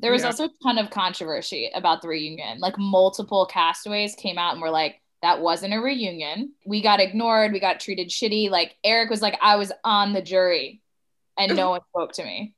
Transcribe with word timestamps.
There 0.00 0.12
was 0.12 0.22
Yeah. 0.22 0.28
also 0.28 0.44
a 0.46 0.50
ton 0.62 0.78
of 0.78 0.90
controversy 0.90 1.70
about 1.74 2.02
the 2.02 2.08
reunion. 2.08 2.58
Like 2.58 2.78
multiple 2.78 3.46
castaways 3.46 4.14
came 4.14 4.38
out 4.38 4.52
and 4.54 4.62
were 4.62 4.70
like, 4.70 5.00
that 5.22 5.40
wasn't 5.42 5.74
a 5.74 5.78
reunion. 5.80 6.52
We 6.64 6.80
got 6.80 7.00
ignored. 7.00 7.52
We 7.52 7.60
got 7.60 7.78
treated 7.80 8.08
shitty. 8.08 8.48
Like 8.50 8.76
Eric 8.82 9.10
was 9.10 9.20
like, 9.20 9.38
I 9.42 9.56
was 9.56 9.70
on 9.84 10.12
the 10.14 10.22
jury 10.22 10.80
and 11.38 11.54
no 11.54 11.70
one 11.76 11.80
spoke 11.90 12.12
to 12.14 12.24
me. 12.24 12.54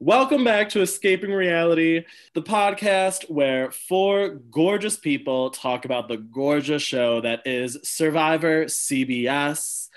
Welcome 0.00 0.44
back 0.44 0.68
to 0.70 0.80
Escaping 0.80 1.32
Reality, 1.32 2.04
the 2.32 2.40
podcast 2.40 3.28
where 3.28 3.72
four 3.72 4.28
gorgeous 4.28 4.96
people 4.96 5.50
talk 5.50 5.84
about 5.84 6.06
the 6.06 6.18
gorgeous 6.18 6.84
show 6.84 7.20
that 7.22 7.44
is 7.44 7.78
Survivor 7.82 8.66
CBS. 8.66 9.88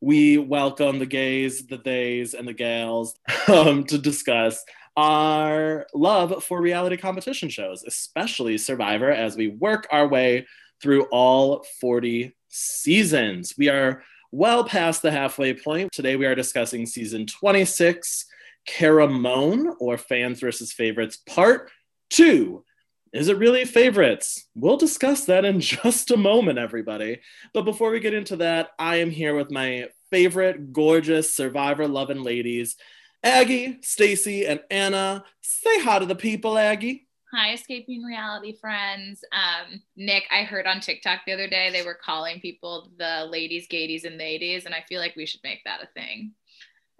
We 0.00 0.38
welcome 0.38 1.00
the 1.00 1.06
gays, 1.06 1.66
the 1.66 1.78
theys, 1.78 2.34
and 2.34 2.46
the 2.46 2.52
gals 2.52 3.16
um, 3.48 3.82
to 3.86 3.98
discuss 3.98 4.64
our 4.96 5.84
love 5.94 6.44
for 6.44 6.60
reality 6.60 6.96
competition 6.96 7.48
shows, 7.48 7.82
especially 7.82 8.56
Survivor, 8.56 9.10
as 9.10 9.36
we 9.36 9.48
work 9.48 9.88
our 9.90 10.06
way 10.06 10.46
through 10.80 11.06
all 11.10 11.66
40 11.80 12.36
seasons. 12.50 13.54
We 13.58 13.68
are 13.68 14.04
well 14.30 14.62
past 14.62 15.02
the 15.02 15.10
halfway 15.10 15.54
point. 15.54 15.90
Today, 15.90 16.14
we 16.14 16.26
are 16.26 16.36
discussing 16.36 16.86
season 16.86 17.26
26. 17.26 18.26
Caramoan 18.68 19.74
or 19.78 19.98
Fans 19.98 20.40
versus 20.40 20.72
Favorites 20.72 21.18
Part 21.26 21.70
2. 22.10 22.64
Is 23.12 23.28
it 23.28 23.38
really 23.38 23.64
favorites? 23.64 24.46
We'll 24.54 24.76
discuss 24.76 25.24
that 25.24 25.44
in 25.44 25.60
just 25.60 26.10
a 26.10 26.16
moment, 26.16 26.58
everybody. 26.58 27.20
But 27.52 27.64
before 27.64 27.90
we 27.90 28.00
get 28.00 28.14
into 28.14 28.36
that, 28.36 28.70
I 28.78 28.96
am 28.96 29.10
here 29.10 29.34
with 29.34 29.50
my 29.50 29.88
favorite 30.10 30.72
gorgeous 30.72 31.34
survivor 31.34 31.88
loving 31.88 32.22
ladies, 32.22 32.76
Aggie, 33.22 33.78
Stacy, 33.82 34.46
and 34.46 34.60
Anna. 34.70 35.24
Say 35.40 35.80
hi 35.80 35.98
to 35.98 36.06
the 36.06 36.14
people, 36.14 36.56
Aggie. 36.56 37.06
Hi, 37.32 37.52
escaping 37.52 38.02
reality 38.02 38.56
friends. 38.56 39.22
Um, 39.32 39.80
Nick, 39.96 40.24
I 40.32 40.42
heard 40.42 40.66
on 40.66 40.80
TikTok 40.80 41.20
the 41.24 41.32
other 41.32 41.48
day 41.48 41.70
they 41.70 41.84
were 41.84 41.94
calling 41.94 42.40
people 42.40 42.90
the 42.98 43.28
ladies, 43.30 43.68
gaities, 43.68 44.04
and 44.04 44.18
ladies, 44.18 44.66
and 44.66 44.74
I 44.74 44.84
feel 44.88 45.00
like 45.00 45.14
we 45.14 45.26
should 45.26 45.42
make 45.44 45.62
that 45.64 45.82
a 45.82 45.86
thing. 45.86 46.32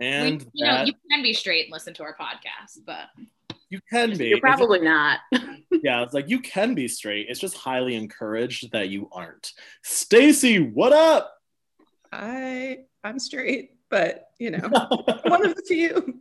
And 0.01 0.41
we, 0.43 0.51
you 0.55 0.67
know, 0.67 0.73
that- 0.79 0.87
you 0.87 0.95
can 1.11 1.23
be 1.23 1.33
straight 1.33 1.67
and 1.67 1.73
listen 1.73 1.95
to 1.95 2.03
our 2.03 2.17
podcast, 2.17 2.79
but 2.87 3.09
you 3.69 3.81
can 3.89 4.17
be. 4.17 4.29
You're 4.29 4.41
probably 4.41 4.81
not. 4.81 5.20
yeah, 5.83 6.03
it's 6.03 6.15
like 6.15 6.29
you 6.29 6.41
can 6.41 6.75
be 6.75 6.89
straight. 6.89 7.27
It's 7.29 7.39
just 7.41 7.57
highly 7.57 7.95
encouraged 7.95 8.73
that 8.73 8.89
you 8.89 9.09
aren't. 9.12 9.53
Stacy, 9.83 10.59
what 10.59 10.92
up? 10.92 11.33
I 12.12 12.79
I'm 13.05 13.19
straight, 13.19 13.73
but 13.89 14.29
you 14.39 14.51
know, 14.51 14.69
one 15.25 15.47
of 15.47 15.55
the 15.55 15.62
few. 15.69 16.20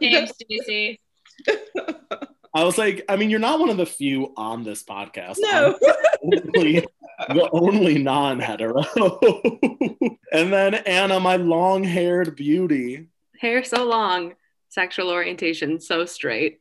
Damn, 0.00 0.26
Stacey. 0.26 1.00
I 2.52 2.64
was 2.64 2.78
like, 2.78 3.04
I 3.08 3.16
mean, 3.16 3.30
you're 3.30 3.38
not 3.38 3.60
one 3.60 3.70
of 3.70 3.76
the 3.76 3.86
few 3.86 4.32
on 4.36 4.64
this 4.64 4.82
podcast. 4.82 5.36
no. 5.38 5.78
Only, 6.22 6.84
the 7.28 7.48
only 7.52 7.98
non-hetero. 7.98 8.82
and 10.32 10.52
then 10.52 10.74
Anna, 10.74 11.20
my 11.20 11.36
long-haired 11.36 12.34
beauty. 12.34 13.08
Hair 13.40 13.62
so 13.64 13.84
long, 13.84 14.34
sexual 14.68 15.10
orientation 15.10 15.80
so 15.80 16.04
straight. 16.04 16.60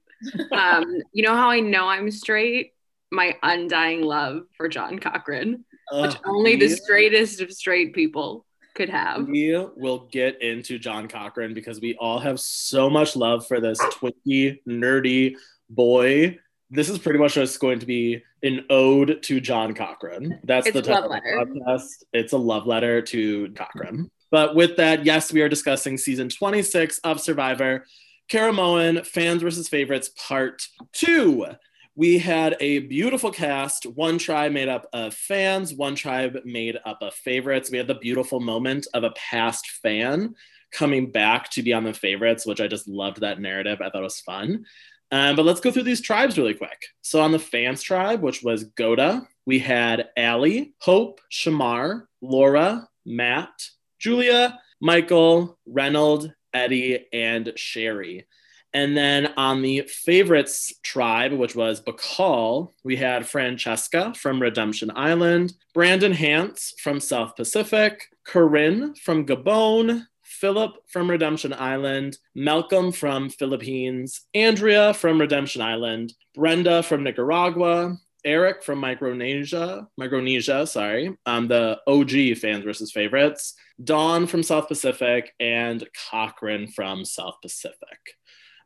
Um, 0.52 1.02
you 1.14 1.24
know 1.24 1.36
how 1.36 1.50
I 1.50 1.60
know 1.60 1.88
I'm 1.88 2.12
straight? 2.12 2.74
My 3.12 3.36
undying 3.42 4.04
love 4.04 4.44
for 4.56 4.70
John 4.70 5.00
Cochran, 5.00 5.66
which 5.92 6.16
Ugh, 6.16 6.22
only 6.26 6.56
the 6.56 6.70
straightest 6.70 7.42
of 7.42 7.52
straight 7.52 7.96
people 7.96 8.46
could 8.76 8.90
have. 8.90 9.28
We 9.28 9.58
will 9.76 10.08
get 10.12 10.40
into 10.44 10.78
John 10.78 11.08
Cochran 11.08 11.56
because 11.56 11.82
we 11.82 11.96
all 11.96 12.20
have 12.20 12.40
so 12.40 12.92
much 12.92 13.16
love 13.16 13.48
for 13.48 13.60
this 13.60 13.80
twinky, 13.80 14.60
nerdy 14.68 15.36
boy. 15.70 16.38
This 16.70 16.90
is 16.90 17.00
pretty 17.00 17.20
much 17.20 17.34
just 17.34 17.60
going 17.60 17.80
to 17.80 17.86
be 17.86 18.24
an 18.44 18.66
ode 18.70 19.24
to 19.24 19.40
John 19.40 19.74
Cochran. 19.74 20.40
That's 20.44 20.68
It's 20.68 20.76
the 20.76 20.82
title 20.82 21.10
love 21.10 21.22
of 21.26 21.50
the 21.50 21.60
podcast. 21.62 22.04
It's 22.14 22.34
a 22.34 22.38
love 22.38 22.68
letter 22.68 23.02
to 23.02 23.50
Cochran. 23.50 24.12
But 24.32 24.56
with 24.56 24.78
that, 24.78 25.06
yes, 25.06 25.34
we 25.34 25.42
are 25.42 25.50
discussing 25.50 25.98
season 25.98 26.30
26 26.30 27.00
of 27.00 27.20
Survivor, 27.20 27.86
Caramoan, 28.32 29.06
Fans 29.06 29.42
versus 29.42 29.68
Favorites, 29.68 30.12
Part 30.16 30.62
2. 30.94 31.48
We 31.96 32.20
had 32.20 32.56
a 32.60 32.80
beautiful 32.80 33.32
cast, 33.32 33.86
one 33.86 34.20
tribe 34.20 34.52
made 34.52 34.70
up 34.70 34.88
of 34.94 35.14
fans, 35.14 35.74
one 35.74 35.96
tribe 35.96 36.38
made 36.46 36.78
up 36.86 37.00
of 37.02 37.14
favorites. 37.14 37.72
We 37.72 37.78
had 37.78 37.88
the 37.88 37.96
beautiful 37.96 38.40
moment 38.40 38.88
of 38.94 39.04
a 39.04 39.12
past 39.12 39.68
fan 39.84 40.36
coming 40.72 41.12
back 41.12 41.50
to 41.50 41.64
be 41.64 41.74
on 41.74 41.84
the 41.84 41.94
favorites, 41.94 42.46
which 42.46 42.62
I 42.62 42.68
just 42.68 42.88
loved 42.88 43.22
that 43.22 43.42
narrative. 43.42 43.82
I 43.82 43.90
thought 43.90 44.02
it 44.02 44.04
was 44.04 44.22
fun. 44.22 44.66
Um, 45.12 45.36
but 45.36 45.46
let's 45.46 45.60
go 45.60 45.72
through 45.72 45.84
these 45.84 46.02
tribes 46.02 46.38
really 46.38 46.54
quick. 46.54 46.86
So 47.02 47.22
on 47.22 47.32
the 47.32 47.40
fans 47.40 47.82
tribe, 47.82 48.22
which 48.22 48.44
was 48.44 48.70
Gota, 48.72 49.26
we 49.46 49.60
had 49.60 50.10
Allie, 50.16 50.74
Hope, 50.80 51.20
Shamar, 51.32 52.04
Laura, 52.22 52.88
Matt, 53.06 53.50
Julia, 53.98 54.60
Michael, 54.80 55.58
Reynold, 55.66 56.32
Eddie, 56.54 57.08
and 57.12 57.54
Sherri. 57.56 58.28
And 58.72 58.96
then 58.96 59.34
on 59.36 59.64
the 59.64 59.82
favorites 59.88 60.72
tribe, 60.84 61.34
which 61.34 61.56
was 61.56 61.82
Bikal, 61.82 62.70
we 62.84 62.96
had 62.96 63.28
Francesca 63.28 64.14
from 64.16 64.40
Redemption 64.40 64.92
Island, 64.96 65.54
Brandon 65.74 66.14
Hantz 66.14 66.74
from 66.80 67.00
South 67.00 67.36
Pacific, 67.36 68.04
Corinne 68.26 68.94
from 68.94 69.26
Gabon, 69.26 70.06
Phillip 70.40 70.72
from 70.88 71.10
Redemption 71.10 71.54
Island, 71.54 72.18
Malcolm 72.34 72.92
from 72.92 73.30
Philippines, 73.30 74.22
Andrea 74.34 74.94
from 74.94 75.20
Redemption 75.20 75.62
Island, 75.62 76.14
Brenda 76.34 76.82
from 76.82 77.04
Nicaragua, 77.04 77.98
Eric 78.24 78.64
from 78.64 78.80
Micronesia, 78.80 79.88
Micronesia, 79.98 80.66
sorry, 80.66 81.18
um, 81.26 81.48
the 81.48 81.80
OG 81.88 82.38
fans 82.38 82.64
versus 82.64 82.92
favorites, 82.92 83.54
Dawn 83.84 84.28
from 84.28 84.44
South 84.44 84.68
Pacific, 84.68 85.34
and 85.40 85.88
Cochran 86.10 86.68
from 86.68 87.06
South 87.06 87.36
Pacific. 87.42 88.00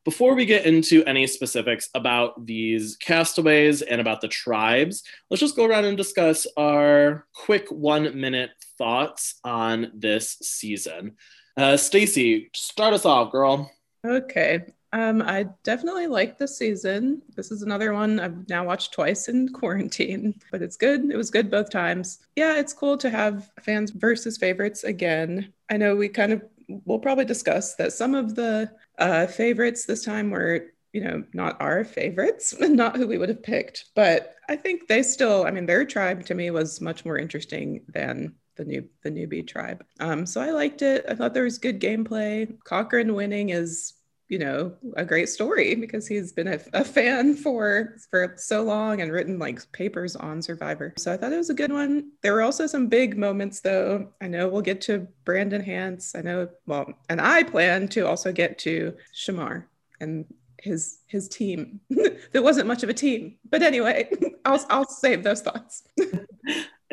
Before 0.05 0.35
we 0.35 0.45
get 0.45 0.65
into 0.65 1.03
any 1.05 1.25
specifics 1.27 1.89
about 1.95 2.45
these 2.45 2.97
castaways 2.97 3.81
and 3.81 4.01
about 4.01 4.21
the 4.21 4.27
tribes, 4.27 5.01
let's 5.29 5.39
just 5.39 5.55
go 5.55 5.65
around 5.65 5.85
and 5.85 5.95
discuss 5.95 6.45
our 6.57 7.25
quick 7.33 7.71
one 7.71 8.19
minute 8.19 8.51
thoughts 8.77 9.39
on 9.43 9.91
this 9.95 10.37
season. 10.41 11.15
Uh, 11.55 11.77
Stacy, 11.77 12.49
start 12.53 12.93
us 12.93 13.05
off, 13.05 13.31
girl. 13.31 13.71
Okay. 14.05 14.65
Um, 14.91 15.23
I 15.23 15.47
definitely 15.63 16.05
like 16.05 16.37
this 16.37 16.57
season. 16.57 17.23
This 17.35 17.51
is 17.51 17.63
another 17.63 17.93
one 17.93 18.19
I've 18.19 18.47
now 18.47 18.63
watched 18.63 18.93
twice 18.93 19.27
in 19.27 19.49
quarantine, 19.53 20.39
but 20.51 20.61
it's 20.61 20.77
good. 20.77 21.09
It 21.11 21.17
was 21.17 21.31
good 21.31 21.49
both 21.49 21.71
times. 21.71 22.19
Yeah, 22.35 22.57
it's 22.57 22.73
cool 22.73 22.97
to 22.97 23.09
have 23.09 23.49
fans 23.61 23.89
versus 23.89 24.37
favorites 24.37 24.83
again. 24.83 25.51
I 25.69 25.77
know 25.77 25.95
we 25.95 26.09
kind 26.09 26.31
of 26.31 26.43
we'll 26.85 26.99
probably 26.99 27.25
discuss 27.25 27.75
that 27.75 27.93
some 27.93 28.15
of 28.15 28.35
the 28.35 28.71
uh, 28.99 29.27
favorites 29.27 29.85
this 29.85 30.05
time 30.05 30.29
were 30.29 30.67
you 30.93 31.03
know 31.03 31.23
not 31.33 31.59
our 31.59 31.83
favorites, 31.83 32.53
not 32.59 32.95
who 32.95 33.07
we 33.07 33.17
would 33.17 33.29
have 33.29 33.41
picked, 33.41 33.85
but 33.95 34.35
I 34.47 34.55
think 34.55 34.87
they 34.87 35.01
still. 35.01 35.45
I 35.45 35.51
mean, 35.51 35.65
their 35.65 35.85
tribe 35.85 36.23
to 36.27 36.35
me 36.35 36.51
was 36.51 36.81
much 36.81 37.03
more 37.03 37.17
interesting 37.17 37.81
than 37.87 38.35
the 38.55 38.65
new 38.65 38.87
the 39.03 39.09
newbie 39.09 39.47
tribe. 39.47 39.83
Um, 39.99 40.25
so 40.25 40.41
I 40.41 40.51
liked 40.51 40.81
it. 40.81 41.05
I 41.07 41.15
thought 41.15 41.33
there 41.33 41.43
was 41.43 41.57
good 41.57 41.79
gameplay. 41.79 42.53
Cochran 42.63 43.13
winning 43.13 43.49
is 43.49 43.93
you 44.29 44.39
know 44.39 44.73
a 44.95 45.05
great 45.05 45.27
story 45.27 45.75
because 45.75 46.07
he's 46.07 46.31
been 46.31 46.47
a, 46.47 46.59
a 46.73 46.83
fan 46.83 47.35
for 47.35 47.97
for 48.09 48.33
so 48.37 48.63
long 48.63 49.01
and 49.01 49.11
written 49.11 49.37
like 49.37 49.69
papers 49.73 50.15
on 50.15 50.41
survivor 50.41 50.93
so 50.97 51.11
i 51.11 51.17
thought 51.17 51.33
it 51.33 51.37
was 51.37 51.49
a 51.49 51.53
good 51.53 51.73
one 51.73 52.09
there 52.21 52.33
were 52.33 52.41
also 52.41 52.65
some 52.65 52.87
big 52.87 53.17
moments 53.17 53.59
though 53.59 54.07
i 54.21 54.27
know 54.27 54.47
we'll 54.47 54.61
get 54.61 54.79
to 54.79 55.05
brandon 55.25 55.61
hantz 55.61 56.17
i 56.17 56.21
know 56.21 56.47
well 56.65 56.91
and 57.09 57.19
i 57.19 57.43
plan 57.43 57.87
to 57.87 58.07
also 58.07 58.31
get 58.31 58.57
to 58.57 58.95
shamar 59.13 59.65
and 59.99 60.25
his 60.57 60.99
his 61.05 61.27
team 61.27 61.81
there 62.31 62.41
wasn't 62.41 62.65
much 62.65 62.81
of 62.81 62.89
a 62.89 62.93
team 62.93 63.35
but 63.51 63.61
anyway 63.61 64.09
i'll 64.45 64.65
i'll 64.69 64.87
save 64.87 65.21
those 65.21 65.41
thoughts 65.41 65.83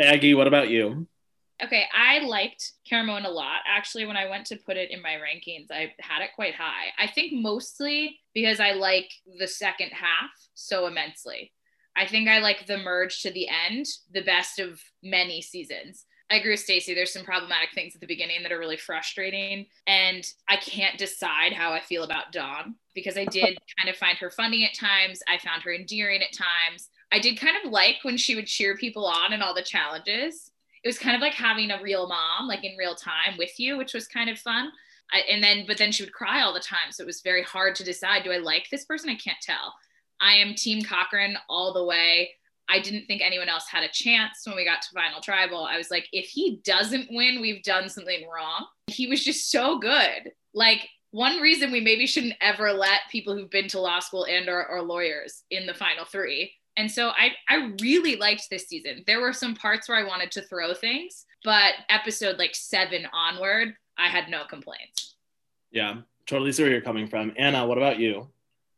Aggie, 0.01 0.35
what 0.35 0.47
about 0.47 0.71
you? 0.71 1.07
Okay, 1.63 1.85
I 1.95 2.21
liked 2.21 2.73
Caramoan 2.91 3.27
a 3.27 3.31
lot. 3.31 3.61
Actually, 3.67 4.07
when 4.07 4.17
I 4.17 4.29
went 4.29 4.47
to 4.47 4.57
put 4.57 4.77
it 4.77 4.91
in 4.91 5.03
my 5.03 5.17
rankings, 5.17 5.71
I 5.71 5.93
had 6.01 6.23
it 6.23 6.31
quite 6.35 6.55
high. 6.55 6.89
I 6.99 7.07
think 7.07 7.33
mostly 7.35 8.19
because 8.35 8.61
I 8.61 8.73
like 8.73 9.11
the 9.39 9.49
second 9.49 9.91
half 9.91 10.31
so 10.55 10.87
immensely. 10.87 11.53
I 11.97 12.07
think 12.07 12.29
I 12.29 12.39
like 12.39 12.67
the 12.67 12.79
merge 12.79 13.23
to 13.23 13.31
the 13.31 13.49
end 13.49 13.87
the 14.13 14.23
best 14.23 14.59
of 14.59 14.81
many 15.03 15.43
seasons. 15.43 16.07
I 16.31 16.37
agree 16.37 16.53
with 16.53 16.61
Stacey. 16.61 16.95
There's 16.95 17.13
some 17.13 17.25
problematic 17.25 17.71
things 17.75 17.95
at 17.95 18.01
the 18.01 18.07
beginning 18.07 18.43
that 18.43 18.53
are 18.53 18.59
really 18.59 18.77
frustrating. 18.77 19.67
And 19.89 20.25
I 20.49 20.57
can't 20.57 20.97
decide 20.97 21.53
how 21.53 21.73
I 21.73 21.81
feel 21.81 22.05
about 22.05 22.31
Dawn 22.31 22.77
because 22.95 23.19
I 23.19 23.25
did 23.25 23.59
kind 23.79 23.89
of 23.89 23.97
find 23.97 24.17
her 24.19 24.31
funny 24.31 24.65
at 24.65 24.79
times. 24.79 25.21
I 25.29 25.39
found 25.39 25.63
her 25.63 25.75
endearing 25.75 26.23
at 26.23 26.33
times. 26.33 26.89
I 27.11 27.19
did 27.19 27.41
kind 27.41 27.57
of 27.63 27.73
like 27.73 27.97
when 28.03 28.17
she 28.17 28.37
would 28.37 28.47
cheer 28.47 28.77
people 28.77 29.07
on 29.07 29.33
in 29.33 29.43
all 29.43 29.55
the 29.55 29.63
challenges 29.63 30.53
it 30.83 30.89
was 30.89 30.99
kind 30.99 31.15
of 31.15 31.23
like 31.23 31.35
having 31.35 31.71
a 31.71 31.83
real 31.83 32.09
mom, 32.09 32.49
like 32.49 32.65
in 32.65 32.77
real 32.77 32.95
time 32.95 33.37
with 33.39 33.59
you, 33.59 33.77
which 33.77 33.95
was 33.95 34.07
kind 34.07 34.31
of 34.31 34.39
fun. 34.39 34.71
I, 35.13 35.21
and 35.31 35.43
then, 35.43 35.65
but 35.67 35.77
then 35.77 35.93
she 35.93 36.03
would 36.03 36.13
cry 36.13 36.43
all 36.43 36.55
the 36.55 36.61
time. 36.61 36.93
So 36.93 37.03
it 37.03 37.07
was 37.07 37.21
very 37.21 37.43
hard 37.43 37.75
to 37.77 37.85
decide 37.85 38.25
do 38.25 38.33
I 38.33 38.39
like 38.39 38.69
this 38.71 38.85
person? 38.85 39.11
I 39.11 39.17
can't 39.17 39.41
tell. 39.43 39.75
I 40.21 40.35
am 40.35 40.55
Team 40.55 40.83
Cochran 40.83 41.37
all 41.49 41.73
the 41.73 41.85
way. 41.85 42.31
I 42.69 42.79
didn't 42.79 43.07
think 43.07 43.21
anyone 43.21 43.49
else 43.49 43.67
had 43.69 43.83
a 43.83 43.89
chance 43.89 44.43
when 44.45 44.55
we 44.55 44.65
got 44.65 44.83
to 44.83 44.89
Final 44.95 45.21
Tribal. 45.21 45.65
I 45.65 45.77
was 45.77 45.91
like, 45.91 46.07
if 46.13 46.27
he 46.27 46.61
doesn't 46.65 47.09
win, 47.11 47.41
we've 47.41 47.65
done 47.65 47.89
something 47.89 48.29
wrong. 48.33 48.67
He 48.87 49.09
was 49.09 49.25
just 49.25 49.51
so 49.51 49.79
good. 49.79 50.31
Like, 50.55 50.89
one 51.11 51.41
reason 51.41 51.73
we 51.73 51.81
maybe 51.81 52.07
shouldn't 52.07 52.37
ever 52.41 52.73
let 52.73 53.01
people 53.11 53.35
who've 53.35 53.51
been 53.51 53.67
to 53.69 53.81
law 53.81 53.99
school 53.99 54.27
and 54.27 54.49
or, 54.49 54.69
or 54.69 54.83
lawyers 54.83 55.43
in 55.51 55.67
the 55.67 55.75
final 55.75 56.05
three 56.05 56.53
and 56.81 56.91
so 56.91 57.11
I, 57.11 57.33
I 57.47 57.73
really 57.83 58.17
liked 58.17 58.49
this 58.49 58.67
season. 58.67 59.05
There 59.07 59.21
were 59.21 59.35
some 59.35 59.55
parts 59.55 59.87
where 59.87 59.99
I 59.99 60.03
wanted 60.03 60.31
to 60.31 60.41
throw 60.41 60.73
things, 60.73 61.27
but 61.45 61.75
episode 61.91 62.39
like 62.39 62.55
seven 62.55 63.07
onward, 63.13 63.75
I 63.99 64.09
had 64.09 64.31
no 64.31 64.45
complaints. 64.49 65.17
Yeah, 65.71 65.97
totally 66.25 66.53
see 66.53 66.63
where 66.63 66.73
you're 66.73 66.81
coming 66.81 67.07
from. 67.07 67.35
Anna, 67.37 67.67
what 67.67 67.77
about 67.77 67.99
you? 67.99 68.31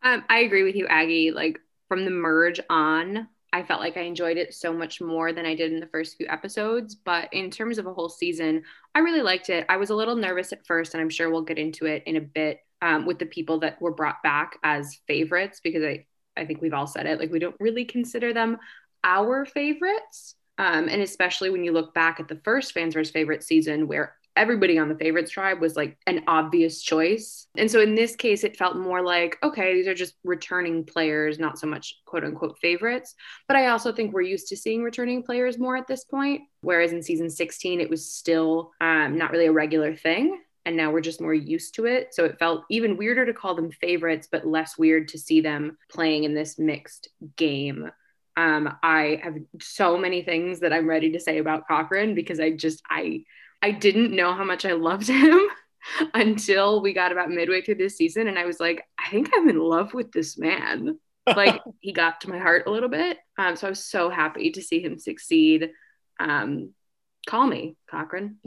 Um, 0.03 0.25
I 0.29 0.41
agree 0.41 0.65
with 0.65 0.75
you, 0.75 0.89
Aggie. 0.89 1.31
Like 1.31 1.61
from 1.87 2.05
the 2.05 2.11
merge 2.11 2.59
on, 2.69 3.29
I 3.53 3.63
felt 3.63 3.81
like 3.81 3.97
I 3.97 4.01
enjoyed 4.01 4.37
it 4.37 4.53
so 4.53 4.73
much 4.73 5.01
more 5.01 5.33
than 5.33 5.47
I 5.47 5.55
did 5.55 5.73
in 5.73 5.79
the 5.79 5.87
first 5.87 6.17
few 6.17 6.27
episodes. 6.29 6.97
But 6.97 7.33
in 7.33 7.53
terms 7.53 7.79
of 7.79 7.87
a 7.87 7.95
whole 7.95 8.09
season, 8.09 8.65
I 8.97 8.99
really 8.99 9.23
liked 9.23 9.49
it. 9.49 9.65
I 9.69 9.77
was 9.77 9.91
a 9.91 9.95
little 9.95 10.17
nervous 10.17 10.53
at 10.53 10.67
first, 10.67 10.95
and 10.95 11.01
I'm 11.01 11.09
sure 11.09 11.31
we'll 11.31 11.43
get 11.43 11.57
into 11.57 11.87
it 11.87 12.03
in 12.07 12.17
a 12.17 12.21
bit 12.21 12.63
um, 12.83 13.07
with 13.07 13.21
the 13.21 13.27
people 13.27 13.61
that 13.61 13.81
were 13.81 13.95
brought 13.95 14.25
back 14.25 14.59
as 14.65 14.99
favorites 15.07 15.61
because 15.63 15.85
I, 15.85 16.05
I 16.37 16.45
think 16.45 16.61
we've 16.61 16.75
all 16.75 16.87
said 16.87 17.07
it. 17.07 17.19
Like 17.19 17.31
we 17.31 17.39
don't 17.39 17.57
really 17.61 17.85
consider 17.85 18.33
them 18.33 18.59
our 19.05 19.45
favorites. 19.45 20.35
Um, 20.59 20.89
and 20.89 21.03
especially 21.03 21.51
when 21.51 21.65
you 21.65 21.73
look 21.73 21.95
back 21.95 22.21
at 22.21 22.29
the 22.29 22.41
first 22.45 22.73
fans 22.73 22.95
versus 22.95 23.11
favorite 23.11 23.43
season 23.43 23.89
where 23.89 24.15
everybody 24.37 24.79
on 24.79 24.89
the 24.89 24.95
favorites 24.95 25.31
tribe 25.31 25.61
was 25.61 25.77
like 25.77 25.99
an 26.07 26.25
obvious 26.27 26.83
choice. 26.83 27.47
And 27.57 27.71
so 27.71 27.81
in 27.81 27.95
this 27.95 28.17
case, 28.17 28.45
it 28.45 28.57
felt 28.57 28.77
more 28.77 29.03
like, 29.03 29.37
okay, 29.43 29.75
these 29.75 29.87
are 29.87 29.95
just 29.95 30.15
returning 30.25 30.85
players, 30.85 31.39
not 31.39 31.59
so 31.59 31.67
much 31.67 31.97
quote 32.07 32.25
unquote 32.25 32.59
favorites. 32.59 33.15
But 33.47 33.57
I 33.57 33.69
also 33.69 33.93
think 33.93 34.13
we're 34.13 34.23
used 34.23 34.49
to 34.49 34.57
seeing 34.57 34.83
returning 34.83 35.23
players 35.23 35.59
more 35.59 35.77
at 35.77 35.87
this 35.87 36.05
point. 36.05 36.43
Whereas 36.63 36.93
in 36.93 37.03
season 37.03 37.29
16, 37.29 37.81
it 37.81 37.91
was 37.91 38.13
still 38.13 38.73
um, 38.81 39.19
not 39.19 39.33
really 39.33 39.47
a 39.47 39.53
regular 39.53 39.95
thing. 39.95 40.41
And 40.65 40.77
now 40.77 40.93
we're 40.93 41.01
just 41.01 41.21
more 41.21 41.35
used 41.35 41.75
to 41.75 41.87
it. 41.87 42.15
So 42.15 42.25
it 42.25 42.39
felt 42.39 42.65
even 42.71 42.97
weirder 42.97 43.27
to 43.27 43.35
call 43.35 43.55
them 43.55 43.73
favorites, 43.73 44.29
but 44.31 44.47
less 44.47 44.79
weird 44.79 45.09
to 45.09 45.19
see 45.19 45.41
them 45.41 45.77
playing 45.91 46.25
in 46.25 46.35
this 46.35 46.59
mixed 46.59 47.09
game. 47.37 47.91
Um, 48.37 48.77
I 48.83 49.21
have 49.23 49.37
so 49.61 49.99
many 49.99 50.23
things 50.23 50.61
that 50.61 50.73
I'm 50.73 50.89
ready 50.89 51.13
to 51.13 51.21
say 51.21 51.39
about 51.39 51.67
Cochran 51.67 52.15
because 52.15 52.41
I 52.41 52.51
just, 52.51 52.83
I, 52.89 53.25
I 53.61 53.73
didn't 53.73 54.15
know 54.15 54.33
how 54.33 54.45
much 54.45 54.65
I 54.65 54.73
loved 54.73 55.07
him 55.09 55.41
until 56.15 56.81
we 56.81 56.93
got 56.93 57.13
about 57.13 57.31
midway 57.31 57.61
through 57.61 57.75
this 57.75 57.97
season. 57.97 58.29
And 58.29 58.39
I 58.39 58.47
was 58.47 58.61
like, 58.61 58.85
I 58.99 59.11
think 59.11 59.31
I'm 59.35 59.49
in 59.49 59.59
love 59.59 59.95
with 59.95 60.13
this 60.13 60.39
man. 60.39 60.99
like 61.37 61.61
he 61.81 61.93
got 61.93 62.21
to 62.23 62.31
my 62.31 62.39
heart 62.39 62.65
a 62.67 62.71
little 62.71 62.89
bit. 62.89 63.19
Um, 63.39 63.55
so 63.57 63.67
I 63.67 63.71
was 63.71 63.85
so 63.85 64.11
happy 64.11 64.51
to 64.53 64.63
see 64.63 64.83
him 64.83 64.99
succeed. 64.99 65.71
Um, 66.19 66.71
call 67.27 67.47
me, 67.47 67.77
Cochran. 67.89 68.39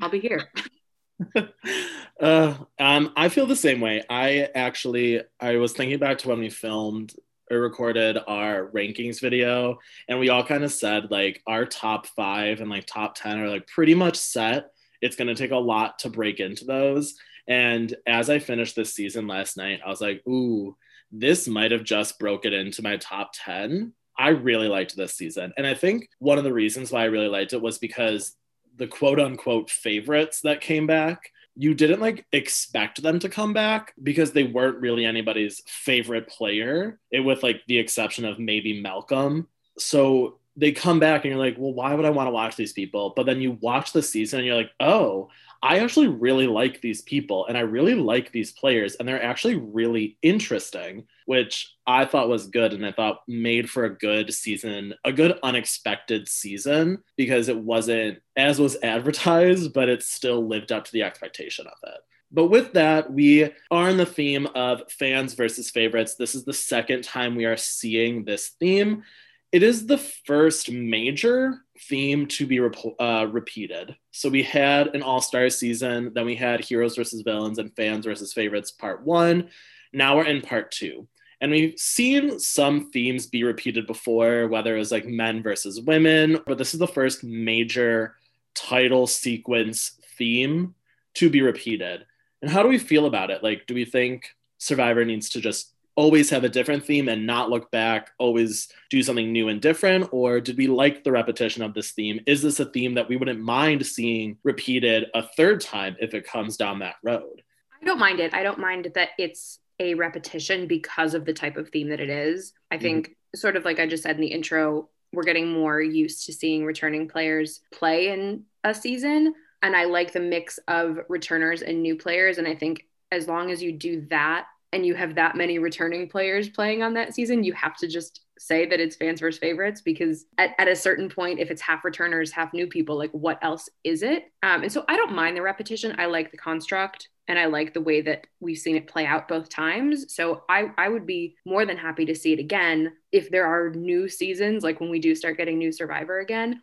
I'll 0.00 0.10
be 0.10 0.20
here. 0.20 0.48
uh, 2.20 2.54
um, 2.78 3.12
I 3.16 3.28
feel 3.28 3.46
the 3.46 3.56
same 3.56 3.80
way. 3.80 4.02
I 4.08 4.48
actually, 4.54 5.22
I 5.40 5.56
was 5.56 5.72
thinking 5.72 5.98
back 5.98 6.18
to 6.18 6.28
when 6.28 6.40
we 6.40 6.50
filmed 6.50 7.14
or 7.50 7.58
recorded 7.58 8.16
our 8.26 8.68
rankings 8.68 9.20
video 9.20 9.78
and 10.08 10.20
we 10.20 10.28
all 10.28 10.44
kind 10.44 10.62
of 10.62 10.72
said 10.72 11.10
like 11.10 11.42
our 11.46 11.66
top 11.66 12.06
five 12.06 12.60
and 12.60 12.70
like 12.70 12.86
top 12.86 13.14
10 13.16 13.40
are 13.40 13.48
like 13.48 13.66
pretty 13.66 13.94
much 13.94 14.16
set. 14.16 14.70
It's 15.00 15.16
going 15.16 15.28
to 15.28 15.34
take 15.34 15.50
a 15.50 15.56
lot 15.56 15.98
to 16.00 16.10
break 16.10 16.40
into 16.40 16.64
those. 16.64 17.16
And 17.48 17.94
as 18.06 18.30
i 18.30 18.38
finished 18.38 18.76
this 18.76 18.94
season 18.94 19.26
last 19.26 19.56
night 19.56 19.80
i 19.84 19.88
was 19.88 20.00
like 20.00 20.22
ooh 20.28 20.76
this 21.10 21.48
might 21.48 21.72
have 21.72 21.82
just 21.82 22.18
broke 22.18 22.44
it 22.44 22.52
into 22.52 22.82
my 22.82 22.96
top 22.98 23.32
10 23.34 23.92
i 24.16 24.28
really 24.28 24.68
liked 24.68 24.94
this 24.94 25.14
season. 25.16 25.52
And 25.56 25.66
i 25.66 25.74
think 25.74 26.08
one 26.20 26.38
of 26.38 26.44
the 26.44 26.52
reasons 26.52 26.92
why 26.92 27.00
i 27.02 27.06
really 27.06 27.28
liked 27.28 27.52
it 27.52 27.60
was 27.60 27.78
because 27.78 28.36
the 28.76 28.86
quote 28.86 29.20
unquote 29.20 29.70
favorites 29.70 30.40
that 30.42 30.60
came 30.60 30.86
back 30.86 31.30
you 31.56 31.74
didn't 31.74 32.00
like 32.00 32.24
expect 32.32 33.02
them 33.02 33.18
to 33.18 33.28
come 33.28 33.52
back 33.52 33.92
because 34.02 34.32
they 34.32 34.44
weren't 34.44 34.80
really 34.80 35.04
anybody's 35.04 35.62
favorite 35.66 36.26
player, 36.26 36.98
it, 37.10 37.20
with 37.20 37.42
like 37.42 37.60
the 37.66 37.78
exception 37.78 38.24
of 38.24 38.38
maybe 38.38 38.80
Malcolm. 38.80 39.46
So 39.78 40.38
they 40.56 40.72
come 40.72 41.00
back 41.00 41.24
and 41.24 41.32
you're 41.32 41.44
like, 41.44 41.56
well, 41.58 41.74
why 41.74 41.94
would 41.94 42.06
I 42.06 42.10
want 42.10 42.28
to 42.28 42.32
watch 42.32 42.56
these 42.56 42.72
people? 42.72 43.12
But 43.14 43.26
then 43.26 43.40
you 43.40 43.58
watch 43.60 43.92
the 43.92 44.02
season 44.02 44.38
and 44.38 44.46
you're 44.46 44.56
like, 44.56 44.72
oh, 44.80 45.28
I 45.62 45.80
actually 45.80 46.08
really 46.08 46.46
like 46.46 46.80
these 46.80 47.02
people 47.02 47.46
and 47.46 47.56
I 47.58 47.60
really 47.60 47.94
like 47.94 48.32
these 48.32 48.52
players 48.52 48.94
and 48.94 49.06
they're 49.06 49.22
actually 49.22 49.56
really 49.56 50.16
interesting, 50.22 51.06
which 51.26 51.74
I 51.86 52.06
thought 52.06 52.30
was 52.30 52.46
good 52.46 52.72
and 52.72 52.84
I 52.84 52.92
thought 52.92 53.22
made 53.28 53.68
for 53.68 53.84
a 53.84 53.94
good 53.94 54.32
season, 54.32 54.94
a 55.04 55.12
good 55.12 55.38
unexpected 55.42 56.28
season 56.28 57.02
because 57.16 57.48
it 57.48 57.58
wasn't 57.58 58.20
as 58.36 58.58
was 58.58 58.78
advertised, 58.82 59.74
but 59.74 59.90
it 59.90 60.02
still 60.02 60.46
lived 60.46 60.72
up 60.72 60.84
to 60.86 60.92
the 60.92 61.02
expectation 61.02 61.66
of 61.66 61.90
it. 61.90 62.00
But 62.32 62.46
with 62.46 62.72
that, 62.74 63.12
we 63.12 63.52
are 63.70 63.90
in 63.90 63.96
the 63.96 64.06
theme 64.06 64.46
of 64.54 64.90
fans 64.90 65.34
versus 65.34 65.68
favorites. 65.68 66.14
This 66.14 66.34
is 66.34 66.44
the 66.44 66.52
second 66.52 67.02
time 67.02 67.34
we 67.34 67.44
are 67.44 67.56
seeing 67.56 68.24
this 68.24 68.50
theme. 68.60 69.02
It 69.52 69.62
is 69.64 69.86
the 69.86 69.98
first 69.98 70.70
major 70.70 71.64
theme 71.88 72.26
to 72.26 72.46
be 72.46 72.60
rep- 72.60 72.76
uh, 73.00 73.26
repeated. 73.30 73.96
So 74.12 74.28
we 74.28 74.44
had 74.44 74.94
an 74.94 75.02
all 75.02 75.20
star 75.20 75.50
season, 75.50 76.12
then 76.14 76.24
we 76.24 76.36
had 76.36 76.64
heroes 76.64 76.96
versus 76.96 77.22
villains 77.22 77.58
and 77.58 77.74
fans 77.74 78.04
versus 78.04 78.32
favorites 78.32 78.70
part 78.70 79.04
one. 79.04 79.50
Now 79.92 80.16
we're 80.16 80.26
in 80.26 80.40
part 80.40 80.70
two. 80.70 81.08
And 81.40 81.50
we've 81.50 81.78
seen 81.78 82.38
some 82.38 82.90
themes 82.90 83.26
be 83.26 83.44
repeated 83.44 83.86
before, 83.86 84.46
whether 84.46 84.76
it 84.76 84.78
was 84.78 84.92
like 84.92 85.06
men 85.06 85.42
versus 85.42 85.80
women, 85.80 86.38
but 86.46 86.58
this 86.58 86.74
is 86.74 86.80
the 86.80 86.86
first 86.86 87.24
major 87.24 88.16
title 88.54 89.06
sequence 89.06 89.98
theme 90.18 90.74
to 91.14 91.30
be 91.30 91.40
repeated. 91.40 92.04
And 92.42 92.50
how 92.50 92.62
do 92.62 92.68
we 92.68 92.78
feel 92.78 93.06
about 93.06 93.30
it? 93.30 93.42
Like, 93.42 93.66
do 93.66 93.74
we 93.74 93.84
think 93.84 94.28
Survivor 94.58 95.04
needs 95.04 95.30
to 95.30 95.40
just 95.40 95.72
always 95.96 96.30
have 96.30 96.44
a 96.44 96.48
different 96.48 96.84
theme 96.84 97.08
and 97.08 97.26
not 97.26 97.50
look 97.50 97.70
back, 97.70 98.10
always 98.18 98.68
do 98.90 99.02
something 99.02 99.32
new 99.32 99.48
and 99.48 99.60
different? 99.60 100.08
Or 100.12 100.40
did 100.40 100.56
we 100.56 100.66
like 100.66 101.04
the 101.04 101.12
repetition 101.12 101.62
of 101.62 101.74
this 101.74 101.90
theme? 101.90 102.20
Is 102.26 102.42
this 102.42 102.60
a 102.60 102.64
theme 102.64 102.94
that 102.94 103.08
we 103.08 103.16
wouldn't 103.16 103.40
mind 103.40 103.84
seeing 103.86 104.38
repeated 104.42 105.06
a 105.14 105.22
third 105.36 105.60
time 105.60 105.96
if 106.00 106.14
it 106.14 106.26
comes 106.26 106.56
down 106.56 106.78
that 106.80 106.96
road? 107.02 107.42
I 107.80 107.84
don't 107.84 107.98
mind 107.98 108.20
it. 108.20 108.34
I 108.34 108.42
don't 108.42 108.58
mind 108.58 108.90
that 108.94 109.10
it's 109.18 109.58
a 109.78 109.94
repetition 109.94 110.66
because 110.66 111.14
of 111.14 111.24
the 111.24 111.32
type 111.32 111.56
of 111.56 111.70
theme 111.70 111.88
that 111.88 112.00
it 112.00 112.10
is. 112.10 112.52
I 112.70 112.76
mm-hmm. 112.76 112.82
think, 112.82 113.16
sort 113.34 113.56
of 113.56 113.64
like 113.64 113.78
I 113.78 113.86
just 113.86 114.02
said 114.02 114.16
in 114.16 114.20
the 114.20 114.28
intro, 114.28 114.88
we're 115.12 115.24
getting 115.24 115.52
more 115.52 115.80
used 115.80 116.26
to 116.26 116.32
seeing 116.32 116.64
returning 116.64 117.08
players 117.08 117.60
play 117.72 118.08
in 118.08 118.44
a 118.64 118.74
season. 118.74 119.34
And 119.62 119.76
I 119.76 119.84
like 119.84 120.12
the 120.12 120.20
mix 120.20 120.58
of 120.68 121.00
returners 121.08 121.62
and 121.62 121.82
new 121.82 121.96
players. 121.96 122.38
And 122.38 122.46
I 122.46 122.54
think 122.54 122.86
as 123.12 123.26
long 123.26 123.50
as 123.50 123.62
you 123.62 123.72
do 123.72 124.06
that 124.10 124.46
and 124.72 124.86
you 124.86 124.94
have 124.94 125.14
that 125.16 125.36
many 125.36 125.58
returning 125.58 126.08
players 126.08 126.48
playing 126.48 126.82
on 126.82 126.94
that 126.94 127.14
season, 127.14 127.44
you 127.44 127.52
have 127.54 127.76
to 127.78 127.88
just 127.88 128.22
say 128.38 128.66
that 128.66 128.80
it's 128.80 128.96
fans 128.96 129.20
versus 129.20 129.38
favorites 129.38 129.82
because 129.82 130.26
at, 130.38 130.50
at 130.58 130.68
a 130.68 130.76
certain 130.76 131.08
point, 131.08 131.40
if 131.40 131.50
it's 131.50 131.60
half 131.60 131.84
returners, 131.84 132.32
half 132.32 132.52
new 132.54 132.66
people, 132.66 132.96
like 132.96 133.10
what 133.10 133.38
else 133.42 133.68
is 133.84 134.02
it? 134.02 134.32
Um, 134.42 134.62
and 134.62 134.72
so 134.72 134.84
I 134.88 134.96
don't 134.96 135.12
mind 135.12 135.36
the 135.36 135.42
repetition. 135.42 135.96
I 135.98 136.06
like 136.06 136.30
the 136.30 136.38
construct 136.38 137.08
and 137.28 137.38
I 137.38 137.46
like 137.46 137.74
the 137.74 137.80
way 137.80 138.00
that 138.00 138.26
we've 138.40 138.58
seen 138.58 138.76
it 138.76 138.88
play 138.88 139.06
out 139.06 139.28
both 139.28 139.48
times. 139.48 140.14
So 140.14 140.42
I, 140.48 140.70
I 140.78 140.88
would 140.88 141.06
be 141.06 141.36
more 141.44 141.66
than 141.66 141.76
happy 141.76 142.06
to 142.06 142.14
see 142.14 142.32
it 142.32 142.40
again 142.40 142.92
if 143.12 143.30
there 143.30 143.46
are 143.46 143.70
new 143.70 144.08
seasons, 144.08 144.64
like 144.64 144.80
when 144.80 144.90
we 144.90 145.00
do 145.00 145.14
start 145.14 145.36
getting 145.36 145.58
new 145.58 145.72
Survivor 145.72 146.20
again 146.20 146.62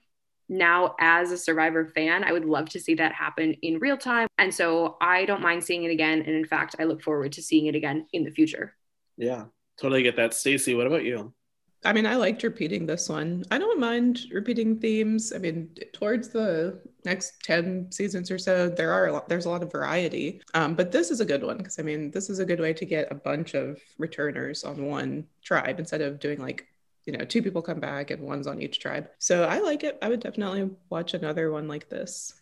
now 0.50 0.96
as 1.00 1.32
a 1.32 1.38
survivor 1.38 1.86
fan 1.86 2.24
i 2.24 2.32
would 2.32 2.46
love 2.46 2.70
to 2.70 2.80
see 2.80 2.94
that 2.94 3.12
happen 3.12 3.54
in 3.62 3.80
real 3.80 3.98
time 3.98 4.27
and 4.38 4.54
so 4.54 4.98
i 5.01 5.25
don't 5.25 5.42
mind 5.42 5.63
seeing 5.63 5.84
it 5.84 5.92
again 5.92 6.20
and 6.20 6.36
in 6.36 6.46
fact 6.46 6.75
i 6.80 6.84
look 6.84 7.01
forward 7.01 7.32
to 7.32 7.42
seeing 7.42 7.66
it 7.66 7.75
again 7.75 8.06
in 8.13 8.24
the 8.24 8.32
future 8.32 8.74
yeah 9.18 9.46
totally 9.80 10.04
get 10.04 10.16
that 10.16 10.34
stacy 10.34 10.74
what 10.74 10.88
about 10.88 11.04
you 11.04 11.34
I 11.86 11.94
mean, 11.94 12.06
I 12.06 12.16
liked 12.16 12.44
repeating 12.44 12.86
this 12.86 13.08
one. 13.08 13.44
I 13.51 13.58
don't 13.58 13.80
mind 13.80 14.22
repeating 14.32 14.80
themes. 14.80 15.32
I 15.34 15.38
mean, 15.38 15.70
towards 15.94 16.30
the 16.30 16.82
next 17.06 17.42
10 17.44 17.92
seasons 17.92 18.32
or 18.32 18.38
so, 18.38 18.68
there 18.68 18.92
are 18.92 19.08
a 19.08 19.13
lot, 19.13 19.30
there's 19.30 19.46
a 19.46 19.50
lot 19.50 19.63
of 19.63 19.72
variety. 19.72 20.42
Um, 20.54 20.74
but 20.74 20.92
this 20.92 21.12
is 21.12 21.20
a 21.20 21.25
good 21.25 21.44
one 21.44 21.58
because 21.58 21.80
I 21.80 21.84
mean, 21.84 22.12
this 22.12 22.30
is 22.30 22.39
a 22.39 22.46
good 22.46 22.60
way 22.60 22.74
to 22.74 22.86
get 22.86 23.12
a 23.12 23.16
bunch 23.16 23.54
of 23.54 23.80
returners 23.98 24.63
on 24.63 24.86
one 24.86 25.27
tribe 25.44 25.80
instead 25.80 26.01
of 26.01 26.20
doing 26.20 26.39
like 26.39 26.68
you 27.08 27.18
know, 27.18 27.24
two 27.24 27.42
people 27.42 27.62
come 27.62 27.80
back 27.80 28.12
and 28.12 28.22
one's 28.22 28.48
on 28.48 28.62
each 28.62 28.80
tribe. 28.80 29.10
So 29.18 29.46
I 29.46 29.60
like 29.60 29.84
it. 29.84 29.98
I 30.02 30.10
would 30.10 30.20
definitely 30.20 30.70
watch 30.90 31.14
another 31.14 31.52
one 31.52 31.68
like 31.68 31.90
this. 31.90 32.34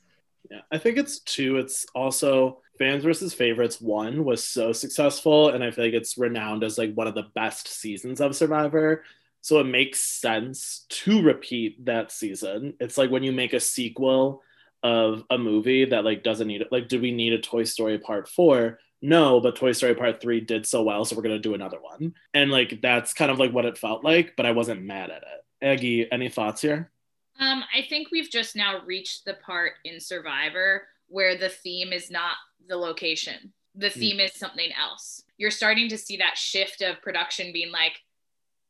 Yeah, 0.49 0.61
I 0.71 0.79
think 0.79 0.97
it's 0.97 1.19
two. 1.19 1.57
It's 1.57 1.85
also 1.93 2.61
fans 2.79 3.03
versus 3.03 3.33
favorites. 3.33 3.79
One 3.79 4.25
was 4.25 4.43
so 4.43 4.73
successful, 4.73 5.49
and 5.49 5.63
I 5.63 5.71
feel 5.71 5.85
like 5.85 5.93
it's 5.93 6.17
renowned 6.17 6.63
as 6.63 6.77
like 6.79 6.93
one 6.95 7.07
of 7.07 7.13
the 7.13 7.27
best 7.35 7.67
seasons 7.67 8.19
of 8.19 8.35
Survivor. 8.35 9.03
So 9.41 9.59
it 9.59 9.65
makes 9.65 9.99
sense 9.99 10.85
to 10.89 11.21
repeat 11.21 11.85
that 11.85 12.11
season. 12.11 12.73
It's 12.79 12.97
like 12.97 13.11
when 13.11 13.23
you 13.23 13.31
make 13.31 13.53
a 13.53 13.59
sequel 13.59 14.41
of 14.81 15.23
a 15.29 15.37
movie 15.37 15.85
that 15.85 16.05
like 16.05 16.23
doesn't 16.23 16.47
need 16.47 16.61
it. 16.61 16.71
Like, 16.71 16.87
do 16.87 16.99
we 16.99 17.11
need 17.11 17.33
a 17.33 17.39
Toy 17.39 17.63
Story 17.63 17.99
Part 17.99 18.27
Four? 18.27 18.79
No, 19.05 19.39
but 19.39 19.55
Toy 19.55 19.71
Story 19.71 19.93
Part 19.93 20.19
Three 20.19 20.41
did 20.41 20.65
so 20.65 20.81
well, 20.81 21.05
so 21.05 21.15
we're 21.15 21.21
gonna 21.21 21.37
do 21.37 21.53
another 21.53 21.79
one. 21.79 22.15
And 22.33 22.49
like 22.49 22.81
that's 22.81 23.13
kind 23.13 23.29
of 23.29 23.37
like 23.37 23.51
what 23.51 23.65
it 23.65 23.77
felt 23.77 24.03
like, 24.03 24.33
but 24.35 24.47
I 24.47 24.51
wasn't 24.51 24.81
mad 24.81 25.11
at 25.11 25.21
it. 25.21 25.45
Aggie, 25.65 26.11
any 26.11 26.27
thoughts 26.27 26.61
here? 26.61 26.91
Um, 27.39 27.63
I 27.73 27.83
think 27.87 28.09
we've 28.11 28.31
just 28.31 28.55
now 28.55 28.81
reached 28.83 29.25
the 29.25 29.35
part 29.35 29.73
in 29.83 29.99
Survivor 29.99 30.87
where 31.07 31.37
the 31.37 31.49
theme 31.49 31.93
is 31.93 32.09
not 32.09 32.35
the 32.67 32.77
location. 32.77 33.53
The 33.75 33.91
theme 33.91 34.17
mm. 34.17 34.25
is 34.25 34.33
something 34.33 34.71
else. 34.71 35.23
You're 35.37 35.51
starting 35.51 35.87
to 35.89 35.97
see 35.97 36.17
that 36.17 36.37
shift 36.37 36.81
of 36.81 37.01
production 37.01 37.53
being 37.53 37.71
like, 37.71 38.01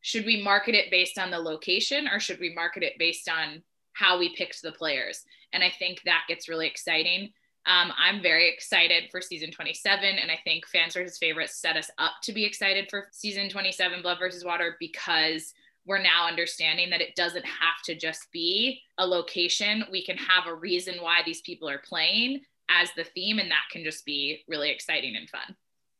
should 0.01 0.25
we 0.25 0.43
market 0.43 0.75
it 0.75 0.91
based 0.91 1.17
on 1.17 1.31
the 1.31 1.39
location 1.39 2.09
or 2.09 2.19
should 2.19 2.39
we 2.41 2.53
market 2.53 2.83
it 2.83 2.99
based 2.99 3.29
on 3.29 3.63
how 3.93 4.19
we 4.19 4.35
picked 4.35 4.61
the 4.61 4.73
players? 4.73 5.23
And 5.53 5.63
I 5.63 5.69
think 5.69 6.01
that 6.03 6.25
gets 6.27 6.49
really 6.49 6.67
exciting. 6.67 7.31
Um, 7.67 7.91
I'm 7.97 8.21
very 8.21 8.47
excited 8.47 9.05
for 9.11 9.21
season 9.21 9.51
27, 9.51 10.03
and 10.03 10.29
I 10.29 10.39
think 10.43 10.67
fans 10.67 10.93
versus 10.93 11.17
favorites 11.17 11.55
set 11.55 11.75
us 11.75 11.89
up 11.97 12.13
to 12.23 12.31
be 12.31 12.45
excited 12.45 12.87
for 12.89 13.07
season 13.11 13.49
27, 13.49 14.01
Blood 14.03 14.19
versus 14.19 14.45
Water, 14.45 14.77
because 14.79 15.53
we're 15.87 16.01
now 16.01 16.27
understanding 16.27 16.89
that 16.91 17.01
it 17.01 17.15
doesn't 17.15 17.45
have 17.45 17.81
to 17.85 17.95
just 17.95 18.31
be 18.31 18.81
a 18.97 19.05
location. 19.05 19.83
We 19.91 20.03
can 20.05 20.17
have 20.17 20.47
a 20.47 20.53
reason 20.53 20.95
why 20.99 21.21
these 21.25 21.41
people 21.41 21.69
are 21.69 21.81
playing 21.87 22.41
as 22.69 22.89
the 22.95 23.03
theme, 23.03 23.39
and 23.39 23.49
that 23.49 23.63
can 23.71 23.83
just 23.83 24.05
be 24.05 24.43
really 24.47 24.69
exciting 24.69 25.15
and 25.15 25.29
fun. 25.29 25.55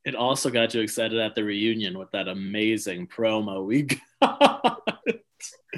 It 0.06 0.16
also 0.16 0.52
got 0.52 0.74
you 0.76 0.82
excited 0.82 1.18
at 1.18 1.34
the 1.34 1.44
reunion 1.44 1.98
with 1.98 2.12
that 2.12 2.28
amazing 2.28 3.08
promo 3.08 3.66
we 3.66 3.84
got. 4.22 4.82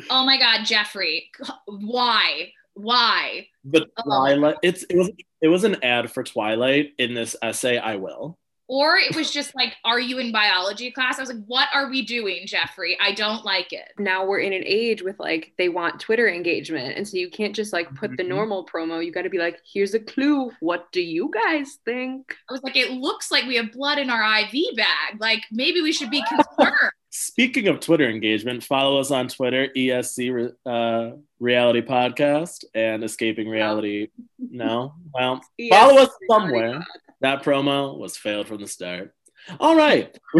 oh 0.09 0.25
my 0.25 0.37
God, 0.37 0.65
Jeffrey, 0.65 1.31
why? 1.65 2.51
Why? 2.77 3.47
But 3.65 3.89
oh. 3.97 4.03
Twilight, 4.03 4.57
it's 4.63 4.83
it 4.83 4.95
was 4.95 5.11
it 5.41 5.47
was 5.47 5.63
an 5.63 5.83
ad 5.83 6.11
for 6.11 6.23
Twilight 6.23 6.93
in 6.97 7.13
this 7.13 7.35
essay. 7.41 7.77
I 7.77 7.95
will. 7.95 8.37
Or 8.69 8.97
it 8.97 9.15
was 9.15 9.31
just 9.31 9.55
like, 9.55 9.75
are 9.85 9.99
you 9.99 10.19
in 10.19 10.33
biology 10.33 10.91
class? 10.91 11.17
I 11.17 11.21
was 11.21 11.29
like, 11.29 11.45
what 11.45 11.69
are 11.73 11.89
we 11.89 12.01
doing, 12.01 12.45
Jeffrey? 12.45 12.97
I 13.01 13.13
don't 13.13 13.45
like 13.45 13.71
it. 13.71 13.93
Now 13.97 14.25
we're 14.25 14.39
in 14.39 14.51
an 14.51 14.63
age 14.65 15.01
with 15.01 15.17
like, 15.19 15.53
they 15.57 15.69
want 15.69 16.01
Twitter 16.01 16.27
engagement. 16.27 16.97
And 16.97 17.07
so 17.07 17.15
you 17.15 17.29
can't 17.29 17.55
just 17.55 17.71
like 17.71 17.87
put 17.95 18.11
mm-hmm. 18.11 18.15
the 18.17 18.23
normal 18.25 18.65
promo. 18.65 19.03
You 19.03 19.13
got 19.13 19.21
to 19.21 19.29
be 19.29 19.37
like, 19.37 19.61
here's 19.73 19.93
a 19.93 20.01
clue. 20.01 20.51
What 20.59 20.91
do 20.91 21.01
you 21.01 21.31
guys 21.33 21.77
think? 21.85 22.35
I 22.49 22.53
was 22.53 22.61
like, 22.61 22.75
it 22.75 22.91
looks 22.91 23.31
like 23.31 23.45
we 23.45 23.55
have 23.55 23.71
blood 23.71 23.99
in 23.99 24.09
our 24.09 24.39
IV 24.41 24.75
bag. 24.75 25.21
Like 25.21 25.43
maybe 25.49 25.79
we 25.81 25.93
should 25.93 26.11
be 26.11 26.23
concerned. 26.27 26.91
Speaking 27.09 27.67
of 27.67 27.79
Twitter 27.79 28.09
engagement, 28.09 28.63
follow 28.63 28.99
us 28.99 29.11
on 29.11 29.29
Twitter, 29.29 29.69
ESC 29.75 30.51
uh, 30.65 31.11
Reality 31.39 31.81
Podcast 31.81 32.65
and 32.75 33.03
Escaping 33.03 33.47
Reality. 33.47 34.09
No, 34.37 34.93
well, 35.13 35.41
follow 35.69 36.01
us 36.01 36.09
somewhere. 36.29 36.85
That 37.21 37.43
promo 37.43 37.97
was 37.97 38.17
failed 38.17 38.47
from 38.47 38.61
the 38.61 38.67
start. 38.67 39.13
All 39.59 39.75
right. 39.75 40.17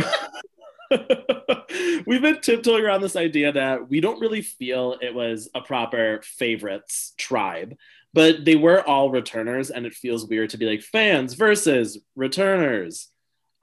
We've 2.05 2.21
been 2.21 2.41
tiptoeing 2.41 2.83
around 2.83 3.01
this 3.01 3.15
idea 3.15 3.51
that 3.53 3.89
we 3.89 3.99
don't 3.99 4.19
really 4.19 4.41
feel 4.41 4.97
it 5.01 5.13
was 5.13 5.49
a 5.55 5.61
proper 5.61 6.21
favorites 6.23 7.13
tribe, 7.17 7.75
but 8.13 8.45
they 8.45 8.55
were 8.55 8.87
all 8.87 9.09
returners, 9.09 9.69
and 9.69 9.85
it 9.85 9.93
feels 9.93 10.27
weird 10.27 10.49
to 10.51 10.57
be 10.57 10.65
like 10.65 10.81
fans 10.81 11.33
versus 11.33 11.97
returners. 12.15 13.09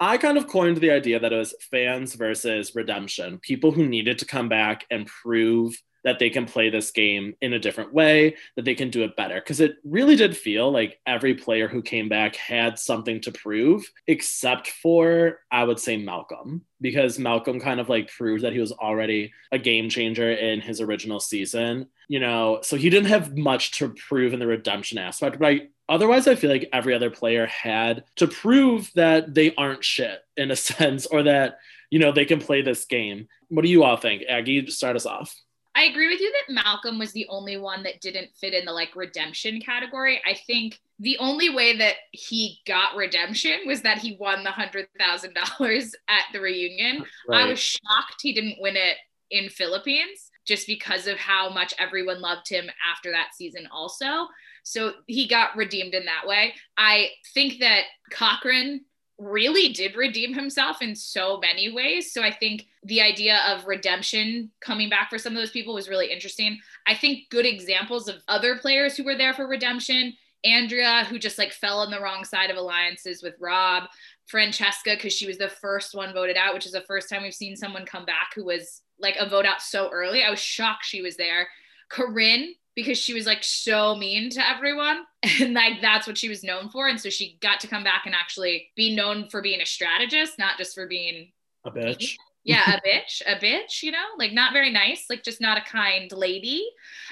I 0.00 0.18
kind 0.18 0.36
of 0.36 0.48
coined 0.48 0.78
the 0.78 0.90
idea 0.90 1.20
that 1.20 1.32
it 1.32 1.36
was 1.36 1.54
fans 1.70 2.14
versus 2.14 2.74
redemption, 2.74 3.38
people 3.38 3.70
who 3.70 3.86
needed 3.86 4.18
to 4.18 4.26
come 4.26 4.48
back 4.48 4.84
and 4.90 5.06
prove 5.06 5.76
that 6.04 6.18
they 6.18 6.30
can 6.30 6.46
play 6.46 6.70
this 6.70 6.90
game 6.90 7.34
in 7.40 7.52
a 7.52 7.58
different 7.58 7.92
way, 7.92 8.36
that 8.56 8.64
they 8.64 8.74
can 8.74 8.90
do 8.90 9.02
it 9.02 9.16
better. 9.16 9.36
Because 9.36 9.60
it 9.60 9.76
really 9.84 10.16
did 10.16 10.36
feel 10.36 10.70
like 10.70 11.00
every 11.06 11.34
player 11.34 11.66
who 11.66 11.82
came 11.82 12.08
back 12.08 12.36
had 12.36 12.78
something 12.78 13.20
to 13.22 13.32
prove, 13.32 13.90
except 14.06 14.68
for, 14.68 15.40
I 15.50 15.64
would 15.64 15.80
say, 15.80 15.96
Malcolm, 15.96 16.62
because 16.80 17.18
Malcolm 17.18 17.58
kind 17.58 17.80
of 17.80 17.88
like 17.88 18.12
proved 18.12 18.44
that 18.44 18.52
he 18.52 18.60
was 18.60 18.72
already 18.72 19.32
a 19.50 19.58
game 19.58 19.88
changer 19.88 20.30
in 20.30 20.60
his 20.60 20.80
original 20.80 21.20
season. 21.20 21.88
You 22.08 22.20
know, 22.20 22.60
so 22.62 22.76
he 22.76 22.90
didn't 22.90 23.08
have 23.08 23.36
much 23.36 23.78
to 23.78 23.88
prove 23.88 24.34
in 24.34 24.40
the 24.40 24.46
redemption 24.46 24.98
aspect, 24.98 25.38
but 25.38 25.48
I 25.48 25.68
Otherwise, 25.88 26.26
I 26.26 26.34
feel 26.34 26.50
like 26.50 26.68
every 26.72 26.94
other 26.94 27.10
player 27.10 27.46
had 27.46 28.04
to 28.16 28.26
prove 28.26 28.90
that 28.94 29.34
they 29.34 29.54
aren't 29.56 29.84
shit 29.84 30.20
in 30.36 30.50
a 30.50 30.56
sense, 30.56 31.06
or 31.06 31.24
that, 31.24 31.58
you 31.90 31.98
know, 31.98 32.12
they 32.12 32.24
can 32.24 32.40
play 32.40 32.62
this 32.62 32.84
game. 32.86 33.28
What 33.48 33.62
do 33.62 33.68
you 33.68 33.84
all 33.84 33.96
think? 33.96 34.22
Aggie, 34.28 34.66
start 34.68 34.96
us 34.96 35.06
off. 35.06 35.34
I 35.76 35.84
agree 35.84 36.08
with 36.08 36.20
you 36.20 36.32
that 36.32 36.54
Malcolm 36.54 36.98
was 36.98 37.12
the 37.12 37.26
only 37.28 37.56
one 37.56 37.82
that 37.82 38.00
didn't 38.00 38.30
fit 38.36 38.54
in 38.54 38.64
the 38.64 38.72
like 38.72 38.94
redemption 38.94 39.60
category. 39.60 40.22
I 40.24 40.34
think 40.46 40.80
the 41.00 41.18
only 41.18 41.50
way 41.50 41.76
that 41.78 41.94
he 42.12 42.60
got 42.66 42.96
redemption 42.96 43.60
was 43.66 43.82
that 43.82 43.98
he 43.98 44.16
won 44.20 44.44
the 44.44 44.50
hundred 44.50 44.86
thousand 44.98 45.34
dollars 45.58 45.94
at 46.08 46.24
the 46.32 46.40
reunion. 46.40 47.04
Right. 47.28 47.46
I 47.46 47.48
was 47.50 47.58
shocked 47.58 48.22
he 48.22 48.32
didn't 48.32 48.60
win 48.60 48.76
it 48.76 48.96
in 49.30 49.48
Philippines 49.48 50.30
just 50.46 50.66
because 50.66 51.06
of 51.06 51.16
how 51.16 51.48
much 51.48 51.74
everyone 51.78 52.20
loved 52.20 52.48
him 52.48 52.66
after 52.92 53.10
that 53.10 53.34
season 53.34 53.66
also. 53.72 54.28
So 54.62 54.92
he 55.06 55.26
got 55.26 55.56
redeemed 55.56 55.94
in 55.94 56.04
that 56.04 56.26
way. 56.26 56.54
I 56.76 57.08
think 57.34 57.60
that 57.60 57.84
Cochran 58.10 58.84
really 59.18 59.72
did 59.72 59.96
redeem 59.96 60.34
himself 60.34 60.82
in 60.82 60.94
so 60.94 61.38
many 61.38 61.72
ways. 61.72 62.12
So 62.12 62.22
I 62.22 62.32
think 62.32 62.66
the 62.82 63.00
idea 63.00 63.40
of 63.48 63.66
redemption 63.66 64.50
coming 64.60 64.88
back 64.90 65.08
for 65.08 65.18
some 65.18 65.32
of 65.32 65.38
those 65.38 65.50
people 65.50 65.74
was 65.74 65.88
really 65.88 66.10
interesting. 66.10 66.58
I 66.86 66.94
think 66.94 67.30
good 67.30 67.46
examples 67.46 68.08
of 68.08 68.16
other 68.28 68.56
players 68.56 68.96
who 68.96 69.04
were 69.04 69.16
there 69.16 69.32
for 69.32 69.46
redemption. 69.46 70.14
Andrea, 70.44 71.06
who 71.08 71.18
just 71.18 71.38
like 71.38 71.52
fell 71.52 71.78
on 71.78 71.90
the 71.90 72.00
wrong 72.00 72.24
side 72.24 72.50
of 72.50 72.56
alliances 72.56 73.22
with 73.22 73.34
Rob. 73.40 73.84
Francesca, 74.26 74.94
because 74.94 75.12
she 75.12 75.26
was 75.26 75.38
the 75.38 75.48
first 75.48 75.94
one 75.94 76.14
voted 76.14 76.36
out, 76.36 76.54
which 76.54 76.66
is 76.66 76.72
the 76.72 76.80
first 76.82 77.10
time 77.10 77.22
we've 77.22 77.34
seen 77.34 77.56
someone 77.56 77.84
come 77.84 78.04
back 78.04 78.32
who 78.34 78.44
was 78.44 78.80
like 78.98 79.16
a 79.18 79.28
vote 79.28 79.44
out 79.44 79.60
so 79.60 79.90
early. 79.92 80.22
I 80.22 80.30
was 80.30 80.40
shocked 80.40 80.84
she 80.84 81.02
was 81.02 81.16
there. 81.16 81.48
Corinne, 81.90 82.54
because 82.74 82.98
she 82.98 83.14
was 83.14 83.26
like 83.26 83.42
so 83.42 83.94
mean 83.94 84.30
to 84.30 84.48
everyone 84.48 85.04
and 85.40 85.54
like 85.54 85.80
that's 85.80 86.06
what 86.06 86.18
she 86.18 86.28
was 86.28 86.44
known 86.44 86.68
for 86.68 86.88
and 86.88 87.00
so 87.00 87.08
she 87.08 87.38
got 87.40 87.60
to 87.60 87.68
come 87.68 87.84
back 87.84 88.02
and 88.06 88.14
actually 88.14 88.68
be 88.76 88.94
known 88.94 89.28
for 89.28 89.42
being 89.42 89.60
a 89.60 89.66
strategist 89.66 90.38
not 90.38 90.58
just 90.58 90.74
for 90.74 90.86
being 90.86 91.28
a 91.64 91.70
bitch. 91.70 92.16
Yeah 92.46 92.76
a 92.76 92.80
bitch 92.86 93.22
a 93.26 93.36
bitch 93.36 93.82
you 93.82 93.90
know? 93.90 94.04
Like 94.18 94.34
not 94.34 94.52
very 94.52 94.70
nice 94.70 95.06
like 95.08 95.22
just 95.22 95.40
not 95.40 95.56
a 95.56 95.62
kind 95.62 96.12
lady. 96.12 96.68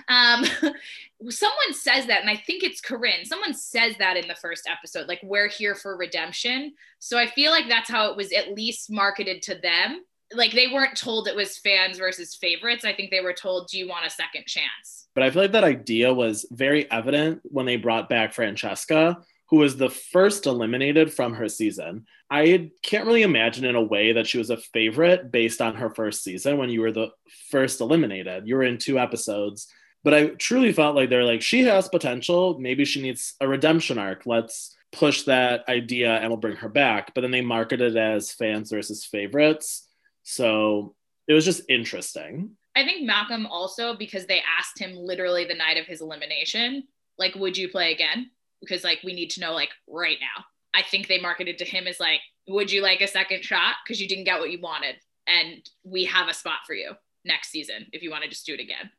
Um 0.09 0.45
someone 1.31 1.73
says 1.73 2.05
that 2.07 2.21
and 2.21 2.29
i 2.29 2.37
think 2.37 2.63
it's 2.63 2.83
corinne. 2.83 3.25
Someone 3.25 3.55
says 3.55 3.97
that 3.99 4.19
in 4.19 4.29
the 4.29 4.35
first 4.35 4.69
episode 4.69 5.09
like 5.09 5.21
we're 5.23 5.49
here 5.49 5.75
for 5.75 5.97
redemption. 5.97 6.75
So 6.99 7.17
i 7.17 7.27
feel 7.27 7.51
like 7.51 7.67
that's 7.67 7.89
how 7.89 8.11
it 8.11 8.17
was 8.17 8.31
at 8.33 8.53
least 8.53 8.91
marketed 8.91 9.41
to 9.45 9.55
them 9.55 10.03
like 10.35 10.53
they 10.53 10.69
weren't 10.69 10.97
told 10.97 11.29
it 11.29 11.37
was 11.37 11.59
fans 11.59 11.99
versus 11.99 12.35
favorites 12.35 12.85
i 12.85 12.93
think 12.93 13.11
they 13.11 13.21
were 13.21 13.33
told 13.33 13.69
do 13.69 13.79
you 13.79 13.89
want 13.89 14.07
a 14.07 14.11
second 14.11 14.45
chance 14.47 15.03
but 15.15 15.23
I 15.25 15.31
feel 15.31 15.43
like 15.43 15.53
that 15.53 15.65
idea 15.65 16.13
was 16.13 16.47
very 16.51 16.91
evident 16.91 17.41
when 17.45 17.67
they 17.67 17.77
brought 17.77 18.09
back 18.09 18.33
Francesca, 18.33 19.19
who 19.49 19.59
was 19.59 19.77
the 19.77 19.91
first 19.91 20.47
eliminated 20.47 21.13
from 21.13 21.35
her 21.35 21.49
season. 21.49 22.07
I 22.31 22.71
can't 22.83 23.07
really 23.07 23.23
imagine 23.23 23.67
in 23.67 23.75
a 23.75 23.83
way 23.83 24.13
that 24.13 24.27
she 24.27 24.39
was 24.39 24.49
a 24.49 24.57
favorite 24.57 25.31
based 25.31 25.61
on 25.61 25.75
her 25.75 25.91
first 25.91 26.25
season 26.25 26.57
when 26.57 26.71
you 26.71 26.81
were 26.81 26.93
the 26.93 27.09
first 27.51 27.81
eliminated. 27.83 28.49
You 28.49 28.57
were 28.57 28.63
in 28.63 28.79
two 28.79 28.99
episodes. 28.99 29.69
But 30.05 30.15
I 30.15 30.27
truly 30.29 30.73
felt 30.73 30.97
like 30.97 31.11
they're 31.11 31.25
like, 31.25 31.43
she 31.43 31.61
has 31.65 31.89
potential. 31.89 32.59
Maybe 32.59 32.85
she 32.85 33.03
needs 33.03 33.35
a 33.41 33.47
redemption 33.47 33.99
arc. 33.99 34.23
Let's 34.27 34.75
push 34.91 35.23
that 35.25 35.69
idea 35.69 36.17
and 36.17 36.29
we'll 36.29 36.39
bring 36.39 36.57
her 36.57 36.69
back. 36.69 37.15
But 37.15 37.21
then 37.21 37.31
they 37.31 37.41
marketed 37.41 37.95
it 37.95 37.99
as 37.99 38.33
fans 38.33 38.71
versus 38.71 39.05
favorites. 39.05 39.87
So 40.23 40.95
it 41.29 41.35
was 41.35 41.45
just 41.45 41.63
interesting. 41.69 42.57
I 42.75 42.85
think 42.85 43.07
Malcolm 43.07 43.47
also 43.47 43.95
because 43.97 44.27
they 44.27 44.43
asked 44.59 44.79
him 44.79 44.95
literally 44.95 45.45
the 45.45 45.55
night 45.55 45.77
of 45.77 45.87
his 45.87 46.01
elimination, 46.01 46.85
like, 47.19 47.35
would 47.35 47.57
you 47.57 47.69
play 47.69 47.93
again? 47.93 48.31
Because 48.61 48.85
like 48.85 49.01
we 49.05 49.13
need 49.13 49.31
to 49.31 49.41
know 49.41 49.53
like 49.53 49.71
right 49.89 50.19
now. 50.21 50.45
I 50.75 50.83
think 50.83 51.07
they 51.07 51.21
marketed 51.21 51.59
to 51.59 51.65
him 51.65 51.87
as 51.87 52.01
like, 52.01 52.21
would 52.49 52.73
you 52.73 52.83
like 52.83 53.01
a 53.01 53.07
second 53.07 53.45
shot? 53.45 53.77
Because 53.85 54.01
you 54.01 54.09
didn't 54.09 54.25
get 54.25 54.41
what 54.41 54.51
you 54.51 54.61
wanted. 54.61 54.97
And 55.27 55.69
we 55.85 56.05
have 56.07 56.29
a 56.29 56.35
spot 56.35 56.61
for 56.67 56.75
you 56.75 56.93
next 57.25 57.51
season 57.51 57.87
if 57.93 58.03
you 58.03 58.11
want 58.11 58.25
to 58.25 58.31
just 58.31 58.47
do 58.47 58.55
it 58.55 58.61
again. 58.61 58.91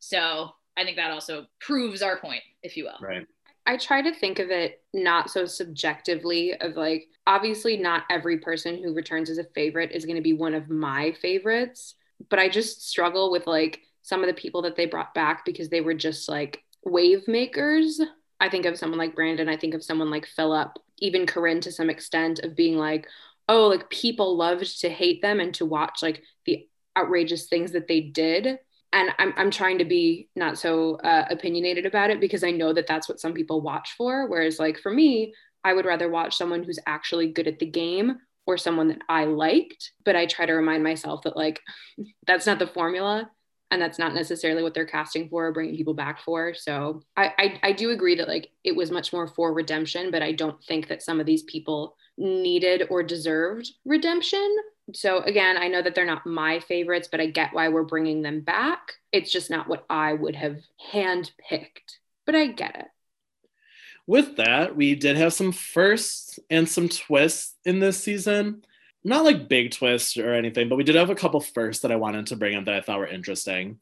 So 0.00 0.50
I 0.76 0.84
think 0.84 0.96
that 0.96 1.10
also 1.10 1.46
proves 1.60 2.02
our 2.02 2.18
point, 2.18 2.42
if 2.62 2.76
you 2.76 2.84
will. 2.84 2.98
Right. 3.00 3.26
I 3.66 3.76
try 3.78 4.02
to 4.02 4.14
think 4.14 4.38
of 4.38 4.50
it 4.50 4.82
not 4.92 5.30
so 5.30 5.46
subjectively 5.46 6.54
of 6.54 6.76
like 6.76 7.06
obviously 7.26 7.76
not 7.76 8.04
every 8.10 8.38
person 8.38 8.82
who 8.82 8.94
returns 8.94 9.30
as 9.30 9.38
a 9.38 9.44
favorite 9.54 9.92
is 9.92 10.04
going 10.04 10.16
to 10.16 10.22
be 10.22 10.34
one 10.34 10.54
of 10.54 10.68
my 10.68 11.12
favorites 11.12 11.94
but 12.28 12.38
I 12.38 12.48
just 12.48 12.88
struggle 12.88 13.30
with 13.30 13.46
like 13.46 13.80
some 14.02 14.22
of 14.22 14.28
the 14.28 14.34
people 14.34 14.62
that 14.62 14.76
they 14.76 14.86
brought 14.86 15.14
back 15.14 15.44
because 15.44 15.68
they 15.68 15.80
were 15.80 15.94
just 15.94 16.28
like 16.28 16.62
wave 16.84 17.26
makers. 17.26 18.00
I 18.40 18.48
think 18.48 18.66
of 18.66 18.78
someone 18.78 18.98
like 18.98 19.14
Brandon, 19.14 19.48
I 19.48 19.56
think 19.56 19.74
of 19.74 19.82
someone 19.82 20.10
like 20.10 20.26
Philip, 20.26 20.72
even 20.98 21.26
Corinne 21.26 21.60
to 21.62 21.72
some 21.72 21.90
extent 21.90 22.40
of 22.40 22.56
being 22.56 22.76
like, 22.76 23.08
oh, 23.48 23.68
like 23.68 23.88
people 23.90 24.36
loved 24.36 24.80
to 24.80 24.88
hate 24.88 25.22
them 25.22 25.40
and 25.40 25.54
to 25.54 25.66
watch 25.66 26.02
like 26.02 26.22
the 26.44 26.66
outrageous 26.96 27.46
things 27.46 27.72
that 27.72 27.88
they 27.88 28.00
did 28.00 28.58
and 28.94 29.10
I'm, 29.18 29.34
I'm 29.36 29.50
trying 29.50 29.78
to 29.78 29.84
be 29.84 30.28
not 30.36 30.56
so 30.56 30.96
uh, 30.98 31.26
opinionated 31.28 31.84
about 31.84 32.10
it 32.10 32.20
because 32.20 32.44
I 32.44 32.52
know 32.52 32.72
that 32.72 32.86
that's 32.86 33.08
what 33.08 33.18
some 33.18 33.34
people 33.34 33.60
watch 33.60 33.94
for. 33.98 34.28
Whereas, 34.28 34.60
like 34.60 34.78
for 34.78 34.92
me, 34.92 35.34
I 35.64 35.74
would 35.74 35.84
rather 35.84 36.08
watch 36.08 36.36
someone 36.36 36.62
who's 36.62 36.78
actually 36.86 37.32
good 37.32 37.48
at 37.48 37.58
the 37.58 37.66
game 37.66 38.18
or 38.46 38.56
someone 38.56 38.88
that 38.88 39.02
I 39.08 39.24
liked. 39.24 39.92
But 40.04 40.14
I 40.14 40.26
try 40.26 40.46
to 40.46 40.52
remind 40.52 40.84
myself 40.84 41.22
that, 41.24 41.36
like, 41.36 41.60
that's 42.26 42.46
not 42.46 42.60
the 42.60 42.68
formula 42.68 43.28
and 43.72 43.82
that's 43.82 43.98
not 43.98 44.14
necessarily 44.14 44.62
what 44.62 44.74
they're 44.74 44.86
casting 44.86 45.28
for 45.28 45.46
or 45.46 45.52
bringing 45.52 45.76
people 45.76 45.94
back 45.94 46.20
for. 46.20 46.54
So 46.54 47.02
I, 47.16 47.32
I, 47.36 47.60
I 47.64 47.72
do 47.72 47.90
agree 47.90 48.14
that, 48.14 48.28
like, 48.28 48.50
it 48.62 48.76
was 48.76 48.92
much 48.92 49.12
more 49.12 49.26
for 49.26 49.52
redemption, 49.52 50.12
but 50.12 50.22
I 50.22 50.30
don't 50.30 50.62
think 50.64 50.86
that 50.86 51.02
some 51.02 51.18
of 51.18 51.26
these 51.26 51.42
people 51.42 51.96
needed 52.16 52.84
or 52.90 53.02
deserved 53.02 53.68
redemption 53.84 54.56
so 54.92 55.20
again, 55.20 55.56
I 55.56 55.68
know 55.68 55.82
that 55.82 55.94
they're 55.94 56.04
not 56.04 56.26
my 56.26 56.60
favorites, 56.60 57.08
but 57.10 57.20
I 57.20 57.26
get 57.26 57.54
why 57.54 57.68
we're 57.68 57.84
bringing 57.84 58.22
them 58.22 58.40
back. 58.40 58.92
It's 59.12 59.30
just 59.30 59.50
not 59.50 59.68
what 59.68 59.84
I 59.88 60.12
would 60.12 60.36
have 60.36 60.60
handpicked, 60.92 61.98
but 62.26 62.34
I 62.34 62.48
get 62.48 62.76
it. 62.76 62.86
With 64.06 64.36
that, 64.36 64.76
we 64.76 64.94
did 64.94 65.16
have 65.16 65.32
some 65.32 65.52
firsts 65.52 66.38
and 66.50 66.68
some 66.68 66.88
twists 66.90 67.54
in 67.64 67.78
this 67.78 68.02
season. 68.02 68.62
Not 69.02 69.24
like 69.24 69.48
big 69.48 69.70
twists 69.70 70.16
or 70.16 70.34
anything, 70.34 70.68
but 70.68 70.76
we 70.76 70.84
did 70.84 70.94
have 70.94 71.10
a 71.10 71.14
couple 71.14 71.40
firsts 71.40 71.82
that 71.82 71.92
I 71.92 71.96
wanted 71.96 72.26
to 72.26 72.36
bring 72.36 72.54
up 72.54 72.66
that 72.66 72.74
I 72.74 72.80
thought 72.80 72.98
were 72.98 73.06
interesting. 73.06 73.78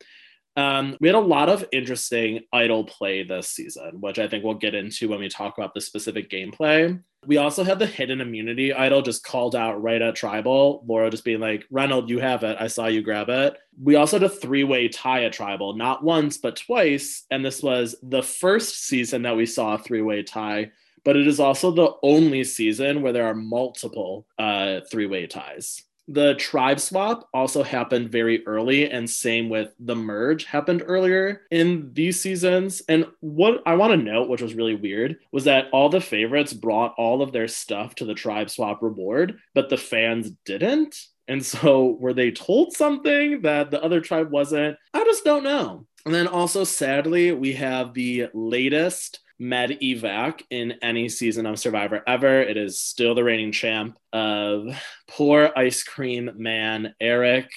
Um, 0.56 0.96
we 1.00 1.08
had 1.08 1.14
a 1.14 1.20
lot 1.20 1.48
of 1.48 1.64
interesting 1.72 2.40
idol 2.52 2.84
play 2.84 3.22
this 3.22 3.48
season, 3.48 4.00
which 4.00 4.18
I 4.18 4.28
think 4.28 4.44
we'll 4.44 4.54
get 4.54 4.74
into 4.74 5.08
when 5.08 5.20
we 5.20 5.28
talk 5.28 5.56
about 5.56 5.74
the 5.74 5.80
specific 5.80 6.30
gameplay. 6.30 7.00
We 7.26 7.36
also 7.36 7.62
had 7.62 7.78
the 7.78 7.86
hidden 7.86 8.20
immunity 8.20 8.72
idol 8.72 9.00
just 9.00 9.24
called 9.24 9.54
out 9.54 9.80
right 9.80 10.02
at 10.02 10.16
tribal. 10.16 10.84
Laura 10.86 11.08
just 11.08 11.24
being 11.24 11.40
like, 11.40 11.64
Reynolds, 11.70 12.10
you 12.10 12.18
have 12.18 12.42
it. 12.42 12.56
I 12.58 12.66
saw 12.66 12.88
you 12.88 13.00
grab 13.00 13.28
it. 13.28 13.56
We 13.80 13.94
also 13.94 14.18
had 14.18 14.24
a 14.24 14.34
three 14.34 14.64
way 14.64 14.88
tie 14.88 15.24
at 15.24 15.32
tribal, 15.32 15.74
not 15.74 16.02
once, 16.02 16.36
but 16.36 16.56
twice. 16.56 17.24
And 17.30 17.44
this 17.44 17.62
was 17.62 17.94
the 18.02 18.22
first 18.22 18.86
season 18.86 19.22
that 19.22 19.36
we 19.36 19.46
saw 19.46 19.74
a 19.74 19.78
three 19.78 20.02
way 20.02 20.22
tie, 20.22 20.72
but 21.04 21.16
it 21.16 21.28
is 21.28 21.38
also 21.38 21.70
the 21.70 21.92
only 22.02 22.42
season 22.44 23.02
where 23.02 23.12
there 23.12 23.26
are 23.26 23.34
multiple 23.34 24.26
uh, 24.38 24.80
three 24.90 25.06
way 25.06 25.26
ties 25.26 25.82
the 26.08 26.34
tribe 26.34 26.80
swap 26.80 27.28
also 27.32 27.62
happened 27.62 28.10
very 28.10 28.44
early 28.46 28.90
and 28.90 29.08
same 29.08 29.48
with 29.48 29.72
the 29.78 29.94
merge 29.94 30.44
happened 30.44 30.82
earlier 30.84 31.42
in 31.50 31.90
these 31.92 32.20
seasons. 32.20 32.82
And 32.88 33.06
what 33.20 33.62
i 33.66 33.74
want 33.74 33.92
to 33.92 33.96
note 33.96 34.28
which 34.28 34.42
was 34.42 34.54
really 34.54 34.74
weird 34.74 35.18
was 35.30 35.44
that 35.44 35.68
all 35.72 35.88
the 35.88 36.00
favorites 36.00 36.52
brought 36.52 36.94
all 36.98 37.22
of 37.22 37.32
their 37.32 37.48
stuff 37.48 37.94
to 37.96 38.04
the 38.04 38.14
tribe 38.14 38.50
swap 38.50 38.82
reward 38.82 39.38
but 39.54 39.68
the 39.68 39.76
fans 39.76 40.30
didn't. 40.44 40.96
And 41.28 41.44
so 41.44 41.96
were 42.00 42.12
they 42.12 42.32
told 42.32 42.72
something 42.72 43.42
that 43.42 43.70
the 43.70 43.82
other 43.82 44.00
tribe 44.00 44.30
wasn't? 44.30 44.76
I 44.92 45.04
just 45.04 45.24
don't 45.24 45.44
know. 45.44 45.86
And 46.04 46.12
then 46.12 46.26
also 46.26 46.64
sadly 46.64 47.32
we 47.32 47.52
have 47.52 47.94
the 47.94 48.26
latest 48.34 49.20
med 49.42 49.70
evac 49.82 50.42
in 50.50 50.74
any 50.82 51.08
season 51.08 51.46
of 51.46 51.58
Survivor 51.58 52.02
ever. 52.06 52.40
It 52.40 52.56
is 52.56 52.78
still 52.78 53.14
the 53.14 53.24
reigning 53.24 53.50
champ 53.50 53.98
of 54.12 54.68
poor 55.08 55.50
ice 55.56 55.82
cream 55.82 56.30
man 56.36 56.94
Eric 57.00 57.50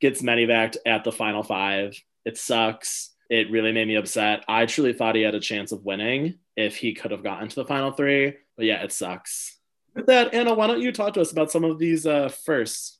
gets 0.00 0.22
med 0.22 0.76
at 0.86 1.04
the 1.04 1.12
final 1.12 1.42
five. 1.42 1.98
It 2.26 2.36
sucks. 2.36 3.14
It 3.30 3.50
really 3.50 3.72
made 3.72 3.88
me 3.88 3.96
upset. 3.96 4.44
I 4.48 4.66
truly 4.66 4.92
thought 4.92 5.14
he 5.14 5.22
had 5.22 5.34
a 5.34 5.40
chance 5.40 5.72
of 5.72 5.84
winning 5.84 6.38
if 6.56 6.76
he 6.76 6.92
could 6.92 7.10
have 7.10 7.24
gotten 7.24 7.48
to 7.48 7.54
the 7.54 7.64
final 7.64 7.92
three. 7.92 8.34
But 8.56 8.66
yeah, 8.66 8.82
it 8.82 8.92
sucks. 8.92 9.56
With 9.94 10.06
that, 10.06 10.34
Anna, 10.34 10.52
why 10.54 10.66
don't 10.66 10.82
you 10.82 10.92
talk 10.92 11.14
to 11.14 11.20
us 11.20 11.32
about 11.32 11.50
some 11.50 11.64
of 11.64 11.78
these 11.78 12.06
uh, 12.06 12.28
firsts? 12.28 12.98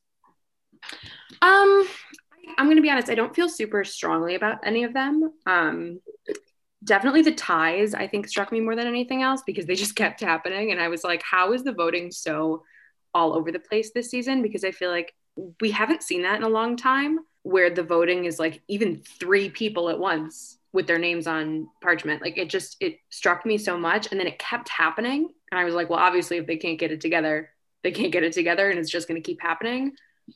Um, 1.42 1.86
I'm 2.56 2.66
going 2.66 2.76
to 2.76 2.82
be 2.82 2.90
honest. 2.90 3.10
I 3.10 3.14
don't 3.14 3.34
feel 3.34 3.48
super 3.48 3.84
strongly 3.84 4.34
about 4.34 4.60
any 4.64 4.84
of 4.84 4.94
them. 4.94 5.30
Um, 5.46 6.00
definitely 6.82 7.22
the 7.22 7.32
ties 7.32 7.94
i 7.94 8.06
think 8.06 8.26
struck 8.26 8.50
me 8.50 8.60
more 8.60 8.74
than 8.74 8.86
anything 8.86 9.22
else 9.22 9.42
because 9.46 9.66
they 9.66 9.74
just 9.74 9.96
kept 10.02 10.20
happening. 10.20 10.72
And 10.72 10.80
i 10.80 10.88
was 10.88 11.04
like 11.04 11.22
how 11.22 11.52
is 11.52 11.62
the 11.62 11.72
voting 11.72 12.10
so 12.10 12.64
all 13.12 13.34
over 13.34 13.50
the 13.50 13.58
place 13.58 13.90
this 13.92 14.10
season? 14.10 14.42
Because 14.42 14.64
i 14.64 14.70
feel 14.70 14.90
like 14.90 15.14
we 15.60 15.70
haven't 15.70 16.02
seen 16.02 16.22
that 16.22 16.36
in 16.36 16.42
a 16.42 16.48
long 16.48 16.76
time 16.76 17.18
where 17.42 17.70
the 17.70 17.82
voting 17.82 18.24
is 18.24 18.38
like 18.38 18.60
even 18.68 19.02
three 19.18 19.48
people 19.48 19.88
at 19.88 19.98
once 19.98 20.58
with 20.72 20.86
their 20.86 20.98
names 20.98 21.26
on 21.26 21.68
parchment. 21.82 22.22
Like 22.22 22.38
it 22.38 22.48
just 22.48 22.76
it 22.80 22.98
struck 23.08 23.44
me 23.44 23.58
so 23.58 23.78
much. 23.78 24.08
And 24.10 24.20
then 24.20 24.26
it 24.26 24.38
kept 24.38 24.68
happening. 24.68 25.30
And 25.50 25.58
i 25.58 25.64
was 25.64 25.74
like 25.74 25.90
well 25.90 25.98
obviously 25.98 26.36
if 26.36 26.46
they 26.46 26.56
can't 26.56 26.78
get 26.78 26.92
it 26.92 27.00
together 27.00 27.50
they 27.82 27.92
can't 27.92 28.12
get 28.12 28.24
it 28.24 28.32
together 28.32 28.68
and 28.68 28.78
it's 28.78 28.90
just 28.90 29.08
going 29.08 29.20
to 29.20 29.26
keep 29.26 29.40
happening. 29.40 29.92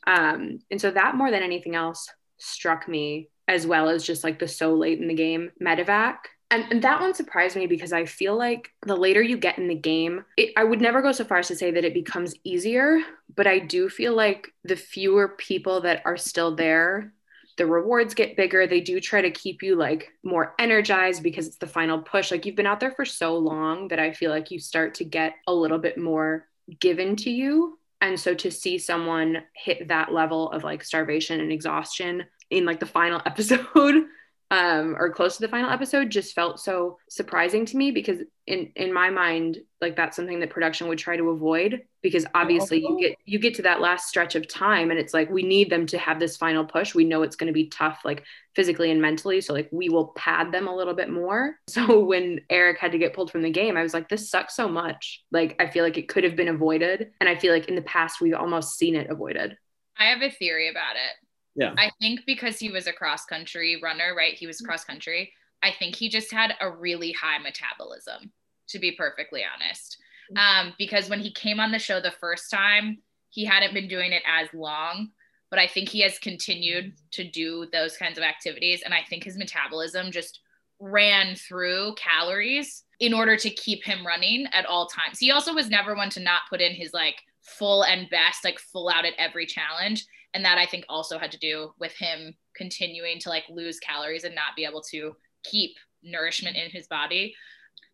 Um 0.07 0.59
and 0.71 0.81
so 0.81 0.91
that 0.91 1.15
more 1.15 1.31
than 1.31 1.43
anything 1.43 1.75
else 1.75 2.09
struck 2.37 2.87
me 2.87 3.29
as 3.47 3.67
well 3.67 3.89
as 3.89 4.03
just 4.03 4.23
like 4.23 4.39
the 4.39 4.47
so 4.47 4.73
late 4.73 4.99
in 4.99 5.07
the 5.07 5.13
game 5.13 5.51
medevac 5.61 6.17
and, 6.51 6.65
and, 6.71 6.81
that 6.83 7.01
one 7.01 7.13
surprised 7.13 7.55
me 7.55 7.65
because 7.65 7.91
I 7.91 8.05
feel 8.05 8.37
like 8.37 8.71
the 8.85 8.95
later 8.95 9.21
you 9.21 9.37
get 9.37 9.57
in 9.57 9.67
the 9.67 9.75
game, 9.75 10.23
it, 10.37 10.53
I 10.55 10.63
would 10.63 10.79
never 10.79 11.01
go 11.01 11.11
so 11.11 11.23
far 11.23 11.39
as 11.39 11.47
to 11.47 11.55
say 11.55 11.71
that 11.71 11.85
it 11.85 11.93
becomes 11.93 12.35
easier, 12.43 12.99
but 13.35 13.47
I 13.47 13.59
do 13.59 13.89
feel 13.89 14.15
like 14.15 14.49
the 14.63 14.75
fewer 14.75 15.29
people 15.29 15.81
that 15.81 16.03
are 16.05 16.17
still 16.17 16.55
there, 16.55 17.13
the 17.57 17.65
rewards 17.65 18.13
get 18.13 18.37
bigger. 18.37 18.67
They 18.67 18.81
do 18.81 18.99
try 18.99 19.21
to 19.21 19.31
keep 19.31 19.63
you 19.63 19.75
like 19.75 20.11
more 20.23 20.53
energized 20.59 21.23
because 21.23 21.47
it's 21.47 21.57
the 21.57 21.67
final 21.67 21.99
push. 21.99 22.31
Like 22.31 22.45
you've 22.45 22.55
been 22.55 22.65
out 22.65 22.79
there 22.79 22.91
for 22.91 23.05
so 23.05 23.37
long 23.37 23.87
that 23.87 23.99
I 23.99 24.11
feel 24.11 24.29
like 24.29 24.51
you 24.51 24.59
start 24.59 24.95
to 24.95 25.05
get 25.05 25.33
a 25.47 25.53
little 25.53 25.79
bit 25.79 25.97
more 25.97 26.47
given 26.79 27.15
to 27.17 27.31
you. 27.31 27.79
And 28.01 28.19
so 28.19 28.33
to 28.35 28.51
see 28.51 28.77
someone 28.77 29.43
hit 29.53 29.87
that 29.87 30.13
level 30.13 30.51
of 30.51 30.63
like 30.63 30.83
starvation 30.83 31.39
and 31.39 31.51
exhaustion 31.51 32.25
in 32.49 32.65
like 32.65 32.79
the 32.79 32.85
final 32.85 33.21
episode 33.25 34.05
um, 34.51 34.95
or 34.99 35.09
close 35.09 35.37
to 35.37 35.41
the 35.41 35.47
final 35.47 35.71
episode 35.71 36.11
just 36.11 36.35
felt 36.35 36.59
so 36.59 36.99
surprising 37.09 37.65
to 37.65 37.77
me 37.77 37.91
because 37.91 38.19
in 38.45 38.71
in 38.75 38.93
my 38.93 39.09
mind 39.09 39.57
like 39.81 39.95
that's 39.95 40.15
something 40.15 40.39
that 40.39 40.51
production 40.51 40.87
would 40.87 40.99
try 40.99 41.17
to 41.17 41.29
avoid 41.29 41.81
because 42.03 42.27
obviously 42.35 42.79
you 42.79 42.97
get 42.99 43.17
you 43.25 43.39
get 43.39 43.55
to 43.55 43.63
that 43.63 43.81
last 43.81 44.07
stretch 44.07 44.35
of 44.35 44.47
time 44.47 44.91
and 44.91 44.99
it's 44.99 45.15
like 45.15 45.31
we 45.31 45.41
need 45.41 45.71
them 45.71 45.87
to 45.87 45.97
have 45.97 46.19
this 46.19 46.37
final 46.37 46.63
push. 46.63 46.93
We 46.93 47.05
know 47.05 47.23
it's 47.23 47.35
going 47.35 47.47
to 47.47 47.53
be 47.53 47.69
tough 47.69 48.01
like 48.05 48.23
physically 48.55 48.91
and 48.91 49.01
mentally. 49.01 49.41
So 49.41 49.51
like 49.51 49.67
we 49.71 49.89
will 49.89 50.09
pad 50.09 50.51
them 50.51 50.67
a 50.67 50.75
little 50.75 50.93
bit 50.93 51.09
more. 51.09 51.55
So 51.67 51.99
when 51.99 52.39
eric 52.49 52.77
had 52.79 52.93
to 52.93 52.97
get 52.97 53.13
pulled 53.13 53.31
from 53.31 53.41
the 53.41 53.49
game 53.49 53.75
i 53.75 53.83
was 53.83 53.93
like 53.93 54.07
this 54.07 54.29
sucks 54.29 54.55
so 54.55 54.67
much. 54.67 55.23
Like 55.31 55.55
i 55.59 55.67
feel 55.67 55.83
like 55.83 55.97
it 55.97 56.07
could 56.07 56.23
have 56.23 56.35
been 56.35 56.49
avoided. 56.49 57.11
And 57.19 57.27
i 57.27 57.35
feel 57.35 57.51
like 57.51 57.67
in 57.67 57.75
the 57.75 57.81
past 57.81 58.21
we've 58.21 58.35
almost 58.35 58.77
seen 58.77 58.95
it 58.95 59.09
avoided. 59.09 59.57
I 59.97 60.05
have 60.05 60.21
a 60.21 60.29
theory 60.29 60.69
about 60.69 60.95
it 60.97 61.24
yeah. 61.55 61.73
I 61.77 61.91
think 61.99 62.21
because 62.25 62.59
he 62.59 62.69
was 62.69 62.87
a 62.87 62.93
cross 62.93 63.25
country 63.25 63.79
runner, 63.81 64.13
right? 64.15 64.33
He 64.33 64.47
was 64.47 64.57
mm-hmm. 64.57 64.67
cross 64.67 64.83
country. 64.83 65.31
I 65.63 65.71
think 65.71 65.95
he 65.95 66.09
just 66.09 66.31
had 66.31 66.53
a 66.59 66.69
really 66.69 67.13
high 67.13 67.39
metabolism, 67.39 68.31
to 68.69 68.79
be 68.79 68.91
perfectly 68.91 69.43
honest. 69.43 69.97
Mm-hmm. 70.35 70.67
Um, 70.67 70.73
because 70.77 71.09
when 71.09 71.21
he 71.21 71.31
came 71.31 71.59
on 71.59 71.71
the 71.71 71.79
show 71.79 71.99
the 71.99 72.11
first 72.11 72.51
time, 72.51 72.99
he 73.29 73.45
hadn't 73.45 73.73
been 73.73 73.87
doing 73.87 74.11
it 74.11 74.23
as 74.27 74.47
long, 74.53 75.09
but 75.49 75.59
I 75.59 75.67
think 75.67 75.89
he 75.89 76.01
has 76.01 76.19
continued 76.19 76.85
mm-hmm. 76.85 77.05
to 77.11 77.23
do 77.29 77.67
those 77.71 77.97
kinds 77.97 78.17
of 78.17 78.23
activities. 78.23 78.81
And 78.83 78.93
I 78.93 78.99
think 79.09 79.23
his 79.23 79.37
metabolism 79.37 80.11
just 80.11 80.41
ran 80.79 81.35
through 81.35 81.95
calories 81.95 82.83
in 82.99 83.13
order 83.13 83.37
to 83.37 83.49
keep 83.49 83.83
him 83.83 84.05
running 84.05 84.45
at 84.51 84.65
all 84.65 84.87
times. 84.87 85.19
He 85.19 85.31
also 85.31 85.53
was 85.53 85.69
never 85.69 85.95
one 85.95 86.09
to 86.11 86.19
not 86.19 86.41
put 86.49 86.61
in 86.61 86.73
his 86.73 86.93
like 86.93 87.15
full 87.41 87.83
and 87.83 88.09
best, 88.09 88.43
like 88.43 88.59
full 88.59 88.89
out 88.89 89.05
at 89.05 89.13
every 89.17 89.45
challenge 89.45 90.05
and 90.35 90.45
that 90.45 90.59
i 90.59 90.65
think 90.65 90.85
also 90.87 91.17
had 91.17 91.31
to 91.31 91.39
do 91.39 91.71
with 91.79 91.93
him 91.93 92.35
continuing 92.55 93.19
to 93.19 93.29
like 93.29 93.45
lose 93.49 93.79
calories 93.79 94.23
and 94.23 94.35
not 94.35 94.55
be 94.55 94.65
able 94.65 94.81
to 94.81 95.15
keep 95.43 95.75
nourishment 96.03 96.55
in 96.55 96.69
his 96.69 96.87
body. 96.87 97.35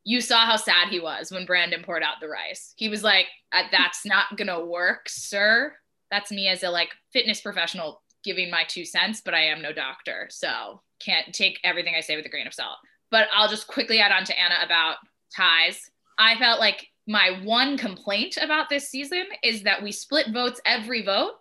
You 0.03 0.19
saw 0.19 0.45
how 0.45 0.55
sad 0.55 0.89
he 0.89 0.99
was 0.99 1.31
when 1.31 1.45
brandon 1.45 1.83
poured 1.83 2.03
out 2.03 2.15
the 2.19 2.27
rice. 2.27 2.73
He 2.75 2.89
was 2.89 3.03
like 3.03 3.27
uh, 3.51 3.63
that's 3.71 4.05
not 4.05 4.35
gonna 4.37 4.65
work 4.65 5.07
sir. 5.07 5.73
That's 6.09 6.31
me 6.31 6.47
as 6.47 6.63
a 6.63 6.69
like 6.69 6.89
fitness 7.13 7.41
professional 7.41 8.01
giving 8.23 8.51
my 8.51 8.63
two 8.67 8.85
cents 8.85 9.21
but 9.23 9.33
i 9.33 9.41
am 9.41 9.63
no 9.63 9.73
doctor 9.73 10.27
so 10.29 10.79
can't 11.03 11.33
take 11.33 11.59
everything 11.63 11.95
i 11.97 12.01
say 12.01 12.15
with 12.15 12.25
a 12.25 12.29
grain 12.29 12.47
of 12.47 12.53
salt. 12.53 12.77
But 13.09 13.27
i'll 13.33 13.49
just 13.49 13.67
quickly 13.67 13.99
add 13.99 14.11
on 14.11 14.25
to 14.25 14.39
anna 14.39 14.55
about 14.63 14.97
ties. 15.35 15.89
I 16.17 16.37
felt 16.37 16.59
like 16.59 16.87
my 17.07 17.39
one 17.43 17.77
complaint 17.77 18.37
about 18.39 18.69
this 18.69 18.89
season 18.89 19.25
is 19.43 19.63
that 19.63 19.81
we 19.81 19.91
split 19.91 20.31
votes 20.31 20.61
every 20.65 21.03
vote 21.03 21.33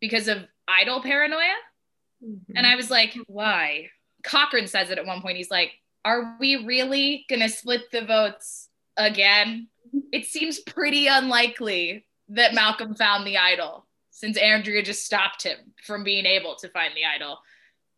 because 0.00 0.28
of 0.28 0.38
idol 0.66 1.02
paranoia. 1.02 1.56
Mm-hmm. 2.24 2.56
And 2.56 2.66
I 2.66 2.76
was 2.76 2.90
like, 2.90 3.16
why? 3.26 3.90
Cochran 4.24 4.66
says 4.66 4.90
it 4.90 4.98
at 4.98 5.06
one 5.06 5.22
point. 5.22 5.36
He's 5.36 5.50
like, 5.50 5.72
are 6.04 6.36
we 6.40 6.64
really 6.64 7.24
going 7.28 7.40
to 7.42 7.48
split 7.48 7.90
the 7.92 8.04
votes 8.04 8.68
again? 8.96 9.68
It 10.12 10.26
seems 10.26 10.60
pretty 10.60 11.06
unlikely 11.06 12.06
that 12.30 12.54
Malcolm 12.54 12.94
found 12.94 13.26
the 13.26 13.38
idol 13.38 13.86
since 14.10 14.36
Andrea 14.36 14.82
just 14.82 15.04
stopped 15.04 15.42
him 15.44 15.58
from 15.84 16.04
being 16.04 16.26
able 16.26 16.56
to 16.56 16.68
find 16.70 16.92
the 16.94 17.04
idol. 17.04 17.38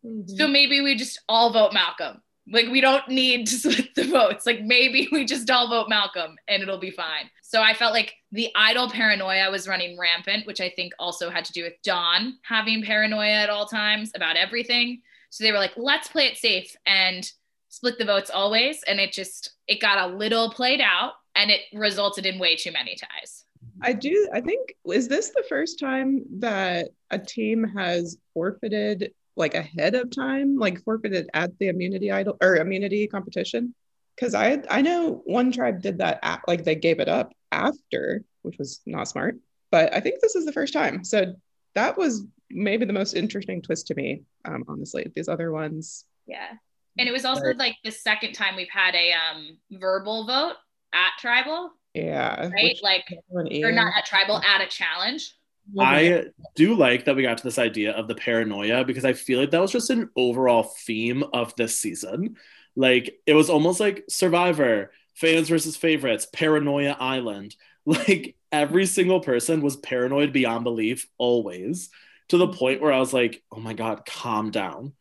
Mm-hmm. 0.04 0.36
So 0.36 0.46
maybe 0.46 0.80
we 0.80 0.94
just 0.94 1.20
all 1.28 1.52
vote 1.52 1.72
Malcolm. 1.72 2.22
Like 2.50 2.66
we 2.66 2.80
don't 2.80 3.08
need 3.08 3.46
to 3.46 3.54
split 3.72 3.94
the 3.94 4.04
votes. 4.04 4.46
Like 4.46 4.62
maybe 4.62 5.08
we 5.12 5.24
just 5.24 5.50
all 5.50 5.68
vote 5.68 5.88
Malcolm 5.88 6.36
and 6.48 6.62
it'll 6.62 6.78
be 6.78 6.90
fine. 6.90 7.30
So 7.42 7.62
I 7.62 7.74
felt 7.74 7.92
like 7.92 8.14
the 8.32 8.50
idol 8.54 8.88
paranoia 8.88 9.50
was 9.50 9.66
running 9.66 9.98
rampant, 9.98 10.46
which 10.46 10.60
I 10.60 10.70
think 10.70 10.92
also 10.98 11.30
had 11.30 11.44
to 11.46 11.52
do 11.52 11.64
with 11.64 11.74
Dawn 11.82 12.38
having 12.42 12.84
paranoia 12.84 13.42
at 13.42 13.50
all 13.50 13.66
times 13.66 14.12
about 14.14 14.36
everything. 14.36 15.02
So 15.30 15.44
they 15.44 15.52
were 15.52 15.58
like, 15.58 15.72
let's 15.76 16.08
play 16.08 16.26
it 16.26 16.36
safe 16.36 16.76
and 16.86 17.30
split 17.68 17.98
the 17.98 18.04
votes 18.04 18.30
always. 18.30 18.82
And 18.84 19.00
it 19.00 19.12
just 19.12 19.50
it 19.66 19.80
got 19.80 20.10
a 20.10 20.14
little 20.14 20.50
played 20.50 20.80
out 20.80 21.14
and 21.34 21.50
it 21.50 21.60
resulted 21.72 22.26
in 22.26 22.38
way 22.38 22.56
too 22.56 22.72
many 22.72 22.96
ties. 22.96 23.44
I 23.82 23.92
do. 23.92 24.28
I 24.32 24.40
think 24.40 24.74
is 24.86 25.08
this 25.08 25.30
the 25.30 25.44
first 25.48 25.78
time 25.78 26.24
that 26.38 26.90
a 27.10 27.18
team 27.18 27.64
has 27.76 28.18
forfeited 28.34 29.12
like 29.40 29.54
ahead 29.54 29.94
of 29.94 30.10
time, 30.10 30.56
like 30.56 30.82
forfeited 30.84 31.28
at 31.34 31.58
the 31.58 31.68
immunity 31.68 32.12
idol 32.12 32.36
or 32.40 32.56
immunity 32.56 33.06
competition? 33.06 33.74
Because 34.14 34.34
I 34.34 34.62
I 34.70 34.82
know 34.82 35.22
one 35.24 35.50
tribe 35.50 35.82
did 35.82 35.98
that 35.98 36.20
at, 36.22 36.42
like 36.46 36.64
they 36.64 36.76
gave 36.76 37.00
it 37.00 37.08
up 37.08 37.32
after, 37.50 38.22
which 38.42 38.58
was 38.58 38.80
not 38.86 39.08
smart. 39.08 39.36
But 39.70 39.94
I 39.94 40.00
think 40.00 40.20
this 40.20 40.36
is 40.36 40.44
the 40.44 40.52
first 40.52 40.72
time. 40.72 41.04
So 41.04 41.34
that 41.74 41.96
was 41.96 42.24
maybe 42.50 42.84
the 42.84 42.92
most 42.92 43.14
interesting 43.14 43.62
twist 43.62 43.88
to 43.88 43.94
me. 43.94 44.22
Um, 44.44 44.64
honestly, 44.68 45.10
these 45.14 45.28
other 45.28 45.50
ones. 45.50 46.04
Yeah, 46.26 46.50
and 46.98 47.08
it 47.08 47.12
was 47.12 47.24
also 47.24 47.54
like 47.54 47.76
the 47.82 47.90
second 47.90 48.34
time 48.34 48.56
we've 48.56 48.68
had 48.70 48.94
a 48.94 49.12
um 49.12 49.56
verbal 49.72 50.26
vote 50.26 50.56
at 50.92 51.10
tribal. 51.18 51.72
Yeah. 51.94 52.48
Right. 52.48 52.78
Like, 52.82 53.04
or 53.30 53.72
not 53.72 53.92
at 53.96 54.06
tribal, 54.06 54.40
at 54.42 54.60
a 54.60 54.66
challenge. 54.66 55.34
I 55.78 56.24
do 56.54 56.74
like 56.74 57.04
that 57.04 57.16
we 57.16 57.22
got 57.22 57.38
to 57.38 57.44
this 57.44 57.58
idea 57.58 57.92
of 57.92 58.08
the 58.08 58.14
paranoia 58.14 58.84
because 58.84 59.04
I 59.04 59.12
feel 59.12 59.38
like 59.38 59.50
that 59.50 59.60
was 59.60 59.72
just 59.72 59.90
an 59.90 60.10
overall 60.16 60.62
theme 60.62 61.24
of 61.32 61.54
this 61.56 61.78
season. 61.78 62.36
Like 62.76 63.20
it 63.26 63.34
was 63.34 63.50
almost 63.50 63.80
like 63.80 64.04
Survivor, 64.08 64.92
fans 65.14 65.48
versus 65.48 65.76
favorites, 65.76 66.26
Paranoia 66.32 66.96
Island. 66.98 67.56
Like 67.86 68.36
every 68.52 68.84
single 68.84 69.20
person 69.20 69.62
was 69.62 69.74
paranoid 69.76 70.34
beyond 70.34 70.64
belief, 70.64 71.08
always, 71.16 71.88
to 72.28 72.36
the 72.36 72.46
point 72.46 72.82
where 72.82 72.92
I 72.92 72.98
was 73.00 73.14
like, 73.14 73.42
oh 73.50 73.58
my 73.58 73.72
God, 73.72 74.04
calm 74.04 74.50
down. 74.50 74.92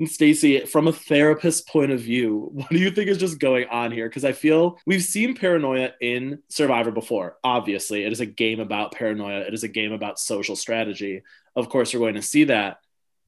And 0.00 0.10
Stacy, 0.10 0.64
from 0.64 0.88
a 0.88 0.92
therapist 0.92 1.68
point 1.68 1.92
of 1.92 2.00
view, 2.00 2.48
what 2.52 2.70
do 2.70 2.78
you 2.78 2.90
think 2.90 3.08
is 3.08 3.18
just 3.18 3.38
going 3.38 3.68
on 3.68 3.92
here? 3.92 4.08
Because 4.08 4.24
I 4.24 4.32
feel 4.32 4.78
we've 4.86 5.04
seen 5.04 5.36
paranoia 5.36 5.92
in 6.00 6.40
Survivor 6.48 6.90
before. 6.90 7.36
Obviously, 7.44 8.04
it 8.04 8.10
is 8.10 8.20
a 8.20 8.26
game 8.26 8.60
about 8.60 8.92
paranoia, 8.92 9.40
it 9.40 9.54
is 9.54 9.62
a 9.62 9.68
game 9.68 9.92
about 9.92 10.18
social 10.18 10.56
strategy. 10.56 11.22
Of 11.54 11.68
course, 11.68 11.92
we're 11.92 12.00
going 12.00 12.14
to 12.14 12.22
see 12.22 12.44
that. 12.44 12.78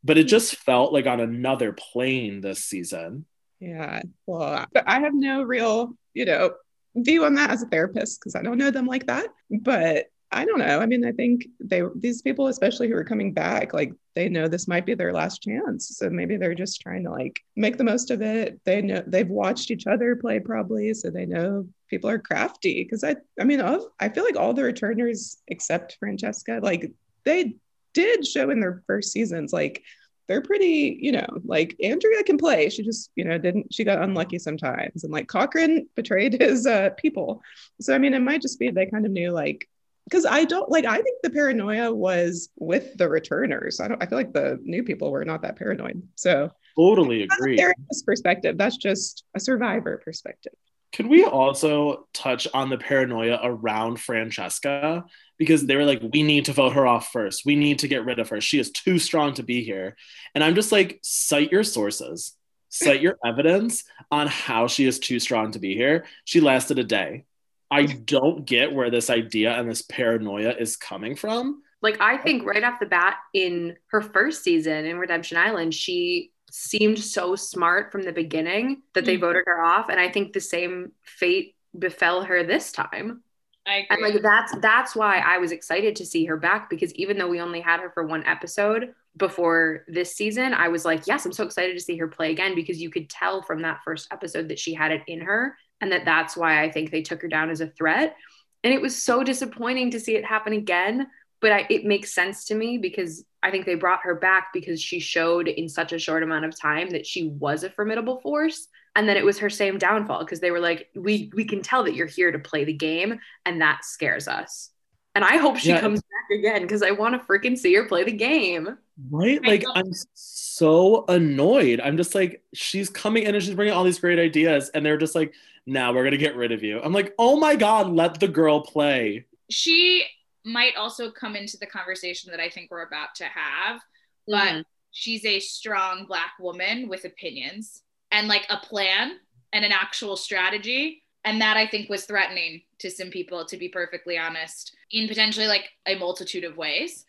But 0.02 0.18
it 0.18 0.24
just 0.24 0.56
felt 0.56 0.92
like 0.92 1.06
on 1.06 1.20
another 1.20 1.72
plane 1.72 2.40
this 2.40 2.64
season. 2.64 3.26
Yeah. 3.61 4.02
Well, 4.26 4.66
I 4.87 5.00
have 5.00 5.14
no 5.14 5.42
real, 5.42 5.96
you 6.14 6.24
know, 6.24 6.54
view 6.96 7.24
on 7.24 7.35
that 7.35 7.50
as 7.50 7.62
a 7.62 7.66
therapist 7.66 8.18
because 8.18 8.35
I 8.35 8.42
don't 8.42 8.58
know 8.58 8.70
them 8.70 8.87
like 8.87 9.06
that. 9.06 9.26
But 9.50 10.06
I 10.35 10.47
don't 10.47 10.59
know. 10.59 10.81
I 10.81 10.87
mean, 10.87 11.05
I 11.05 11.12
think 11.12 11.47
they 11.61 11.83
these 11.95 12.23
people, 12.23 12.47
especially 12.47 12.88
who 12.88 12.97
are 12.97 13.05
coming 13.05 13.35
back, 13.35 13.75
like 13.75 13.92
they 14.14 14.31
know 14.31 14.49
this 14.49 14.66
might 14.66 14.87
be 14.87 14.95
their 14.95 15.12
last 15.12 15.42
chance. 15.42 15.97
So 15.97 16.09
maybe 16.09 16.38
they're 16.38 16.55
just 16.55 16.81
trying 16.81 17.05
to 17.05 17.11
like 17.11 17.38
make 17.55 17.77
the 17.77 17.85
most 17.85 18.11
of 18.11 18.23
it. 18.23 18.59
They 18.64 18.81
know 18.81 19.03
they've 19.07 19.29
watched 19.29 19.71
each 19.71 19.87
other 19.87 20.16
play 20.16 20.40
probably, 20.40 20.95
so 20.95 21.11
they 21.11 21.27
know 21.27 21.66
people 21.90 22.09
are 22.09 22.18
crafty. 22.18 22.83
Because 22.83 23.05
I, 23.05 23.16
I 23.38 23.45
mean, 23.45 23.61
I 23.61 24.09
feel 24.09 24.25
like 24.25 24.37
all 24.37 24.55
the 24.55 24.64
returners 24.64 25.37
except 25.49 25.99
Francesca, 25.99 26.61
like 26.62 26.90
they 27.25 27.57
did 27.92 28.27
show 28.27 28.49
in 28.49 28.61
their 28.61 28.83
first 28.87 29.12
seasons, 29.12 29.53
like 29.53 29.83
they're 30.29 30.40
pretty, 30.40 30.99
you 31.01 31.12
know, 31.12 31.27
like 31.45 31.77
Andrea 31.83 32.23
can 32.23 32.38
play. 32.38 32.71
She 32.71 32.83
just, 32.83 33.11
you 33.16 33.25
know, 33.25 33.37
didn't, 33.37 33.75
she 33.75 33.85
got 33.85 34.03
unlucky 34.03 34.38
sometimes. 34.38 35.05
And 35.05 35.12
like 35.12 35.29
Cochran 35.29 35.88
betrayed 35.95 36.35
his 36.40 36.66
uh, 36.66 36.90
people. 36.97 37.42
So, 37.83 37.95
I 37.95 37.99
mean, 37.99 38.14
it 38.14 38.21
might 38.21 38.40
just 38.40 38.59
be 38.59 38.71
they 38.71 38.87
kind 38.87 39.05
of 39.05 39.12
knew 39.12 39.31
like, 39.31 39.68
because 40.04 40.26
I 40.26 40.44
don't 40.44 40.70
like 40.70 40.84
I 40.84 41.00
think 41.00 41.22
the 41.22 41.30
paranoia 41.30 41.92
was 41.92 42.50
with 42.56 42.96
the 42.96 43.08
returners. 43.08 43.80
I 43.80 43.88
don't 43.88 44.02
I 44.02 44.06
feel 44.06 44.18
like 44.18 44.32
the 44.32 44.58
new 44.62 44.82
people 44.82 45.10
were 45.10 45.24
not 45.24 45.42
that 45.42 45.56
paranoid. 45.56 46.02
So 46.14 46.50
totally 46.76 47.22
agree. 47.22 47.62
Perspective. 48.04 48.58
That's 48.58 48.76
just 48.76 49.24
a 49.34 49.40
survivor 49.40 50.00
perspective. 50.04 50.54
Could 50.92 51.06
we 51.06 51.24
also 51.24 52.06
touch 52.12 52.46
on 52.52 52.68
the 52.68 52.76
paranoia 52.76 53.40
around 53.42 53.98
Francesca? 53.98 55.06
Because 55.38 55.64
they 55.64 55.76
were 55.76 55.86
like, 55.86 56.02
we 56.12 56.22
need 56.22 56.44
to 56.46 56.52
vote 56.52 56.74
her 56.74 56.86
off 56.86 57.10
first. 57.10 57.46
We 57.46 57.56
need 57.56 57.78
to 57.78 57.88
get 57.88 58.04
rid 58.04 58.18
of 58.18 58.28
her. 58.28 58.42
She 58.42 58.58
is 58.58 58.70
too 58.70 58.98
strong 58.98 59.32
to 59.34 59.42
be 59.42 59.64
here. 59.64 59.96
And 60.34 60.44
I'm 60.44 60.54
just 60.54 60.70
like, 60.70 61.00
cite 61.02 61.50
your 61.50 61.64
sources, 61.64 62.36
cite 62.68 63.00
your 63.00 63.16
evidence 63.24 63.84
on 64.10 64.26
how 64.26 64.66
she 64.66 64.84
is 64.84 64.98
too 64.98 65.18
strong 65.18 65.52
to 65.52 65.58
be 65.58 65.74
here. 65.74 66.04
She 66.26 66.40
lasted 66.40 66.78
a 66.78 66.84
day. 66.84 67.24
I 67.72 67.87
don't 67.87 68.44
get 68.44 68.72
where 68.72 68.90
this 68.90 69.08
idea 69.08 69.58
and 69.58 69.68
this 69.68 69.80
paranoia 69.80 70.50
is 70.50 70.76
coming 70.76 71.16
from. 71.16 71.62
Like, 71.80 72.00
I 72.00 72.18
think 72.18 72.44
right 72.44 72.62
off 72.62 72.78
the 72.78 72.87
bat 72.87 73.16
in 73.32 73.76
her 73.87 74.02
first 74.02 74.44
season 74.44 74.85
in 74.85 74.98
Redemption 74.98 75.38
Island, 75.38 75.74
she 75.74 76.32
seemed 76.50 76.98
so 76.98 77.35
smart 77.35 77.90
from 77.90 78.02
the 78.02 78.12
beginning 78.12 78.82
that 78.94 79.06
they 79.06 79.14
mm-hmm. 79.14 79.22
voted 79.22 79.44
her 79.46 79.64
off. 79.64 79.88
And 79.88 79.98
I 79.98 80.11
think 80.11 80.35
the 80.35 80.40
same 80.40 80.92
fate 81.02 81.56
befell 81.76 82.22
her 82.24 82.44
this 82.44 82.72
time. 82.72 83.22
I 83.66 83.76
agree. 83.76 83.87
And 83.90 84.02
like 84.02 84.22
that's 84.22 84.54
that's 84.61 84.94
why 84.94 85.18
I 85.18 85.38
was 85.38 85.50
excited 85.52 85.96
to 85.96 86.04
see 86.04 86.26
her 86.26 86.37
back 86.37 86.68
because 86.68 86.92
even 86.94 87.16
though 87.16 87.28
we 87.28 87.40
only 87.40 87.61
had 87.61 87.80
her 87.80 87.90
for 87.90 88.04
one 88.04 88.24
episode 88.26 88.92
before 89.16 89.85
this 89.88 90.14
season, 90.14 90.52
I 90.52 90.68
was 90.68 90.85
like, 90.85 91.06
yes, 91.06 91.24
I'm 91.24 91.32
so 91.32 91.44
excited 91.44 91.74
to 91.74 91.82
see 91.82 91.96
her 91.96 92.08
play 92.08 92.32
again 92.32 92.54
because 92.54 92.82
you 92.82 92.90
could 92.90 93.08
tell 93.08 93.40
from 93.42 93.62
that 93.62 93.80
first 93.85 94.08
episode 94.12 94.48
that 94.48 94.58
she 94.58 94.74
had 94.74 94.92
it 94.92 95.02
in 95.06 95.20
her 95.20 95.56
and 95.83 95.92
that 95.92 96.07
that's 96.07 96.37
why 96.37 96.62
I 96.62 96.71
think 96.71 96.90
they 96.90 97.03
took 97.03 97.21
her 97.21 97.29
down 97.29 97.51
as 97.51 97.61
a 97.61 97.66
threat. 97.66 98.16
And 98.64 98.73
it 98.73 98.81
was 98.81 99.03
so 99.03 99.25
disappointing 99.25 99.90
to 99.90 100.01
see 100.01 100.14
it 100.14 100.25
happen 100.25 100.53
again. 100.53 101.09
But 101.40 101.53
I, 101.53 101.66
it 101.68 101.85
makes 101.85 102.14
sense 102.14 102.45
to 102.47 102.55
me 102.55 102.79
because 102.79 103.25
I 103.42 103.51
think 103.51 103.66
they 103.66 103.75
brought 103.75 104.05
her 104.05 104.14
back 104.14 104.53
because 104.55 104.81
she 104.81 105.01
showed 105.01 105.49
in 105.49 105.68
such 105.68 105.92
a 105.92 105.99
short 105.99 106.23
amount 106.23 106.45
of 106.45 106.59
time 106.59 106.90
that 106.90 107.05
she 107.05 107.27
was 107.27 107.64
a 107.64 107.71
formidable 107.71 108.21
force. 108.21 108.68
And 108.95 109.09
then 109.09 109.16
it 109.16 109.25
was 109.25 109.40
her 109.40 109.51
same 109.51 109.77
downfall 109.77 110.21
because 110.21 110.38
they 110.38 110.53
were 110.53 110.61
like, 110.61 110.88
we 110.95 111.33
we 111.35 111.45
can 111.45 111.62
tell 111.62 111.83
that 111.85 111.97
you're 111.97 112.07
here 112.07 112.31
to 112.31 112.38
play 112.38 112.64
the 112.64 112.73
game, 112.75 113.18
and 113.45 113.61
that 113.61 113.85
scares 113.85 114.29
us. 114.29 114.71
And 115.14 115.25
I 115.25 115.38
hope 115.38 115.57
she 115.57 115.71
yeah. 115.71 115.81
comes 115.81 116.01
back 116.01 116.38
again 116.38 116.62
because 116.62 116.83
I 116.83 116.92
want 116.92 117.21
to 117.21 117.27
freaking 117.27 117.59
see 117.59 117.75
her 117.75 117.87
play 117.87 118.05
the 118.05 118.12
game. 118.12 118.79
Right? 119.11 119.45
Like 119.45 119.64
I'm 119.75 119.92
so 120.14 121.07
annoyed. 121.09 121.81
I'm 121.81 121.97
just 121.97 122.14
like, 122.14 122.42
she's 122.55 122.88
coming 122.88 123.25
in 123.25 123.35
and 123.35 123.42
she's 123.42 123.55
bringing 123.55 123.75
all 123.75 123.85
these 123.85 123.99
great 123.99 124.18
ideas, 124.18 124.71
and 124.75 124.87
they're 124.87 124.99
just 124.99 125.14
like, 125.14 125.33
now 125.66 125.92
we're 125.92 126.05
gonna 126.05 126.16
get 126.16 126.37
rid 126.37 126.53
of 126.53 126.62
you. 126.62 126.81
I'm 126.81 126.92
like, 126.92 127.14
oh 127.18 127.38
my 127.38 127.57
god, 127.57 127.90
let 127.90 128.20
the 128.20 128.29
girl 128.29 128.62
play. 128.62 129.27
She 129.51 130.05
might 130.44 130.77
also 130.77 131.11
come 131.11 131.37
into 131.37 131.57
the 131.57 131.66
conversation 131.66 132.31
that 132.31 132.40
I 132.40 132.48
think 132.48 132.70
we're 132.70 132.87
about 132.87 133.14
to 133.16 133.25
have, 133.25 133.81
but 134.27 134.48
mm-hmm. 134.48 134.61
she's 134.90 135.25
a 135.25 135.40
strong 135.40 136.07
black 136.07 136.33
woman 136.40 136.88
with 136.88 137.05
opinions 137.05 137.83
and 138.11 138.29
like 138.29 138.46
a 138.51 138.57
plan 138.59 139.18
and 139.53 139.64
an 139.64 139.72
actual 139.72 140.16
strategy. 140.16 141.03
And 141.25 141.40
that 141.40 141.57
I 141.57 141.68
think 141.68 141.88
was 141.88 142.05
threatening 142.05 142.62
to 142.81 142.90
some 142.90 143.11
people, 143.11 143.44
to 143.46 143.57
be 143.57 143.68
perfectly 143.68 144.18
honest, 144.18 144.75
in 144.90 145.07
potentially 145.07 145.46
like 145.46 145.70
a 145.87 145.96
multitude 145.96 146.42
of 146.42 146.57
ways 146.57 147.05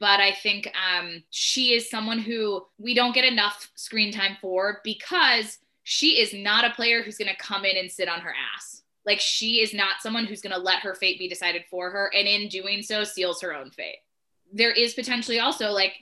but 0.00 0.20
I 0.20 0.32
think 0.32 0.70
um, 0.76 1.22
she 1.30 1.72
is 1.72 1.88
someone 1.88 2.18
who 2.18 2.66
we 2.78 2.94
don't 2.94 3.14
get 3.14 3.24
enough 3.24 3.70
screen 3.74 4.12
time 4.12 4.36
for 4.40 4.80
because 4.84 5.58
she 5.84 6.20
is 6.20 6.34
not 6.34 6.64
a 6.64 6.74
player 6.74 7.02
who's 7.02 7.18
going 7.18 7.30
to 7.30 7.36
come 7.36 7.64
in 7.64 7.76
and 7.76 7.90
sit 7.90 8.08
on 8.08 8.20
her 8.20 8.34
ass. 8.56 8.82
Like 9.06 9.20
she 9.20 9.60
is 9.60 9.74
not 9.74 10.00
someone 10.00 10.24
who's 10.24 10.40
going 10.40 10.54
to 10.54 10.58
let 10.58 10.80
her 10.80 10.94
fate 10.94 11.18
be 11.18 11.28
decided 11.28 11.64
for 11.70 11.90
her, 11.90 12.10
and 12.14 12.26
in 12.26 12.48
doing 12.48 12.82
so, 12.82 13.04
seals 13.04 13.40
her 13.42 13.54
own 13.54 13.70
fate. 13.70 13.98
There 14.52 14.72
is 14.72 14.94
potentially 14.94 15.40
also 15.40 15.70
like 15.70 15.92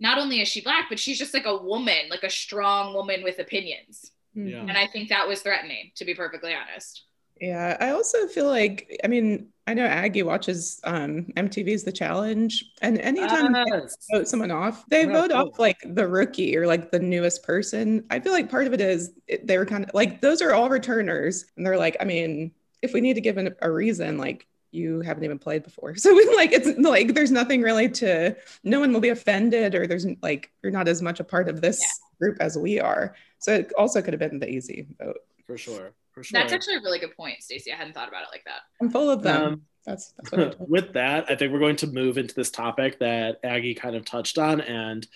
not 0.00 0.18
only 0.18 0.40
is 0.40 0.48
she 0.48 0.62
black, 0.62 0.86
but 0.88 0.98
she's 0.98 1.18
just 1.18 1.34
like 1.34 1.46
a 1.46 1.56
woman, 1.56 2.08
like 2.10 2.22
a 2.22 2.30
strong 2.30 2.94
woman 2.94 3.22
with 3.22 3.38
opinions. 3.38 4.10
Yeah. 4.34 4.60
And 4.60 4.72
I 4.72 4.86
think 4.86 5.08
that 5.08 5.28
was 5.28 5.40
threatening, 5.40 5.92
to 5.96 6.04
be 6.04 6.14
perfectly 6.14 6.54
honest. 6.54 7.04
Yeah, 7.40 7.76
I 7.80 7.90
also 7.90 8.26
feel 8.28 8.46
like 8.46 8.98
I 9.04 9.08
mean 9.08 9.48
I 9.68 9.74
know 9.74 9.84
Aggie 9.84 10.22
watches 10.22 10.80
um, 10.84 11.26
MTV's 11.36 11.82
The 11.82 11.90
Challenge, 11.90 12.64
and 12.82 13.00
anytime 13.00 13.52
yes. 13.54 13.96
they 14.12 14.18
vote 14.18 14.28
someone 14.28 14.52
off, 14.52 14.84
they 14.88 15.04
yeah, 15.04 15.12
vote 15.12 15.30
cool. 15.32 15.40
off 15.40 15.58
like 15.58 15.78
the 15.84 16.06
rookie 16.06 16.56
or 16.56 16.68
like 16.68 16.92
the 16.92 17.00
newest 17.00 17.42
person. 17.42 18.04
I 18.10 18.20
feel 18.20 18.32
like 18.32 18.48
part 18.48 18.68
of 18.68 18.72
it 18.72 18.80
is 18.80 19.12
it, 19.26 19.44
they 19.44 19.58
were 19.58 19.66
kind 19.66 19.82
of 19.84 19.90
like 19.92 20.20
those 20.20 20.40
are 20.40 20.54
all 20.54 20.68
returners, 20.68 21.46
and 21.56 21.66
they're 21.66 21.78
like, 21.78 21.96
I 22.00 22.04
mean, 22.04 22.52
if 22.80 22.92
we 22.92 23.00
need 23.00 23.14
to 23.14 23.20
give 23.20 23.38
an, 23.38 23.56
a 23.60 23.70
reason, 23.70 24.18
like 24.18 24.46
you 24.70 25.00
haven't 25.00 25.24
even 25.24 25.38
played 25.38 25.64
before, 25.64 25.96
so 25.96 26.14
like 26.36 26.52
it's 26.52 26.78
like 26.78 27.14
there's 27.14 27.32
nothing 27.32 27.60
really 27.60 27.88
to. 27.88 28.36
No 28.62 28.78
one 28.78 28.92
will 28.92 29.00
be 29.00 29.08
offended, 29.08 29.74
or 29.74 29.88
there's 29.88 30.06
like 30.22 30.52
you're 30.62 30.70
not 30.70 30.86
as 30.86 31.02
much 31.02 31.18
a 31.18 31.24
part 31.24 31.48
of 31.48 31.60
this 31.60 31.80
yeah. 31.82 32.18
group 32.20 32.36
as 32.40 32.56
we 32.56 32.78
are. 32.78 33.16
So 33.40 33.52
it 33.52 33.72
also 33.76 34.00
could 34.00 34.14
have 34.14 34.20
been 34.20 34.38
the 34.38 34.48
easy 34.48 34.86
vote 35.00 35.18
for 35.44 35.58
sure. 35.58 35.92
For 36.16 36.24
sure. 36.24 36.40
That's 36.40 36.52
actually 36.52 36.76
a 36.76 36.80
really 36.80 36.98
good 36.98 37.14
point, 37.14 37.42
Stacey. 37.42 37.70
I 37.70 37.76
hadn't 37.76 37.92
thought 37.92 38.08
about 38.08 38.22
it 38.22 38.28
like 38.32 38.44
that. 38.46 38.60
I'm 38.80 38.90
full 38.90 39.10
of 39.10 39.22
them. 39.22 39.42
Um, 39.42 39.62
that's 39.84 40.14
that's 40.16 40.32
what 40.58 40.68
with 40.68 40.92
that, 40.94 41.30
I 41.30 41.36
think 41.36 41.52
we're 41.52 41.58
going 41.58 41.76
to 41.76 41.86
move 41.88 42.16
into 42.16 42.34
this 42.34 42.50
topic 42.50 42.98
that 43.00 43.38
Aggie 43.44 43.74
kind 43.74 43.94
of 43.94 44.06
touched 44.06 44.38
on, 44.38 44.62
and 44.62 45.06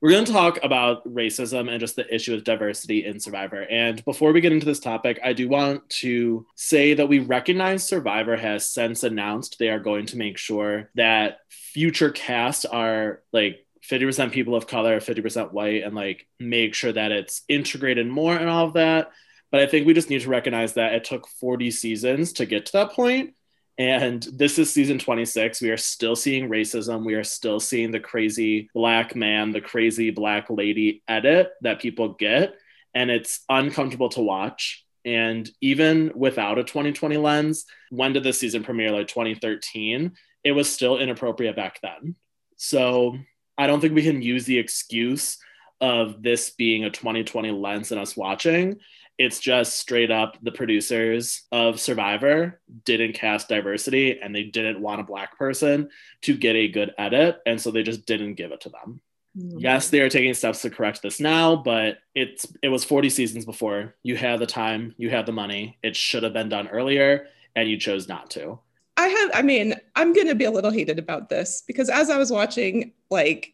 we're 0.00 0.10
going 0.10 0.24
to 0.24 0.32
talk 0.32 0.58
about 0.62 1.06
racism 1.06 1.70
and 1.70 1.78
just 1.78 1.94
the 1.94 2.12
issue 2.12 2.34
of 2.34 2.42
diversity 2.42 3.04
in 3.04 3.20
Survivor. 3.20 3.62
And 3.62 4.02
before 4.06 4.32
we 4.32 4.40
get 4.40 4.52
into 4.52 4.66
this 4.66 4.80
topic, 4.80 5.20
I 5.22 5.34
do 5.34 5.48
want 5.48 5.88
to 5.90 6.46
say 6.54 6.94
that 6.94 7.08
we 7.08 7.18
recognize 7.18 7.86
Survivor 7.86 8.36
has 8.36 8.68
since 8.68 9.04
announced 9.04 9.58
they 9.58 9.68
are 9.68 9.78
going 9.78 10.06
to 10.06 10.16
make 10.16 10.38
sure 10.38 10.90
that 10.94 11.40
future 11.50 12.10
casts 12.10 12.64
are 12.64 13.22
like 13.32 13.66
50% 13.88 14.32
people 14.32 14.54
of 14.54 14.66
color, 14.66 15.00
50% 15.00 15.52
white, 15.52 15.82
and 15.82 15.94
like 15.94 16.26
make 16.40 16.74
sure 16.74 16.92
that 16.92 17.12
it's 17.12 17.42
integrated 17.46 18.06
more 18.06 18.34
and 18.34 18.48
all 18.48 18.66
of 18.66 18.74
that. 18.74 19.10
But 19.50 19.60
I 19.60 19.66
think 19.66 19.86
we 19.86 19.94
just 19.94 20.10
need 20.10 20.22
to 20.22 20.28
recognize 20.28 20.74
that 20.74 20.94
it 20.94 21.04
took 21.04 21.28
40 21.28 21.70
seasons 21.70 22.32
to 22.34 22.46
get 22.46 22.66
to 22.66 22.72
that 22.72 22.92
point. 22.92 23.34
And 23.78 24.22
this 24.32 24.58
is 24.58 24.72
season 24.72 24.98
26. 24.98 25.60
We 25.60 25.70
are 25.70 25.76
still 25.76 26.16
seeing 26.16 26.48
racism. 26.48 27.04
We 27.04 27.14
are 27.14 27.24
still 27.24 27.60
seeing 27.60 27.90
the 27.90 28.00
crazy 28.00 28.70
black 28.74 29.14
man, 29.14 29.52
the 29.52 29.60
crazy 29.60 30.10
black 30.10 30.46
lady 30.48 31.02
edit 31.06 31.50
that 31.60 31.80
people 31.80 32.14
get. 32.14 32.54
And 32.94 33.10
it's 33.10 33.44
uncomfortable 33.48 34.08
to 34.10 34.22
watch. 34.22 34.84
And 35.04 35.48
even 35.60 36.10
without 36.14 36.58
a 36.58 36.64
2020 36.64 37.16
lens, 37.18 37.66
when 37.90 38.12
did 38.14 38.24
the 38.24 38.32
season 38.32 38.64
premiere? 38.64 38.90
Like 38.90 39.08
2013, 39.08 40.12
it 40.42 40.52
was 40.52 40.72
still 40.72 40.98
inappropriate 40.98 41.54
back 41.54 41.78
then. 41.82 42.16
So 42.56 43.18
I 43.58 43.66
don't 43.66 43.80
think 43.80 43.94
we 43.94 44.02
can 44.02 44.22
use 44.22 44.46
the 44.46 44.58
excuse 44.58 45.38
of 45.80 46.22
this 46.22 46.50
being 46.50 46.84
a 46.84 46.90
2020 46.90 47.50
lens 47.50 47.92
and 47.92 48.00
us 48.00 48.16
watching 48.16 48.80
it's 49.18 49.40
just 49.40 49.78
straight 49.78 50.10
up 50.10 50.36
the 50.42 50.52
producers 50.52 51.42
of 51.50 51.80
Survivor 51.80 52.60
didn't 52.84 53.14
cast 53.14 53.48
diversity 53.48 54.20
and 54.20 54.34
they 54.34 54.44
didn't 54.44 54.80
want 54.80 55.00
a 55.00 55.04
black 55.04 55.38
person 55.38 55.88
to 56.22 56.36
get 56.36 56.54
a 56.54 56.68
good 56.68 56.94
edit. 56.98 57.38
And 57.46 57.60
so 57.60 57.70
they 57.70 57.82
just 57.82 58.06
didn't 58.06 58.34
give 58.34 58.52
it 58.52 58.60
to 58.62 58.68
them. 58.68 59.00
Mm-hmm. 59.36 59.58
Yes, 59.58 59.90
they 59.90 60.00
are 60.00 60.08
taking 60.08 60.34
steps 60.34 60.62
to 60.62 60.70
correct 60.70 61.02
this 61.02 61.20
now, 61.20 61.56
but 61.56 61.98
it's 62.14 62.46
it 62.62 62.68
was 62.68 62.84
40 62.84 63.10
seasons 63.10 63.44
before. 63.44 63.94
You 64.02 64.16
had 64.16 64.38
the 64.38 64.46
time, 64.46 64.94
you 64.96 65.10
had 65.10 65.26
the 65.26 65.32
money. 65.32 65.78
It 65.82 65.94
should 65.94 66.22
have 66.22 66.32
been 66.32 66.48
done 66.48 66.68
earlier, 66.68 67.26
and 67.54 67.68
you 67.68 67.78
chose 67.78 68.08
not 68.08 68.30
to. 68.30 68.58
I 68.96 69.08
have, 69.08 69.30
I 69.34 69.42
mean, 69.42 69.74
I'm 69.94 70.14
gonna 70.14 70.34
be 70.34 70.46
a 70.46 70.50
little 70.50 70.70
heated 70.70 70.98
about 70.98 71.28
this 71.28 71.62
because 71.66 71.90
as 71.90 72.08
I 72.08 72.16
was 72.16 72.30
watching, 72.30 72.92
like, 73.10 73.52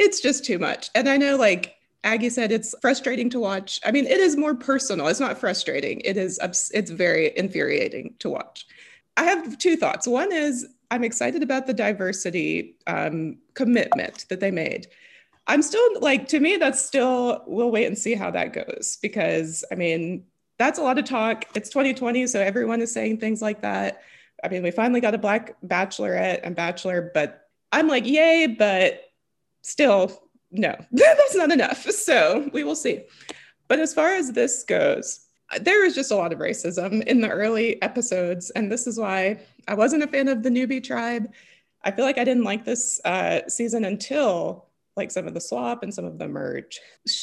it's 0.00 0.20
just 0.20 0.44
too 0.44 0.58
much. 0.58 0.90
And 0.96 1.08
I 1.08 1.16
know 1.16 1.36
like 1.36 1.76
Aggie 2.02 2.30
said 2.30 2.50
it's 2.50 2.74
frustrating 2.80 3.28
to 3.30 3.40
watch. 3.40 3.78
I 3.84 3.90
mean, 3.90 4.06
it 4.06 4.18
is 4.18 4.36
more 4.36 4.54
personal. 4.54 5.08
It's 5.08 5.20
not 5.20 5.38
frustrating. 5.38 6.00
It 6.00 6.16
is 6.16 6.38
it's 6.42 6.90
very 6.90 7.36
infuriating 7.36 8.14
to 8.20 8.30
watch. 8.30 8.66
I 9.16 9.24
have 9.24 9.58
two 9.58 9.76
thoughts. 9.76 10.06
One 10.06 10.32
is 10.32 10.66
I'm 10.90 11.04
excited 11.04 11.42
about 11.42 11.66
the 11.66 11.74
diversity 11.74 12.76
um, 12.86 13.38
commitment 13.54 14.26
that 14.28 14.40
they 14.40 14.50
made. 14.50 14.86
I'm 15.46 15.62
still 15.62 16.00
like 16.00 16.28
to 16.28 16.40
me 16.40 16.56
that's 16.56 16.84
still 16.84 17.42
we'll 17.46 17.70
wait 17.70 17.86
and 17.86 17.98
see 17.98 18.14
how 18.14 18.30
that 18.30 18.52
goes 18.52 18.98
because 19.02 19.64
I 19.70 19.74
mean 19.74 20.24
that's 20.58 20.78
a 20.78 20.82
lot 20.82 20.98
of 20.98 21.06
talk. 21.06 21.46
It's 21.54 21.70
2020, 21.70 22.26
so 22.26 22.40
everyone 22.40 22.82
is 22.82 22.92
saying 22.92 23.18
things 23.18 23.40
like 23.40 23.62
that. 23.62 24.02
I 24.44 24.48
mean, 24.48 24.62
we 24.62 24.70
finally 24.70 25.00
got 25.00 25.14
a 25.14 25.18
black 25.18 25.56
bachelorette 25.62 26.40
and 26.42 26.54
bachelor, 26.54 27.10
but 27.14 27.48
I'm 27.72 27.88
like, 27.88 28.06
yay, 28.06 28.46
but 28.46 29.04
still 29.62 30.29
no, 30.50 30.76
that's 30.92 31.36
not 31.36 31.52
enough. 31.52 31.82
So 31.82 32.48
we 32.52 32.64
will 32.64 32.76
see. 32.76 33.02
But 33.68 33.78
as 33.78 33.94
far 33.94 34.14
as 34.14 34.32
this 34.32 34.64
goes, 34.64 35.26
there 35.60 35.82
was 35.82 35.94
just 35.94 36.10
a 36.10 36.16
lot 36.16 36.32
of 36.32 36.38
racism 36.38 37.02
in 37.04 37.20
the 37.20 37.28
early 37.28 37.80
episodes. 37.82 38.50
And 38.50 38.70
this 38.70 38.86
is 38.86 38.98
why 38.98 39.40
I 39.68 39.74
wasn't 39.74 40.02
a 40.02 40.08
fan 40.08 40.28
of 40.28 40.42
the 40.42 40.50
newbie 40.50 40.82
tribe. 40.82 41.32
I 41.82 41.90
feel 41.90 42.04
like 42.04 42.18
I 42.18 42.24
didn't 42.24 42.44
like 42.44 42.64
this 42.64 43.00
uh, 43.04 43.40
season 43.48 43.84
until 43.84 44.66
like 44.96 45.10
some 45.10 45.26
of 45.26 45.34
the 45.34 45.40
swap 45.40 45.82
and 45.82 45.94
some 45.94 46.04
of 46.04 46.18
the 46.18 46.28
merge. 46.28 46.80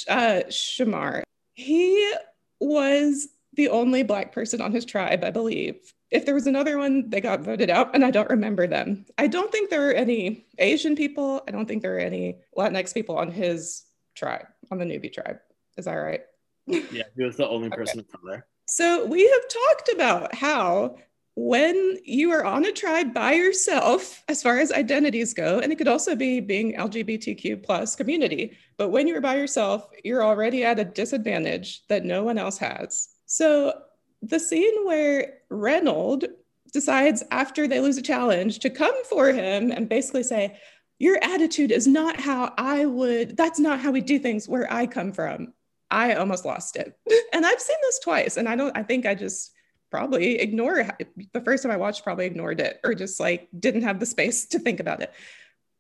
Uh, 0.10 0.42
Shamar, 0.50 1.24
he 1.54 2.14
was 2.60 3.28
the 3.54 3.70
only 3.70 4.04
Black 4.04 4.32
person 4.32 4.62
on 4.62 4.72
his 4.72 4.86
tribe, 4.86 5.24
I 5.24 5.32
believe 5.32 5.94
if 6.10 6.26
there 6.26 6.36
was 6.36 6.48
another 6.48 6.78
one, 6.78 7.10
they 7.10 7.22
got 7.22 7.42
voted 7.42 7.70
out, 7.70 7.94
and 7.94 8.06
I 8.06 8.12
don't 8.12 8.30
remember 8.30 8.68
them. 8.68 9.06
I 9.18 9.28
don't 9.28 9.52
think 9.52 9.70
there 9.70 9.90
are 9.90 9.94
any 9.94 10.46
Asian 10.58 10.96
people. 10.96 11.44
I 11.48 11.52
don't 11.52 11.68
think 11.68 11.82
there 11.82 11.96
are 11.96 12.00
any 12.00 12.40
Latinx 12.58 12.94
people 12.94 13.18
on 13.18 13.32
his 13.32 13.84
tribe, 14.16 14.48
on 14.72 14.78
the 14.78 14.86
newbie 14.86 15.14
tribe. 15.14 15.40
Is 15.78 15.86
that 15.86 15.94
right? 15.94 16.22
Yeah, 16.66 17.04
he 17.16 17.24
was 17.24 17.38
the 17.38 17.48
only 17.48 17.70
person 17.72 18.00
okay. 18.00 18.08
of 18.14 18.22
color. 18.22 18.48
So 18.68 19.06
we 19.06 19.24
have 19.28 19.48
talked 19.48 19.90
about 19.94 20.36
how 20.36 20.98
when 21.36 22.00
you 22.04 22.32
are 22.32 22.44
on 22.44 22.66
a 22.66 22.72
tribe 22.72 23.14
by 23.14 23.34
yourself, 23.34 24.24
as 24.28 24.42
far 24.42 24.58
as 24.60 24.72
identities 24.72 25.34
go, 25.34 25.60
and 25.60 25.72
it 25.72 25.76
could 25.76 25.88
also 25.88 26.16
be 26.16 26.40
being 26.40 26.76
LGBTQ 26.76 27.64
plus 27.64 27.96
community, 27.96 28.58
but 28.76 28.90
when 28.90 29.08
you're 29.08 29.22
by 29.22 29.36
yourself, 29.36 29.88
you're 30.04 30.24
already 30.24 30.64
at 30.64 30.80
a 30.80 30.86
disadvantage 30.86 31.86
that 31.90 32.06
no 32.06 32.24
one 32.24 32.40
else 32.40 32.58
has. 32.58 33.10
So 33.28 33.74
the 34.22 34.40
scene 34.40 34.86
where 34.86 35.40
Reynold 35.50 36.26
decides 36.74 37.24
after 37.32 37.68
they 37.68 37.80
lose 37.80 37.98
a 37.98 38.02
challenge 38.02 38.60
to 38.60 38.70
come 38.70 39.04
for 39.06 39.32
him 39.32 39.72
and 39.72 39.90
basically 39.90 40.24
say, 40.24 40.58
Your 41.00 41.18
attitude 41.24 41.72
is 41.72 41.88
not 41.88 42.20
how 42.20 42.54
I 42.58 42.86
would, 42.86 43.38
that's 43.38 43.60
not 43.60 43.80
how 43.80 43.92
we 43.92 44.02
do 44.02 44.20
things 44.20 44.48
where 44.48 44.72
I 44.72 44.88
come 44.88 45.12
from. 45.12 45.54
I 45.90 46.16
almost 46.16 46.46
lost 46.46 46.76
it. 46.76 46.98
and 47.34 47.46
I've 47.46 47.62
seen 47.62 47.78
this 47.82 48.00
twice. 48.00 48.38
And 48.38 48.50
I 48.50 48.56
don't, 48.56 48.76
I 48.78 48.84
think 48.84 49.06
I 49.06 49.16
just 49.16 49.54
probably 49.90 50.40
ignore 50.40 50.86
the 51.34 51.42
first 51.42 51.64
time 51.64 51.72
I 51.72 51.78
watched, 51.78 52.04
probably 52.04 52.26
ignored 52.26 52.60
it 52.60 52.80
or 52.84 52.94
just 52.94 53.20
like 53.20 53.48
didn't 53.58 53.84
have 53.84 54.00
the 54.00 54.06
space 54.06 54.46
to 54.48 54.60
think 54.60 54.80
about 54.80 55.02
it. 55.02 55.14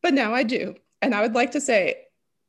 But 0.01 0.13
now 0.13 0.33
I 0.33 0.43
do. 0.43 0.75
And 1.01 1.13
I 1.13 1.21
would 1.21 1.35
like 1.35 1.51
to 1.51 1.61
say, 1.61 2.03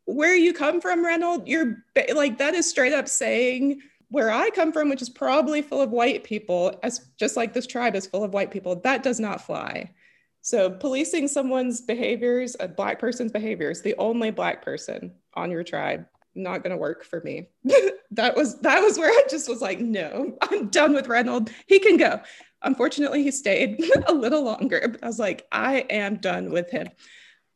where 0.04 0.34
you 0.34 0.54
come 0.54 0.80
from, 0.80 1.04
Reynold, 1.04 1.48
you're 1.48 1.84
like, 2.14 2.38
that 2.38 2.54
is 2.54 2.68
straight 2.68 2.94
up 2.94 3.08
saying, 3.08 3.82
where 4.10 4.30
I 4.30 4.50
come 4.50 4.72
from, 4.72 4.88
which 4.88 5.02
is 5.02 5.10
probably 5.10 5.62
full 5.62 5.82
of 5.82 5.90
white 5.90 6.24
people, 6.24 6.78
as 6.82 7.10
just 7.18 7.36
like 7.36 7.52
this 7.52 7.66
tribe 7.66 7.94
is 7.94 8.06
full 8.06 8.24
of 8.24 8.32
white 8.32 8.50
people, 8.50 8.76
that 8.76 9.02
does 9.02 9.20
not 9.20 9.42
fly. 9.42 9.90
So 10.40 10.70
policing 10.70 11.28
someone's 11.28 11.82
behaviors, 11.82 12.56
a 12.58 12.68
black 12.68 12.98
person's 12.98 13.32
behaviors, 13.32 13.82
the 13.82 13.96
only 13.96 14.30
black 14.30 14.64
person 14.64 15.12
on 15.34 15.50
your 15.50 15.64
tribe, 15.64 16.06
not 16.34 16.62
going 16.62 16.70
to 16.70 16.76
work 16.76 17.04
for 17.04 17.20
me. 17.20 17.48
that 18.12 18.34
was 18.34 18.58
that 18.60 18.80
was 18.80 18.98
where 18.98 19.10
I 19.10 19.24
just 19.28 19.48
was 19.48 19.60
like, 19.60 19.80
no, 19.80 20.36
I'm 20.40 20.68
done 20.68 20.94
with 20.94 21.08
Reynold. 21.08 21.50
He 21.66 21.78
can 21.78 21.96
go. 21.96 22.20
Unfortunately, 22.62 23.22
he 23.22 23.30
stayed 23.30 23.82
a 24.06 24.12
little 24.12 24.42
longer, 24.42 24.96
I 25.02 25.06
was 25.06 25.18
like, 25.18 25.46
I 25.52 25.80
am 25.90 26.16
done 26.16 26.50
with 26.50 26.70
him. 26.70 26.88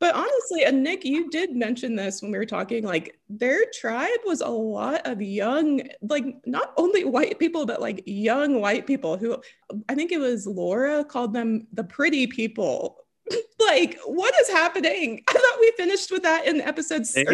But 0.03 0.17
honestly, 0.17 0.65
and 0.65 0.83
Nick, 0.83 1.05
you 1.05 1.31
did 1.31 1.55
mention 1.55 1.95
this 1.95 2.23
when 2.23 2.33
we 2.33 2.39
were 2.39 2.45
talking, 2.45 2.83
like 2.83 3.21
their 3.29 3.67
tribe 3.73 4.19
was 4.27 4.41
a 4.41 4.49
lot 4.49 5.07
of 5.07 5.23
young, 5.23 5.81
like 6.03 6.25
not 6.45 6.73
only 6.77 7.05
white 7.05 7.39
people, 7.39 7.67
but 7.67 7.81
like 7.81 8.03
young 8.05 8.61
white 8.61 8.85
people 8.85 9.17
who 9.17 9.41
I 9.89 9.95
think 9.95 10.11
it 10.11 10.19
was 10.19 10.45
Laura 10.45 11.05
called 11.05 11.33
them 11.33 11.69
the 11.73 11.85
pretty 11.85 12.27
people. 12.27 12.97
like, 13.61 13.97
what 14.05 14.35
is 14.41 14.49
happening? 14.49 15.23
I 15.29 15.35
thought 15.35 15.61
we 15.61 15.73
finished 15.77 16.11
with 16.11 16.25
that 16.25 16.49
in 16.49 16.61
episode 16.61 17.07
six. 17.07 17.31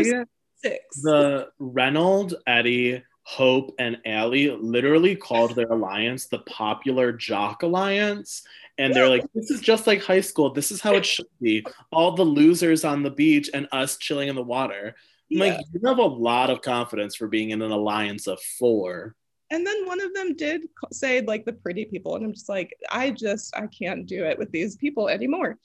The 0.62 1.48
Reynold, 1.58 2.34
Eddie, 2.46 3.02
Hope, 3.22 3.74
and 3.78 3.96
Allie 4.04 4.50
literally 4.50 5.16
called 5.16 5.54
their 5.54 5.68
alliance 5.68 6.26
the 6.26 6.40
Popular 6.40 7.12
Jock 7.12 7.62
Alliance 7.62 8.42
and 8.78 8.94
they're 8.94 9.08
like, 9.08 9.24
this 9.34 9.50
is 9.50 9.60
just 9.60 9.86
like 9.86 10.02
high 10.02 10.20
school. 10.20 10.52
This 10.52 10.70
is 10.70 10.80
how 10.80 10.94
it 10.94 11.04
should 11.04 11.26
be. 11.40 11.64
All 11.90 12.12
the 12.12 12.24
losers 12.24 12.84
on 12.84 13.02
the 13.02 13.10
beach 13.10 13.50
and 13.52 13.68
us 13.72 13.96
chilling 13.96 14.28
in 14.28 14.36
the 14.36 14.42
water. 14.42 14.94
Yeah. 15.28 15.44
Like, 15.44 15.60
you 15.72 15.80
have 15.86 15.98
a 15.98 16.02
lot 16.02 16.48
of 16.48 16.62
confidence 16.62 17.16
for 17.16 17.26
being 17.26 17.50
in 17.50 17.60
an 17.60 17.72
alliance 17.72 18.26
of 18.26 18.40
four. 18.58 19.14
And 19.50 19.66
then 19.66 19.86
one 19.86 20.00
of 20.00 20.14
them 20.14 20.36
did 20.36 20.62
say, 20.92 21.20
like, 21.22 21.44
the 21.44 21.52
pretty 21.52 21.84
people. 21.86 22.16
And 22.16 22.24
I'm 22.24 22.32
just 22.32 22.48
like, 22.48 22.74
I 22.90 23.10
just, 23.10 23.54
I 23.56 23.66
can't 23.66 24.06
do 24.06 24.24
it 24.24 24.38
with 24.38 24.50
these 24.52 24.76
people 24.76 25.08
anymore 25.08 25.58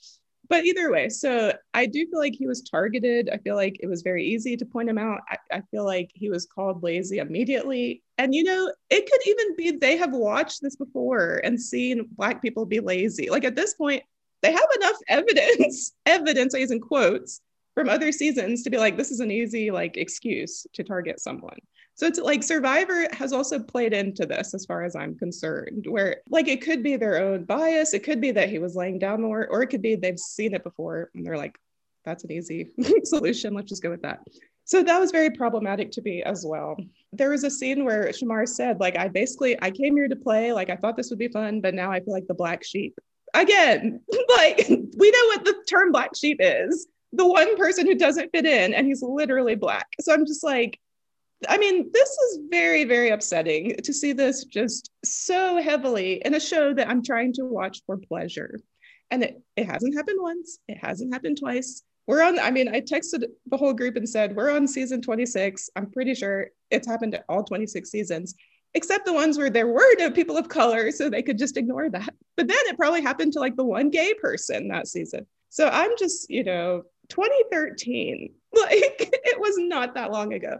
but 0.48 0.64
either 0.64 0.90
way, 0.90 1.08
so 1.08 1.52
I 1.72 1.86
do 1.86 2.06
feel 2.06 2.18
like 2.18 2.34
he 2.34 2.46
was 2.46 2.62
targeted. 2.62 3.30
I 3.32 3.38
feel 3.38 3.56
like 3.56 3.76
it 3.80 3.86
was 3.86 4.02
very 4.02 4.24
easy 4.24 4.56
to 4.56 4.66
point 4.66 4.88
him 4.88 4.98
out. 4.98 5.20
I, 5.28 5.36
I, 5.50 5.62
feel 5.70 5.84
like 5.84 6.10
he 6.12 6.28
was 6.28 6.46
called 6.46 6.82
lazy 6.82 7.18
immediately. 7.18 8.02
And, 8.18 8.34
you 8.34 8.44
know, 8.44 8.72
it 8.90 9.10
could 9.10 9.26
even 9.26 9.56
be 9.56 9.70
they 9.72 9.96
have 9.96 10.12
watched 10.12 10.60
this 10.60 10.76
before 10.76 11.40
and 11.44 11.60
seen 11.60 12.08
Black 12.12 12.42
people 12.42 12.66
be 12.66 12.80
lazy. 12.80 13.30
Like 13.30 13.44
at 13.44 13.56
this 13.56 13.74
point, 13.74 14.02
they 14.42 14.52
have 14.52 14.68
enough 14.76 14.96
evidence, 15.08 15.92
evidence, 16.04 16.54
I 16.54 16.58
use 16.58 16.70
in 16.70 16.80
quotes, 16.80 17.40
from 17.74 17.88
other 17.88 18.12
seasons 18.12 18.62
to 18.62 18.70
be 18.70 18.78
like, 18.78 18.96
this 18.96 19.10
is 19.10 19.20
an 19.20 19.30
easy 19.30 19.70
like 19.70 19.96
excuse 19.96 20.66
to 20.74 20.84
target 20.84 21.20
someone. 21.20 21.58
So 21.96 22.06
it's 22.06 22.18
like 22.18 22.42
Survivor 22.42 23.06
has 23.12 23.32
also 23.32 23.60
played 23.60 23.92
into 23.92 24.26
this 24.26 24.52
as 24.52 24.66
far 24.66 24.82
as 24.82 24.96
I'm 24.96 25.16
concerned, 25.16 25.86
where 25.88 26.22
like 26.28 26.48
it 26.48 26.60
could 26.60 26.82
be 26.82 26.96
their 26.96 27.22
own 27.22 27.44
bias. 27.44 27.94
It 27.94 28.02
could 28.02 28.20
be 28.20 28.32
that 28.32 28.50
he 28.50 28.58
was 28.58 28.74
laying 28.74 28.98
down 28.98 29.22
the 29.22 29.28
more, 29.28 29.46
or 29.48 29.62
it 29.62 29.68
could 29.68 29.82
be 29.82 29.94
they've 29.94 30.18
seen 30.18 30.54
it 30.54 30.64
before 30.64 31.10
and 31.14 31.24
they're 31.24 31.36
like, 31.36 31.56
that's 32.04 32.24
an 32.24 32.32
easy 32.32 32.70
solution. 33.04 33.54
Let's 33.54 33.68
just 33.68 33.82
go 33.82 33.90
with 33.90 34.02
that. 34.02 34.20
So 34.64 34.82
that 34.82 34.98
was 34.98 35.10
very 35.10 35.30
problematic 35.30 35.90
to 35.92 36.02
me 36.02 36.22
as 36.22 36.44
well. 36.46 36.76
There 37.12 37.30
was 37.30 37.44
a 37.44 37.50
scene 37.50 37.84
where 37.84 38.08
Shamar 38.08 38.48
said, 38.48 38.80
like, 38.80 38.96
I 38.96 39.08
basically 39.08 39.60
I 39.62 39.70
came 39.70 39.94
here 39.94 40.08
to 40.08 40.16
play, 40.16 40.52
like 40.52 40.70
I 40.70 40.76
thought 40.76 40.96
this 40.96 41.10
would 41.10 41.18
be 41.18 41.28
fun, 41.28 41.60
but 41.60 41.74
now 41.74 41.92
I 41.92 42.00
feel 42.00 42.14
like 42.14 42.26
the 42.26 42.34
black 42.34 42.64
sheep. 42.64 42.98
Again, 43.34 44.00
like 44.36 44.66
we 44.68 45.10
know 45.10 45.26
what 45.26 45.44
the 45.44 45.62
term 45.68 45.92
black 45.92 46.16
sheep 46.16 46.38
is. 46.40 46.88
The 47.12 47.26
one 47.26 47.56
person 47.56 47.86
who 47.86 47.94
doesn't 47.94 48.30
fit 48.32 48.46
in, 48.46 48.74
and 48.74 48.86
he's 48.86 49.02
literally 49.02 49.54
black. 49.54 49.86
So 50.00 50.12
I'm 50.12 50.26
just 50.26 50.42
like, 50.42 50.80
I 51.48 51.58
mean, 51.58 51.90
this 51.92 52.08
is 52.08 52.40
very, 52.50 52.84
very 52.84 53.10
upsetting 53.10 53.76
to 53.82 53.92
see 53.92 54.12
this 54.12 54.44
just 54.44 54.90
so 55.04 55.60
heavily 55.60 56.22
in 56.24 56.34
a 56.34 56.40
show 56.40 56.74
that 56.74 56.88
I'm 56.88 57.02
trying 57.02 57.32
to 57.34 57.44
watch 57.44 57.82
for 57.86 57.96
pleasure. 57.96 58.58
And 59.10 59.22
it, 59.22 59.42
it 59.56 59.66
hasn't 59.66 59.94
happened 59.94 60.18
once, 60.20 60.58
it 60.68 60.78
hasn't 60.80 61.12
happened 61.12 61.38
twice. 61.38 61.82
We're 62.06 62.22
on, 62.22 62.38
I 62.38 62.50
mean, 62.50 62.68
I 62.68 62.80
texted 62.80 63.24
the 63.46 63.56
whole 63.56 63.72
group 63.72 63.96
and 63.96 64.08
said, 64.08 64.36
We're 64.36 64.50
on 64.50 64.68
season 64.68 65.00
26. 65.00 65.70
I'm 65.76 65.90
pretty 65.90 66.14
sure 66.14 66.48
it's 66.70 66.86
happened 66.86 67.14
at 67.14 67.24
all 67.28 67.42
26 67.42 67.90
seasons, 67.90 68.34
except 68.74 69.06
the 69.06 69.12
ones 69.12 69.38
where 69.38 69.50
there 69.50 69.68
were 69.68 69.96
no 69.98 70.10
people 70.10 70.36
of 70.36 70.48
color, 70.48 70.90
so 70.90 71.08
they 71.08 71.22
could 71.22 71.38
just 71.38 71.56
ignore 71.56 71.88
that. 71.90 72.14
But 72.36 72.48
then 72.48 72.58
it 72.66 72.76
probably 72.76 73.00
happened 73.00 73.32
to 73.34 73.40
like 73.40 73.56
the 73.56 73.64
one 73.64 73.90
gay 73.90 74.12
person 74.14 74.68
that 74.68 74.88
season. 74.88 75.26
So 75.48 75.68
I'm 75.68 75.92
just, 75.98 76.28
you 76.28 76.44
know, 76.44 76.82
2013, 77.08 78.34
like 78.52 78.96
it 78.98 79.40
was 79.40 79.56
not 79.56 79.94
that 79.94 80.10
long 80.10 80.34
ago. 80.34 80.58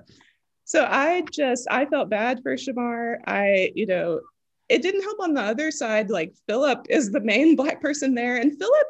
So 0.65 0.87
I 0.89 1.23
just 1.33 1.67
I 1.71 1.87
felt 1.87 2.11
bad 2.11 2.43
for 2.43 2.57
Shamar. 2.57 3.19
I, 3.27 3.73
you 3.75 3.87
know, 3.87 4.21
it 4.69 4.83
didn't 4.83 5.03
help 5.03 5.21
on 5.21 5.35
the 5.35 5.43
other 5.43 5.71
side. 5.71 6.11
Like 6.11 6.35
Phillip 6.49 6.87
is 6.89 7.11
the 7.11 7.21
main 7.21 7.57
black 7.61 7.81
person 7.81 8.15
there, 8.15 8.37
and 8.37 8.59
Phillip 8.59 8.87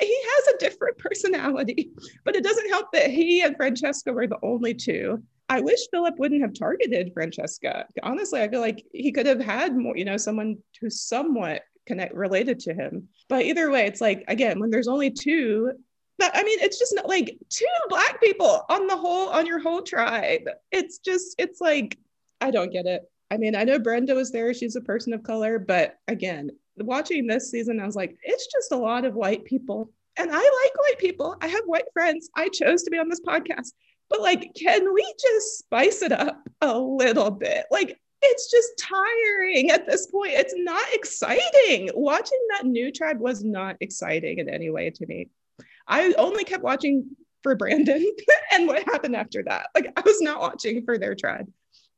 he 0.00 0.22
has 0.36 0.54
a 0.54 0.58
different 0.58 0.98
personality, 0.98 1.90
but 2.24 2.34
it 2.34 2.42
doesn't 2.42 2.70
help 2.70 2.90
that 2.92 3.10
he 3.10 3.42
and 3.42 3.56
Francesca 3.56 4.12
were 4.12 4.26
the 4.26 4.38
only 4.42 4.74
two. 4.74 5.22
I 5.48 5.60
wish 5.60 5.78
Phillip 5.92 6.18
wouldn't 6.18 6.42
have 6.42 6.54
targeted 6.54 7.12
Francesca. 7.14 7.86
Honestly, 8.02 8.40
I 8.40 8.48
feel 8.48 8.60
like 8.60 8.84
he 8.92 9.12
could 9.12 9.26
have 9.26 9.40
had 9.40 9.76
more, 9.76 9.96
you 9.96 10.04
know, 10.04 10.16
someone 10.16 10.58
who's 10.80 11.02
somewhat 11.02 11.62
connect 11.86 12.14
related 12.14 12.58
to 12.60 12.74
him. 12.74 13.08
But 13.28 13.44
either 13.44 13.70
way, 13.70 13.86
it's 13.86 14.00
like 14.00 14.24
again, 14.28 14.58
when 14.58 14.70
there's 14.70 14.88
only 14.88 15.10
two, 15.10 15.72
but 16.18 16.30
I 16.34 16.42
mean, 16.42 16.58
it's 16.60 16.78
just 16.78 16.94
not 16.94 17.08
like 17.08 17.36
two 17.48 17.66
black 17.88 18.20
people 18.20 18.64
on 18.68 18.86
the 18.86 18.96
whole 18.96 19.28
on 19.28 19.46
your 19.46 19.60
whole 19.60 19.82
tribe. 19.82 20.48
It's 20.72 20.98
just, 20.98 21.34
it's 21.38 21.60
like, 21.60 21.98
I 22.40 22.50
don't 22.50 22.72
get 22.72 22.86
it. 22.86 23.02
I 23.30 23.36
mean, 23.36 23.56
I 23.56 23.64
know 23.64 23.78
Brenda 23.78 24.14
was 24.14 24.30
there, 24.30 24.54
she's 24.54 24.76
a 24.76 24.80
person 24.80 25.12
of 25.12 25.22
color, 25.22 25.58
but 25.58 25.98
again, 26.08 26.50
watching 26.78 27.26
this 27.26 27.50
season, 27.50 27.80
I 27.80 27.86
was 27.86 27.96
like, 27.96 28.16
it's 28.22 28.46
just 28.46 28.72
a 28.72 28.76
lot 28.76 29.04
of 29.04 29.14
white 29.14 29.44
people. 29.44 29.90
And 30.16 30.30
I 30.30 30.36
like 30.36 30.78
white 30.78 30.98
people. 30.98 31.36
I 31.40 31.48
have 31.48 31.64
white 31.66 31.92
friends. 31.92 32.30
I 32.34 32.48
chose 32.48 32.82
to 32.84 32.90
be 32.90 32.98
on 32.98 33.08
this 33.08 33.20
podcast. 33.20 33.72
But 34.08 34.20
like, 34.20 34.54
can 34.54 34.94
we 34.94 35.14
just 35.20 35.58
spice 35.58 36.02
it 36.02 36.12
up 36.12 36.48
a 36.60 36.78
little 36.78 37.30
bit? 37.30 37.66
Like, 37.70 37.98
it's 38.22 38.50
just 38.50 38.78
tiring 38.78 39.70
at 39.70 39.86
this 39.86 40.06
point. 40.06 40.32
It's 40.32 40.54
not 40.56 40.86
exciting. 40.92 41.90
Watching 41.94 42.40
that 42.50 42.66
new 42.66 42.90
tribe 42.90 43.20
was 43.20 43.44
not 43.44 43.76
exciting 43.80 44.38
in 44.38 44.48
any 44.48 44.70
way 44.70 44.90
to 44.90 45.06
me. 45.06 45.28
I 45.86 46.12
only 46.18 46.44
kept 46.44 46.62
watching 46.62 47.06
for 47.42 47.54
Brandon 47.54 48.04
and 48.52 48.66
what 48.66 48.82
happened 48.84 49.16
after 49.16 49.42
that. 49.44 49.68
Like 49.74 49.92
I 49.96 50.02
was 50.04 50.20
not 50.20 50.40
watching 50.40 50.84
for 50.84 50.98
their 50.98 51.14
tribe. 51.14 51.46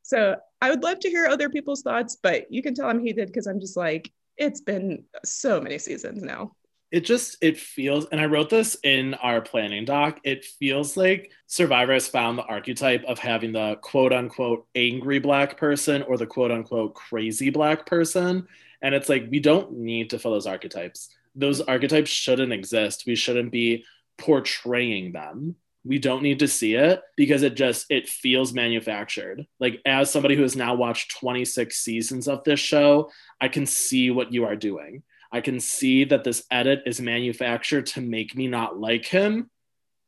So 0.03 0.37
I 0.61 0.70
would 0.70 0.83
love 0.83 1.01
to 1.01 1.11
hear 1.11 1.27
other 1.27 1.48
people's 1.48 1.83
thoughts, 1.83 2.16
but 2.22 2.51
you 2.51 2.62
can 2.62 2.74
tell 2.74 2.88
I'm 2.88 3.05
heated 3.05 3.29
because 3.29 3.46
I'm 3.46 3.61
just 3.61 3.77
like, 3.77 4.12
it's 4.37 4.61
been 4.61 5.05
so 5.24 5.61
many 5.61 5.79
seasons 5.79 6.22
now. 6.22 6.53
It 6.90 7.01
just 7.05 7.37
it 7.42 7.59
feels, 7.59 8.07
and 8.07 8.18
I 8.18 8.24
wrote 8.24 8.48
this 8.48 8.77
in 8.83 9.12
our 9.14 9.42
planning 9.42 9.85
doc. 9.85 10.20
It 10.24 10.46
feels 10.46 10.96
like 10.96 11.31
Survivor 11.46 11.92
has 11.92 12.09
found 12.09 12.38
the 12.38 12.44
archetype 12.44 13.05
of 13.05 13.18
having 13.18 13.53
the 13.53 13.77
quote 13.83 14.14
unquote 14.14 14.66
angry 14.74 15.18
black 15.18 15.59
person 15.59 16.03
or 16.03 16.16
the 16.16 16.27
quote 16.27 16.51
unquote 16.51 16.94
crazy 16.94 17.51
black 17.51 17.85
person. 17.85 18.46
And 18.81 18.94
it's 18.94 19.11
like 19.11 19.29
we 19.31 19.40
don't 19.40 19.72
need 19.72 20.11
to 20.11 20.18
fill 20.18 20.33
those 20.33 20.46
archetypes 20.46 21.11
those 21.38 21.61
archetypes 21.61 22.11
shouldn't 22.11 22.53
exist. 22.53 23.05
We 23.07 23.14
shouldn't 23.14 23.53
be 23.53 23.85
portraying 24.18 25.12
them. 25.12 25.55
We 25.85 25.98
don't 25.98 26.24
need 26.24 26.40
to 26.40 26.48
see 26.48 26.74
it 26.74 27.01
because 27.16 27.42
it 27.42 27.55
just 27.55 27.87
it 27.88 28.09
feels 28.09 28.53
manufactured. 28.53 29.46
Like 29.61 29.81
as 29.87 30.11
somebody 30.11 30.35
who 30.35 30.42
has 30.42 30.57
now 30.57 30.74
watched 30.74 31.16
26 31.18 31.74
seasons 31.74 32.29
of 32.29 32.42
this 32.44 32.61
show, 32.61 33.11
I 33.40 33.48
can 33.48 33.64
see 33.64 34.11
what 34.11 34.33
you 34.33 34.44
are 34.44 34.57
doing. 34.57 35.05
I 35.31 35.40
can 35.40 35.61
see 35.61 36.05
that 36.05 36.24
this 36.24 36.44
edit 36.51 36.83
is 36.87 37.01
manufactured 37.01 37.87
to 37.87 38.01
make 38.01 38.35
me 38.35 38.48
not 38.48 38.79
like 38.79 39.07
him 39.07 39.48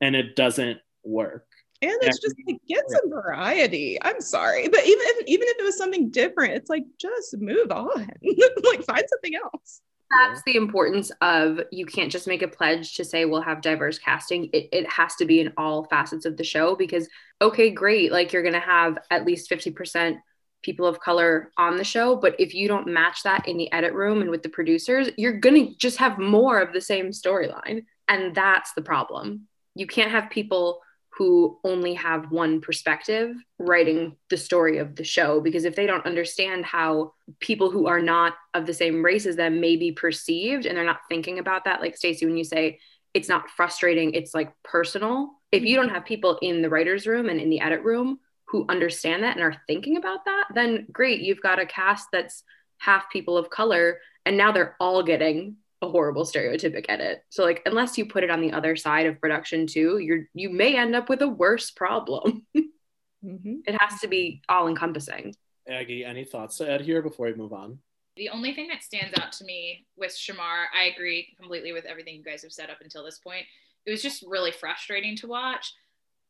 and 0.01 0.17
it 0.17 0.35
doesn't 0.35 0.81
work. 1.05 1.47
And 1.83 1.93
it's 2.03 2.19
just 2.19 2.35
like 2.47 2.59
get 2.69 2.85
some 2.89 3.09
variety. 3.09 3.97
I'm 4.03 4.21
sorry, 4.21 4.69
but 4.69 4.81
even 4.81 4.99
if 5.01 5.27
even 5.29 5.49
if 5.49 5.61
it 5.61 5.65
was 5.65 5.79
something 5.79 6.11
different, 6.11 6.55
it's 6.55 6.69
like 6.69 6.85
just 7.01 7.39
move 7.39 7.71
on. 7.71 8.11
like 8.65 8.85
find 8.85 9.05
something 9.09 9.37
else 9.37 9.81
that's 10.11 10.43
the 10.45 10.57
importance 10.57 11.13
of 11.21 11.61
you 11.71 11.87
can't 11.87 12.11
just 12.11 12.27
make 12.27 12.43
a 12.43 12.49
pledge 12.49 12.97
to 12.97 13.05
say 13.05 13.25
we'll 13.25 13.41
have 13.41 13.63
diverse 13.63 13.99
casting. 13.99 14.51
It, 14.53 14.69
it 14.73 14.91
has 14.91 15.15
to 15.17 15.25
be 15.25 15.41
in 15.41 15.53
all 15.57 15.85
facets 15.85 16.25
of 16.25 16.37
the 16.37 16.45
show 16.45 16.75
because 16.75 17.09
okay 17.41 17.71
great 17.71 18.13
like 18.13 18.33
you're 18.33 18.43
going 18.43 18.55
to 18.55 18.61
have 18.61 18.99
at 19.11 19.25
least 19.25 19.51
50% 19.51 20.17
people 20.63 20.87
of 20.87 21.01
color 21.01 21.51
on 21.57 21.79
the 21.79 21.85
show 21.85 22.15
but 22.17 22.39
if 22.39 22.53
you 22.53 22.69
don't 22.69 22.87
match 22.87 23.23
that 23.23 23.49
in 23.49 23.57
the 23.57 23.73
edit 23.73 23.95
room 23.95 24.21
and 24.21 24.31
with 24.31 24.43
the 24.43 24.49
producers 24.51 25.09
you're 25.17 25.39
going 25.39 25.55
to 25.55 25.75
just 25.77 25.97
have 25.97 26.19
more 26.19 26.61
of 26.61 26.75
the 26.75 26.81
same 26.83 27.11
storyline 27.13 27.83
and 28.11 28.35
that's 28.35 28.73
the 28.73 28.83
problem. 28.83 29.47
You 29.77 29.87
can't 29.87 30.11
have 30.11 30.31
people 30.31 30.81
who 31.13 31.59
only 31.65 31.95
have 31.95 32.31
one 32.31 32.61
perspective 32.61 33.35
writing 33.59 34.17
the 34.31 34.37
story 34.37 34.79
of 34.79 34.97
the 34.97 35.05
show. 35.05 35.41
Because 35.41 35.65
if 35.65 35.75
they 35.75 35.87
don't 35.87 36.07
understand 36.07 36.65
how 36.65 37.13
people 37.41 37.71
who 37.71 37.87
are 37.87 38.01
not 38.01 38.35
of 38.55 38.65
the 38.65 38.75
same 38.75 39.05
race 39.05 39.27
as 39.27 39.37
them 39.37 39.61
may 39.61 39.77
be 39.77 39.93
perceived 39.93 40.67
and 40.67 40.77
they're 40.77 40.85
not 40.85 41.01
thinking 41.09 41.39
about 41.39 41.65
that 41.65 41.81
like 41.81 41.97
Stacey 41.97 42.27
when 42.27 42.37
you 42.37 42.45
say 42.45 42.79
it's 43.13 43.29
not 43.29 43.51
frustrating 43.51 44.15
it's 44.15 44.35
like 44.35 44.53
personal. 44.63 45.31
If 45.53 45.65
you 45.65 45.77
don't 45.77 45.89
have 45.89 46.05
people 46.05 46.39
in 46.43 46.63
the 46.63 46.71
writers 46.71 47.07
room 47.07 47.29
and 47.29 47.41
in 47.41 47.51
the 47.51 47.61
edit 47.61 47.83
room 47.83 48.21
who 48.47 48.67
understand 48.69 49.23
that 49.25 49.37
and 49.37 49.45
are 49.45 49.63
thinking 49.67 49.97
about 49.97 50.25
that 50.25 50.45
then 50.55 50.87
great 50.93 51.21
you've 51.21 51.43
got 51.43 51.59
a 51.59 51.67
cast 51.67 52.09
that's 52.13 52.45
half 52.79 53.11
people 53.11 53.37
of 53.37 53.51
color 53.51 53.99
and 54.25 54.37
now 54.37 54.53
they're 54.53 54.77
all 54.81 55.03
getting 55.03 55.57
a 55.83 55.89
horrible 55.89 56.25
stereotypic 56.25 56.87
edit. 56.89 57.25
So 57.31 57.43
like 57.43 57.63
unless 57.67 57.97
you 57.97 58.07
put 58.07 58.25
it 58.25 58.31
on 58.31 58.41
the 58.41 58.53
other 58.53 58.77
side 58.77 59.07
of 59.07 59.21
production 59.21 59.67
too, 59.67 59.99
you're 59.99 60.27
you 60.35 60.51
may 60.51 60.77
end 60.77 60.95
up 60.95 61.09
with 61.09 61.23
a 61.23 61.29
worse 61.29 61.71
problem. 61.71 62.47
mm-hmm. 62.57 63.55
It 63.67 63.77
has 63.81 64.01
to 64.01 64.09
be 64.09 64.43
all 64.49 64.69
encompassing. 64.69 65.35
Aggie, 65.69 66.05
any 66.05 66.25
thoughts 66.25 66.57
to 66.59 66.71
add 66.71 66.81
here 66.81 67.03
before 67.03 67.27
we 67.27 67.35
move 67.35 67.53
on? 67.53 67.79
The 68.17 68.29
only 68.29 68.53
thing 68.53 68.69
that 68.69 68.83
stands 68.83 69.19
out 69.19 69.33
to 69.33 69.45
me 69.45 69.87
with 69.97 70.11
Shamar, 70.13 70.67
I 70.77 70.85
agree 70.95 71.29
completely 71.39 71.73
with 71.73 71.85
everything 71.85 72.17
you 72.17 72.25
guys 72.25 72.43
have 72.43 72.53
said 72.53 72.69
up 72.69 72.81
until 72.83 73.05
this 73.05 73.19
point. 73.19 73.47
It 73.87 73.91
was 73.91 74.03
just 74.03 74.25
really 74.27 74.51
frustrating 74.51 75.17
to 75.17 75.27
watch. 75.27 75.73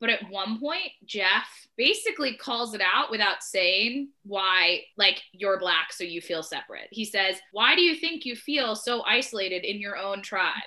But 0.01 0.11
at 0.11 0.31
one 0.31 0.59
point, 0.59 0.93
Jeff 1.05 1.47
basically 1.77 2.35
calls 2.35 2.73
it 2.75 2.81
out 2.81 3.11
without 3.11 3.43
saying 3.43 4.09
why, 4.25 4.81
like, 4.97 5.23
you're 5.33 5.59
black, 5.59 5.93
so 5.93 6.05
you 6.05 6.23
feel 6.23 6.43
separate. 6.43 6.89
He 6.91 7.05
says, 7.05 7.37
Why 7.53 7.77
do 7.77 7.83
you 7.83 7.95
think 7.95 8.25
you 8.25 8.35
feel 8.35 8.75
so 8.75 9.03
isolated 9.03 9.65
in 9.65 9.79
your 9.79 9.99
own 9.99 10.23
tribe? 10.23 10.63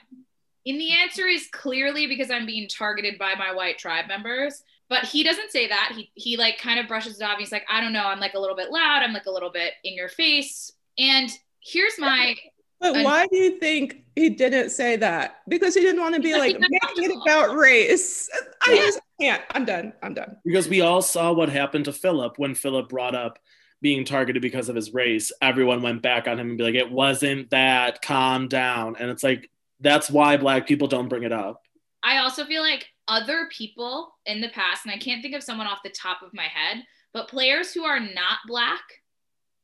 And 0.66 0.80
the 0.80 0.94
answer 0.94 1.26
is 1.28 1.48
clearly 1.52 2.06
because 2.08 2.30
I'm 2.30 2.46
being 2.46 2.70
targeted 2.70 3.18
by 3.18 3.34
my 3.36 3.54
white 3.54 3.80
tribe 3.80 4.08
members. 4.08 4.62
But 4.88 5.06
he 5.06 5.24
doesn't 5.24 5.52
say 5.52 5.68
that. 5.68 5.94
He, 5.96 6.12
he 6.14 6.38
like 6.38 6.60
kind 6.60 6.80
of 6.80 6.88
brushes 6.88 7.20
it 7.20 7.24
off. 7.24 7.40
He's 7.40 7.52
like, 7.52 7.66
I 7.70 7.82
don't 7.82 7.94
know. 7.94 8.06
I'm 8.06 8.20
like 8.20 8.36
a 8.36 8.40
little 8.40 8.56
bit 8.56 8.70
loud. 8.70 9.02
I'm 9.02 9.14
like 9.14 9.26
a 9.26 9.32
little 9.32 9.50
bit 9.50 9.74
in 9.84 9.96
your 9.96 10.10
face. 10.10 10.72
And 11.00 11.30
here's 11.60 11.98
my 11.98 12.36
but 12.84 13.02
why 13.02 13.26
do 13.28 13.38
you 13.38 13.60
think 13.60 14.04
he 14.14 14.30
didn't 14.30 14.70
say 14.72 14.98
that? 14.98 15.40
Because 15.48 15.74
he 15.74 15.80
didn't 15.80 16.02
want 16.02 16.16
to 16.16 16.22
be 16.22 16.34
like 16.34 16.60
making 16.60 17.12
it 17.12 17.18
about 17.26 17.56
race. 17.56 18.30
I 18.68 18.76
just 18.76 19.00
can't. 19.24 19.44
I'm 19.52 19.66
done. 19.66 19.94
I'm 20.02 20.14
done. 20.14 20.38
Because 20.44 20.68
we 20.68 20.82
all 20.82 21.02
saw 21.02 21.32
what 21.32 21.50
happened 21.50 21.86
to 21.86 21.94
Phillip 21.94 22.38
when 22.38 22.56
Phillip 22.56 22.90
brought 22.90 23.16
up 23.16 23.40
being 23.82 24.06
targeted 24.06 24.42
because 24.42 24.70
of 24.70 24.76
his 24.76 24.94
race. 24.94 25.32
Everyone 25.42 25.82
went 25.82 26.02
back 26.02 26.28
on 26.28 26.40
him 26.40 26.50
and 26.50 26.58
be 26.58 26.64
like, 26.64 26.76
it 26.76 26.92
wasn't 26.92 27.50
that. 27.50 28.02
Calm 28.02 28.48
down. 28.48 28.96
And 28.98 29.10
it's 29.10 29.24
like, 29.24 29.50
that's 29.80 30.10
why 30.10 30.38
black 30.38 30.68
people 30.68 30.88
don't 30.88 31.10
bring 31.10 31.24
it 31.24 31.32
up. 31.32 31.62
I 32.02 32.18
also 32.18 32.46
feel 32.46 32.62
like 32.62 32.88
other 33.08 33.48
people 33.52 34.14
in 34.26 34.42
the 34.42 34.50
past, 34.50 34.86
and 34.86 34.94
I 34.94 34.98
can't 34.98 35.22
think 35.22 35.36
of 35.36 35.44
someone 35.44 35.68
off 35.68 35.84
the 35.84 35.90
top 35.90 36.22
of 36.22 36.34
my 36.34 36.44
head, 36.44 36.84
but 37.14 37.30
players 37.30 37.74
who 37.74 37.84
are 37.84 38.00
not 38.00 38.40
black 38.48 38.82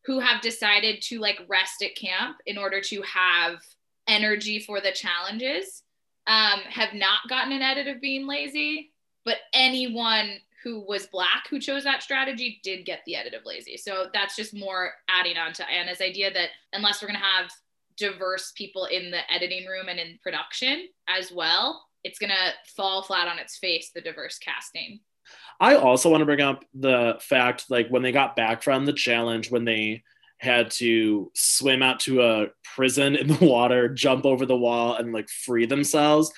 who 0.06 0.20
have 0.20 0.42
decided 0.42 1.02
to 1.02 1.20
like 1.20 1.40
rest 1.48 1.84
at 1.84 1.96
camp 1.96 2.38
in 2.46 2.58
order 2.58 2.82
to 2.82 3.02
have 3.02 3.60
energy 4.08 4.60
for 4.60 4.80
the 4.82 4.92
challenges 4.92 5.84
um, 6.28 6.62
have 6.70 6.94
not 6.94 7.20
gotten 7.30 7.52
an 7.52 7.62
edit 7.62 7.88
of 7.88 8.02
being 8.02 8.26
lazy 8.26 8.92
but 9.30 9.38
anyone 9.54 10.38
who 10.64 10.80
was 10.88 11.06
black 11.06 11.46
who 11.52 11.60
chose 11.60 11.84
that 11.84 12.02
strategy 12.02 12.60
did 12.64 12.84
get 12.84 13.02
the 13.06 13.16
edit 13.16 13.36
of 13.36 13.46
lazy 13.46 13.78
so 13.78 14.08
that's 14.12 14.36
just 14.36 14.56
more 14.56 14.94
adding 15.08 15.38
on 15.38 15.54
to 15.54 15.70
anna's 15.70 16.02
idea 16.02 16.34
that 16.34 16.50
unless 16.74 17.00
we're 17.00 17.08
going 17.08 17.20
to 17.20 17.26
have 17.26 17.52
diverse 17.96 18.52
people 18.54 18.86
in 18.86 19.12
the 19.12 19.32
editing 19.32 19.68
room 19.68 19.88
and 19.88 20.00
in 20.00 20.18
production 20.24 20.88
as 21.08 21.32
well 21.32 21.86
it's 22.04 22.18
going 22.18 22.32
to 22.32 22.72
fall 22.76 23.04
flat 23.04 23.28
on 23.28 23.38
its 23.38 23.58
face 23.60 23.92
the 23.94 24.02
diverse 24.02 24.40
casting 24.40 25.00
I 25.60 25.76
also 25.76 26.10
want 26.10 26.22
to 26.22 26.26
bring 26.26 26.42
up 26.42 26.66
the 26.74 27.20
fact 27.22 27.66
like 27.70 27.90
when 27.90 28.02
they 28.02 28.12
got 28.12 28.36
back 28.36 28.64
from 28.64 28.88
the 28.88 28.94
challenge, 28.94 29.52
when 29.52 29.64
they 29.64 30.02
had 30.40 30.72
to 30.72 31.30
swim 31.36 31.84
out 31.84 32.00
to 32.00 32.24
a 32.24 32.48
prison 32.64 33.16
in 33.16 33.28
the 33.28 33.46
water, 33.46 33.90
jump 33.90 34.26
over 34.26 34.48
the 34.48 34.58
wall, 34.58 34.96
and 34.96 35.14
like 35.14 35.30
free 35.30 35.68
themselves. 35.68 36.32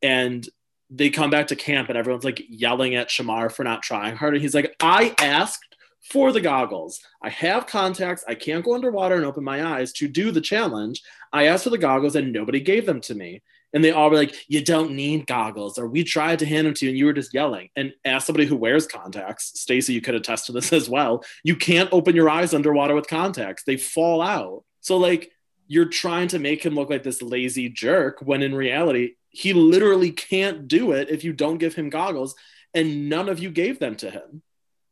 And 0.00 0.48
they 0.90 1.10
come 1.10 1.30
back 1.30 1.48
to 1.48 1.56
camp 1.56 1.88
and 1.88 1.98
everyone's 1.98 2.24
like 2.24 2.42
yelling 2.48 2.94
at 2.94 3.08
Shamar 3.08 3.52
for 3.52 3.64
not 3.64 3.82
trying 3.82 4.16
harder. 4.16 4.38
He's 4.38 4.54
like, 4.54 4.74
I 4.80 5.14
asked 5.18 5.76
for 6.00 6.32
the 6.32 6.40
goggles. 6.40 7.00
I 7.22 7.28
have 7.30 7.66
contacts. 7.66 8.24
I 8.26 8.34
can't 8.34 8.64
go 8.64 8.74
underwater 8.74 9.16
and 9.16 9.24
open 9.24 9.44
my 9.44 9.64
eyes 9.64 9.92
to 9.94 10.08
do 10.08 10.30
the 10.30 10.40
challenge. 10.40 11.02
I 11.32 11.46
asked 11.46 11.64
for 11.64 11.70
the 11.70 11.78
goggles 11.78 12.16
and 12.16 12.32
nobody 12.32 12.60
gave 12.60 12.86
them 12.86 13.00
to 13.02 13.14
me. 13.14 13.42
And 13.74 13.84
they 13.84 13.90
all 13.90 14.08
were 14.08 14.16
like, 14.16 14.34
You 14.48 14.64
don't 14.64 14.92
need 14.92 15.26
goggles, 15.26 15.78
or 15.78 15.86
we 15.86 16.02
tried 16.02 16.38
to 16.38 16.46
hand 16.46 16.66
them 16.66 16.72
to 16.72 16.86
you 16.86 16.90
and 16.90 16.98
you 16.98 17.04
were 17.04 17.12
just 17.12 17.34
yelling. 17.34 17.68
And 17.76 17.92
as 18.02 18.24
somebody 18.24 18.46
who 18.46 18.56
wears 18.56 18.86
contacts, 18.86 19.60
Stacy, 19.60 19.92
you 19.92 20.00
could 20.00 20.14
attest 20.14 20.46
to 20.46 20.52
this 20.52 20.72
as 20.72 20.88
well. 20.88 21.22
You 21.44 21.54
can't 21.54 21.92
open 21.92 22.16
your 22.16 22.30
eyes 22.30 22.54
underwater 22.54 22.94
with 22.94 23.08
contacts, 23.08 23.64
they 23.64 23.76
fall 23.76 24.22
out. 24.22 24.64
So, 24.80 24.96
like, 24.96 25.30
you're 25.66 25.84
trying 25.84 26.28
to 26.28 26.38
make 26.38 26.64
him 26.64 26.74
look 26.74 26.88
like 26.88 27.02
this 27.02 27.20
lazy 27.20 27.68
jerk 27.68 28.20
when 28.22 28.42
in 28.42 28.54
reality, 28.54 29.16
he 29.38 29.52
literally 29.52 30.10
can't 30.10 30.66
do 30.66 30.90
it 30.90 31.10
if 31.10 31.22
you 31.22 31.32
don't 31.32 31.58
give 31.58 31.72
him 31.72 31.90
goggles. 31.90 32.34
And 32.74 33.08
none 33.08 33.28
of 33.28 33.38
you 33.38 33.52
gave 33.52 33.78
them 33.78 33.94
to 33.96 34.10
him. 34.10 34.42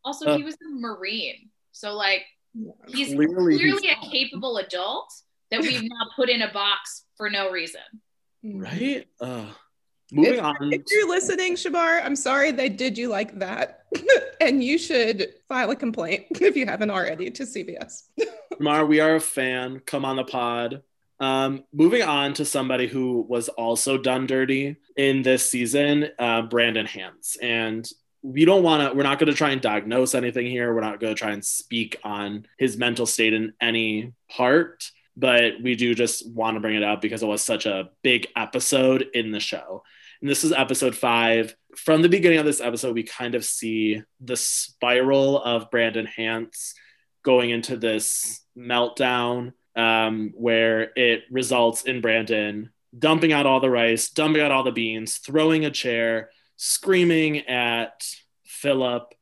Also, 0.05 0.27
uh, 0.27 0.37
he 0.37 0.45
was 0.45 0.55
a 0.55 0.81
Marine. 0.81 1.51
So, 1.73 1.95
like, 1.95 2.23
he's 2.87 3.13
clearly, 3.13 3.59
clearly 3.59 3.83
he's 3.83 3.97
a 4.01 4.09
capable 4.09 4.59
adult 4.59 5.13
that 5.51 5.63
we've 5.63 5.83
now 5.83 6.07
put 6.15 6.31
in 6.31 6.43
a 6.43 6.53
box 6.53 7.07
for 7.17 7.29
no 7.29 7.51
reason. 7.51 7.81
Right? 8.45 9.09
Uh, 9.21 9.47
moving 10.13 10.35
if, 10.35 10.45
on. 10.45 10.73
If 10.73 10.83
you're 10.93 11.09
listening, 11.09 11.57
Shamar, 11.57 12.01
I'm 12.05 12.15
sorry 12.15 12.53
they 12.53 12.69
did 12.69 12.97
you 12.97 13.09
like 13.09 13.37
that. 13.41 13.81
and 14.41 14.63
you 14.63 14.79
should 14.79 15.35
file 15.49 15.71
a 15.71 15.77
complaint 15.77 16.27
if 16.41 16.57
you 16.57 16.67
haven't 16.67 16.91
already 16.91 17.33
to 17.33 17.43
CBS. 17.43 18.05
Shamar, 18.53 18.87
we 18.87 19.01
are 19.01 19.17
a 19.17 19.21
fan. 19.21 19.81
Come 19.81 20.05
on 20.05 20.15
the 20.15 20.25
pod. 20.25 20.83
Um, 21.19 21.65
moving 21.73 22.03
on 22.03 22.35
to 22.35 22.45
somebody 22.45 22.87
who 22.87 23.25
was 23.29 23.49
also 23.49 23.97
done 23.97 24.27
dirty 24.27 24.77
in 24.97 25.23
this 25.23 25.51
season, 25.51 26.09
uh, 26.19 26.43
Brandon 26.43 26.87
Hantz. 26.87 27.37
And 27.41 27.89
we 28.23 28.45
don't 28.45 28.63
want 28.63 28.91
to, 28.91 28.97
we're 28.97 29.03
not 29.03 29.19
going 29.19 29.31
to 29.31 29.37
try 29.37 29.51
and 29.51 29.61
diagnose 29.61 30.15
anything 30.15 30.47
here. 30.47 30.75
We're 30.75 30.81
not 30.81 31.01
going 31.01 31.15
to 31.15 31.19
try 31.19 31.33
and 31.33 31.45
speak 31.45 31.99
on 32.05 32.47
his 32.59 32.77
mental 32.77 33.07
state 33.07 33.33
in 33.33 33.55
any 33.61 34.13
part 34.29 34.91
but 35.17 35.55
we 35.63 35.75
do 35.75 35.95
just 35.95 36.31
want 36.31 36.57
to 36.57 36.61
bring 36.61 36.77
it 36.77 36.83
up 36.83 37.01
because 37.01 37.23
it 37.23 37.27
was 37.27 37.43
such 37.43 37.67
a 37.67 37.91
big 38.03 38.29
episode 38.37 39.07
in 39.15 39.31
the 39.33 39.41
show. 39.41 39.83
And 40.21 40.31
this 40.31 40.45
is 40.45 40.53
episode 40.53 40.95
five. 40.95 41.57
From 41.77 42.03
the 42.03 42.09
beginning 42.09 42.39
of 42.39 42.45
this 42.45 42.61
episode, 42.61 42.95
we 42.95 43.03
kind 43.03 43.35
of 43.35 43.45
see 43.45 44.03
the 44.21 44.37
spiral 44.37 45.43
of 45.43 45.71
Brandon 45.71 46.07
Hantz 46.07 46.73
going 47.23 47.51
into 47.51 47.77
this 47.77 48.43
meltdown 48.57 49.53
um, 49.77 50.33
where 50.35 50.91
it 50.97 51.25
results 51.31 51.83
in 51.83 52.01
Brandon 52.01 52.71
dumping 52.99 53.33
out 53.33 53.47
all 53.47 53.61
the 53.61 53.71
rice, 53.71 54.09
dumping 54.09 54.43
out 54.43 54.51
all 54.51 54.63
the 54.63 54.73
beans, 54.73 55.19
throwing 55.19 55.65
a 55.65 55.71
chair, 55.71 56.31
screaming 56.57 57.47
at 57.47 58.07
Phillip, 58.45 59.15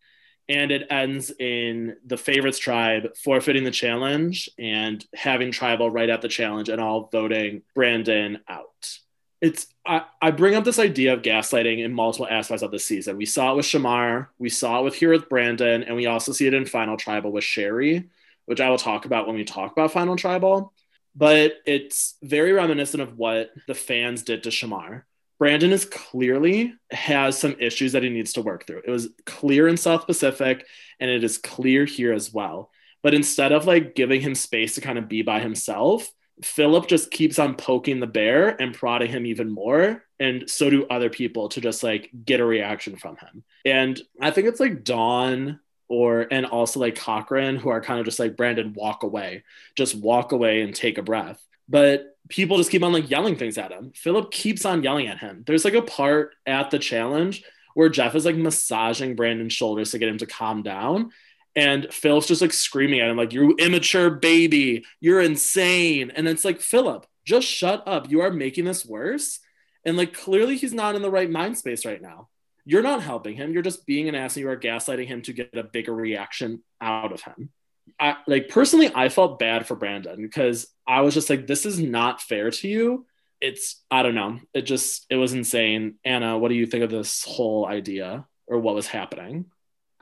and 0.48 0.70
it 0.70 0.86
ends 0.90 1.32
in 1.38 1.96
the 2.04 2.16
favorites 2.16 2.58
tribe 2.58 3.16
forfeiting 3.16 3.64
the 3.64 3.70
challenge 3.70 4.50
and 4.58 5.04
having 5.14 5.50
tribal 5.50 5.90
right 5.90 6.10
at 6.10 6.20
the 6.20 6.28
challenge 6.28 6.68
and 6.68 6.80
all 6.80 7.08
voting 7.10 7.62
Brandon 7.74 8.40
out. 8.48 8.98
It's 9.40 9.66
I, 9.86 10.04
I 10.22 10.30
bring 10.30 10.54
up 10.54 10.64
this 10.64 10.78
idea 10.78 11.12
of 11.12 11.22
gaslighting 11.22 11.82
in 11.82 11.92
multiple 11.92 12.28
aspects 12.30 12.62
of 12.62 12.70
the 12.70 12.78
season. 12.78 13.16
We 13.16 13.26
saw 13.26 13.52
it 13.52 13.56
with 13.56 13.66
Shamar, 13.66 14.28
we 14.38 14.48
saw 14.48 14.80
it 14.80 14.84
with 14.84 14.94
here 14.94 15.10
with 15.10 15.28
Brandon, 15.28 15.82
and 15.82 15.96
we 15.96 16.06
also 16.06 16.32
see 16.32 16.46
it 16.46 16.54
in 16.54 16.66
Final 16.66 16.96
Tribal 16.96 17.32
with 17.32 17.44
Sherri, 17.44 18.08
which 18.46 18.60
I 18.60 18.70
will 18.70 18.78
talk 18.78 19.04
about 19.04 19.26
when 19.26 19.36
we 19.36 19.44
talk 19.44 19.72
about 19.72 19.92
Final 19.92 20.16
Tribal. 20.16 20.72
But 21.16 21.54
it's 21.64 22.16
very 22.22 22.52
reminiscent 22.52 23.02
of 23.02 23.16
what 23.16 23.50
the 23.68 23.74
fans 23.74 24.22
did 24.22 24.42
to 24.44 24.48
Shamar 24.48 25.04
Brandon 25.38 25.72
is 25.72 25.84
clearly 25.84 26.74
has 26.90 27.36
some 27.36 27.56
issues 27.58 27.92
that 27.92 28.02
he 28.02 28.08
needs 28.08 28.34
to 28.34 28.42
work 28.42 28.66
through. 28.66 28.82
It 28.84 28.90
was 28.90 29.08
clear 29.26 29.66
in 29.66 29.76
South 29.76 30.06
Pacific 30.06 30.66
and 31.00 31.10
it 31.10 31.24
is 31.24 31.38
clear 31.38 31.84
here 31.84 32.12
as 32.12 32.32
well. 32.32 32.70
But 33.02 33.14
instead 33.14 33.52
of 33.52 33.66
like 33.66 33.94
giving 33.94 34.20
him 34.20 34.34
space 34.34 34.76
to 34.76 34.80
kind 34.80 34.98
of 34.98 35.08
be 35.08 35.22
by 35.22 35.40
himself, 35.40 36.10
Phillip 36.42 36.88
just 36.88 37.10
keeps 37.10 37.38
on 37.38 37.56
poking 37.56 38.00
the 38.00 38.06
bear 38.06 38.60
and 38.60 38.74
prodding 38.74 39.10
him 39.10 39.26
even 39.26 39.50
more. 39.50 40.04
And 40.18 40.48
so 40.48 40.70
do 40.70 40.86
other 40.86 41.10
people 41.10 41.48
to 41.50 41.60
just 41.60 41.82
like 41.82 42.10
get 42.24 42.40
a 42.40 42.44
reaction 42.44 42.96
from 42.96 43.16
him. 43.16 43.44
And 43.64 44.00
I 44.20 44.30
think 44.30 44.46
it's 44.46 44.60
like 44.60 44.84
Dawn 44.84 45.60
or 45.88 46.26
and 46.30 46.46
also 46.46 46.80
like 46.80 46.96
Cochran 46.96 47.56
who 47.56 47.68
are 47.68 47.80
kind 47.80 48.00
of 48.00 48.06
just 48.06 48.18
like 48.18 48.36
Brandon, 48.36 48.72
walk 48.74 49.02
away, 49.02 49.44
just 49.76 49.94
walk 49.94 50.32
away 50.32 50.62
and 50.62 50.74
take 50.74 50.98
a 50.98 51.02
breath. 51.02 51.44
But 51.68 52.16
people 52.28 52.56
just 52.56 52.70
keep 52.70 52.82
on 52.82 52.92
like 52.92 53.10
yelling 53.10 53.36
things 53.36 53.58
at 53.58 53.72
him. 53.72 53.92
Phillip 53.94 54.30
keeps 54.30 54.64
on 54.64 54.82
yelling 54.82 55.08
at 55.08 55.18
him. 55.18 55.44
There's 55.46 55.64
like 55.64 55.74
a 55.74 55.82
part 55.82 56.34
at 56.46 56.70
the 56.70 56.78
challenge 56.78 57.44
where 57.74 57.88
Jeff 57.88 58.14
is 58.14 58.24
like 58.24 58.36
massaging 58.36 59.16
Brandon's 59.16 59.52
shoulders 59.52 59.90
to 59.90 59.98
get 59.98 60.08
him 60.08 60.18
to 60.18 60.26
calm 60.26 60.62
down. 60.62 61.10
And 61.56 61.92
Phillip's 61.92 62.26
just 62.26 62.42
like 62.42 62.52
screaming 62.52 63.00
at 63.00 63.08
him, 63.08 63.16
like, 63.16 63.32
you 63.32 63.54
immature 63.58 64.10
baby, 64.10 64.84
you're 65.00 65.20
insane. 65.20 66.10
And 66.14 66.26
it's 66.26 66.44
like, 66.44 66.60
Phillip, 66.60 67.06
just 67.24 67.46
shut 67.46 67.86
up. 67.86 68.10
You 68.10 68.22
are 68.22 68.30
making 68.30 68.64
this 68.64 68.84
worse. 68.84 69.38
And 69.84 69.96
like, 69.96 70.14
clearly, 70.14 70.56
he's 70.56 70.72
not 70.72 70.96
in 70.96 71.02
the 71.02 71.10
right 71.10 71.30
mind 71.30 71.56
space 71.56 71.86
right 71.86 72.02
now. 72.02 72.28
You're 72.64 72.82
not 72.82 73.02
helping 73.02 73.36
him. 73.36 73.52
You're 73.52 73.62
just 73.62 73.86
being 73.86 74.08
an 74.08 74.14
ass 74.14 74.36
and 74.36 74.42
you 74.42 74.50
are 74.50 74.56
gaslighting 74.56 75.06
him 75.06 75.22
to 75.22 75.32
get 75.32 75.56
a 75.56 75.62
bigger 75.62 75.94
reaction 75.94 76.62
out 76.80 77.12
of 77.12 77.22
him. 77.22 77.50
I 78.00 78.16
like 78.26 78.48
personally, 78.48 78.90
I 78.94 79.08
felt 79.08 79.38
bad 79.38 79.66
for 79.66 79.76
Brandon 79.76 80.20
because 80.20 80.66
I 80.86 81.02
was 81.02 81.14
just 81.14 81.28
like, 81.28 81.46
this 81.46 81.66
is 81.66 81.78
not 81.78 82.22
fair 82.22 82.50
to 82.50 82.68
you. 82.68 83.06
It's, 83.40 83.82
I 83.90 84.02
don't 84.02 84.14
know. 84.14 84.40
It 84.54 84.62
just, 84.62 85.04
it 85.10 85.16
was 85.16 85.34
insane. 85.34 85.96
Anna, 86.04 86.38
what 86.38 86.48
do 86.48 86.54
you 86.54 86.66
think 86.66 86.82
of 86.82 86.90
this 86.90 87.24
whole 87.24 87.66
idea 87.66 88.26
or 88.46 88.58
what 88.58 88.74
was 88.74 88.86
happening? 88.86 89.46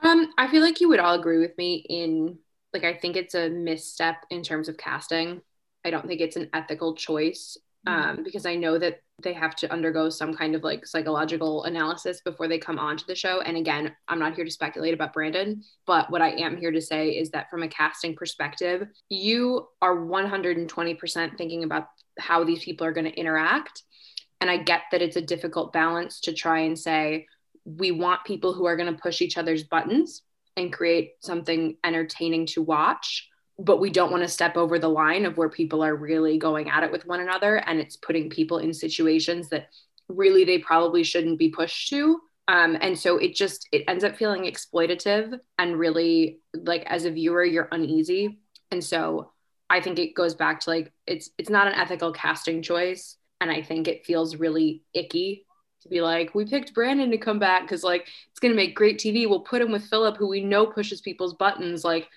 Um, 0.01 0.33
I 0.37 0.47
feel 0.49 0.61
like 0.61 0.79
you 0.79 0.89
would 0.89 0.99
all 0.99 1.15
agree 1.15 1.39
with 1.39 1.57
me 1.57 1.85
in 1.89 2.37
like, 2.73 2.83
I 2.83 2.93
think 2.93 3.15
it's 3.15 3.35
a 3.35 3.49
misstep 3.49 4.25
in 4.29 4.43
terms 4.43 4.69
of 4.69 4.77
casting. 4.77 5.41
I 5.85 5.91
don't 5.91 6.07
think 6.07 6.21
it's 6.21 6.37
an 6.37 6.49
ethical 6.53 6.95
choice 6.95 7.57
mm-hmm. 7.87 8.09
um, 8.19 8.23
because 8.23 8.45
I 8.45 8.55
know 8.55 8.79
that 8.79 9.01
they 9.23 9.33
have 9.33 9.55
to 9.55 9.71
undergo 9.71 10.09
some 10.09 10.33
kind 10.33 10.55
of 10.55 10.63
like 10.63 10.85
psychological 10.85 11.63
analysis 11.63 12.21
before 12.21 12.47
they 12.47 12.59
come 12.59 12.77
onto 12.77 13.05
the 13.05 13.15
show. 13.15 13.41
And 13.41 13.57
again, 13.57 13.95
I'm 14.07 14.19
not 14.19 14.35
here 14.35 14.45
to 14.45 14.51
speculate 14.51 14.93
about 14.93 15.13
Brandon, 15.13 15.63
but 15.87 16.09
what 16.11 16.21
I 16.21 16.31
am 16.31 16.57
here 16.57 16.71
to 16.71 16.81
say 16.81 17.11
is 17.11 17.29
that 17.31 17.49
from 17.49 17.63
a 17.63 17.67
casting 17.67 18.15
perspective, 18.15 18.87
you 19.09 19.67
are 19.81 19.95
120% 19.95 21.37
thinking 21.37 21.63
about 21.63 21.87
how 22.19 22.43
these 22.43 22.63
people 22.63 22.85
are 22.85 22.93
going 22.93 23.09
to 23.09 23.19
interact. 23.19 23.83
And 24.41 24.49
I 24.49 24.57
get 24.57 24.81
that 24.91 25.01
it's 25.01 25.15
a 25.15 25.21
difficult 25.21 25.73
balance 25.73 26.19
to 26.21 26.33
try 26.33 26.59
and 26.59 26.77
say, 26.77 27.25
we 27.65 27.91
want 27.91 28.25
people 28.25 28.53
who 28.53 28.65
are 28.65 28.75
going 28.75 28.93
to 28.93 29.01
push 29.01 29.21
each 29.21 29.37
other's 29.37 29.63
buttons 29.63 30.23
and 30.57 30.71
create 30.71 31.13
something 31.21 31.77
entertaining 31.83 32.45
to 32.47 32.61
watch 32.61 33.29
but 33.59 33.79
we 33.79 33.89
don't 33.89 34.11
want 34.11 34.23
to 34.23 34.29
step 34.29 34.57
over 34.57 34.79
the 34.79 34.89
line 34.89 35.25
of 35.25 35.37
where 35.37 35.49
people 35.49 35.83
are 35.83 35.95
really 35.95 36.37
going 36.37 36.69
at 36.69 36.83
it 36.83 36.91
with 36.91 37.05
one 37.05 37.19
another 37.19 37.57
and 37.57 37.79
it's 37.79 37.95
putting 37.95 38.29
people 38.29 38.57
in 38.57 38.73
situations 38.73 39.49
that 39.49 39.67
really 40.09 40.43
they 40.43 40.57
probably 40.57 41.03
shouldn't 41.03 41.39
be 41.39 41.49
pushed 41.49 41.89
to. 41.89 42.19
Um, 42.47 42.77
and 42.81 42.97
so 42.97 43.17
it 43.17 43.35
just 43.35 43.67
it 43.71 43.83
ends 43.87 44.03
up 44.03 44.17
feeling 44.17 44.43
exploitative 44.43 45.39
and 45.57 45.79
really 45.79 46.39
like 46.53 46.83
as 46.87 47.05
a 47.05 47.11
viewer 47.11 47.43
you're 47.43 47.69
uneasy. 47.71 48.39
And 48.71 48.83
so 48.83 49.31
i 49.69 49.79
think 49.79 49.97
it 49.97 50.13
goes 50.13 50.35
back 50.35 50.59
to 50.59 50.69
like 50.69 50.91
it's 51.07 51.29
it's 51.37 51.49
not 51.49 51.67
an 51.67 51.73
ethical 51.73 52.11
casting 52.11 52.61
choice. 52.61 53.17
And 53.39 53.51
i 53.51 53.61
think 53.61 53.87
it 53.87 54.05
feels 54.05 54.35
really 54.35 54.83
icky 54.93 55.45
to 55.83 55.89
be 55.89 56.01
like 56.01 56.33
we 56.33 56.45
picked 56.45 56.73
brandon 56.73 57.11
to 57.11 57.17
come 57.17 57.39
back 57.39 57.63
because 57.63 57.83
like 57.83 58.07
it's 58.31 58.39
going 58.39 58.51
to 58.51 58.55
make 58.55 58.73
great 58.75 58.97
tv 58.97 59.27
we'll 59.27 59.41
put 59.41 59.61
him 59.61 59.71
with 59.71 59.85
phillip 59.89 60.17
who 60.17 60.29
we 60.29 60.41
know 60.41 60.65
pushes 60.65 61.01
people's 61.01 61.33
buttons 61.33 61.83
like 61.83 62.07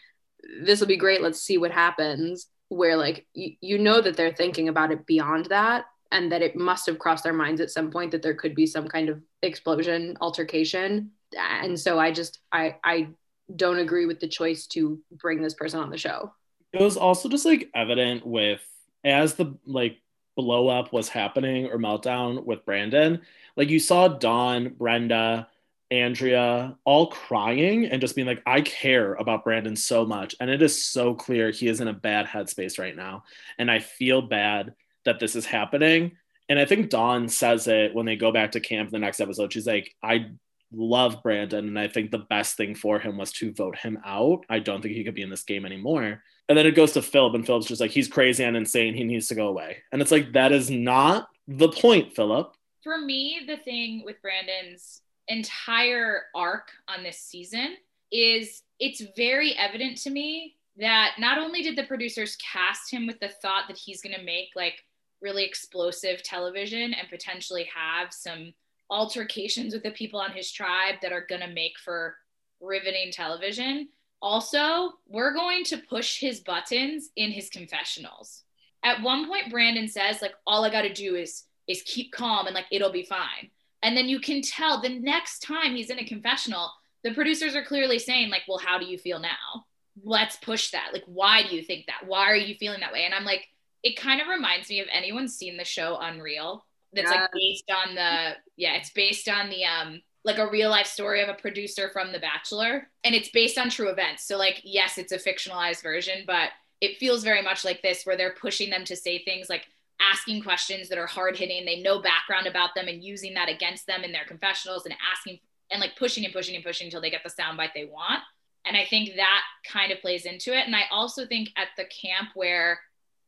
this 0.63 0.81
will 0.81 0.87
be 0.87 0.97
great. 0.97 1.23
Let's 1.23 1.43
see 1.43 1.59
what 1.59 1.71
happens. 1.71 2.47
Where 2.69 2.97
like 2.97 3.27
you, 3.33 3.53
you 3.61 3.79
know 3.79 4.01
that 4.01 4.17
they're 4.17 4.35
thinking 4.35 4.69
about 4.69 4.91
it 4.91 5.07
beyond 5.07 5.47
that 5.47 5.85
and 6.13 6.31
that 6.33 6.43
it 6.43 6.57
must 6.57 6.87
have 6.87 6.99
crossed 6.99 7.25
their 7.25 7.33
minds 7.33 7.61
at 7.61 7.71
some 7.71 7.91
point 7.91 8.11
that 8.11 8.23
there 8.23 8.35
could 8.35 8.55
be 8.55 8.67
some 8.67 8.89
kind 8.89 9.09
of 9.09 9.21
explosion 9.43 10.17
altercation 10.21 11.11
and 11.37 11.79
so 11.79 11.99
i 11.99 12.11
just 12.11 12.41
i 12.53 12.77
i 12.85 13.09
don't 13.55 13.79
agree 13.79 14.07
with 14.07 14.21
the 14.21 14.29
choice 14.29 14.67
to 14.67 14.99
bring 15.13 15.43
this 15.43 15.55
person 15.55 15.81
on 15.81 15.91
the 15.91 15.99
show 15.99 16.33
it 16.73 16.81
was 16.81 16.97
also 16.97 17.29
just 17.29 17.45
like 17.45 17.69
evident 17.75 18.27
with 18.27 18.61
as 19.05 19.35
the 19.35 19.57
like 19.65 19.99
blow 20.37 20.69
up 20.69 20.93
was 20.93 21.09
happening 21.09 21.67
or 21.67 21.79
meltdown 21.79 22.45
with 22.45 22.65
brandon 22.65 23.21
like 23.57 23.69
you 23.69 23.79
saw 23.79 24.09
dawn 24.09 24.75
brenda 24.77 25.49
Andrea 25.91 26.77
all 26.85 27.09
crying 27.09 27.87
and 27.87 28.01
just 28.01 28.17
being 28.17 28.27
like, 28.27 28.43
I 28.47 28.61
care 28.61 29.15
about 29.15 29.45
Brandon 29.45 29.77
so 29.77 30.05
much. 30.05 30.35
And 30.41 30.51
it 30.51 30.63
is 30.63 30.85
so 30.85 31.15
clear 31.15 31.51
he 31.51 31.69
is 31.69 31.81
in 31.81 31.89
a 31.89 31.93
bad 31.93 32.27
headspace 32.27 32.79
right 32.79 32.97
now. 32.97 33.25
And 33.59 33.71
I 33.71 33.79
feel 33.79 34.23
bad 34.23 34.75
that 35.05 35.21
this 35.21 35.37
is 35.37 35.47
happening. 35.47 36.17
And 36.49 36.59
I 36.59 36.65
think 36.65 36.91
Dawn 36.91 37.29
says 37.29 37.69
it 37.69 37.95
when 37.95 38.07
they 38.07 38.17
go 38.17 38.33
back 38.33 38.53
to 38.53 38.61
camp 38.61 38.89
in 38.89 38.93
the 38.93 38.99
next 38.99 39.21
episode. 39.21 39.53
She's 39.53 39.67
like, 39.67 39.95
I 40.03 40.31
love 40.73 41.23
Brandon. 41.23 41.67
And 41.67 41.79
I 41.79 41.89
think 41.89 42.11
the 42.11 42.19
best 42.19 42.57
thing 42.57 42.75
for 42.75 42.99
him 42.99 43.17
was 43.17 43.33
to 43.33 43.53
vote 43.53 43.77
him 43.77 43.99
out. 44.05 44.45
I 44.49 44.59
don't 44.59 44.83
think 44.83 44.95
he 44.95 45.05
could 45.05 45.15
be 45.15 45.23
in 45.23 45.31
this 45.31 45.45
game 45.45 45.65
anymore. 45.65 46.23
And 46.49 46.57
then 46.57 46.67
it 46.67 46.77
goes 46.77 46.93
to 46.93 47.03
Phillip, 47.03 47.35
and 47.35 47.45
Phillip's 47.45 47.67
just 47.67 47.81
like, 47.81 47.91
he's 47.91 48.07
crazy 48.07 48.45
and 48.45 48.57
insane. 48.57 48.95
He 48.95 49.03
needs 49.03 49.27
to 49.29 49.35
go 49.35 49.49
away. 49.49 49.79
And 49.91 50.01
it's 50.01 50.13
like, 50.13 50.33
that 50.35 50.53
is 50.53 50.71
not 50.71 51.29
the 51.49 51.69
point, 51.69 52.15
Phillip. 52.15 52.55
For 52.85 52.99
me, 52.99 53.41
the 53.49 53.57
thing 53.57 54.03
with 54.05 54.23
Brandon's 54.23 55.03
entire 55.29 56.25
arc 56.35 56.71
on 56.89 57.03
this 57.03 57.19
season 57.19 57.77
is 58.13 58.63
it's 58.79 59.03
very 59.17 59.55
evident 59.57 59.99
to 59.99 60.11
me 60.11 60.55
that 60.79 61.13
not 61.19 61.39
only 61.39 61.63
did 61.63 61.77
the 61.77 61.85
producers 61.85 62.37
cast 62.37 62.91
him 62.91 63.07
with 63.07 63.19
the 63.21 63.29
thought 63.29 63.65
that 63.69 63.79
he's 63.79 64.03
going 64.03 64.15
to 64.15 64.23
make 64.23 64.51
like 64.55 64.85
really 65.23 65.45
explosive 65.45 66.23
television 66.23 66.93
and 66.93 67.09
potentially 67.09 67.69
have 67.75 68.13
some 68.13 68.53
altercations 68.91 69.73
with 69.73 69.83
the 69.83 69.91
people 69.91 70.21
on 70.21 70.31
his 70.31 70.53
tribe 70.53 70.97
that 71.03 71.13
are 71.13 71.27
going 71.27 71.41
to 71.41 71.49
make 71.49 71.79
for 71.79 72.17
riveting 72.61 73.11
television. 73.11 73.89
Also, 74.23 74.93
we're 75.09 75.35
going 75.35 75.65
to 75.65 75.79
push 75.79 76.21
his 76.21 76.41
buttons 76.41 77.11
in 77.17 77.31
his 77.31 77.49
confessionals. 77.49 78.43
At 78.85 79.03
one 79.03 79.27
point 79.27 79.51
Brandon 79.51 79.89
says 79.89 80.23
like 80.23 80.35
all 80.47 80.65
I 80.65 80.71
got 80.71 80.83
to 80.83 80.93
do 80.93 81.17
is 81.17 81.45
is 81.67 81.83
keep 81.83 82.13
calm 82.13 82.47
and 82.47 82.55
like 82.55 82.67
it'll 82.71 82.93
be 82.93 83.03
fine. 83.03 83.51
And 83.83 83.97
then 83.97 84.09
you 84.09 84.21
can 84.21 84.43
tell 84.43 84.81
the 84.81 84.89
next 84.89 85.41
time 85.41 85.75
he's 85.75 85.91
in 85.91 85.99
a 85.99 86.05
confessional, 86.05 86.71
the 87.05 87.15
producers 87.15 87.55
are 87.55 87.65
clearly 87.65 87.99
saying 87.99 88.31
like, 88.31 88.43
"Well, 88.49 88.59
how 88.59 88.79
do 88.79 88.87
you 88.87 88.99
feel 88.99 89.19
now?" 89.19 89.65
let's 90.05 90.37
push 90.37 90.71
that. 90.71 90.91
Like, 90.93 91.05
why 91.07 91.43
do 91.43 91.55
you 91.55 91.63
think 91.63 91.87
that? 91.87 92.07
Why 92.07 92.31
are 92.31 92.37
you 92.37 92.55
feeling 92.57 92.81
that 92.81 92.93
way? 92.93 93.05
And 93.05 93.15
I'm 93.15 93.25
like, 93.25 93.49
it 93.83 93.97
kind 93.97 94.21
of 94.21 94.29
reminds 94.29 94.69
me 94.69 94.81
of 94.81 94.89
anyone 94.93 95.29
seen 95.29 95.57
the 95.57 95.65
show 95.65 95.97
Unreal. 96.01 96.65
That's 96.93 97.11
like 97.11 97.31
based 97.33 97.71
on 97.71 97.95
the 97.95 98.33
yeah, 98.57 98.75
it's 98.77 98.91
based 98.91 99.29
on 99.29 99.51
the 99.51 99.65
um 99.65 100.01
like 100.25 100.39
a 100.39 100.51
real 100.51 100.71
life 100.71 100.87
story 100.87 101.23
of 101.23 101.29
a 101.29 101.35
producer 101.35 101.91
from 101.93 102.11
The 102.11 102.19
Bachelor, 102.19 102.89
and 103.05 103.15
it's 103.15 103.29
based 103.29 103.59
on 103.59 103.69
true 103.69 103.89
events. 103.89 104.27
So 104.27 104.39
like, 104.39 104.61
yes, 104.65 104.97
it's 104.97 105.13
a 105.13 105.19
fictionalized 105.19 105.83
version, 105.83 106.25
but 106.27 106.51
it 106.81 106.97
feels 106.97 107.23
very 107.23 107.43
much 107.43 107.65
like 107.65 107.83
this, 107.83 108.05
where 108.05 108.17
they're 108.17 108.35
pushing 108.35 108.71
them 108.71 108.85
to 108.87 108.97
say 108.97 109.23
things 109.23 109.49
like 109.51 109.67
asking 110.01 110.43
questions 110.43 110.89
that 110.89 110.99
are 110.99 111.07
hard 111.07 111.37
hitting. 111.37 111.65
They 111.65 111.81
know 111.81 112.01
background 112.01 112.47
about 112.47 112.75
them 112.75 112.89
and 112.89 113.03
using 113.03 113.35
that 113.35 113.49
against 113.49 113.87
them 113.87 114.05
in 114.05 114.13
their 114.13 114.25
confessionals 114.27 114.85
and 114.85 114.95
asking 115.13 115.39
and 115.71 115.81
like 115.81 115.97
pushing 115.97 116.25
and 116.25 116.35
pushing 116.35 116.55
and 116.55 116.65
pushing 116.65 116.87
until 116.87 117.01
they 117.01 117.11
get 117.11 117.23
the 117.25 117.31
soundbite 117.31 117.73
they 117.75 117.87
want. 117.87 118.21
And 118.65 118.77
I 118.77 118.85
think 118.85 119.17
that 119.17 119.43
kind 119.71 119.93
of 119.93 120.01
plays 120.01 120.27
into 120.27 120.57
it. 120.57 120.67
And 120.67 120.75
I 120.75 120.83
also 120.91 121.27
think 121.27 121.51
at 121.57 121.69
the 121.77 121.85
camp 121.85 122.31
where, 122.35 122.81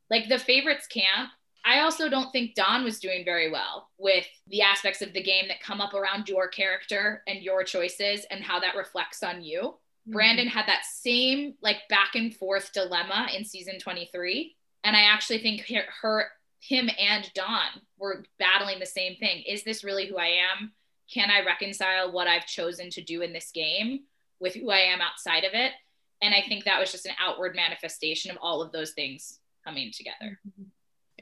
like 0.09 0.27
the 0.27 0.39
favorites 0.39 0.87
camp, 0.87 1.31
I 1.65 1.81
also 1.81 2.09
don't 2.09 2.31
think 2.31 2.55
Dawn 2.55 2.83
was 2.83 2.99
doing 2.99 3.25
very 3.25 3.51
well 3.51 3.89
with 3.97 4.25
the 4.47 4.61
aspects 4.61 5.01
of 5.01 5.13
the 5.13 5.23
game 5.23 5.47
that 5.47 5.61
come 5.61 5.81
up 5.81 5.93
around 5.93 6.29
your 6.29 6.47
character 6.47 7.23
and 7.27 7.41
your 7.41 7.63
choices 7.63 8.25
and 8.31 8.43
how 8.43 8.59
that 8.59 8.75
reflects 8.75 9.23
on 9.23 9.43
you. 9.43 9.61
Mm-hmm. 9.61 10.11
Brandon 10.13 10.47
had 10.47 10.67
that 10.67 10.83
same 10.85 11.55
like 11.61 11.77
back 11.89 12.15
and 12.15 12.35
forth 12.35 12.71
dilemma 12.73 13.27
in 13.35 13.43
season 13.43 13.79
23. 13.79 14.55
And 14.83 14.95
I 14.95 15.01
actually 15.01 15.39
think 15.39 15.67
her, 15.69 15.83
her 16.01 16.25
him 16.61 16.89
and 16.99 17.31
Dawn 17.33 17.81
were 17.97 18.23
battling 18.37 18.79
the 18.79 18.85
same 18.85 19.15
thing. 19.15 19.43
Is 19.47 19.63
this 19.63 19.83
really 19.83 20.07
who 20.07 20.17
I 20.17 20.27
am? 20.27 20.71
Can 21.13 21.31
I 21.31 21.45
reconcile 21.45 22.11
what 22.11 22.27
I've 22.27 22.45
chosen 22.45 22.89
to 22.91 23.01
do 23.01 23.21
in 23.21 23.33
this 23.33 23.51
game 23.51 24.01
with 24.39 24.55
who 24.55 24.69
I 24.69 24.79
am 24.79 25.01
outside 25.01 25.43
of 25.43 25.53
it. 25.53 25.71
And 26.21 26.33
I 26.33 26.43
think 26.47 26.65
that 26.65 26.79
was 26.79 26.91
just 26.91 27.05
an 27.05 27.13
outward 27.19 27.55
manifestation 27.55 28.31
of 28.31 28.37
all 28.41 28.61
of 28.61 28.71
those 28.71 28.91
things 28.91 29.39
coming 29.65 29.91
together. 29.93 30.39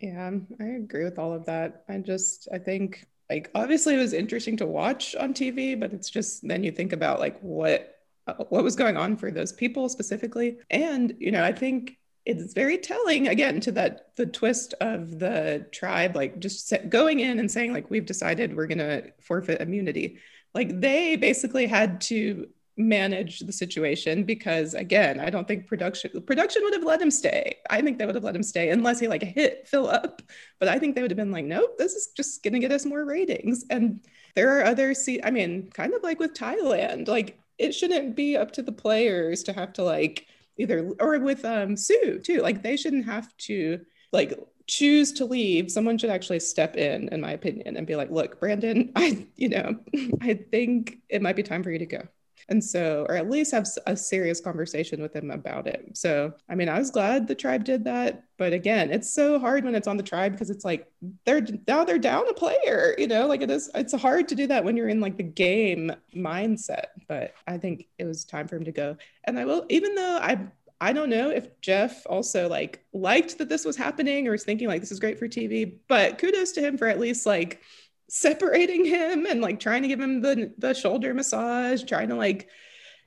Yeah, 0.02 0.28
um, 0.28 0.48
I 0.60 0.66
agree 0.66 1.04
with 1.04 1.20
all 1.20 1.34
of 1.34 1.46
that. 1.46 1.84
I 1.90 1.98
just, 1.98 2.48
I 2.52 2.60
think, 2.60 3.06
like, 3.30 3.50
obviously 3.56 3.96
it 3.96 4.00
was 4.00 4.14
interesting 4.14 4.58
to 4.58 4.66
watch 4.66 5.16
on 5.16 5.34
TV, 5.34 5.80
but 5.80 5.94
it's 5.94 6.10
just 6.10 6.48
then 6.48 6.64
you 6.64 6.72
think 6.72 6.94
about 6.94 7.20
like 7.20 7.40
what 7.42 7.94
uh, 8.28 8.44
what 8.50 8.64
was 8.64 8.76
going 8.76 8.98
on 8.98 9.16
for 9.16 9.32
those 9.32 9.54
people 9.54 9.88
specifically 9.88 10.58
and 10.70 11.16
you 11.18 11.32
know 11.32 11.46
i 11.46 11.52
think 11.54 11.98
it's 12.28 12.54
very 12.54 12.78
telling 12.78 13.30
again 13.30 13.62
to 13.62 13.72
that 13.72 14.10
the 14.18 14.26
twist 14.26 14.74
of 14.82 15.18
the 15.18 15.66
tribe 15.72 16.14
like 16.14 16.40
just 16.40 16.74
going 16.90 17.22
in 17.22 17.40
and 17.40 17.50
saying 17.50 17.72
like 17.72 17.90
we've 17.90 18.06
decided 18.06 18.56
we're 18.56 18.68
going 18.68 18.78
to 18.80 19.12
forfeit 19.22 19.62
immunity. 19.62 20.20
Like 20.54 20.82
they 20.82 21.16
basically 21.16 21.68
had 21.68 22.02
to 22.02 22.50
manage 22.76 23.40
the 23.40 23.52
situation 23.52 24.24
because 24.24 24.76
again 24.76 25.20
i 25.20 25.32
don't 25.32 25.48
think 25.48 25.66
production 25.66 26.12
production 26.28 26.62
would 26.64 26.76
have 26.76 26.84
let 26.84 27.02
him 27.02 27.10
stay. 27.10 27.56
I 27.70 27.82
think 27.82 27.98
they 27.98 28.06
would 28.06 28.14
have 28.14 28.24
let 28.24 28.36
him 28.36 28.44
stay 28.44 28.70
unless 28.70 29.00
he 29.00 29.08
like 29.08 29.24
hit 29.24 29.68
Phillip 29.68 30.22
but 30.60 30.68
i 30.68 30.78
think 30.78 30.94
they 30.94 31.02
would 31.02 31.10
have 31.10 31.18
been 31.18 31.32
like 31.32 31.46
nope 31.46 31.78
this 31.80 31.94
is 31.94 32.10
just 32.16 32.44
gonna 32.44 32.60
get 32.60 32.72
us 32.72 32.86
more 32.86 33.06
ratings. 33.06 33.66
And 33.70 34.06
there 34.36 34.60
are 34.60 34.66
other 34.66 34.94
see 34.94 35.20
i 35.24 35.32
mean 35.32 35.72
kind 35.72 35.94
of 35.94 36.04
like 36.04 36.20
with 36.20 36.36
thailand 36.36 37.08
like 37.08 37.40
it 37.58 37.72
shouldn't 37.72 38.16
be 38.16 38.38
up 38.38 38.52
to 38.52 38.62
the 38.62 38.72
players 38.72 39.42
to 39.44 39.54
have 39.54 39.74
to 39.74 39.84
like 39.84 40.28
either 40.58 40.92
or 41.00 41.20
with 41.20 41.44
um 41.46 41.76
sue 41.76 42.20
too 42.24 42.42
like 42.42 42.64
they 42.64 42.78
shouldn't 42.78 43.06
have 43.06 43.36
to 43.38 43.80
like 44.12 44.34
choose 44.68 45.14
to 45.14 45.26
leave. 45.26 45.72
Someone 45.72 45.98
should 45.98 46.10
actually 46.10 46.40
step 46.42 46.76
in 46.76 47.08
in 47.10 47.22
my 47.22 47.32
opinion 47.32 47.78
and 47.78 47.88
be 47.88 47.96
like 47.96 48.12
look 48.12 48.40
brandon 48.40 48.92
i 48.96 49.26
you 49.36 49.50
know 49.50 49.80
i 50.22 50.34
think 50.34 50.98
it 51.10 51.22
might 51.22 51.36
be 51.36 51.44
time 51.44 51.64
for 51.64 51.72
you 51.72 51.80
to 51.80 51.86
go 51.86 52.02
and 52.50 52.64
so, 52.64 53.06
or 53.10 53.16
at 53.16 53.30
least 53.30 53.52
have 53.52 53.68
a 53.86 53.98
serious 53.98 54.40
conversation 54.40 55.02
with 55.02 55.14
him 55.14 55.32
about 55.32 55.68
it. 55.68 55.90
So, 55.94 56.34
I 56.48 56.56
mean, 56.56 56.70
I 56.70 56.80
was 56.80 56.92
glad 56.92 57.28
the 57.28 57.36
tribe 57.36 57.66
did 57.66 57.84
that. 57.84 58.24
But 58.38 58.54
again, 58.54 58.92
it's 58.92 59.14
so 59.14 59.38
hard 59.38 59.66
when 59.66 59.76
it's 59.76 59.88
on 59.88 59.98
the 59.98 60.04
tribe 60.04 60.32
because 60.32 60.50
it's 60.50 60.64
like 60.64 60.88
they're 61.26 61.46
now 61.68 61.84
they're 61.84 61.98
down 61.98 62.28
a 62.30 62.34
player, 62.34 62.96
you 62.98 63.08
know, 63.08 63.28
like 63.28 63.42
it 63.42 63.52
is, 63.52 63.70
it's 63.76 63.94
hard 63.94 64.28
to 64.30 64.36
do 64.36 64.48
that 64.48 64.64
when 64.64 64.78
you're 64.78 64.90
in 64.90 65.02
like 65.02 65.18
the 65.18 65.24
game 65.24 65.92
mindset. 66.16 66.86
But 67.08 67.34
I 67.48 67.58
think 67.58 67.88
it 67.98 68.06
was 68.06 68.24
time 68.24 68.48
for 68.48 68.56
him 68.56 68.66
to 68.66 68.72
go. 68.72 68.96
And 69.26 69.38
I 69.38 69.46
will, 69.46 69.66
even 69.70 69.96
though 69.96 70.20
I, 70.22 70.40
I 70.80 70.94
don't 70.94 71.10
know 71.10 71.30
if 71.30 71.60
Jeff 71.60 72.06
also 72.06 72.48
like 72.48 72.86
liked 72.94 73.40
that 73.40 73.50
this 73.50 73.66
was 73.66 73.76
happening 73.76 74.28
or 74.28 74.32
was 74.32 74.44
thinking 74.44 74.68
like 74.68 74.80
this 74.80 74.92
is 74.92 75.00
great 75.00 75.18
for 75.18 75.28
TV, 75.28 75.80
but 75.88 76.18
kudos 76.18 76.52
to 76.54 76.62
him 76.62 76.78
for 76.78 76.88
at 76.88 77.00
least 77.00 77.26
like 77.26 77.62
separating 78.10 78.86
him 78.86 79.26
and 79.26 79.42
like 79.42 79.60
trying 79.60 79.82
to 79.82 79.88
give 79.88 80.00
him 80.00 80.22
the 80.22 80.54
the 80.58 80.74
shoulder 80.74 81.14
massage, 81.14 81.84
trying 81.84 82.10
to 82.10 82.16
like, 82.16 82.50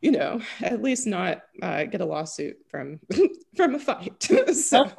you 0.01 0.11
know, 0.11 0.41
at 0.61 0.83
least 0.83 1.07
not 1.07 1.43
uh, 1.63 1.85
get 1.85 2.01
a 2.01 2.05
lawsuit 2.05 2.57
from 2.71 3.01
from 3.57 3.75
a 3.75 3.79
fight. 3.79 4.23
so 4.55 4.91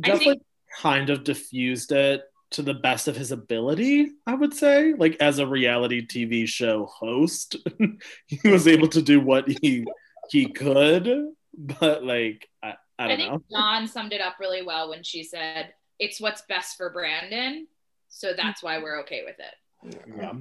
Jeff 0.00 0.18
think- 0.18 0.42
kind 0.80 1.10
of 1.10 1.24
diffused 1.24 1.92
it 1.92 2.22
to 2.50 2.62
the 2.62 2.74
best 2.74 3.06
of 3.06 3.16
his 3.16 3.30
ability, 3.30 4.10
I 4.26 4.34
would 4.34 4.54
say. 4.54 4.94
Like 4.94 5.16
as 5.20 5.38
a 5.38 5.46
reality 5.46 6.06
TV 6.06 6.46
show 6.46 6.86
host, 6.86 7.56
he 8.26 8.48
was 8.48 8.66
able 8.66 8.88
to 8.88 9.02
do 9.02 9.20
what 9.20 9.48
he 9.48 9.84
he 10.30 10.46
could, 10.46 11.08
but 11.56 12.04
like 12.04 12.48
I, 12.62 12.74
I 12.98 13.08
don't 13.08 13.12
I 13.12 13.16
think 13.16 13.32
know. 13.32 13.42
Dawn 13.50 13.88
summed 13.88 14.12
it 14.12 14.20
up 14.20 14.36
really 14.40 14.62
well 14.62 14.90
when 14.90 15.02
she 15.02 15.22
said, 15.22 15.72
"It's 15.98 16.20
what's 16.20 16.42
best 16.42 16.76
for 16.76 16.90
Brandon." 16.90 17.66
So 18.10 18.32
that's 18.36 18.62
why 18.62 18.78
we're 18.78 19.00
okay 19.00 19.22
with 19.24 19.36
it. 19.38 19.96
Yeah. 20.16 20.32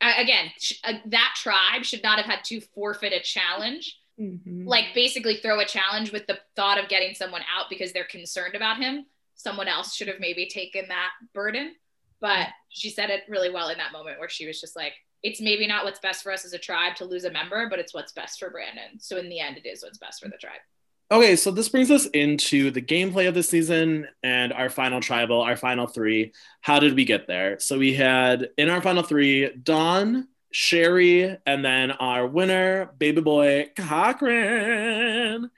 again, 0.00 0.50
sh- 0.58 0.80
uh, 0.84 0.94
that 1.06 1.34
tribe 1.36 1.84
should 1.84 2.02
not 2.02 2.18
have 2.18 2.26
had 2.26 2.44
to 2.44 2.60
forfeit 2.60 3.12
a 3.12 3.20
challenge. 3.20 3.98
Mm-hmm. 4.18 4.66
Like 4.66 4.94
basically 4.94 5.36
throw 5.36 5.60
a 5.60 5.64
challenge 5.64 6.12
with 6.12 6.26
the 6.26 6.38
thought 6.56 6.82
of 6.82 6.88
getting 6.88 7.14
someone 7.14 7.42
out 7.42 7.66
because 7.68 7.92
they're 7.92 8.04
concerned 8.04 8.54
about 8.54 8.78
him. 8.78 9.06
Someone 9.34 9.68
else 9.68 9.94
should 9.94 10.08
have 10.08 10.20
maybe 10.20 10.48
taken 10.48 10.88
that 10.88 11.10
burden. 11.34 11.74
But 12.20 12.48
she 12.68 12.90
said 12.90 13.10
it 13.10 13.22
really 13.28 13.50
well 13.50 13.68
in 13.68 13.78
that 13.78 13.92
moment 13.92 14.18
where 14.18 14.28
she 14.28 14.46
was 14.46 14.60
just 14.60 14.74
like, 14.74 14.94
it's 15.22 15.40
maybe 15.40 15.66
not 15.66 15.84
what's 15.84 16.00
best 16.00 16.22
for 16.22 16.32
us 16.32 16.44
as 16.44 16.52
a 16.52 16.58
tribe 16.58 16.96
to 16.96 17.04
lose 17.04 17.24
a 17.24 17.30
member, 17.30 17.68
but 17.68 17.78
it's 17.78 17.94
what's 17.94 18.12
best 18.12 18.38
for 18.38 18.50
Brandon. 18.50 18.98
So 18.98 19.16
in 19.18 19.28
the 19.28 19.40
end, 19.40 19.56
it 19.56 19.68
is 19.68 19.82
what's 19.82 19.98
best 19.98 20.22
for 20.22 20.28
the 20.28 20.36
tribe. 20.36 20.60
Okay, 21.10 21.36
so 21.36 21.50
this 21.50 21.70
brings 21.70 21.90
us 21.90 22.04
into 22.06 22.70
the 22.70 22.82
gameplay 22.82 23.28
of 23.28 23.34
the 23.34 23.42
season 23.42 24.06
and 24.22 24.52
our 24.52 24.68
final 24.68 25.00
tribal, 25.00 25.40
our 25.40 25.56
final 25.56 25.86
three. 25.86 26.34
How 26.60 26.80
did 26.80 26.94
we 26.94 27.06
get 27.06 27.26
there? 27.26 27.58
So 27.60 27.78
we 27.78 27.94
had 27.94 28.50
in 28.58 28.68
our 28.68 28.82
final 28.82 29.02
three, 29.02 29.48
Dawn, 29.62 30.28
Sherri, 30.52 31.38
and 31.46 31.64
then 31.64 31.92
our 31.92 32.26
winner, 32.26 32.90
baby 32.98 33.22
boy 33.22 33.70
Cochran. 33.74 35.50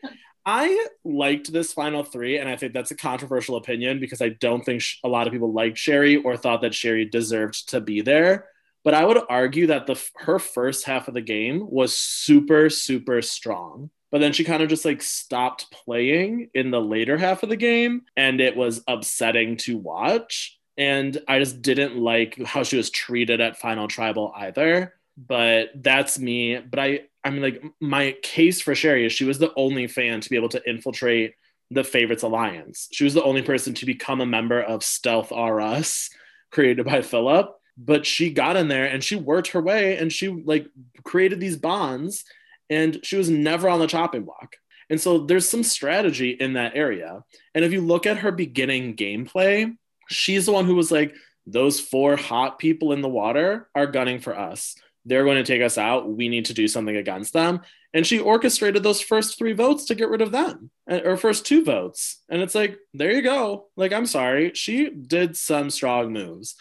I 0.46 0.86
liked 1.04 1.52
this 1.52 1.72
final 1.72 2.04
three, 2.04 2.38
and 2.38 2.48
I 2.48 2.56
think 2.56 2.72
that's 2.72 2.92
a 2.92 2.96
controversial 2.96 3.56
opinion 3.56 3.98
because 3.98 4.22
I 4.22 4.28
don't 4.28 4.64
think 4.64 4.84
a 5.02 5.08
lot 5.08 5.26
of 5.26 5.32
people 5.32 5.52
liked 5.52 5.78
Sherri 5.78 6.16
or 6.16 6.36
thought 6.36 6.62
that 6.62 6.74
Sherri 6.74 7.06
deserved 7.06 7.70
to 7.70 7.80
be 7.80 8.02
there. 8.02 8.46
But 8.84 8.94
I 8.94 9.04
would 9.04 9.18
argue 9.28 9.66
that 9.66 9.88
the 9.88 10.00
her 10.18 10.38
first 10.38 10.86
half 10.86 11.08
of 11.08 11.14
the 11.14 11.20
game 11.20 11.68
was 11.68 11.92
super, 11.98 12.70
super 12.70 13.20
strong 13.20 13.90
but 14.10 14.20
then 14.20 14.32
she 14.32 14.44
kind 14.44 14.62
of 14.62 14.68
just 14.68 14.84
like 14.84 15.02
stopped 15.02 15.70
playing 15.70 16.48
in 16.54 16.70
the 16.70 16.80
later 16.80 17.16
half 17.16 17.42
of 17.42 17.48
the 17.48 17.56
game 17.56 18.02
and 18.16 18.40
it 18.40 18.56
was 18.56 18.82
upsetting 18.88 19.56
to 19.58 19.76
watch. 19.76 20.58
And 20.76 21.18
i 21.28 21.38
just 21.38 21.62
didn't 21.62 21.96
like 21.96 22.42
how 22.44 22.62
she 22.62 22.76
was 22.76 22.90
treated 22.90 23.40
at 23.40 23.58
final 23.58 23.88
tribal 23.88 24.32
either. 24.36 24.94
But 25.16 25.70
that's 25.74 26.18
me. 26.18 26.58
But 26.58 26.78
i 26.78 27.00
i 27.24 27.30
mean 27.30 27.42
like 27.42 27.62
my 27.80 28.16
case 28.22 28.60
for 28.60 28.74
sherri 28.74 29.06
is 29.06 29.12
she 29.12 29.24
was 29.24 29.38
the 29.38 29.52
only 29.56 29.86
fan 29.86 30.20
to 30.20 30.30
be 30.30 30.36
able 30.36 30.48
to 30.50 30.68
infiltrate 30.68 31.34
the 31.70 31.84
favorites 31.84 32.24
alliance. 32.24 32.88
She 32.92 33.04
was 33.04 33.14
the 33.14 33.22
only 33.22 33.42
person 33.42 33.74
to 33.74 33.86
become 33.86 34.20
a 34.20 34.26
member 34.26 34.60
of 34.60 34.82
stealth 34.82 35.30
r 35.30 35.60
us 35.60 36.10
created 36.50 36.84
by 36.84 37.02
phillip 37.02 37.54
but 37.82 38.04
she 38.04 38.30
got 38.30 38.56
in 38.56 38.68
there 38.68 38.84
and 38.84 39.02
she 39.02 39.16
worked 39.16 39.48
her 39.48 39.60
way 39.60 39.96
and 39.96 40.12
she 40.12 40.28
like 40.28 40.66
created 41.04 41.40
these 41.40 41.56
bonds 41.56 42.24
and 42.70 43.04
she 43.04 43.16
was 43.16 43.28
never 43.28 43.68
on 43.68 43.80
the 43.80 43.86
chopping 43.86 44.22
block. 44.24 44.56
And 44.88 45.00
so 45.00 45.18
there's 45.18 45.48
some 45.48 45.62
strategy 45.62 46.30
in 46.30 46.54
that 46.54 46.72
area. 46.74 47.22
And 47.54 47.64
if 47.64 47.72
you 47.72 47.80
look 47.80 48.06
at 48.06 48.18
her 48.18 48.32
beginning 48.32 48.96
gameplay, 48.96 49.76
she's 50.08 50.46
the 50.46 50.52
one 50.52 50.66
who 50.66 50.74
was 50.74 50.90
like, 50.90 51.14
those 51.46 51.80
four 51.80 52.16
hot 52.16 52.58
people 52.58 52.92
in 52.92 53.00
the 53.00 53.08
water 53.08 53.68
are 53.74 53.86
gunning 53.86 54.20
for 54.20 54.36
us. 54.38 54.76
They're 55.04 55.24
going 55.24 55.38
to 55.38 55.44
take 55.44 55.62
us 55.62 55.78
out. 55.78 56.08
We 56.08 56.28
need 56.28 56.46
to 56.46 56.54
do 56.54 56.68
something 56.68 56.96
against 56.96 57.32
them. 57.32 57.60
And 57.92 58.06
she 58.06 58.18
orchestrated 58.18 58.82
those 58.82 59.00
first 59.00 59.38
three 59.38 59.52
votes 59.52 59.86
to 59.86 59.94
get 59.94 60.10
rid 60.10 60.22
of 60.22 60.30
them, 60.30 60.70
eh, 60.88 61.00
or 61.04 61.16
first 61.16 61.46
two 61.46 61.64
votes. 61.64 62.22
And 62.28 62.40
it's 62.42 62.54
like, 62.54 62.78
there 62.94 63.10
you 63.10 63.22
go. 63.22 63.66
Like, 63.76 63.92
I'm 63.92 64.06
sorry. 64.06 64.52
She 64.54 64.90
did 64.90 65.36
some 65.36 65.70
strong 65.70 66.12
moves. 66.12 66.56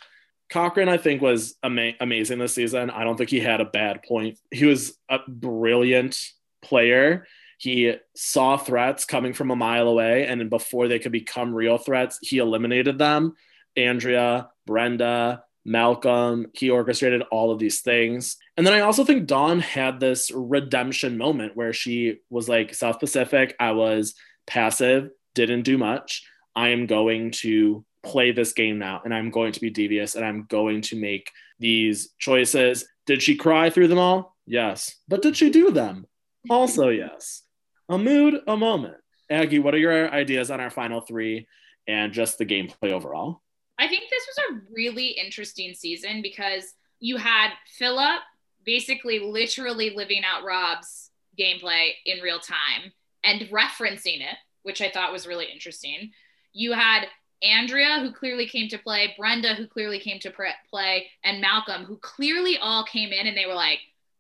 Cochran, 0.50 0.90
I 0.90 0.98
think, 0.98 1.22
was 1.22 1.56
ama- 1.64 1.94
amazing 2.00 2.40
this 2.40 2.56
season. 2.56 2.90
I 2.90 3.04
don't 3.04 3.18
think 3.18 3.30
he 3.30 3.40
had 3.40 3.62
a 3.62 3.66
bad 3.66 4.04
point. 4.04 4.40
He 4.52 4.66
was 4.66 4.98
a 5.10 5.20
brilliant 5.28 6.20
player. 6.62 7.28
He 7.60 7.96
saw 8.16 8.58
threats 8.58 9.06
coming 9.06 9.34
from 9.34 9.52
a 9.52 9.56
mile 9.56 9.88
away, 9.88 10.26
and 10.26 10.50
before 10.50 10.88
they 10.88 11.00
could 11.00 11.12
become 11.12 11.54
real 11.54 11.78
threats, 11.78 12.18
he 12.22 12.38
eliminated 12.38 12.98
them. 12.98 13.34
Andrea, 13.76 14.50
Brenda, 14.66 15.44
Malcolm, 15.66 16.48
he 16.54 16.70
orchestrated 16.70 17.22
all 17.32 17.52
of 17.52 17.60
these 17.60 17.82
things. 17.82 18.38
And 18.58 18.66
then 18.66 18.74
I 18.74 18.80
also 18.80 19.04
think 19.04 19.28
Dawn 19.28 19.60
had 19.60 20.00
this 20.00 20.32
redemption 20.32 21.18
moment 21.18 21.56
where 21.56 21.74
she 21.74 22.20
was 22.30 22.50
like, 22.50 22.74
South 22.74 23.00
Pacific, 23.00 23.56
I 23.60 23.74
was 23.74 24.16
passive, 24.48 25.10
didn't 25.36 25.64
do 25.64 25.78
much. 25.78 26.24
I 26.56 26.70
am 26.70 26.88
going 26.88 27.32
to 27.32 27.86
play 28.04 28.32
this 28.32 28.54
game 28.54 28.80
now 28.80 29.02
and 29.04 29.14
I'm 29.14 29.30
going 29.30 29.52
to 29.52 29.62
be 29.62 29.70
devious 29.70 30.16
and 30.16 30.26
I'm 30.26 30.46
going 30.50 30.82
to 30.84 31.00
make 31.00 31.32
these 31.60 32.10
choices. 32.18 32.88
Did 33.06 33.22
she 33.22 33.36
cry 33.36 33.70
through 33.70 33.90
them 33.90 34.00
all? 34.00 34.36
Yes. 34.46 34.96
But 35.08 35.22
did 35.22 35.36
she 35.36 35.50
do 35.50 35.72
them? 35.72 36.06
Also, 36.50 36.90
yes. 36.90 37.44
A 37.90 37.98
mood, 37.98 38.42
a 38.48 38.56
moment. 38.56 38.96
Aggie, 39.30 39.60
what 39.60 39.76
are 39.76 39.80
your 39.80 40.12
ideas 40.12 40.50
on 40.50 40.60
our 40.60 40.70
final 40.70 41.02
three 41.02 41.48
and 41.88 42.14
just 42.14 42.38
the 42.38 42.46
gameplay 42.46 42.92
overall? 42.92 43.42
I 43.78 43.88
think 43.88 44.10
this 44.10 44.28
was 44.28 44.38
a 44.52 44.74
really 44.74 45.08
interesting 45.08 45.74
season 45.74 46.22
because 46.22 46.74
you 47.00 47.18
had 47.18 47.52
Phillip 47.78 48.22
basically 48.66 49.20
literally 49.20 49.92
living 49.92 50.24
out 50.24 50.44
Rob's 50.44 51.12
gameplay 51.40 51.92
in 52.06 52.22
real 52.22 52.40
time 52.40 52.92
and 53.24 53.42
referencing 53.50 54.22
it, 54.22 54.36
which 54.64 54.82
I 54.82 54.90
thought 54.90 55.14
was 55.14 55.28
really 55.28 55.48
interesting. 55.52 56.12
You 56.54 56.74
had 56.74 57.06
Andrea, 57.42 58.00
who 58.00 58.12
clearly 58.12 58.48
came 58.48 58.68
to 58.70 58.78
play, 58.78 59.14
Brenda, 59.18 59.56
who 59.56 59.68
clearly 59.68 60.00
came 60.00 60.20
to 60.20 60.34
play, 60.70 61.08
and 61.24 61.42
Malcolm, 61.42 61.86
who 61.86 61.98
clearly 61.98 62.58
all 62.58 62.84
came 62.86 63.12
in 63.12 63.28
and 63.28 63.38
they 63.38 63.46
were 63.46 63.54
like, 63.54 63.80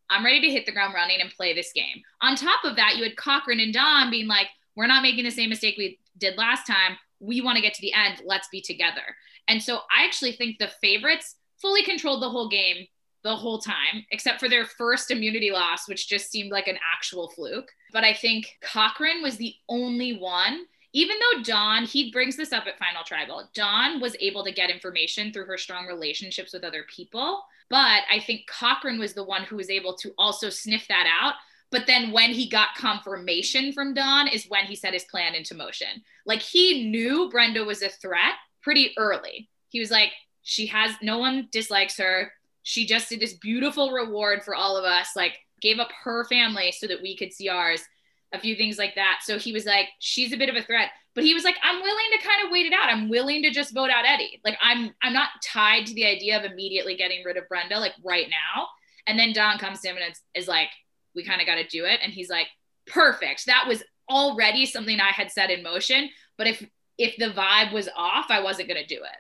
I'm 0.09 0.25
ready 0.25 0.41
to 0.41 0.49
hit 0.51 0.65
the 0.65 0.71
ground 0.71 0.93
running 0.93 1.21
and 1.21 1.29
play 1.29 1.53
this 1.53 1.71
game. 1.73 2.01
On 2.21 2.35
top 2.35 2.63
of 2.63 2.75
that, 2.77 2.95
you 2.95 3.03
had 3.03 3.17
Cochran 3.17 3.59
and 3.59 3.73
Dawn 3.73 4.09
being 4.09 4.27
like, 4.27 4.47
we're 4.75 4.87
not 4.87 5.03
making 5.03 5.25
the 5.25 5.31
same 5.31 5.49
mistake 5.49 5.75
we 5.77 5.99
did 6.17 6.37
last 6.37 6.65
time. 6.65 6.97
We 7.19 7.41
want 7.41 7.57
to 7.57 7.61
get 7.61 7.73
to 7.75 7.81
the 7.81 7.93
end. 7.93 8.21
Let's 8.25 8.47
be 8.47 8.61
together. 8.61 9.01
And 9.47 9.61
so 9.61 9.79
I 9.95 10.05
actually 10.05 10.31
think 10.31 10.57
the 10.57 10.71
favorites 10.81 11.35
fully 11.61 11.83
controlled 11.83 12.23
the 12.23 12.29
whole 12.29 12.49
game 12.49 12.87
the 13.23 13.35
whole 13.35 13.59
time, 13.59 14.05
except 14.11 14.39
for 14.39 14.47
their 14.47 14.65
first 14.65 15.11
immunity 15.11 15.51
loss, 15.51 15.89
which 15.89 16.07
just 16.07 16.31
seemed 16.31 16.51
like 16.51 16.67
an 16.67 16.79
actual 16.95 17.29
fluke. 17.29 17.69
But 17.91 18.05
I 18.05 18.13
think 18.13 18.57
Cochran 18.61 19.21
was 19.21 19.37
the 19.37 19.53
only 19.67 20.17
one 20.17 20.65
even 20.93 21.17
though 21.19 21.43
Dawn, 21.43 21.85
he 21.85 22.11
brings 22.11 22.35
this 22.35 22.51
up 22.51 22.65
at 22.65 22.79
Final 22.79 23.03
Tribal, 23.03 23.49
Dawn 23.53 23.99
was 23.99 24.15
able 24.19 24.43
to 24.43 24.51
get 24.51 24.71
information 24.71 25.31
through 25.31 25.45
her 25.45 25.57
strong 25.57 25.85
relationships 25.85 26.53
with 26.53 26.63
other 26.63 26.85
people. 26.93 27.43
But 27.69 28.01
I 28.11 28.19
think 28.25 28.47
Cochran 28.47 28.97
was 28.97 29.13
the 29.13 29.23
one 29.23 29.43
who 29.43 29.57
was 29.57 29.69
able 29.69 29.95
to 29.97 30.11
also 30.17 30.49
sniff 30.49 30.87
that 30.87 31.05
out. 31.21 31.35
But 31.71 31.85
then 31.85 32.11
when 32.11 32.31
he 32.31 32.49
got 32.49 32.75
confirmation 32.75 33.71
from 33.73 33.93
Dawn 33.93 34.27
is 34.27 34.47
when 34.49 34.65
he 34.65 34.75
set 34.75 34.93
his 34.93 35.03
plan 35.03 35.35
into 35.35 35.53
motion. 35.53 36.03
Like 36.25 36.41
he 36.41 36.89
knew 36.89 37.29
Brenda 37.29 37.63
was 37.63 37.83
a 37.83 37.89
threat 37.89 38.33
pretty 38.63 38.93
early. 38.97 39.49
He 39.67 39.79
was 39.79 39.91
like, 39.91 40.11
she 40.41 40.65
has 40.67 40.95
no 41.03 41.19
one 41.19 41.47
dislikes 41.51 41.97
her. 41.97 42.31
She 42.63 42.87
just 42.87 43.09
did 43.09 43.19
this 43.19 43.33
beautiful 43.33 43.91
reward 43.91 44.43
for 44.43 44.55
all 44.55 44.75
of 44.75 44.83
us, 44.83 45.09
like 45.15 45.37
gave 45.61 45.77
up 45.77 45.91
her 46.03 46.25
family 46.25 46.71
so 46.71 46.87
that 46.87 47.01
we 47.03 47.15
could 47.15 47.33
see 47.33 47.49
ours 47.49 47.83
a 48.31 48.39
few 48.39 48.55
things 48.55 48.77
like 48.77 48.95
that. 48.95 49.19
So 49.23 49.37
he 49.37 49.51
was 49.51 49.65
like, 49.65 49.87
she's 49.99 50.33
a 50.33 50.37
bit 50.37 50.49
of 50.49 50.55
a 50.55 50.61
threat, 50.61 50.89
but 51.15 51.23
he 51.23 51.33
was 51.33 51.43
like, 51.43 51.55
I'm 51.63 51.81
willing 51.81 52.05
to 52.11 52.27
kind 52.27 52.45
of 52.45 52.51
wait 52.51 52.67
it 52.67 52.73
out. 52.73 52.89
I'm 52.89 53.09
willing 53.09 53.41
to 53.43 53.51
just 53.51 53.73
vote 53.73 53.89
out 53.89 54.05
Eddie. 54.05 54.39
Like 54.45 54.57
I'm, 54.61 54.91
I'm 55.01 55.13
not 55.13 55.29
tied 55.43 55.87
to 55.87 55.93
the 55.93 56.05
idea 56.05 56.37
of 56.37 56.49
immediately 56.49 56.95
getting 56.95 57.23
rid 57.23 57.37
of 57.37 57.47
Brenda, 57.49 57.79
like 57.79 57.93
right 58.03 58.27
now. 58.29 58.67
And 59.07 59.17
then 59.17 59.33
Dawn 59.33 59.57
comes 59.57 59.81
to 59.81 59.89
him 59.89 59.97
and 59.97 60.13
is 60.35 60.47
like, 60.47 60.69
we 61.15 61.23
kind 61.23 61.41
of 61.41 61.47
got 61.47 61.55
to 61.55 61.67
do 61.67 61.85
it. 61.85 61.99
And 62.03 62.13
he's 62.13 62.29
like, 62.29 62.47
perfect. 62.85 63.47
That 63.47 63.65
was 63.67 63.83
already 64.09 64.65
something 64.65 64.99
I 64.99 65.11
had 65.11 65.31
set 65.31 65.49
in 65.49 65.63
motion. 65.63 66.09
But 66.37 66.47
if, 66.47 66.65
if 66.97 67.17
the 67.17 67.31
vibe 67.31 67.73
was 67.73 67.89
off, 67.95 68.27
I 68.29 68.41
wasn't 68.41 68.67
going 68.67 68.81
to 68.81 68.95
do 68.95 69.01
it. 69.01 69.17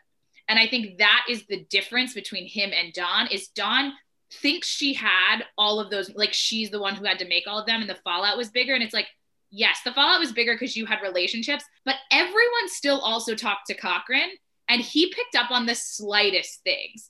And 0.47 0.59
I 0.59 0.67
think 0.67 0.99
that 0.99 1.25
is 1.29 1.45
the 1.47 1.65
difference 1.69 2.13
between 2.13 2.47
him 2.47 2.71
and 2.73 2.93
Dawn 2.93 3.27
is 3.31 3.47
Dawn 3.49 3.93
thinks 4.31 4.67
she 4.67 4.93
had 4.93 5.43
all 5.57 5.79
of 5.79 5.89
those 5.89 6.13
like 6.15 6.33
she's 6.33 6.69
the 6.69 6.79
one 6.79 6.95
who 6.95 7.05
had 7.05 7.19
to 7.19 7.27
make 7.27 7.45
all 7.47 7.59
of 7.59 7.65
them 7.65 7.81
and 7.81 7.89
the 7.89 7.95
fallout 7.95 8.37
was 8.37 8.49
bigger. 8.49 8.73
And 8.73 8.83
it's 8.83 8.93
like 8.93 9.07
yes 9.51 9.79
the 9.83 9.93
fallout 9.93 10.19
was 10.19 10.31
bigger 10.31 10.53
because 10.53 10.77
you 10.77 10.85
had 10.85 11.01
relationships 11.01 11.63
but 11.83 11.95
everyone 12.11 12.67
still 12.67 12.99
also 12.99 13.33
talked 13.33 13.65
to 13.65 13.73
cochran 13.73 14.29
and 14.67 14.81
he 14.81 15.11
picked 15.11 15.35
up 15.35 15.49
on 15.49 15.65
the 15.65 15.73
slightest 15.73 16.61
things. 16.63 17.09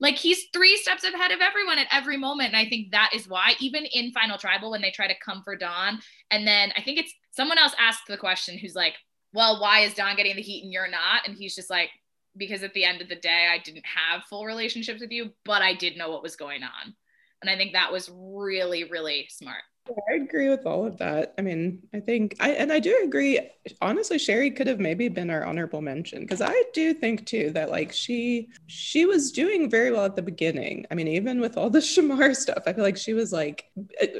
Like 0.00 0.16
he's 0.16 0.46
three 0.52 0.76
steps 0.76 1.04
ahead 1.04 1.30
of 1.30 1.40
everyone 1.40 1.78
at 1.78 1.86
every 1.92 2.16
moment. 2.16 2.48
And 2.48 2.56
i 2.56 2.68
think 2.68 2.90
that 2.90 3.10
is 3.14 3.28
why 3.28 3.54
even 3.60 3.84
in 3.84 4.12
final 4.12 4.38
tribal 4.38 4.70
when 4.72 4.82
they 4.82 4.90
try 4.90 5.06
to 5.06 5.18
come 5.24 5.42
for 5.42 5.56
dawn 5.56 6.00
and 6.30 6.46
then 6.46 6.72
i 6.76 6.82
think 6.82 6.98
it's 6.98 7.14
someone 7.30 7.58
else 7.58 7.74
asked 7.78 8.06
the 8.08 8.16
question 8.16 8.58
who's 8.58 8.74
like 8.74 8.94
well 9.36 9.60
why 9.60 9.80
is 9.80 9.94
dawn 9.94 10.16
getting 10.16 10.34
the 10.34 10.42
heat 10.42 10.64
and 10.64 10.72
you're 10.72 10.88
not? 10.88 11.26
And 11.26 11.36
he's 11.36 11.54
just 11.54 11.70
like 11.70 11.90
because 12.36 12.62
at 12.62 12.74
the 12.74 12.84
end 12.84 13.00
of 13.00 13.08
the 13.08 13.16
day, 13.16 13.48
I 13.50 13.58
didn't 13.58 13.86
have 13.86 14.24
full 14.24 14.44
relationships 14.44 15.00
with 15.00 15.10
you, 15.10 15.30
but 15.44 15.62
I 15.62 15.74
did 15.74 15.96
know 15.96 16.10
what 16.10 16.22
was 16.22 16.36
going 16.36 16.62
on. 16.62 16.94
And 17.42 17.50
I 17.50 17.56
think 17.56 17.72
that 17.72 17.92
was 17.92 18.10
really, 18.12 18.84
really 18.84 19.28
smart. 19.30 19.62
I 20.10 20.14
agree 20.14 20.48
with 20.48 20.66
all 20.66 20.84
of 20.84 20.96
that. 20.98 21.34
I 21.38 21.42
mean, 21.42 21.80
I 21.94 22.00
think 22.00 22.36
I 22.40 22.50
and 22.50 22.72
I 22.72 22.80
do 22.80 23.00
agree. 23.04 23.38
Honestly, 23.80 24.18
Sherri 24.18 24.50
could 24.50 24.66
have 24.66 24.80
maybe 24.80 25.08
been 25.08 25.30
our 25.30 25.44
honorable 25.44 25.80
mention 25.80 26.22
because 26.22 26.40
I 26.40 26.64
do 26.74 26.92
think 26.92 27.24
too 27.26 27.50
that 27.50 27.70
like 27.70 27.92
she 27.92 28.48
she 28.66 29.06
was 29.06 29.30
doing 29.30 29.70
very 29.70 29.92
well 29.92 30.04
at 30.04 30.16
the 30.16 30.22
beginning. 30.22 30.86
I 30.90 30.94
mean, 30.94 31.08
even 31.08 31.40
with 31.40 31.56
all 31.56 31.70
the 31.70 31.78
Shamar 31.80 32.34
stuff, 32.34 32.64
I 32.66 32.72
feel 32.72 32.84
like 32.84 32.96
she 32.96 33.14
was 33.14 33.32
like, 33.32 33.70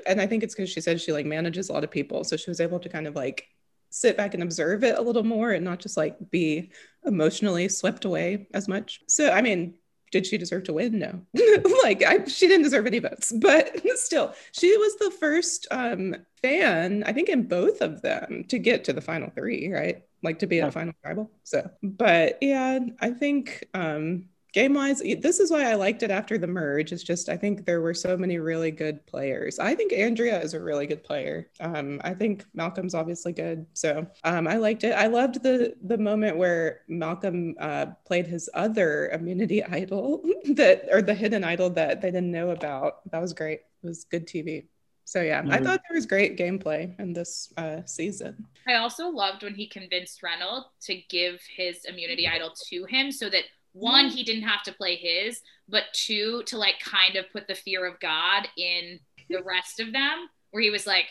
and 0.07 0.21
I 0.21 0.27
think 0.27 0.43
it's 0.43 0.55
because 0.55 0.71
she 0.71 0.81
said 0.81 1.01
she 1.01 1.13
like 1.13 1.27
manages 1.27 1.69
a 1.69 1.73
lot 1.73 1.85
of 1.85 1.91
people, 1.91 2.23
so 2.25 2.37
she 2.37 2.51
was 2.51 2.61
able 2.61 2.79
to 2.79 2.89
kind 2.89 3.07
of 3.07 3.17
like 3.17 3.49
sit 3.97 4.17
back 4.17 4.35
and 4.35 4.43
observe 4.43 4.85
it 4.85 4.99
a 4.99 5.01
little 5.01 5.25
more 5.25 5.53
and 5.53 5.65
not 5.65 5.79
just 5.79 5.97
like 5.97 6.17
be 6.31 6.71
emotionally 7.07 7.69
swept 7.69 8.05
away 8.05 8.47
as 8.53 8.69
much. 8.69 9.01
So, 9.09 9.31
I 9.31 9.41
mean, 9.41 9.75
did 10.13 10.27
she 10.27 10.37
deserve 10.37 10.65
to 10.65 10.75
win? 10.75 10.99
No. 10.99 11.23
like 11.83 12.03
I, 12.05 12.25
she 12.27 12.47
didn't 12.47 12.65
deserve 12.65 12.87
any 12.87 12.99
votes, 12.99 13.33
but 13.41 13.75
still, 13.99 14.35
she 14.53 14.77
was 14.77 14.97
the 14.97 15.11
first 15.11 15.67
um, 15.71 16.15
fan, 16.43 17.05
I 17.07 17.13
think, 17.13 17.31
in 17.31 17.49
both 17.49 17.81
of 17.81 18.03
them 18.03 18.45
to 18.49 18.59
get 18.59 18.85
to 18.85 18.93
the 18.93 19.01
final 19.01 19.31
three, 19.31 19.73
right? 19.73 20.05
Like 20.23 20.41
to 20.41 20.47
be 20.47 20.57
yeah. 20.57 20.67
a 20.67 20.71
final 20.73 20.95
tribal. 21.03 21.31
So, 21.45 21.71
but 21.83 22.39
yeah, 22.43 22.79
I 23.01 23.11
think 23.11 23.67
um, 23.73 24.29
game 24.57 24.73
wise, 24.73 25.03
this 25.21 25.39
is 25.39 25.51
why 25.51 25.71
I 25.71 25.75
liked 25.75 26.03
it 26.03 26.11
after 26.11 26.39
the 26.39 26.47
merge. 26.47 26.91
It's 26.91 27.03
just 27.03 27.29
I 27.29 27.37
think 27.37 27.67
there 27.67 27.83
were 27.83 27.93
so 27.93 28.17
many 28.17 28.39
really 28.39 28.71
good 28.71 29.05
players. 29.05 29.59
I 29.59 29.75
think 29.75 29.93
Andrea 29.93 30.41
is 30.41 30.55
a 30.55 30.61
really 30.61 30.87
good 30.87 31.05
player. 31.05 31.51
Um, 31.61 32.01
I 32.03 32.15
think 32.15 32.47
Malcolm's 32.55 32.95
obviously 32.95 33.35
good, 33.35 33.67
so 33.75 34.07
um, 34.25 34.49
I 34.49 34.57
liked 34.57 34.83
it. 34.83 34.93
I 34.93 35.09
loved 35.09 35.43
the 35.43 35.75
the 35.83 35.99
moment 35.99 36.39
where 36.39 36.81
Malcolm 36.89 37.55
uh, 37.61 37.87
played 38.07 38.27
his 38.27 38.49
other 38.55 39.11
immunity 39.11 39.63
idol 39.81 40.23
that 40.55 40.87
or 40.91 41.03
the 41.03 41.13
hidden 41.13 41.45
idol 41.45 41.69
that 41.71 42.01
they 42.01 42.11
didn't 42.11 42.33
know 42.33 42.49
about. 42.49 43.11
That 43.11 43.21
was 43.21 43.35
great. 43.35 43.61
It 43.83 43.87
was 43.87 44.05
good 44.05 44.27
TV. 44.27 44.69
So 45.05 45.21
yeah, 45.21 45.43
mm-hmm. 45.43 45.53
I 45.53 45.59
thought 45.59 45.83
there 45.87 45.95
was 45.95 46.07
great 46.07 46.39
gameplay 46.39 46.99
in 46.99 47.13
this 47.13 47.53
uh, 47.59 47.83
season. 47.85 48.47
I 48.67 48.77
also 48.77 49.09
loved 49.09 49.43
when 49.43 49.55
he 49.55 49.69
convinced 49.69 50.23
Reynolds 50.23 50.67
to 50.85 50.97
give 51.11 51.41
his 51.55 51.85
immunity 51.85 52.27
idol 52.27 52.53
to 52.71 52.85
him 52.87 53.13
so 53.13 53.29
that 53.29 53.45
one 53.77 54.09
he 54.09 54.25
didn't 54.25 54.43
have 54.43 54.63
to 54.63 54.73
play 54.73 54.97
his 54.97 55.41
but 55.69 55.85
two 55.93 56.43
to 56.47 56.57
like 56.57 56.77
kind 56.81 57.17
of 57.17 57.31
put 57.31 57.47
the 57.47 57.55
fear 57.55 57.85
of 57.85 58.01
god 58.01 58.49
in 58.57 58.99
the 59.29 59.43
rest 59.45 59.81
of 59.81 59.93
them 59.93 60.29
where 60.51 60.63
he 60.63 60.71
was 60.71 60.87
like 60.87 61.07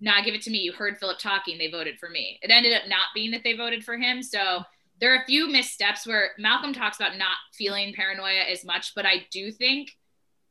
nah 0.00 0.22
give 0.22 0.34
it 0.34 0.42
to 0.42 0.50
me. 0.50 0.58
You 0.58 0.72
heard 0.72 0.96
phillip 0.96 1.18
talking. 1.18 1.58
They 1.58 1.72
voted 1.72 1.98
for 1.98 2.08
me. 2.08 2.38
It 2.40 2.52
ended 2.52 2.72
up 2.72 2.88
not 2.88 3.06
being 3.16 3.32
that 3.32 3.42
they 3.42 3.54
voted 3.54 3.82
for 3.82 3.96
him. 3.96 4.22
So 4.22 4.62
there 5.00 5.12
are 5.12 5.22
a 5.22 5.26
few 5.26 5.48
missteps 5.48 6.06
where 6.06 6.30
malcolm 6.38 6.72
talks 6.72 6.98
about 6.98 7.18
not 7.18 7.36
feeling 7.52 7.94
paranoia 7.94 8.42
as 8.50 8.64
much 8.64 8.92
but 8.96 9.06
i 9.06 9.24
do 9.30 9.52
think 9.52 9.92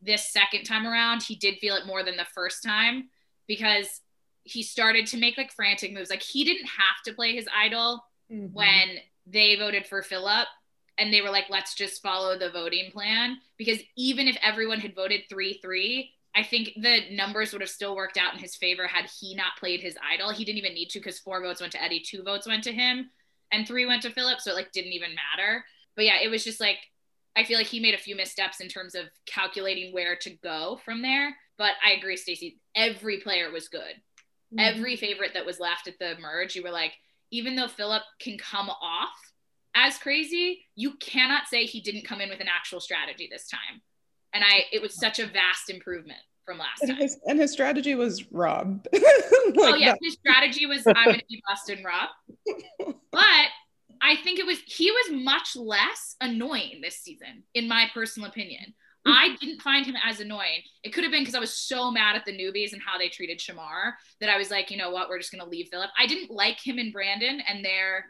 this 0.01 0.31
second 0.31 0.63
time 0.63 0.87
around 0.87 1.21
he 1.21 1.35
did 1.35 1.57
feel 1.59 1.75
it 1.75 1.85
more 1.85 2.03
than 2.03 2.15
the 2.15 2.27
first 2.33 2.63
time 2.63 3.09
because 3.47 4.01
he 4.47 4.63
started 4.63 5.05
to 5.07 5.17
make 5.17 5.37
like 5.37 5.51
frantic 5.51 5.93
moves. 5.93 6.09
Like 6.09 6.21
he 6.21 6.43
didn't 6.43 6.67
have 6.67 7.03
to 7.05 7.13
play 7.13 7.35
his 7.35 7.47
idol 7.55 8.03
mm-hmm. 8.31 8.53
when 8.53 8.97
they 9.25 9.55
voted 9.55 9.85
for 9.85 10.01
phillip 10.01 10.47
and 10.97 11.13
they 11.13 11.21
were 11.21 11.29
like, 11.29 11.45
let's 11.49 11.75
just 11.75 12.01
follow 12.01 12.37
the 12.37 12.49
voting 12.49 12.91
plan. 12.91 13.37
Because 13.57 13.79
even 13.95 14.27
if 14.27 14.37
everyone 14.41 14.79
had 14.79 14.95
voted 14.95 15.21
3 15.29 15.59
3, 15.61 16.11
I 16.35 16.43
think 16.43 16.73
the 16.75 17.01
numbers 17.11 17.51
would 17.51 17.61
have 17.61 17.69
still 17.69 17.95
worked 17.95 18.17
out 18.17 18.33
in 18.33 18.39
his 18.39 18.55
favor 18.55 18.85
had 18.85 19.09
he 19.19 19.35
not 19.35 19.57
played 19.59 19.81
his 19.81 19.97
idol. 20.13 20.31
He 20.31 20.45
didn't 20.45 20.59
even 20.59 20.73
need 20.73 20.89
to 20.89 20.99
because 20.99 21.19
four 21.19 21.41
votes 21.41 21.61
went 21.61 21.73
to 21.73 21.81
Eddie, 21.81 22.03
two 22.05 22.21
votes 22.23 22.47
went 22.47 22.63
to 22.65 22.71
him, 22.71 23.09
and 23.51 23.67
three 23.67 23.85
went 23.85 24.03
to 24.03 24.11
Phillip. 24.11 24.39
So 24.41 24.51
it 24.51 24.55
like 24.55 24.71
didn't 24.71 24.93
even 24.93 25.15
matter. 25.15 25.65
But 25.95 26.05
yeah, 26.05 26.21
it 26.21 26.29
was 26.29 26.43
just 26.43 26.59
like 26.59 26.77
I 27.35 27.43
feel 27.43 27.59
like 27.59 27.67
he 27.67 27.79
made 27.79 27.93
a 27.93 27.99
few 27.99 28.15
missteps 28.15 28.61
in 28.61 28.67
terms 28.67 28.95
of 28.95 29.05
calculating 29.27 29.93
where 29.93 30.15
to 30.17 30.31
go 30.43 30.79
from 30.83 31.03
there. 31.03 31.35
But 31.57 31.73
I 31.85 31.91
agree, 31.91 32.17
Stacey. 32.17 32.59
Every 32.75 33.19
player 33.19 33.51
was 33.51 33.67
good. 33.67 33.81
Mm-hmm. 33.81 34.59
Every 34.59 34.95
favorite 34.95 35.35
that 35.35 35.45
was 35.45 35.59
left 35.59 35.87
at 35.87 35.99
the 35.99 36.15
merge, 36.19 36.55
you 36.55 36.63
were 36.63 36.71
like, 36.71 36.93
even 37.31 37.55
though 37.55 37.67
Phillip 37.67 38.01
can 38.19 38.37
come 38.37 38.69
off 38.69 39.26
as 39.77 39.97
crazy, 39.97 40.65
you 40.75 40.95
cannot 40.97 41.47
say 41.47 41.65
he 41.65 41.81
didn't 41.81 42.05
come 42.05 42.19
in 42.19 42.29
with 42.29 42.39
an 42.39 42.47
actual 42.53 42.79
strategy 42.79 43.29
this 43.31 43.47
time. 43.47 43.81
And 44.33 44.43
I, 44.43 44.63
it 44.71 44.81
was 44.81 44.99
such 44.99 45.19
a 45.19 45.27
vast 45.27 45.69
improvement 45.69 46.19
from 46.45 46.57
last 46.57 46.81
and 46.81 46.91
time. 46.91 46.99
His, 46.99 47.19
and 47.27 47.39
his 47.39 47.51
strategy 47.51 47.93
was 47.95 48.31
Rob. 48.31 48.85
Oh, 49.49 49.61
like 49.61 49.73
oh 49.73 49.77
yeah, 49.77 49.91
that. 49.91 49.99
his 50.01 50.15
strategy 50.15 50.65
was 50.65 50.85
I'm 50.85 51.05
gonna 51.05 51.21
be 51.29 51.41
Boston 51.47 51.81
Rob. 51.81 52.09
But 53.13 53.47
I 54.01 54.17
think 54.17 54.39
it 54.39 54.45
was 54.45 54.59
he 54.65 54.91
was 54.91 55.23
much 55.23 55.55
less 55.55 56.17
annoying 56.19 56.81
this 56.83 56.97
season, 56.97 57.43
in 57.53 57.69
my 57.69 57.85
personal 57.93 58.27
opinion. 58.27 58.73
I 59.05 59.37
didn't 59.39 59.61
find 59.61 59.85
him 59.85 59.95
as 60.05 60.19
annoying. 60.19 60.63
It 60.83 60.89
could 60.93 61.05
have 61.05 61.11
been 61.11 61.21
because 61.21 61.33
I 61.33 61.39
was 61.39 61.53
so 61.53 61.89
mad 61.89 62.17
at 62.17 62.25
the 62.25 62.37
newbies 62.37 62.73
and 62.73 62.81
how 62.85 62.97
they 62.97 63.07
treated 63.07 63.39
Shamar 63.39 63.93
that 64.19 64.29
I 64.29 64.37
was 64.37 64.51
like, 64.51 64.69
you 64.69 64.75
know 64.75 64.91
what, 64.91 65.07
we're 65.07 65.17
just 65.17 65.31
gonna 65.31 65.49
leave 65.49 65.69
Phillip. 65.71 65.89
I 65.97 66.07
didn't 66.07 66.29
like 66.29 66.59
him 66.59 66.77
and 66.77 66.91
Brandon 66.91 67.41
and 67.47 67.63
they're 67.63 68.05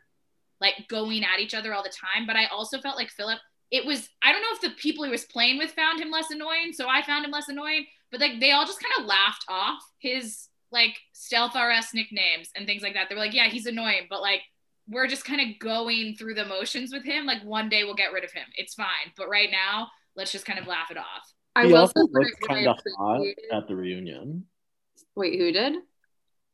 like 0.62 0.88
going 0.88 1.24
at 1.24 1.40
each 1.40 1.54
other 1.54 1.74
all 1.74 1.84
the 1.84 1.90
time, 1.90 2.26
but 2.26 2.36
I 2.36 2.46
also 2.48 2.80
felt 2.80 2.98
like 2.98 3.10
Phillip. 3.10 3.40
It 3.70 3.86
was 3.86 4.10
I 4.24 4.32
don't 4.32 4.42
know 4.42 4.54
if 4.54 4.62
the 4.62 4.82
people 4.82 5.04
he 5.04 5.12
was 5.12 5.26
playing 5.26 5.58
with 5.58 5.72
found 5.72 6.00
him 6.00 6.10
less 6.10 6.32
annoying, 6.32 6.72
so 6.74 6.88
I 6.88 7.02
found 7.02 7.26
him 7.26 7.32
less 7.32 7.50
annoying. 7.50 7.86
But 8.12 8.22
like 8.22 8.40
they 8.40 8.52
all 8.52 8.66
just 8.66 8.82
kind 8.82 8.94
of 9.00 9.06
laughed 9.06 9.46
off 9.50 9.82
his 10.00 10.48
like 10.72 10.98
stealth 11.14 11.56
RS 11.56 11.94
nicknames 11.94 12.50
and 12.56 12.66
things 12.66 12.82
like 12.82 12.94
that. 12.94 13.10
They 13.10 13.16
were 13.16 13.22
like, 13.22 13.34
yeah, 13.34 13.50
he's 13.50 13.66
annoying, 13.66 14.08
but 14.10 14.22
like 14.22 14.42
we're 14.90 15.08
just 15.08 15.26
kind 15.26 15.42
of 15.42 15.60
going 15.60 16.16
through 16.16 16.36
the 16.36 16.46
motions 16.46 16.94
with 16.94 17.04
him. 17.04 17.26
Like 17.26 17.44
one 17.44 17.70
day 17.70 17.84
we'll 17.84 17.96
get 17.96 18.14
rid 18.14 18.24
of 18.24 18.32
him. 18.32 18.46
It's 18.56 18.74
fine. 18.74 19.12
But 19.18 19.30
right 19.30 19.50
now, 19.52 19.90
let's 20.16 20.32
just 20.32 20.46
kind 20.46 20.60
of 20.60 20.68
laugh 20.68 20.92
it 20.92 20.98
off. 20.98 21.34
I 21.56 21.66
he 21.66 21.74
also 21.74 22.00
looked 22.00 22.48
kind 22.48 22.68
of 22.68 22.78
hot 22.98 23.22
at 23.52 23.68
the 23.68 23.76
reunion. 23.76 24.46
Wait, 25.16 25.40
who 25.40 25.52
did? 25.52 25.76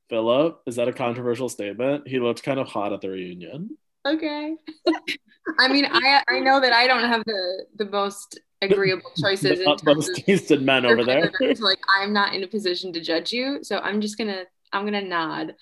Phillip. 0.09 0.61
Is 0.65 0.77
that 0.77 0.87
a 0.87 0.93
controversial 0.93 1.49
statement? 1.49 2.07
He 2.07 2.19
looked 2.19 2.43
kind 2.43 2.59
of 2.59 2.67
hot 2.67 2.93
at 2.93 3.01
the 3.01 3.09
reunion. 3.09 3.77
Okay. 4.05 4.55
I 5.59 5.67
mean, 5.67 5.85
I 5.85 6.23
I 6.27 6.39
know 6.39 6.59
that 6.59 6.73
I 6.73 6.87
don't 6.87 7.03
have 7.03 7.23
the 7.25 7.65
the 7.75 7.85
most 7.85 8.39
agreeable 8.61 9.11
choices 9.21 9.59
the 9.59 9.69
utmost 9.69 10.15
tasted 10.15 10.61
men 10.61 10.85
over 10.85 11.03
there. 11.03 11.31
So 11.39 11.45
like 11.63 11.79
I'm 11.93 12.13
not 12.13 12.33
in 12.33 12.43
a 12.43 12.47
position 12.47 12.93
to 12.93 13.01
judge 13.01 13.31
you, 13.31 13.59
so 13.61 13.79
I'm 13.79 14.01
just 14.01 14.17
gonna 14.17 14.43
I'm 14.71 14.85
gonna 14.85 15.01
nod. 15.01 15.55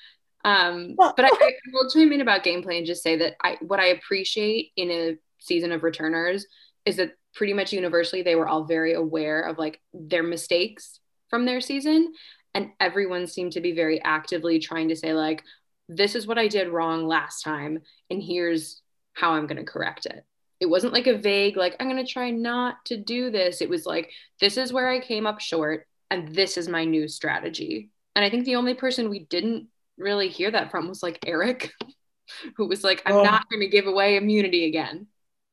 Um, 0.43 0.95
but 0.97 1.19
I, 1.19 1.27
I 1.27 1.51
will 1.71 1.87
chime 1.89 2.11
in 2.11 2.21
about 2.21 2.43
gameplay 2.43 2.77
and 2.77 2.85
just 2.85 3.03
say 3.03 3.15
that 3.17 3.35
I 3.43 3.57
what 3.61 3.79
I 3.79 3.87
appreciate 3.87 4.71
in 4.75 4.89
a 4.89 5.17
season 5.39 5.71
of 5.71 5.83
returners 5.83 6.45
is 6.85 6.97
that 6.97 7.13
pretty 7.35 7.53
much 7.53 7.73
universally 7.73 8.23
they 8.23 8.35
were 8.35 8.47
all 8.47 8.65
very 8.65 8.93
aware 8.93 9.41
of 9.41 9.57
like 9.57 9.79
their 9.93 10.23
mistakes 10.23 10.99
from 11.29 11.45
their 11.45 11.61
season 11.61 12.11
and 12.53 12.69
everyone 12.79 13.27
seemed 13.27 13.53
to 13.53 13.61
be 13.61 13.71
very 13.71 14.01
actively 14.01 14.59
trying 14.59 14.89
to 14.89 14.95
say 14.95 15.13
like 15.13 15.43
this 15.91 16.15
is 16.15 16.25
what 16.25 16.37
I 16.37 16.47
did 16.47 16.69
wrong 16.69 17.07
last 17.07 17.43
time 17.43 17.79
and 18.09 18.21
here's 18.21 18.81
how 19.13 19.33
I'm 19.33 19.47
going 19.47 19.57
to 19.57 19.71
correct 19.71 20.05
it. 20.05 20.25
It 20.59 20.69
wasn't 20.69 20.93
like 20.93 21.07
a 21.07 21.17
vague 21.17 21.57
like 21.57 21.75
I'm 21.79 21.89
going 21.89 22.03
to 22.03 22.11
try 22.11 22.31
not 22.31 22.83
to 22.85 22.97
do 22.97 23.29
this. 23.29 23.61
It 23.61 23.69
was 23.69 23.85
like 23.85 24.09
this 24.39 24.57
is 24.57 24.71
where 24.71 24.89
I 24.89 24.99
came 24.99 25.27
up 25.27 25.41
short 25.41 25.87
and 26.09 26.33
this 26.33 26.57
is 26.57 26.67
my 26.67 26.85
new 26.85 27.07
strategy. 27.07 27.89
And 28.15 28.23
I 28.23 28.29
think 28.29 28.45
the 28.45 28.55
only 28.55 28.73
person 28.73 29.09
we 29.09 29.19
didn't 29.19 29.67
really 29.97 30.29
hear 30.29 30.51
that 30.51 30.71
from 30.71 30.87
was 30.87 31.01
like 31.03 31.19
Erik, 31.25 31.71
who 32.57 32.67
was 32.67 32.83
like, 32.83 33.01
I'm 33.05 33.15
oh. 33.15 33.23
not 33.23 33.49
going 33.49 33.61
to 33.61 33.67
give 33.67 33.87
away 33.87 34.17
immunity 34.17 34.65
again, 34.65 35.07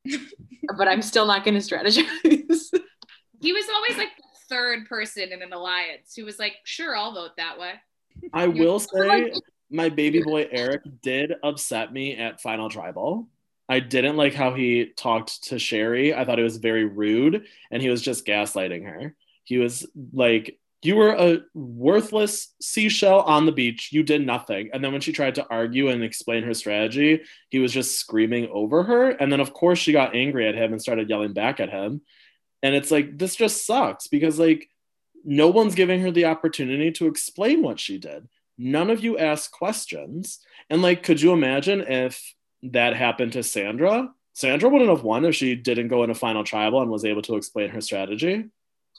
but 0.76 0.88
I'm 0.88 1.02
still 1.02 1.26
not 1.26 1.44
going 1.44 1.60
to 1.60 1.60
strategize. 1.60 2.04
he 3.40 3.52
was 3.52 3.66
always 3.74 3.96
like 3.96 4.16
the 4.16 4.38
third 4.48 4.86
person 4.88 5.32
in 5.32 5.42
an 5.42 5.52
alliance 5.52 6.14
who 6.16 6.24
was 6.24 6.38
like, 6.38 6.54
sure, 6.64 6.96
I'll 6.96 7.14
vote 7.14 7.36
that 7.36 7.58
way. 7.58 7.72
I 8.32 8.48
will 8.48 8.80
say, 8.80 9.32
my 9.70 9.88
baby 9.88 10.22
boy 10.22 10.48
Erik 10.50 10.82
did 11.02 11.34
upset 11.42 11.92
me 11.92 12.16
at 12.16 12.40
Final 12.40 12.68
Tribal. 12.68 13.28
I 13.68 13.80
didn't 13.80 14.16
like 14.16 14.34
how 14.34 14.54
he 14.54 14.92
talked 14.96 15.44
to 15.44 15.58
Sherri. 15.58 16.14
I 16.14 16.24
thought 16.24 16.38
it 16.38 16.44
was 16.44 16.56
very 16.56 16.84
rude 16.84 17.44
and 17.70 17.82
he 17.82 17.90
was 17.90 18.00
just 18.00 18.26
gaslighting 18.26 18.84
her. 18.84 19.14
He 19.44 19.58
was 19.58 19.86
like 20.12 20.58
you 20.82 20.94
were 20.94 21.10
a 21.10 21.40
worthless 21.54 22.54
seashell 22.60 23.20
on 23.22 23.46
the 23.46 23.52
beach. 23.52 23.90
You 23.92 24.04
did 24.04 24.24
nothing. 24.24 24.70
And 24.72 24.82
then 24.82 24.92
when 24.92 25.00
she 25.00 25.12
tried 25.12 25.34
to 25.36 25.46
argue 25.50 25.88
and 25.88 26.04
explain 26.04 26.44
her 26.44 26.54
strategy, 26.54 27.22
he 27.48 27.58
was 27.58 27.72
just 27.72 27.98
screaming 27.98 28.48
over 28.52 28.84
her. 28.84 29.10
And 29.10 29.32
then, 29.32 29.40
of 29.40 29.52
course, 29.52 29.78
she 29.78 29.92
got 29.92 30.14
angry 30.14 30.48
at 30.48 30.54
him 30.54 30.72
and 30.72 30.80
started 30.80 31.10
yelling 31.10 31.32
back 31.32 31.58
at 31.58 31.70
him. 31.70 32.02
And 32.62 32.76
it's 32.76 32.92
like, 32.92 33.18
this 33.18 33.34
just 33.34 33.66
sucks 33.66 34.06
because, 34.06 34.38
like, 34.38 34.68
no 35.24 35.48
one's 35.48 35.74
giving 35.74 36.00
her 36.02 36.12
the 36.12 36.26
opportunity 36.26 36.92
to 36.92 37.06
explain 37.06 37.62
what 37.62 37.80
she 37.80 37.98
did. 37.98 38.28
None 38.58 38.90
of 38.90 39.02
you 39.02 39.16
asked 39.16 39.52
questions. 39.52 40.40
And, 40.68 40.82
like, 40.82 41.02
could 41.02 41.22
you 41.22 41.32
imagine 41.32 41.80
if 41.80 42.34
that 42.64 42.96
happened 42.96 43.32
to 43.34 43.42
Sandra? 43.42 44.12
Sandra 44.34 44.68
wouldn't 44.68 44.90
have 44.90 45.04
won 45.04 45.24
if 45.24 45.34
she 45.34 45.54
didn't 45.54 45.88
go 45.88 46.04
in 46.04 46.10
a 46.10 46.14
final 46.14 46.44
tribal 46.44 46.82
and 46.82 46.90
was 46.90 47.04
able 47.04 47.22
to 47.22 47.36
explain 47.36 47.70
her 47.70 47.80
strategy. 47.80 48.44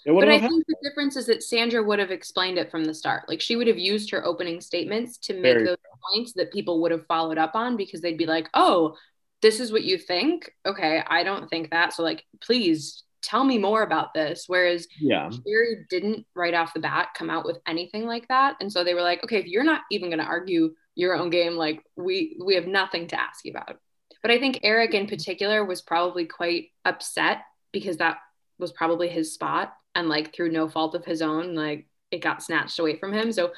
But 0.05 0.29
I 0.29 0.39
think 0.39 0.65
the 0.65 0.75
difference 0.81 1.17
is 1.17 1.25
that 1.27 1.43
Sandra 1.43 1.83
would 1.83 1.99
have 1.99 2.11
explained 2.11 2.57
it 2.57 2.71
from 2.71 2.85
the 2.85 2.93
start. 2.93 3.27
Like 3.27 3.41
she 3.41 3.57
would 3.57 3.67
have 3.67 3.77
used 3.77 4.09
her 4.11 4.25
opening 4.25 4.61
statements 4.61 5.17
to 5.19 5.33
make 5.33 5.43
Very 5.43 5.65
those 5.65 5.77
true. 5.77 6.13
points 6.13 6.33
that 6.33 6.53
people 6.53 6.81
would 6.81 6.91
have 6.91 7.05
followed 7.05 7.37
up 7.37 7.53
on 7.53 7.75
because 7.75 7.99
they'd 7.99 8.17
be 8.17 8.25
like, 8.25 8.49
oh, 8.53 8.95
this 9.41 9.59
is 9.59 9.71
what 9.71 9.83
you 9.83 9.97
think. 9.97 10.53
Okay, 10.65 11.03
I 11.05 11.23
don't 11.23 11.49
think 11.49 11.71
that. 11.71 11.93
So, 11.93 12.03
like, 12.03 12.25
please 12.41 13.03
tell 13.21 13.43
me 13.43 13.57
more 13.57 13.83
about 13.83 14.13
this. 14.13 14.45
Whereas 14.47 14.87
yeah. 14.99 15.29
Sherri 15.29 15.85
didn't 15.89 16.25
right 16.35 16.53
off 16.53 16.73
the 16.73 16.79
bat 16.79 17.09
come 17.15 17.29
out 17.29 17.45
with 17.45 17.59
anything 17.67 18.05
like 18.05 18.27
that. 18.27 18.55
And 18.61 18.71
so 18.71 18.83
they 18.83 18.93
were 18.93 19.01
like, 19.01 19.23
okay, 19.23 19.37
if 19.37 19.45
you're 19.45 19.63
not 19.63 19.81
even 19.91 20.09
going 20.09 20.19
to 20.19 20.25
argue 20.25 20.73
your 20.95 21.15
own 21.15 21.29
game, 21.29 21.53
like, 21.53 21.81
we, 21.95 22.37
we 22.43 22.55
have 22.55 22.67
nothing 22.67 23.07
to 23.07 23.19
ask 23.19 23.45
you 23.45 23.51
about. 23.51 23.77
But 24.21 24.31
I 24.31 24.39
think 24.39 24.59
Erik 24.63 24.93
in 24.93 25.07
particular 25.07 25.63
was 25.63 25.81
probably 25.81 26.25
quite 26.25 26.69
upset 26.85 27.39
because 27.71 27.97
that 27.97 28.17
was 28.57 28.71
probably 28.71 29.07
his 29.07 29.33
spot 29.33 29.73
and 29.95 30.09
like 30.09 30.33
through 30.33 30.51
no 30.51 30.67
fault 30.67 30.95
of 30.95 31.05
his 31.05 31.21
own 31.21 31.55
like 31.55 31.87
it 32.11 32.21
got 32.21 32.43
snatched 32.43 32.79
away 32.79 32.97
from 32.97 33.13
him 33.13 33.31
so 33.31 33.51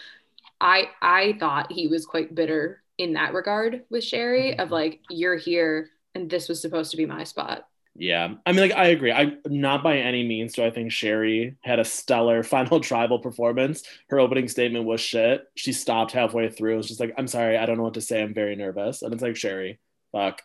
i 0.60 0.86
i 1.02 1.36
thought 1.40 1.72
he 1.72 1.88
was 1.88 2.06
quite 2.06 2.34
bitter 2.36 2.84
in 2.98 3.14
that 3.14 3.34
regard 3.34 3.84
with 3.90 4.04
sherri 4.04 4.58
of 4.58 4.66
mm-hmm. 4.66 4.74
like 4.74 5.00
you're 5.10 5.36
here 5.36 5.90
and 6.16 6.30
this 6.30 6.48
was 6.48 6.62
supposed 6.62 6.92
to 6.92 6.98
be 6.98 7.06
my 7.06 7.24
spot 7.24 7.68
yeah. 7.96 8.36
I 8.46 8.52
mean 8.52 8.62
like 8.62 8.78
i 8.78 8.88
agree. 8.88 9.12
I 9.12 9.34
not 9.46 9.84
by 9.84 9.98
any 9.98 10.26
means 10.26 10.54
do 10.54 10.64
i 10.64 10.70
think 10.70 10.92
sherri 10.92 11.58
had 11.62 11.80
a 11.80 11.86
stellar 11.86 12.44
final 12.56 12.80
tribal 12.80 13.20
performance. 13.20 13.84
Her 14.10 14.20
opening 14.20 14.48
statement 14.48 14.86
was 14.86 15.02
shit. 15.02 15.44
She 15.56 15.74
stopped 15.74 16.12
halfway 16.12 16.50
through. 16.50 16.80
It's 16.80 16.88
just 16.88 17.00
like 17.00 17.14
i'm 17.18 17.28
sorry. 17.28 17.58
I 17.58 17.66
don't 17.66 17.78
know 17.78 17.84
what 17.84 17.96
to 17.96 18.02
say. 18.02 18.22
I'm 18.22 18.34
very 18.34 18.56
nervous. 18.56 19.02
And 19.02 19.14
it's 19.14 19.24
like 19.24 19.36
sherri 19.36 19.80
fuck. 20.12 20.42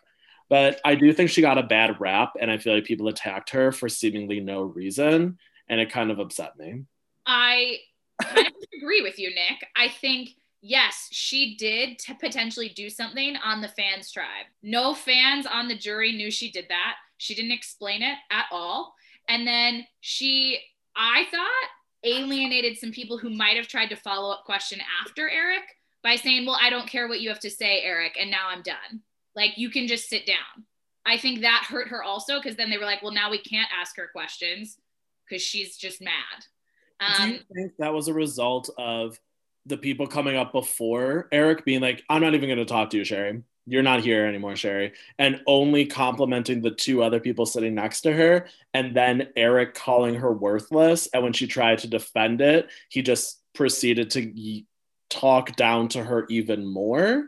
But 0.49 0.79
I 0.85 0.95
do 0.95 1.11
think 1.11 1.29
she 1.29 1.41
got 1.41 1.57
a 1.57 1.63
bad 1.63 1.99
rap, 1.99 2.35
and 2.39 2.49
I 2.49 2.57
feel 2.57 2.73
like 2.73 2.85
people 2.85 3.09
attacked 3.09 3.49
her 3.49 3.73
for 3.73 3.89
seemingly 3.89 4.39
no 4.39 4.61
reason 4.61 5.37
and 5.69 5.79
it 5.79 5.91
kind 5.91 6.11
of 6.11 6.19
upset 6.19 6.57
me. 6.57 6.83
I 7.25 7.77
kind 8.21 8.47
of 8.47 8.53
agree 8.77 9.01
with 9.01 9.19
you, 9.19 9.29
Nick. 9.29 9.67
I 9.75 9.89
think 9.89 10.29
yes, 10.61 11.07
she 11.11 11.55
did 11.57 12.01
potentially 12.19 12.69
do 12.69 12.89
something 12.89 13.35
on 13.37 13.61
the 13.61 13.67
fans 13.67 14.11
tribe. 14.11 14.45
No 14.63 14.93
fans 14.93 15.45
on 15.45 15.67
the 15.67 15.77
jury 15.77 16.13
knew 16.13 16.31
she 16.31 16.51
did 16.51 16.65
that. 16.69 16.95
She 17.17 17.35
didn't 17.35 17.51
explain 17.51 18.01
it 18.01 18.17
at 18.31 18.45
all. 18.51 18.93
And 19.29 19.45
then 19.45 19.85
she, 20.01 20.59
I 20.95 21.25
thought, 21.31 21.69
alienated 22.03 22.77
some 22.77 22.91
people 22.91 23.17
who 23.17 23.29
might 23.29 23.57
have 23.57 23.67
tried 23.67 23.87
to 23.87 23.95
follow 23.95 24.31
up 24.31 24.45
question 24.45 24.79
after 25.03 25.29
Erik 25.29 25.63
by 26.03 26.15
saying, 26.15 26.45
Well, 26.45 26.57
I 26.61 26.69
don't 26.69 26.87
care 26.87 27.07
what 27.07 27.21
you 27.21 27.29
have 27.29 27.39
to 27.41 27.49
say, 27.49 27.81
Erik, 27.81 28.17
and 28.19 28.31
now 28.31 28.47
I'm 28.49 28.61
done. 28.61 29.01
Like, 29.35 29.57
you 29.57 29.69
can 29.69 29.87
just 29.87 30.09
sit 30.09 30.25
down. 30.25 30.65
I 31.05 31.17
think 31.17 31.41
that 31.41 31.65
hurt 31.69 31.87
her 31.89 32.03
also 32.03 32.39
because 32.39 32.57
then 32.57 32.69
they 32.69 32.77
were 32.77 32.85
like, 32.85 33.01
Well, 33.01 33.13
now 33.13 33.29
we 33.29 33.39
can't 33.39 33.69
ask 33.79 33.95
her 33.97 34.09
questions 34.11 34.77
because 35.27 35.41
she's 35.41 35.77
just 35.77 36.01
mad. 36.01 36.11
Um, 36.99 37.29
Do 37.29 37.33
you 37.33 37.39
think 37.53 37.73
that 37.77 37.93
was 37.93 38.07
a 38.07 38.13
result 38.13 38.69
of 38.77 39.19
the 39.65 39.77
people 39.77 40.07
coming 40.07 40.37
up 40.37 40.51
before 40.51 41.27
Erik 41.31 41.65
being 41.65 41.81
like, 41.81 42.03
I'm 42.09 42.21
not 42.21 42.33
even 42.33 42.47
going 42.47 42.59
to 42.59 42.65
talk 42.65 42.89
to 42.91 42.97
you, 42.97 43.03
Sherri. 43.03 43.43
You're 43.69 43.83
not 43.83 43.99
here 43.99 44.25
anymore, 44.25 44.55
Sherri. 44.55 44.93
And 45.19 45.41
only 45.45 45.85
complimenting 45.85 46.61
the 46.61 46.71
two 46.71 47.03
other 47.03 47.19
people 47.19 47.45
sitting 47.45 47.75
next 47.75 48.01
to 48.01 48.13
her. 48.13 48.47
And 48.73 48.95
then 48.95 49.27
Erik 49.35 49.73
calling 49.73 50.15
her 50.15 50.31
worthless. 50.31 51.07
And 51.13 51.21
when 51.21 51.33
she 51.33 51.47
tried 51.47 51.79
to 51.79 51.89
defend 51.89 52.39
it, 52.39 52.69
he 52.87 53.01
just 53.01 53.41
proceeded 53.53 54.09
to 54.11 54.63
talk 55.09 55.57
down 55.57 55.89
to 55.89 56.03
her 56.03 56.25
even 56.29 56.65
more. 56.65 57.25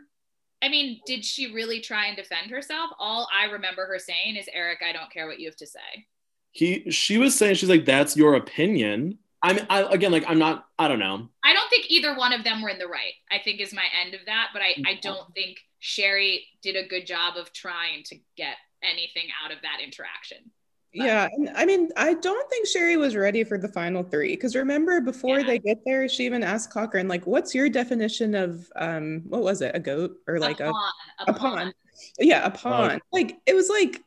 I 0.62 0.70
mean, 0.70 1.00
did 1.06 1.24
she 1.24 1.52
really 1.52 1.80
try 1.80 2.06
and 2.06 2.16
defend 2.16 2.50
herself? 2.50 2.90
All 2.98 3.28
I 3.34 3.50
remember 3.50 3.86
her 3.86 3.98
saying 3.98 4.36
is, 4.36 4.48
Erik, 4.52 4.80
I 4.86 4.92
don't 4.92 5.12
care 5.12 5.26
what 5.26 5.40
you 5.40 5.46
have 5.46 5.56
to 5.56 5.66
say. 5.66 6.06
He, 6.52 6.90
she 6.90 7.18
was 7.18 7.36
saying, 7.36 7.56
she's 7.56 7.68
like, 7.68 7.84
that's 7.84 8.16
your 8.16 8.34
opinion. 8.34 9.18
I'm, 9.42 9.58
I, 9.70 9.82
again, 9.82 10.12
like, 10.12 10.24
I'm 10.26 10.38
not, 10.38 10.66
I 10.78 10.88
don't 10.88 10.98
know. 10.98 11.28
I 11.44 11.52
don't 11.54 11.70
think 11.70 11.90
either 11.90 12.14
one 12.14 12.32
of 12.32 12.44
them 12.44 12.60
were 12.60 12.68
in 12.68 12.78
the 12.78 12.86
right, 12.86 13.14
I 13.30 13.38
think 13.42 13.60
is 13.60 13.72
my 13.72 13.84
end 14.04 14.14
of 14.14 14.20
that. 14.26 14.48
But 14.52 14.62
I, 14.62 14.74
I 14.86 14.98
don't 15.00 15.32
think 15.34 15.58
Sherri 15.80 16.46
did 16.62 16.76
a 16.76 16.86
good 16.86 17.06
job 17.06 17.36
of 17.36 17.52
trying 17.52 18.04
to 18.04 18.16
get 18.36 18.56
anything 18.82 19.24
out 19.42 19.50
of 19.50 19.58
that 19.62 19.78
interaction. 19.82 20.50
But- 20.94 21.04
Yeah, 21.06 21.28
and 21.32 21.50
I 21.50 21.64
mean, 21.66 21.90
I 21.96 22.14
don't 22.14 22.50
think 22.50 22.66
Sherri 22.66 22.96
was 22.96 23.14
ready 23.14 23.44
for 23.44 23.58
the 23.58 23.68
final 23.68 24.02
three 24.02 24.34
because 24.34 24.56
remember 24.56 25.00
before 25.00 25.38
Yeah. 25.40 25.46
they 25.46 25.58
get 25.58 25.78
there, 25.84 26.08
she 26.08 26.24
even 26.26 26.42
asked 26.42 26.72
Cochran 26.72 27.06
like, 27.08 27.26
"What's 27.26 27.54
your 27.54 27.68
definition 27.68 28.34
of 28.34 28.70
um, 28.76 29.22
what 29.28 29.42
was 29.42 29.62
it, 29.62 29.74
a 29.74 29.78
goat 29.80 30.16
or 30.26 30.38
like 30.38 30.60
a, 30.60 30.70
pawn, 30.72 30.92
a 31.28 31.32
pawn?" 31.32 31.72
Yeah, 32.18 32.44
a 32.44 32.50
pawn. 32.50 33.00
Like 33.12 33.38
it 33.46 33.54
was 33.54 33.68
like, 33.68 34.02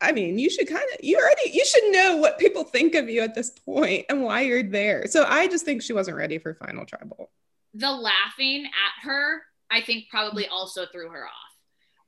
I 0.00 0.12
mean, 0.12 0.38
you 0.38 0.48
should 0.48 0.68
kind 0.68 0.84
of 0.94 1.04
you 1.04 1.18
already 1.18 1.50
you 1.50 1.64
should 1.64 1.90
know 1.92 2.16
what 2.18 2.38
people 2.38 2.62
think 2.62 2.94
of 2.94 3.10
you 3.10 3.20
at 3.22 3.34
this 3.34 3.50
point 3.50 4.06
and 4.08 4.22
why 4.22 4.42
you're 4.42 4.62
there. 4.62 5.08
So 5.08 5.24
I 5.26 5.48
just 5.48 5.64
think 5.64 5.82
she 5.82 5.92
wasn't 5.92 6.18
ready 6.18 6.38
for 6.38 6.54
final 6.54 6.86
tribal. 6.86 7.32
The 7.74 7.90
laughing 7.90 8.64
at 8.64 9.02
her, 9.08 9.42
I 9.70 9.80
think, 9.82 10.08
probably 10.10 10.46
also 10.48 10.86
threw 10.86 11.08
her 11.10 11.24
off. 11.26 11.32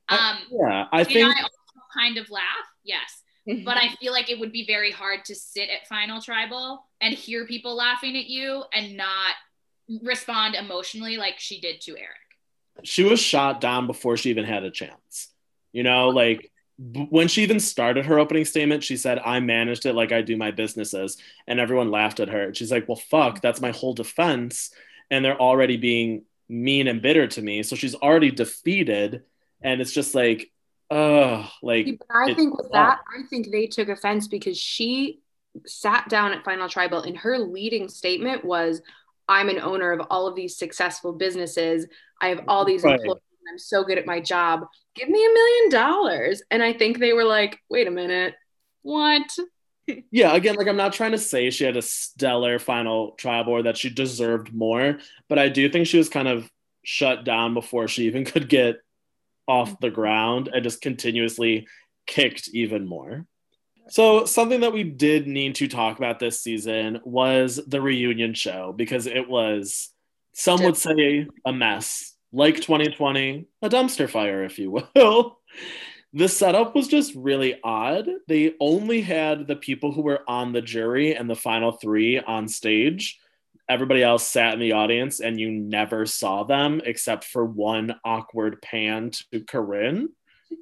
I- 0.09 0.31
Um, 0.31 0.37
Yeah, 0.51 0.87
I 0.91 1.03
think, 1.03 1.27
I 1.37 1.41
also 1.41 1.55
kind 1.93 2.17
of 2.17 2.29
laugh? 2.29 2.43
Yes. 2.83 3.23
but 3.65 3.75
I 3.77 3.89
feel 3.99 4.11
like 4.13 4.29
it 4.29 4.39
would 4.39 4.51
be 4.51 4.65
very 4.67 4.91
hard 4.91 5.25
to 5.25 5.35
sit 5.35 5.69
at 5.69 5.87
Final 5.87 6.21
Tribal 6.21 6.85
and 7.01 7.13
hear 7.13 7.45
people 7.47 7.75
laughing 7.75 8.15
at 8.15 8.27
you 8.27 8.63
and 8.73 8.95
not 8.95 9.33
respond 10.03 10.55
emotionally 10.55 11.17
like 11.17 11.39
she 11.39 11.59
did 11.59 11.81
to 11.81 11.97
Erik. 11.97 12.17
she 12.83 13.03
was 13.03 13.19
shot 13.19 13.59
down 13.59 13.87
before 13.87 14.15
she 14.15 14.29
even 14.29 14.45
had 14.45 14.63
a 14.63 14.71
chance. 14.71 15.29
You 15.73 15.83
know, 15.83 16.09
like 16.09 16.51
when 16.77 17.27
she 17.27 17.41
even 17.43 17.59
started 17.59 18.05
her 18.05 18.17
opening 18.19 18.45
statement, 18.45 18.83
she 18.83 18.95
said, 18.97 19.19
I 19.19 19.39
managed 19.39 19.85
it 19.85 19.93
like 19.93 20.11
I 20.11 20.21
do 20.21 20.37
my 20.37 20.51
businesses. 20.51 21.17
And 21.47 21.59
everyone 21.59 21.91
laughed 21.91 22.19
at 22.19 22.29
her. 22.29 22.53
She's 22.53 22.71
like, 22.71 22.87
well, 22.87 22.95
fuck, 23.09 23.41
that's 23.41 23.59
my 23.61 23.71
whole 23.71 23.93
defense. 23.93 24.71
And 25.09 25.23
they're 25.25 25.39
already 25.39 25.77
being 25.77 26.23
mean 26.51 26.87
and 26.87 27.01
bitter 27.01 27.27
to 27.27 27.41
me. 27.41 27.63
So 27.63 27.75
she's 27.75 27.95
already 27.95 28.29
defeated. 28.29 29.23
And 29.63 29.81
it's 29.81 29.93
just 29.93 30.13
like, 30.13 30.51
oh, 30.89 31.49
like, 31.63 31.87
But 32.07 32.15
I 32.15 32.33
think 32.33 32.57
with 32.57 32.69
that, 32.73 32.99
I 33.17 33.23
think 33.29 33.51
they 33.51 33.67
took 33.67 33.89
offense 33.89 34.27
because 34.27 34.57
she 34.57 35.21
sat 35.65 36.09
down 36.09 36.33
at 36.33 36.43
Final 36.43 36.69
Tribal 36.69 37.01
and 37.03 37.17
her 37.17 37.37
leading 37.39 37.87
statement 37.89 38.43
was, 38.43 38.81
I'm 39.27 39.49
an 39.49 39.59
owner 39.59 39.91
of 39.91 40.05
all 40.09 40.27
of 40.27 40.35
these 40.35 40.57
successful 40.57 41.13
businesses. 41.13 41.87
I 42.21 42.27
have 42.29 42.43
all 42.47 42.65
these 42.65 42.83
Right. 42.83 42.99
employees. 42.99 43.21
and 43.39 43.53
I'm 43.53 43.57
so 43.59 43.83
good 43.83 43.97
at 43.97 44.05
my 44.05 44.19
job. 44.19 44.67
Give 44.93 45.09
me 45.09 45.25
a 45.25 45.33
million 45.33 45.69
dollars. 45.69 46.43
And 46.51 46.61
I 46.61 46.73
think 46.73 46.99
they 46.99 47.13
were 47.13 47.23
like, 47.23 47.59
wait 47.69 47.87
a 47.87 47.91
minute. 47.91 48.35
What? 48.81 49.23
Yeah, 49.87 50.35
again, 50.35 50.55
like 50.55 50.67
I'm 50.67 50.77
not 50.77 50.93
trying 50.93 51.11
to 51.11 51.17
say 51.17 51.49
she 51.49 51.63
had 51.63 51.77
a 51.77 51.81
stellar 51.81 52.59
final 52.59 53.11
trial 53.11 53.47
or 53.47 53.63
that 53.63 53.77
she 53.77 53.89
deserved 53.89 54.53
more, 54.53 54.99
but 55.27 55.39
I 55.39 55.49
do 55.49 55.69
think 55.69 55.87
she 55.87 55.97
was 55.97 56.09
kind 56.09 56.27
of 56.27 56.49
shut 56.83 57.23
down 57.23 57.53
before 57.53 57.87
she 57.87 58.05
even 58.05 58.25
could 58.25 58.49
get 58.49 58.77
off 59.47 59.79
the 59.79 59.87
mm-hmm. 59.87 59.95
ground 59.95 60.49
and 60.53 60.63
just 60.63 60.81
continuously 60.81 61.67
kicked 62.07 62.49
even 62.53 62.87
more. 62.87 63.25
So, 63.89 64.25
something 64.25 64.61
that 64.61 64.73
we 64.73 64.83
did 64.83 65.27
need 65.27 65.55
to 65.55 65.67
talk 65.67 65.97
about 65.97 66.19
this 66.19 66.41
season 66.41 67.01
was 67.03 67.59
the 67.67 67.81
reunion 67.81 68.33
show 68.33 68.73
because 68.75 69.05
it 69.05 69.27
was, 69.27 69.89
some 70.33 70.63
would 70.63 70.77
say, 70.77 71.27
a 71.45 71.51
mess, 71.51 72.15
like 72.31 72.55
2020, 72.55 73.47
a 73.61 73.69
dumpster 73.69 74.09
fire, 74.09 74.45
if 74.45 74.59
you 74.59 74.71
will. 74.71 75.39
the 76.13 76.27
setup 76.27 76.75
was 76.75 76.87
just 76.87 77.15
really 77.15 77.59
odd. 77.63 78.07
They 78.27 78.55
only 78.59 79.01
had 79.01 79.47
the 79.47 79.55
people 79.55 79.91
who 79.91 80.01
were 80.01 80.21
on 80.27 80.51
the 80.51 80.61
jury 80.61 81.15
and 81.15 81.29
the 81.29 81.35
final 81.35 81.71
three 81.71 82.19
on 82.19 82.47
stage. 82.47 83.19
Everybody 83.69 84.03
else 84.03 84.27
sat 84.27 84.53
in 84.53 84.59
the 84.59 84.73
audience 84.73 85.21
and 85.21 85.39
you 85.39 85.49
never 85.49 86.05
saw 86.05 86.43
them 86.43 86.81
except 86.83 87.23
for 87.23 87.45
one 87.45 87.95
awkward 88.03 88.61
pan 88.61 89.11
to 89.31 89.41
Corinne. 89.45 90.09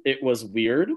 It 0.04 0.22
was 0.22 0.44
weird. 0.44 0.90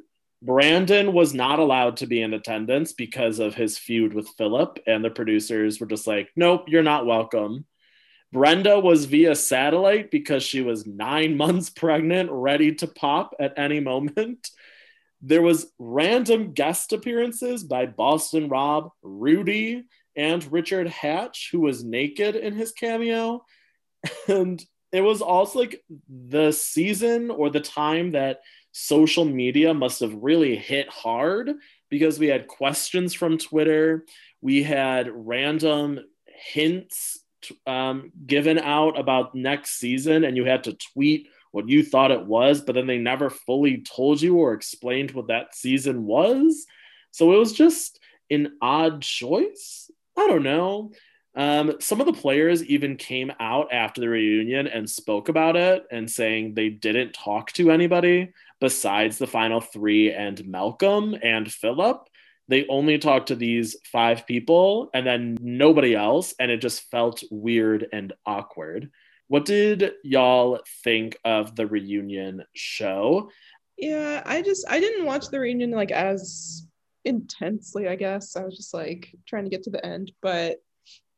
Brandon 0.44 1.14
was 1.14 1.34
not 1.34 1.60
allowed 1.60 1.98
to 1.98 2.06
be 2.06 2.22
in 2.22 2.34
attendance 2.34 2.92
because 2.94 3.40
of 3.40 3.56
his 3.56 3.78
feud 3.78 4.14
with 4.14 4.28
Phillip, 4.38 4.78
and 4.86 5.04
the 5.04 5.10
producers 5.10 5.80
were 5.80 5.88
just 5.88 6.06
like, 6.06 6.30
nope, 6.36 6.66
you're 6.68 6.84
not 6.84 7.06
welcome. 7.06 7.66
Brenda 8.34 8.80
was 8.80 9.06
via 9.06 9.36
satellite 9.36 10.10
because 10.10 10.42
she 10.42 10.62
was 10.62 10.88
nine 10.88 11.38
months 11.44 11.70
pregnant, 11.70 12.32
ready 12.32 12.74
to 12.76 12.88
pop 12.88 13.36
at 13.40 13.54
any 13.58 13.80
moment. 13.80 14.50
There 15.22 15.44
was 15.44 15.72
random 15.80 16.52
guest 16.52 16.92
appearances 16.92 17.64
by 17.64 17.86
Boston 17.86 18.50
Rob, 18.50 18.90
Rudy, 19.04 19.86
and 20.18 20.52
Richard 20.52 20.88
Hatch, 20.88 21.50
who 21.52 21.62
was 21.62 21.84
naked 21.84 22.36
in 22.36 22.56
his 22.56 22.74
cameo. 22.74 23.46
And 24.28 24.62
it 24.92 25.00
was 25.00 25.22
also 25.22 25.60
like 25.60 25.82
the 26.10 26.52
season 26.52 27.32
or 27.32 27.50
the 27.50 27.62
time 27.62 28.12
that 28.12 28.42
social 28.74 29.24
media 29.24 29.74
must 29.74 30.02
have 30.02 30.14
really 30.14 30.58
hit 30.58 30.90
hard 30.90 31.52
because 31.90 32.20
we 32.20 32.28
had 32.28 32.48
questions 32.48 33.14
from 33.14 33.38
Twitter. 33.38 34.06
We 34.42 34.62
had 34.62 35.10
random 35.10 36.00
hints 36.28 37.23
um, 37.66 38.12
given 38.26 38.60
out 38.60 39.00
about 39.00 39.36
next 39.36 39.80
season, 39.80 40.24
and 40.24 40.38
you 40.38 40.46
had 40.46 40.66
to 40.66 40.78
tweet 40.94 41.28
what 41.52 41.70
you 41.70 41.84
thought 41.84 42.12
it 42.12 42.26
was, 42.26 42.62
but 42.62 42.74
then 42.74 42.88
they 42.88 42.98
never 42.98 43.30
fully 43.30 43.84
told 43.84 44.22
you 44.22 44.38
or 44.38 44.54
explained 44.54 45.12
what 45.12 45.28
that 45.28 45.56
season 45.56 46.06
was. 46.06 46.66
So 47.12 47.32
it 47.34 47.38
was 47.38 47.54
just 47.54 48.00
an 48.32 48.54
odd 48.62 49.04
choice. 49.04 49.92
I 50.18 50.28
don't 50.28 50.44
know. 50.44 50.92
Um, 51.36 51.76
some 51.80 52.00
of 52.00 52.06
the 52.06 52.14
players 52.14 52.64
even 52.64 52.96
came 52.96 53.32
out 53.40 53.72
after 53.72 54.02
the 54.02 54.10
reunion 54.10 54.68
and 54.68 54.90
spoke 54.90 55.30
about 55.30 55.56
it 55.56 55.86
and 55.92 56.10
saying 56.10 56.54
they 56.54 56.70
didn't 56.70 57.14
talk 57.14 57.52
to 57.54 57.72
anybody 57.72 58.34
besides 58.60 59.18
the 59.18 59.28
final 59.28 59.60
three 59.60 60.12
and 60.12 60.46
Malcolm 60.48 61.16
and 61.22 61.52
Phillip. 61.52 62.08
They 62.48 62.68
only 62.68 62.98
talked 62.98 63.28
to 63.28 63.36
these 63.36 63.76
five 63.92 64.28
people 64.28 64.90
and 64.94 65.08
then 65.08 65.38
nobody 65.42 65.96
else. 65.96 66.34
And 66.40 66.52
it 66.52 66.58
just 66.62 66.90
felt 66.92 67.24
weird 67.32 67.88
and 67.92 68.14
awkward. 68.26 68.92
What 69.28 69.46
did 69.46 69.94
y'all 70.04 70.60
think 70.84 71.18
of 71.24 71.56
the 71.56 71.66
reunion 71.66 72.44
show? 72.54 73.30
Yeah, 73.78 74.22
I 74.26 74.42
just 74.42 74.66
I 74.70 74.80
didn't 74.80 75.06
watch 75.06 75.30
the 75.30 75.40
reunion 75.40 75.72
like 75.72 75.92
as 75.92 76.68
intensely, 77.06 77.88
I 77.88 77.96
guess. 77.96 78.36
I 78.36 78.44
was 78.44 78.56
just 78.56 78.74
like 78.74 79.16
trying 79.26 79.46
to 79.46 79.50
get 79.50 79.64
to 79.64 79.72
the 79.72 79.84
end, 79.86 80.12
but 80.22 80.58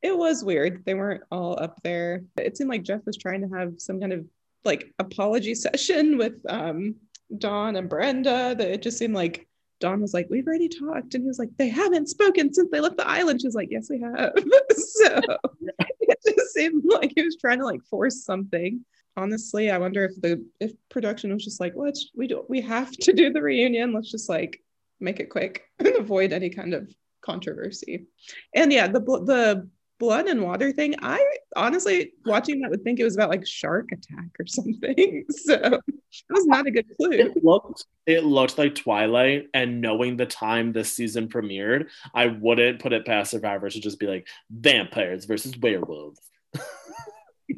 it 0.01 0.15
was 0.15 0.43
weird. 0.43 0.85
They 0.85 0.93
weren't 0.93 1.23
all 1.31 1.59
up 1.59 1.81
there. 1.83 2.23
It 2.37 2.55
seemed 2.55 2.69
like 2.69 2.83
Jeff 2.83 3.01
was 3.05 3.17
trying 3.17 3.41
to 3.41 3.57
have 3.57 3.73
some 3.77 3.99
kind 3.99 4.13
of 4.13 4.25
like 4.63 4.93
apology 4.99 5.55
session 5.55 6.17
with 6.17 6.39
um 6.47 6.95
Dawn 7.37 7.75
and 7.75 7.89
Brenda. 7.89 8.55
That 8.55 8.71
it 8.71 8.81
just 8.81 8.97
seemed 8.97 9.15
like 9.15 9.47
Dawn 9.85 10.01
was 10.01 10.15
like, 10.15 10.27
We've 10.31 10.47
already 10.47 10.67
talked. 10.67 11.13
And 11.13 11.23
he 11.23 11.27
was 11.27 11.37
like, 11.37 11.55
They 11.57 11.69
haven't 11.69 12.09
spoken 12.09 12.51
since 12.51 12.71
they 12.71 12.79
left 12.79 12.97
the 12.97 13.07
island. 13.07 13.41
She's 13.41 13.53
like, 13.53 13.69
Yes, 13.69 13.87
we 13.89 14.01
have. 14.01 14.33
so 14.75 15.19
it 15.99 16.17
just 16.25 16.53
seemed 16.53 16.83
like 16.85 17.13
he 17.15 17.21
was 17.21 17.37
trying 17.39 17.59
to 17.59 17.65
like 17.65 17.83
force 17.83 18.23
something 18.23 18.83
honestly 19.17 19.71
i 19.71 19.77
wonder 19.77 20.03
if 20.03 20.21
the 20.21 20.45
if 20.59 20.73
production 20.89 21.33
was 21.33 21.43
just 21.43 21.61
like 21.61 21.73
let's 21.75 22.09
we 22.15 22.27
do 22.27 22.43
we 22.49 22.59
have 22.59 22.91
to 22.91 23.13
do 23.13 23.31
the 23.31 23.41
reunion 23.41 23.93
let's 23.93 24.11
just 24.11 24.27
like 24.27 24.61
make 24.99 25.21
it 25.21 25.29
quick 25.29 25.63
and 25.79 25.87
avoid 25.95 26.33
any 26.33 26.49
kind 26.49 26.73
of 26.73 26.93
controversy 27.21 28.07
and 28.53 28.73
yeah 28.73 28.87
the 28.87 28.99
the 28.99 29.69
blood 29.99 30.27
and 30.27 30.41
water 30.41 30.73
thing 30.73 30.95
i 31.01 31.34
honestly 31.55 32.13
watching 32.25 32.61
that 32.61 32.69
would 32.69 32.83
think 32.83 32.99
it 32.99 33.03
was 33.03 33.15
about 33.15 33.29
like 33.29 33.45
shark 33.45 33.89
attack 33.91 34.29
or 34.39 34.45
something 34.45 35.25
so 35.29 35.53
it 35.55 36.25
was 36.29 36.45
not 36.45 36.67
a 36.67 36.71
good 36.71 36.85
clue 36.97 37.11
It 37.11 37.43
looked 37.43 37.85
it 38.05 38.23
looked 38.23 38.57
like 38.57 38.75
Twilight, 38.75 39.47
and 39.53 39.81
knowing 39.81 40.15
the 40.15 40.27
time 40.27 40.71
this 40.71 40.93
season 40.93 41.27
premiered, 41.27 41.87
I 42.13 42.27
wouldn't 42.27 42.79
put 42.79 42.93
it 42.93 43.05
past 43.05 43.31
Survivor 43.31 43.69
to 43.69 43.79
just 43.79 43.99
be 43.99 44.05
like 44.07 44.27
vampires 44.51 45.25
versus 45.25 45.57
werewolves. 45.57 46.19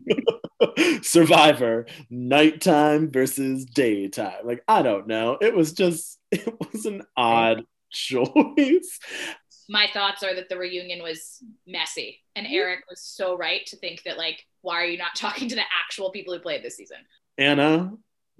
Survivor, 1.01 1.85
nighttime 2.09 3.11
versus 3.11 3.65
daytime. 3.65 4.45
Like, 4.45 4.63
I 4.67 4.81
don't 4.81 5.07
know. 5.07 5.37
It 5.41 5.53
was 5.53 5.73
just, 5.73 6.17
it 6.31 6.55
was 6.71 6.85
an 6.85 7.03
odd 7.15 7.63
choice. 7.91 8.99
My 9.69 9.87
thoughts 9.93 10.23
are 10.23 10.33
that 10.35 10.49
the 10.49 10.57
reunion 10.57 11.01
was 11.01 11.43
messy, 11.65 12.19
and 12.35 12.45
mm-hmm. 12.45 12.55
Erik 12.55 12.79
was 12.89 13.01
so 13.01 13.37
right 13.37 13.65
to 13.67 13.77
think 13.77 14.03
that 14.03 14.17
like, 14.17 14.45
why 14.61 14.75
are 14.75 14.85
you 14.85 14.97
not 14.97 15.15
talking 15.15 15.49
to 15.49 15.55
the 15.55 15.61
actual 15.83 16.11
people 16.11 16.33
who 16.33 16.39
played 16.39 16.63
this 16.63 16.77
season? 16.77 16.97
Anna, 17.37 17.91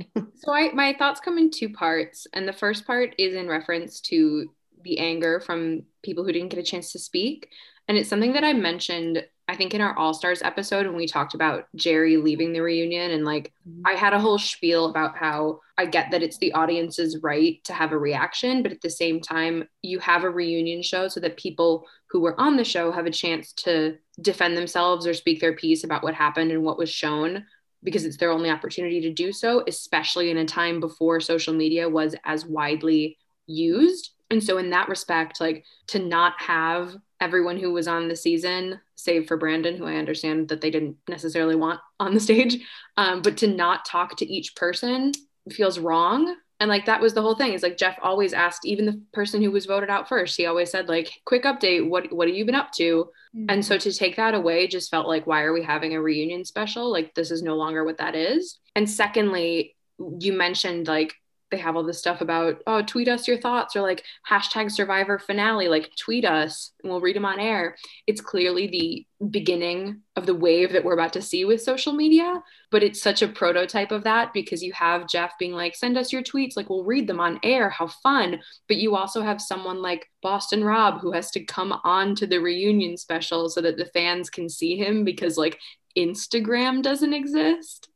So 0.15 0.51
I 0.51 0.71
my 0.73 0.93
thoughts 0.93 1.19
come 1.19 1.38
in 1.38 1.51
two 1.51 1.69
parts, 1.69 2.28
and 2.34 2.47
the 2.47 2.53
first 2.53 2.86
part 2.86 3.15
is 3.17 3.36
in 3.36 3.47
reference 3.47 4.01
to 4.01 4.51
the 4.84 4.99
anger 4.99 5.39
from 5.39 5.84
people 6.03 6.23
who 6.23 6.32
didn't 6.32 6.49
get 6.49 6.59
a 6.59 6.63
chance 6.63 6.91
to 6.91 6.99
speak. 6.99 7.49
And 7.88 7.97
it's 7.97 8.09
something 8.09 8.33
that 8.33 8.43
I 8.43 8.53
mentioned, 8.53 9.25
I 9.47 9.55
think, 9.55 9.73
in 9.73 9.79
our 9.79 9.97
All 9.97 10.13
Stars 10.13 10.41
episode 10.41 10.85
when 10.85 10.97
we 10.97 11.07
talked 11.07 11.33
about 11.33 11.67
Jerri 11.77 12.21
leaving 12.21 12.51
the 12.51 12.59
reunion. 12.59 13.11
And 13.11 13.23
like, 13.23 13.53
mm-hmm. 13.67 13.81
I 13.85 13.93
had 13.93 14.13
a 14.13 14.19
whole 14.19 14.38
spiel 14.38 14.88
about 14.89 15.15
how 15.15 15.61
I 15.77 15.85
get 15.85 16.11
that 16.11 16.21
it's 16.21 16.38
the 16.38 16.51
audience's 16.51 17.23
right 17.23 17.63
to 17.63 17.73
have 17.73 17.93
a 17.93 17.97
reaction, 17.97 18.61
but 18.61 18.73
at 18.73 18.81
the 18.81 18.89
same 18.89 19.21
time, 19.21 19.67
you 19.81 19.99
have 19.99 20.25
a 20.25 20.29
reunion 20.29 20.81
show 20.81 21.07
so 21.07 21.21
that 21.21 21.38
people 21.38 21.85
who 22.09 22.19
were 22.19 22.39
on 22.39 22.57
the 22.57 22.65
show 22.65 22.91
have 22.91 23.05
a 23.05 23.11
chance 23.11 23.53
to 23.53 23.97
defend 24.21 24.57
themselves 24.57 25.07
or 25.07 25.13
speak 25.13 25.39
their 25.39 25.55
piece 25.55 25.83
about 25.83 26.03
what 26.03 26.13
happened 26.13 26.51
and 26.51 26.63
what 26.63 26.77
was 26.77 26.89
shown 26.89 27.45
because 27.83 28.05
it's 28.05 28.17
their 28.17 28.31
only 28.31 28.49
opportunity 28.49 28.99
to 29.01 29.13
do 29.13 29.31
so, 29.31 29.63
especially 29.67 30.29
in 30.29 30.38
a 30.38 30.45
time 30.45 30.79
before 30.79 31.19
social 31.19 31.53
media 31.53 31.88
was 31.88 32.15
as 32.25 32.45
widely 32.45 33.17
used. 33.45 34.11
And 34.29 34.43
so, 34.43 34.57
in 34.57 34.71
that 34.71 34.89
respect, 34.89 35.39
like 35.39 35.63
to 35.88 35.99
not 35.99 36.33
have 36.41 36.97
everyone 37.20 37.57
who 37.57 37.72
was 37.72 37.88
on 37.88 38.07
the 38.07 38.15
season, 38.15 38.80
save 38.95 39.28
for 39.28 39.38
Brandon, 39.38 39.76
who 39.76 39.86
I 39.86 39.95
understand 39.95 40.49
that 40.49 40.61
they 40.61 40.70
didn't 40.70 40.97
necessarily 41.07 41.55
want 41.55 41.80
on 41.99 42.13
the 42.13 42.20
stage, 42.20 42.57
um, 42.97 43.22
but 43.22 43.38
to 43.38 43.47
not 43.47 43.86
talk 43.86 44.18
to 44.18 44.26
each 44.26 44.55
person 44.55 45.11
feels 45.51 45.80
wrong. 45.80 46.36
And 46.59 46.70
like 46.70 46.86
that 46.86 47.01
was 47.01 47.13
the 47.13 47.22
whole 47.22 47.36
thing 47.36 47.53
is 47.53 47.61
like 47.61 47.78
jeff 47.78 47.99
always 48.01 48.34
asked 48.34 48.65
even 48.65 48.88
the 48.88 48.99
person 49.13 49.43
who 49.43 49.51
was 49.51 49.68
voted 49.68 49.91
out 49.91 50.09
first 50.09 50.36
he 50.36 50.47
always 50.47 50.72
said 50.72 50.89
like 50.89 51.11
quick 51.24 51.43
update 51.43 51.88
what 51.88 52.11
what 52.11 52.28
have 52.28 52.36
you 52.36 52.45
been 52.45 52.55
up 52.55 52.72
to? 52.74 53.09
Mm-hmm. 53.36 53.45
and 53.49 53.63
so 53.63 53.78
to 53.78 53.93
take 53.93 54.15
that 54.15 54.34
away 54.34 54.68
just 54.68 54.89
felt 54.89 55.07
like 55.07 55.28
why 55.28 55.43
are 55.43 55.53
we 55.53 55.61
having 55.61 55.93
a 55.93 56.01
reunion 56.01 56.43
special? 56.45 56.91
Like 56.91 57.13
this 57.13 57.30
is 57.30 57.43
no 57.43 57.55
longer 57.55 57.84
what 57.84 57.99
that 57.99 58.15
is. 58.15 58.57
And 58.76 58.89
secondly 58.89 59.76
you 60.20 60.34
mentioned 60.34 60.88
like 60.88 61.13
they 61.50 61.58
have 61.58 61.76
all 61.76 61.84
this 61.84 62.00
stuff 62.00 62.22
about 62.22 62.62
oh 62.68 62.82
tweet 62.82 63.08
us 63.08 63.28
your 63.28 63.38
thoughts 63.38 63.76
or 63.76 63.82
like 63.82 64.04
hashtag 64.30 64.72
survivor 64.72 65.18
finale 65.18 65.68
like 65.68 65.89
tweet 65.95 66.26
us 66.26 66.72
and 66.84 66.91
we'll 66.91 67.02
read 67.02 67.16
them 67.16 67.26
on 67.26 67.39
air. 67.39 67.76
It's 68.06 68.22
clearly 68.22 68.68
the 68.68 69.06
beginning 69.30 70.02
of 70.16 70.26
the 70.26 70.36
wave 70.36 70.72
that 70.74 70.84
we're 70.84 70.93
about 70.93 71.14
to 71.14 71.22
see 71.22 71.43
with 71.45 71.62
social 71.62 71.93
media 71.93 72.41
but 72.70 72.84
it's 72.84 73.02
such 73.02 73.22
a 73.22 73.28
prototype 73.28 73.91
of 73.91 74.04
that 74.04 74.32
because 74.32 74.62
you 74.62 74.72
have 74.74 75.08
jeff 75.08 75.34
being 75.39 75.54
like 75.54 75.76
send 75.76 75.98
us 75.98 76.14
your 76.14 76.22
tweets 76.22 76.56
like 76.56 76.70
we'll 76.70 76.84
read 76.84 77.08
them 77.08 77.20
on 77.20 77.39
air 77.43 77.70
how 77.70 77.88
fun. 77.88 78.39
But 78.68 78.78
you 78.78 78.95
also 78.95 79.22
have 79.22 79.41
someone 79.41 79.82
like 79.82 80.08
boston 80.22 80.64
rob 80.64 81.02
who 81.02 81.12
has 81.14 81.32
to 81.32 81.43
come 81.43 81.74
on 81.84 82.16
to 82.16 82.28
the 82.28 82.39
reunion 82.39 82.98
special 82.98 83.50
so 83.50 83.62
that 83.62 83.78
the 83.78 83.86
fans 83.86 84.30
can 84.30 84.50
see 84.50 84.78
him 84.78 85.04
because 85.04 85.38
like 85.38 85.60
instagram 85.98 86.84
doesn't 86.84 87.14
exist 87.14 87.89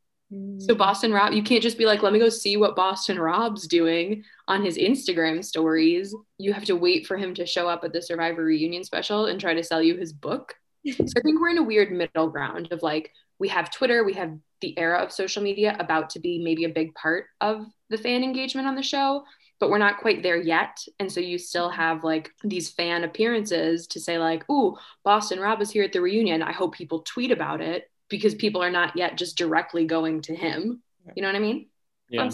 so 0.58 0.74
mm. 0.74 0.78
Boston 0.78 1.12
Rob, 1.12 1.34
you 1.34 1.42
can't 1.42 1.62
just 1.62 1.76
be 1.76 1.84
like, 1.84 2.02
let 2.02 2.12
me 2.12 2.18
go 2.18 2.30
see 2.30 2.56
what 2.56 2.74
Boston 2.74 3.18
Rob's 3.18 3.66
doing 3.66 4.24
on 4.48 4.64
his 4.64 4.78
Instagram 4.78 5.44
stories. 5.44 6.14
You 6.38 6.54
have 6.54 6.64
to 6.66 6.76
wait 6.76 7.06
for 7.06 7.18
him 7.18 7.34
to 7.34 7.44
show 7.44 7.68
up 7.68 7.84
at 7.84 7.92
the 7.92 8.00
Survivor 8.00 8.44
reunion 8.44 8.82
special 8.82 9.26
and 9.26 9.38
try 9.38 9.52
to 9.52 9.62
sell 9.62 9.82
you 9.82 9.96
his 9.96 10.12
book. 10.12 10.54
so 10.86 11.04
I 11.16 11.20
think 11.20 11.40
we're 11.40 11.50
in 11.50 11.58
a 11.58 11.62
weird 11.62 11.92
middle 11.92 12.28
ground 12.28 12.68
of 12.70 12.82
like 12.82 13.10
we 13.38 13.48
have 13.48 13.70
Twitter, 13.70 14.04
we 14.04 14.14
have 14.14 14.38
the 14.62 14.78
era 14.78 14.98
of 14.98 15.12
social 15.12 15.42
media 15.42 15.76
about 15.78 16.08
to 16.10 16.20
be 16.20 16.42
maybe 16.42 16.64
a 16.64 16.68
big 16.68 16.94
part 16.94 17.26
of 17.40 17.66
the 17.90 17.98
fan 17.98 18.22
engagement 18.22 18.66
on 18.66 18.74
the 18.74 18.82
show, 18.82 19.24
but 19.60 19.68
we're 19.68 19.78
not 19.78 19.98
quite 19.98 20.22
there 20.22 20.40
yet. 20.40 20.78
And 20.98 21.12
so 21.12 21.20
you 21.20 21.36
still 21.36 21.68
have 21.68 22.04
like 22.04 22.30
these 22.42 22.70
fan 22.70 23.04
appearances 23.04 23.86
to 23.88 24.00
say 24.00 24.18
like, 24.18 24.48
"Ooh, 24.50 24.76
Boston 25.04 25.40
Rob 25.40 25.60
is 25.60 25.70
here 25.70 25.84
at 25.84 25.92
the 25.92 26.00
reunion. 26.00 26.42
I 26.42 26.52
hope 26.52 26.74
people 26.74 27.00
tweet 27.00 27.32
about 27.32 27.60
it." 27.60 27.90
Because 28.12 28.34
people 28.34 28.62
are 28.62 28.70
not 28.70 28.96
yet 28.96 29.16
just 29.16 29.36
directly 29.36 29.86
going 29.86 30.20
to 30.20 30.36
him. 30.36 30.82
You 31.16 31.22
know 31.22 31.28
what 31.28 31.34
I 31.34 31.40
mean? 31.40 31.66
Yeah. 32.08 32.30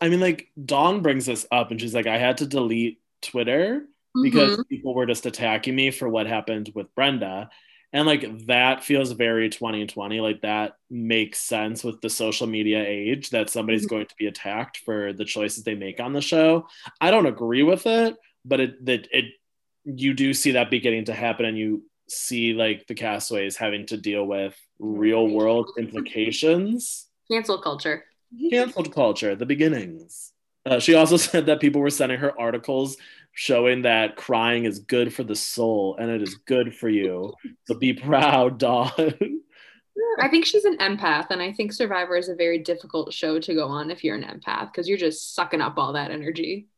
I 0.00 0.08
mean, 0.08 0.20
like 0.20 0.48
Dawn 0.62 1.00
brings 1.00 1.26
this 1.26 1.46
up 1.50 1.72
and 1.72 1.80
she's 1.80 1.94
like, 1.94 2.06
I 2.06 2.18
had 2.18 2.36
to 2.38 2.46
delete 2.46 3.00
Twitter 3.22 3.86
because 4.22 4.52
mm-hmm. 4.52 4.62
people 4.68 4.94
were 4.94 5.06
just 5.06 5.26
attacking 5.26 5.74
me 5.74 5.90
for 5.90 6.08
what 6.08 6.26
happened 6.26 6.70
with 6.74 6.94
Brenda. 6.94 7.50
And 7.92 8.06
like 8.06 8.46
that 8.46 8.84
feels 8.84 9.12
very 9.12 9.48
2020. 9.48 10.20
Like 10.20 10.42
that 10.42 10.76
makes 10.90 11.40
sense 11.40 11.82
with 11.82 12.00
the 12.02 12.10
social 12.10 12.46
media 12.46 12.84
age 12.86 13.30
that 13.30 13.48
somebody's 13.48 13.86
mm-hmm. 13.86 13.96
going 13.96 14.06
to 14.06 14.14
be 14.18 14.26
attacked 14.26 14.78
for 14.78 15.14
the 15.14 15.24
choices 15.24 15.64
they 15.64 15.74
make 15.74 15.98
on 15.98 16.12
the 16.12 16.20
show. 16.20 16.68
I 17.00 17.10
don't 17.10 17.26
agree 17.26 17.62
with 17.62 17.86
it, 17.86 18.14
but 18.44 18.60
it 18.60 18.84
that 18.84 19.08
it 19.10 19.24
you 19.84 20.12
do 20.12 20.34
see 20.34 20.52
that 20.52 20.70
beginning 20.70 21.06
to 21.06 21.14
happen 21.14 21.46
and 21.46 21.56
you 21.56 21.82
see 22.10 22.52
like 22.52 22.86
the 22.86 22.94
castaways 22.94 23.56
having 23.56 23.86
to 23.86 23.96
deal 23.96 24.24
with 24.24 24.54
real 24.78 25.28
world 25.28 25.70
implications. 25.78 27.06
Cancel 27.30 27.58
culture. 27.58 28.04
Cancel 28.50 28.84
culture, 28.84 29.34
the 29.34 29.46
beginnings. 29.46 30.32
Uh, 30.66 30.78
she 30.78 30.94
also 30.94 31.16
said 31.28 31.46
that 31.46 31.60
people 31.60 31.80
were 31.80 31.90
sending 31.90 32.18
her 32.18 32.38
articles 32.38 32.96
showing 33.32 33.82
that 33.82 34.16
crying 34.16 34.64
is 34.64 34.80
good 34.80 35.14
for 35.14 35.22
the 35.22 35.36
soul 35.36 35.96
and 35.98 36.10
it 36.10 36.20
is 36.20 36.34
good 36.34 36.74
for 36.74 36.88
you. 36.88 37.32
So 37.66 37.74
be 37.74 37.92
proud, 37.92 38.58
Dawn. 38.58 38.90
I 40.20 40.28
think 40.28 40.44
she's 40.44 40.64
an 40.64 40.78
empath, 40.78 41.30
and 41.30 41.40
I 41.40 41.52
think 41.52 41.72
Survivor 41.72 42.16
is 42.16 42.28
a 42.28 42.34
very 42.34 42.58
difficult 42.58 43.12
show 43.12 43.38
to 43.38 43.54
go 43.54 43.68
on 43.68 43.90
if 43.90 44.02
you're 44.02 44.16
an 44.16 44.24
empath 44.24 44.72
because 44.72 44.88
you're 44.88 44.98
just 44.98 45.34
sucking 45.34 45.60
up 45.60 45.76
all 45.76 45.92
that 45.92 46.10
energy. 46.10 46.68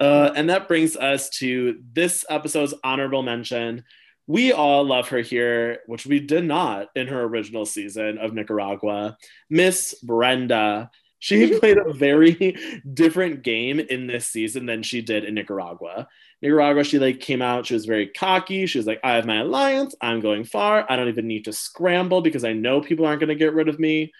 Uh, 0.00 0.32
and 0.34 0.50
that 0.50 0.66
brings 0.66 0.96
us 0.96 1.30
to 1.30 1.80
this 1.92 2.24
episode's 2.28 2.74
honorable 2.82 3.22
mention 3.22 3.84
we 4.26 4.52
all 4.52 4.84
love 4.84 5.08
her 5.08 5.18
here, 5.18 5.80
which 5.86 6.06
we 6.06 6.20
did 6.20 6.44
not 6.44 6.88
in 6.94 7.08
her 7.08 7.22
original 7.22 7.66
season 7.66 8.18
of 8.18 8.32
Nicaragua. 8.32 9.16
Miss 9.50 9.94
Brenda. 10.02 10.90
She 11.18 11.58
played 11.60 11.78
a 11.78 11.92
very 11.92 12.56
different 12.92 13.42
game 13.42 13.78
in 13.80 14.06
this 14.06 14.28
season 14.28 14.66
than 14.66 14.82
she 14.82 15.02
did 15.02 15.24
in 15.24 15.34
Nicaragua. 15.34 16.08
Nicaragua, 16.40 16.82
she 16.82 16.98
like 16.98 17.20
came 17.20 17.40
out, 17.40 17.66
she 17.66 17.74
was 17.74 17.86
very 17.86 18.08
cocky. 18.08 18.66
She 18.66 18.78
was 18.78 18.86
like, 18.86 19.00
I 19.04 19.12
have 19.12 19.26
my 19.26 19.40
alliance, 19.40 19.94
I'm 20.00 20.20
going 20.20 20.44
far. 20.44 20.84
I 20.88 20.96
don't 20.96 21.08
even 21.08 21.28
need 21.28 21.44
to 21.44 21.52
scramble 21.52 22.20
because 22.20 22.44
I 22.44 22.52
know 22.52 22.80
people 22.80 23.06
aren't 23.06 23.20
going 23.20 23.28
to 23.28 23.36
get 23.36 23.54
rid 23.54 23.68
of 23.68 23.78
me. 23.78 24.12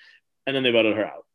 And 0.47 0.55
then 0.55 0.63
they 0.63 0.71
voted 0.71 0.97
her 0.97 1.05
out. 1.05 1.27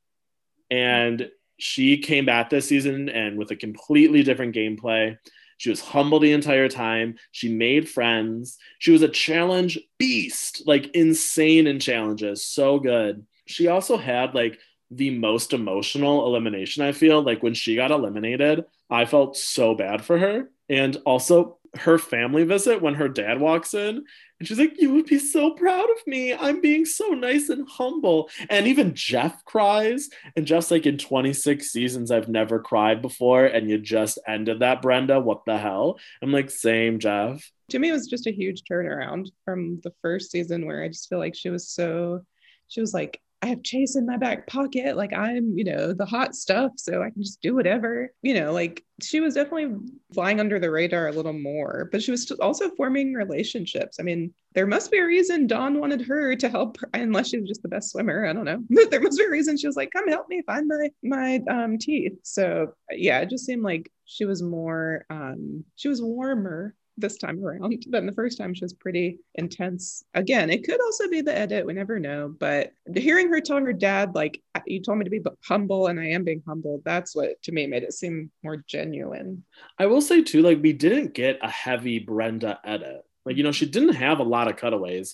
And 0.70 1.30
she 1.60 1.98
came 1.98 2.26
back 2.26 2.50
this 2.50 2.68
season 2.68 3.10
and 3.10 3.38
with 3.38 3.52
a 3.52 3.56
completely 3.56 4.24
different 4.24 4.56
gameplay. 4.56 5.18
She 5.58 5.70
was 5.70 5.82
humble 5.82 6.20
the 6.20 6.32
entire 6.32 6.70
time. 6.70 7.16
She 7.32 7.50
made 7.50 7.90
friends. 7.90 8.58
She 8.80 8.92
was 8.92 9.02
a 9.02 9.10
challenge 9.10 9.80
beast, 9.98 10.64
like 10.66 10.88
insane 10.96 11.68
in 11.68 11.80
challenges. 11.80 12.46
So 12.46 12.80
good. 12.80 13.26
She 13.46 13.68
also 13.68 13.98
had 13.98 14.36
like 14.36 14.60
the 14.92 15.10
most 15.10 15.54
emotional 15.54 16.26
elimination, 16.28 16.84
I 16.84 16.92
feel. 16.92 17.22
Like 17.22 17.44
when 17.44 17.54
she 17.54 17.76
got 17.76 17.92
eliminated, 17.92 18.66
I 18.90 19.06
felt 19.06 19.36
so 19.36 19.76
bad 19.76 20.04
for 20.04 20.18
her. 20.18 20.50
And 20.70 20.98
also 21.06 21.57
her 21.78 21.98
family 21.98 22.44
visit 22.44 22.82
when 22.82 22.96
her 22.96 23.08
dad 23.08 23.40
walks 23.40 23.74
in 23.74 24.04
and 24.40 24.48
she's 24.48 24.60
like, 24.60 24.80
You 24.80 24.94
would 24.94 25.06
be 25.06 25.20
so 25.20 25.52
proud 25.52 25.90
of 25.90 26.06
me. 26.06 26.34
I'm 26.34 26.62
being 26.62 26.86
so 26.86 27.10
nice 27.10 27.50
and 27.50 27.68
humble. 27.68 28.30
And 28.50 28.68
even 28.68 28.94
Jeff 28.94 29.44
cries. 29.46 30.10
And 30.36 30.46
just 30.46 30.72
like 30.72 30.86
in 30.86 30.98
26 30.98 31.68
seasons, 31.68 32.12
I've 32.12 32.30
never 32.30 32.60
cried 32.60 33.02
before. 33.02 33.46
And 33.46 33.70
you 33.70 33.78
just 33.78 34.20
ended 34.28 34.60
that, 34.60 34.82
Brenda. 34.82 35.20
What 35.20 35.46
the 35.46 35.58
hell? 35.58 36.00
I'm 36.22 36.32
like, 36.32 36.50
Same, 36.50 37.00
Jeff. 37.00 37.50
To 37.70 37.80
me, 37.80 37.90
it 37.90 37.94
was 37.94 38.08
just 38.08 38.28
a 38.28 38.32
huge 38.32 38.64
turnaround 38.64 39.28
from 39.44 39.82
the 39.84 39.94
first 40.02 40.32
season 40.32 40.66
where 40.66 40.84
I 40.84 40.88
just 40.88 41.10
feel 41.10 41.20
like 41.20 41.36
she 41.36 41.50
was 41.50 41.68
so, 41.68 42.22
she 42.68 42.80
was 42.80 42.94
like 42.94 43.20
I 43.42 43.48
have 43.48 43.62
Chase 43.64 43.96
in 43.96 44.06
my 44.06 44.18
back 44.18 44.48
pocket. 44.48 44.98
Like 44.98 45.14
I'm, 45.14 45.58
you 45.58 45.64
know, 45.64 45.94
the 45.94 46.06
hot 46.06 46.36
stuff. 46.36 46.72
So 46.78 47.04
I 47.04 47.12
can 47.12 47.22
just 47.22 47.42
do 47.42 47.54
whatever. 47.54 48.12
You 48.24 48.34
know, 48.34 48.52
like 48.52 48.84
she 49.02 49.20
was 49.20 49.36
definitely 49.36 49.76
flying 50.14 50.40
under 50.40 50.60
the 50.60 50.72
radar 50.72 51.08
a 51.08 51.12
little 51.12 51.34
more, 51.34 51.88
but 51.92 52.02
she 52.02 52.12
was 52.12 52.30
also 52.32 52.70
forming 52.72 53.14
relationships. 53.14 54.00
I 54.00 54.04
mean, 54.04 54.34
there 54.56 54.66
must 54.66 54.92
be 54.92 54.98
a 54.98 55.06
reason 55.06 55.46
Dawn 55.46 55.80
wanted 55.80 56.02
her 56.02 56.36
to 56.36 56.50
help 56.50 56.78
her, 56.80 56.90
unless 56.96 57.30
she 57.30 57.40
was 57.40 57.48
just 57.48 57.62
the 57.62 57.70
best 57.70 57.92
swimmer. 57.92 58.26
I 58.26 58.34
don't 58.34 58.46
know. 58.46 58.64
There 58.90 59.02
must 59.02 59.20
be 59.20 59.26
a 59.26 59.30
reason 59.30 59.58
she 59.58 59.68
was 59.68 59.76
like, 59.76 59.92
come 59.92 60.08
help 60.08 60.28
me 60.30 60.42
find 60.46 60.68
my 60.68 60.90
my 61.04 61.40
um 61.50 61.78
teeth. 61.78 62.18
So 62.24 62.74
yeah, 62.92 63.20
it 63.20 63.30
just 63.30 63.46
seemed 63.46 63.64
like 63.64 63.92
she 64.06 64.26
was 64.26 64.42
more 64.42 65.06
um 65.10 65.64
she 65.76 65.90
was 65.90 66.02
warmer 66.02 66.74
this 66.98 67.18
time 67.18 67.44
around 67.44 67.86
than 67.90 68.06
the 68.06 68.14
first 68.14 68.38
time. 68.38 68.54
She 68.54 68.66
was 68.66 68.74
pretty 68.74 69.20
intense. 69.36 70.04
Again, 70.14 70.50
it 70.50 70.64
could 70.66 70.82
also 70.82 71.08
be 71.10 71.22
the 71.22 71.38
edit. 71.38 71.66
We 71.66 71.74
never 71.74 72.00
know. 72.00 72.34
But 72.40 72.74
hearing 72.96 73.30
her 73.30 73.42
tell 73.42 73.58
her 73.58 73.74
dad, 73.74 74.16
like, 74.16 74.42
you 74.66 74.82
told 74.82 74.98
me 74.98 75.04
to 75.04 75.10
be 75.10 75.22
humble 75.44 75.88
and 75.88 76.00
I 76.00 76.08
am 76.08 76.24
being 76.24 76.44
humble, 76.48 76.82
that's 76.84 77.16
what 77.16 77.42
to 77.44 77.52
me 77.52 77.68
made 77.68 77.84
it 77.84 77.94
seem 77.94 78.32
more 78.44 78.64
genuine. 78.68 79.44
I 79.78 79.86
will 79.86 80.02
say, 80.02 80.24
too, 80.24 80.42
like, 80.42 80.62
we 80.62 80.74
didn't 80.74 81.14
get 81.14 81.40
a 81.42 81.50
heavy 81.50 82.00
Brenda 82.00 82.60
edit. 82.64 83.04
Like, 83.26 83.38
you 83.38 83.44
know, 83.44 83.52
she 83.52 83.66
didn't 83.66 83.96
have 83.96 84.20
a 84.20 84.24
lot 84.24 84.48
of 84.48 84.56
cutaways 84.56 85.14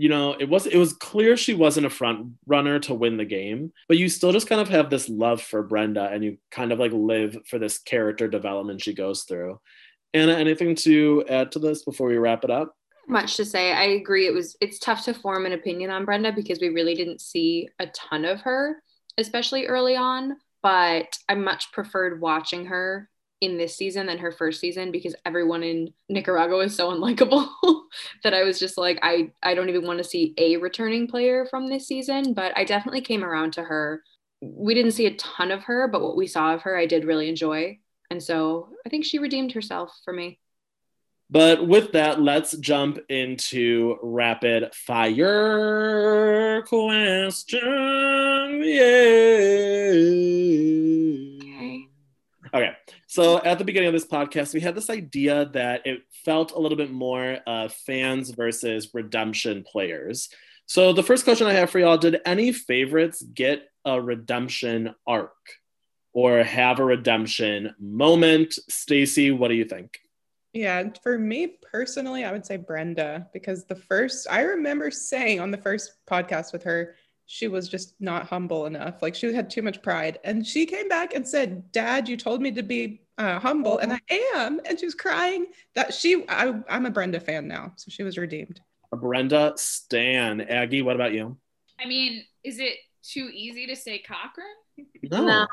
you 0.00 0.08
know 0.08 0.34
it 0.40 0.48
was 0.48 0.66
it 0.66 0.78
was 0.78 0.94
clear 0.94 1.36
she 1.36 1.52
wasn't 1.52 1.84
a 1.84 1.90
front 1.90 2.32
runner 2.46 2.78
to 2.78 2.94
win 2.94 3.18
the 3.18 3.24
game 3.24 3.70
but 3.86 3.98
you 3.98 4.08
still 4.08 4.32
just 4.32 4.48
kind 4.48 4.60
of 4.60 4.68
have 4.68 4.88
this 4.88 5.10
love 5.10 5.42
for 5.42 5.62
brenda 5.62 6.08
and 6.10 6.24
you 6.24 6.38
kind 6.50 6.72
of 6.72 6.78
like 6.78 6.92
live 6.92 7.36
for 7.46 7.58
this 7.58 7.78
character 7.78 8.26
development 8.26 8.80
she 8.80 8.94
goes 8.94 9.24
through 9.24 9.60
Anna, 10.12 10.32
anything 10.32 10.74
to 10.76 11.24
add 11.28 11.52
to 11.52 11.58
this 11.58 11.84
before 11.84 12.08
we 12.08 12.18
wrap 12.18 12.44
it 12.44 12.50
up? 12.50 12.76
Much 13.08 13.36
to 13.36 13.44
say. 13.44 13.72
I 13.72 13.84
agree. 13.84 14.26
It 14.26 14.34
was 14.34 14.56
it's 14.60 14.78
tough 14.78 15.04
to 15.04 15.14
form 15.14 15.46
an 15.46 15.52
opinion 15.52 15.90
on 15.90 16.04
Brenda 16.04 16.32
because 16.32 16.60
we 16.60 16.68
really 16.68 16.94
didn't 16.94 17.20
see 17.20 17.68
a 17.78 17.86
ton 17.88 18.24
of 18.24 18.40
her, 18.42 18.82
especially 19.18 19.66
early 19.66 19.96
on. 19.96 20.36
But 20.62 21.18
I 21.28 21.34
much 21.34 21.72
preferred 21.72 22.20
watching 22.20 22.66
her 22.66 23.08
in 23.40 23.56
this 23.56 23.76
season 23.76 24.06
than 24.06 24.18
her 24.18 24.30
first 24.30 24.60
season 24.60 24.92
because 24.92 25.14
everyone 25.24 25.62
in 25.62 25.92
Nicaragua 26.08 26.58
is 26.58 26.76
so 26.76 26.90
unlikable 26.90 27.48
that 28.22 28.34
I 28.34 28.42
was 28.42 28.58
just 28.58 28.76
like, 28.76 28.98
I, 29.02 29.32
I 29.42 29.54
don't 29.54 29.70
even 29.70 29.86
want 29.86 29.98
to 29.98 30.04
see 30.04 30.34
a 30.36 30.58
returning 30.58 31.08
player 31.08 31.46
from 31.46 31.66
this 31.66 31.86
season, 31.88 32.34
but 32.34 32.56
I 32.56 32.64
definitely 32.64 33.00
came 33.00 33.24
around 33.24 33.54
to 33.54 33.62
her. 33.62 34.02
We 34.42 34.74
didn't 34.74 34.92
see 34.92 35.06
a 35.06 35.16
ton 35.16 35.50
of 35.50 35.64
her, 35.64 35.88
but 35.88 36.02
what 36.02 36.16
we 36.16 36.26
saw 36.26 36.54
of 36.54 36.62
her, 36.62 36.76
I 36.76 36.86
did 36.86 37.04
really 37.04 37.28
enjoy. 37.28 37.78
And 38.10 38.22
so 38.22 38.68
I 38.84 38.88
think 38.88 39.04
she 39.04 39.18
redeemed 39.18 39.52
herself 39.52 39.92
for 40.04 40.12
me. 40.12 40.38
But 41.32 41.64
with 41.66 41.92
that, 41.92 42.20
let's 42.20 42.56
jump 42.56 42.98
into 43.08 43.98
rapid 44.02 44.74
fire 44.74 46.60
question. 46.62 47.60
Yeah. 48.64 49.92
Okay. 51.44 51.86
Okay. 52.52 52.72
So 53.06 53.40
at 53.42 53.58
the 53.58 53.64
beginning 53.64 53.86
of 53.86 53.92
this 53.92 54.06
podcast, 54.06 54.54
we 54.54 54.60
had 54.60 54.74
this 54.74 54.90
idea 54.90 55.48
that 55.52 55.86
it 55.86 56.02
felt 56.24 56.50
a 56.50 56.58
little 56.58 56.76
bit 56.76 56.90
more 56.90 57.38
uh, 57.46 57.68
fans 57.68 58.30
versus 58.30 58.90
redemption 58.92 59.62
players. 59.62 60.30
So 60.66 60.92
the 60.92 61.04
first 61.04 61.22
question 61.22 61.46
I 61.46 61.52
have 61.52 61.70
for 61.70 61.78
y'all 61.78 61.96
did 61.96 62.20
any 62.26 62.52
favorites 62.52 63.22
get 63.22 63.68
a 63.84 64.00
redemption 64.00 64.96
arc 65.06 65.32
or 66.12 66.42
have 66.42 66.78
a 66.78 66.84
redemption 66.84 67.74
moment? 67.78 68.54
Stacy, 68.68 69.30
what 69.30 69.48
do 69.48 69.54
you 69.54 69.64
think? 69.64 69.98
Yeah, 70.52 70.88
for 71.02 71.18
me 71.18 71.58
personally, 71.70 72.24
I 72.24 72.32
would 72.32 72.44
say 72.44 72.56
Brenda 72.56 73.28
because 73.32 73.64
the 73.66 73.76
first 73.76 74.26
I 74.30 74.42
remember 74.42 74.90
saying 74.90 75.38
on 75.38 75.50
the 75.50 75.58
first 75.58 75.92
podcast 76.08 76.52
with 76.52 76.64
her, 76.64 76.96
she 77.26 77.46
was 77.46 77.68
just 77.68 77.94
not 78.00 78.26
humble 78.26 78.66
enough. 78.66 79.02
Like 79.02 79.14
she 79.14 79.32
had 79.32 79.48
too 79.48 79.62
much 79.62 79.82
pride. 79.82 80.18
And 80.24 80.44
she 80.44 80.66
came 80.66 80.88
back 80.88 81.14
and 81.14 81.26
said, 81.26 81.70
Dad, 81.70 82.08
you 82.08 82.16
told 82.16 82.42
me 82.42 82.50
to 82.50 82.62
be 82.64 83.02
uh, 83.18 83.38
humble, 83.38 83.78
and 83.78 83.92
I 83.92 84.00
am. 84.34 84.60
And 84.64 84.80
she 84.80 84.86
was 84.86 84.96
crying. 84.96 85.46
That 85.76 85.94
she, 85.94 86.24
I, 86.28 86.52
I'm 86.68 86.86
a 86.86 86.90
Brenda 86.90 87.20
fan 87.20 87.46
now. 87.46 87.72
So 87.76 87.88
she 87.88 88.02
was 88.02 88.18
redeemed. 88.18 88.60
A 88.90 88.96
Brenda 88.96 89.52
Stan. 89.56 90.40
Aggie, 90.40 90.82
what 90.82 90.96
about 90.96 91.12
you? 91.12 91.36
I 91.78 91.86
mean, 91.86 92.24
is 92.42 92.58
it 92.58 92.78
too 93.04 93.30
easy 93.32 93.66
to 93.68 93.76
say 93.76 94.00
Cochran? 94.00 94.46
No. 95.04 95.24
No. 95.24 95.46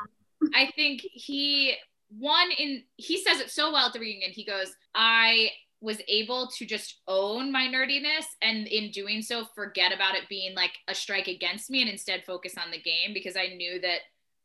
I 0.54 0.70
think 0.74 1.00
he 1.00 1.74
one 2.10 2.50
in 2.58 2.82
he 2.96 3.22
says 3.22 3.40
it 3.40 3.50
so 3.50 3.72
well 3.72 3.86
at 3.86 3.92
the 3.92 4.00
reunion. 4.00 4.30
He 4.30 4.44
goes, 4.44 4.72
I 4.94 5.50
was 5.80 6.00
able 6.08 6.48
to 6.48 6.66
just 6.66 7.00
own 7.06 7.52
my 7.52 7.68
nerdiness 7.68 8.24
and 8.42 8.66
in 8.66 8.90
doing 8.90 9.22
so 9.22 9.44
forget 9.54 9.92
about 9.92 10.16
it 10.16 10.28
being 10.28 10.54
like 10.54 10.72
a 10.88 10.94
strike 10.94 11.28
against 11.28 11.70
me 11.70 11.80
and 11.82 11.90
instead 11.90 12.24
focus 12.24 12.54
on 12.56 12.70
the 12.72 12.80
game 12.80 13.14
because 13.14 13.36
I 13.36 13.54
knew 13.54 13.80
that 13.80 14.00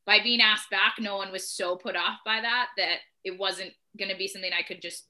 by 0.05 0.19
being 0.21 0.41
asked 0.41 0.69
back, 0.69 0.95
no 0.99 1.15
one 1.17 1.31
was 1.31 1.49
so 1.49 1.75
put 1.75 1.95
off 1.95 2.19
by 2.25 2.41
that 2.41 2.67
that 2.77 2.97
it 3.23 3.39
wasn't 3.39 3.71
going 3.97 4.11
to 4.11 4.17
be 4.17 4.27
something 4.27 4.51
I 4.53 4.61
could 4.61 4.81
just 4.81 5.07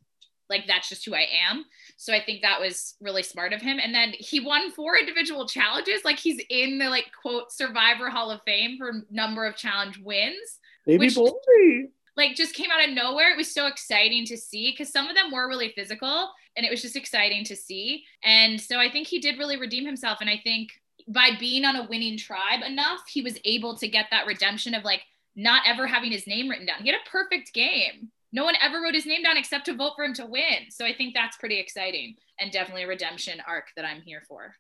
like 0.50 0.68
that's 0.68 0.90
just 0.90 1.06
who 1.06 1.16
I 1.16 1.26
am. 1.50 1.66
So 1.98 2.14
I 2.14 2.24
think 2.24 2.42
that 2.42 2.60
was 2.60 2.96
really 3.02 3.24
smart 3.24 3.54
of 3.54 3.62
him. 3.62 3.80
And 3.82 3.94
then 3.94 4.14
he 4.18 4.40
won 4.40 4.72
four 4.72 4.98
individual 4.98 5.48
challenges. 5.48 6.06
Like 6.06 6.20
he's 6.20 6.42
in 6.50 6.78
the 6.78 6.90
like 6.90 7.08
quote 7.22 7.52
Survivor 7.52 8.10
Hall 8.10 8.30
of 8.30 8.42
Fame 8.44 8.78
for 8.78 9.06
number 9.10 9.46
of 9.46 9.56
challenge 9.56 10.00
wins. 10.00 10.60
Baby 10.86 11.08
Which- 11.08 11.16
boy. 11.16 11.30
Like 12.16 12.36
just 12.36 12.54
came 12.54 12.70
out 12.70 12.88
of 12.88 12.94
nowhere. 12.94 13.32
It 13.32 13.38
was 13.38 13.52
so 13.52 13.66
exciting 13.66 14.24
to 14.28 14.38
see 14.38 14.70
because 14.72 14.92
some 14.92 15.08
of 15.08 15.16
them 15.16 15.32
were 15.32 15.48
really 15.48 15.74
physical 15.76 16.30
and 16.56 16.64
it 16.64 16.70
was 16.70 16.84
just 16.84 16.96
exciting 16.96 17.44
to 17.46 17.56
see. 17.56 18.04
And 18.24 18.62
so 18.62 18.78
I 18.78 18.92
think 18.92 19.08
he 19.08 19.20
did 19.20 19.40
really 19.40 19.58
redeem 19.58 19.84
himself. 19.84 20.20
And 20.22 20.30
I 20.30 20.40
think 20.44 20.74
by 21.08 21.32
being 21.40 21.66
on 21.66 21.76
a 21.76 21.88
winning 21.88 22.18
tribe 22.20 22.62
enough, 22.64 23.00
he 23.08 23.24
was 23.24 23.40
able 23.46 23.76
to 23.78 23.88
get 23.88 24.06
that 24.12 24.28
redemption 24.28 24.76
of 24.76 24.84
like 24.84 25.02
not 25.36 25.64
ever 25.66 25.88
having 25.88 26.12
his 26.12 26.28
name 26.28 26.50
written 26.50 26.68
down. 26.68 26.84
He 26.84 26.90
had 26.90 27.00
a 27.04 27.10
perfect 27.10 27.52
game. 27.52 28.12
No 28.32 28.44
one 28.44 28.56
ever 28.62 28.80
wrote 28.82 28.94
his 28.94 29.08
name 29.08 29.24
down 29.24 29.38
except 29.38 29.66
to 29.66 29.76
vote 29.76 29.94
for 29.96 30.06
him 30.06 30.14
to 30.16 30.26
win. 30.28 30.70
So 30.70 30.86
I 30.86 30.94
think 30.94 31.16
that's 31.16 31.38
pretty 31.38 31.60
exciting 31.60 32.16
and 32.40 32.52
definitely 32.52 32.84
a 32.84 32.88
redemption 32.88 33.42
arc 33.48 33.66
that 33.76 33.86
I'm 33.86 34.02
here 34.02 34.22
for. 34.28 34.56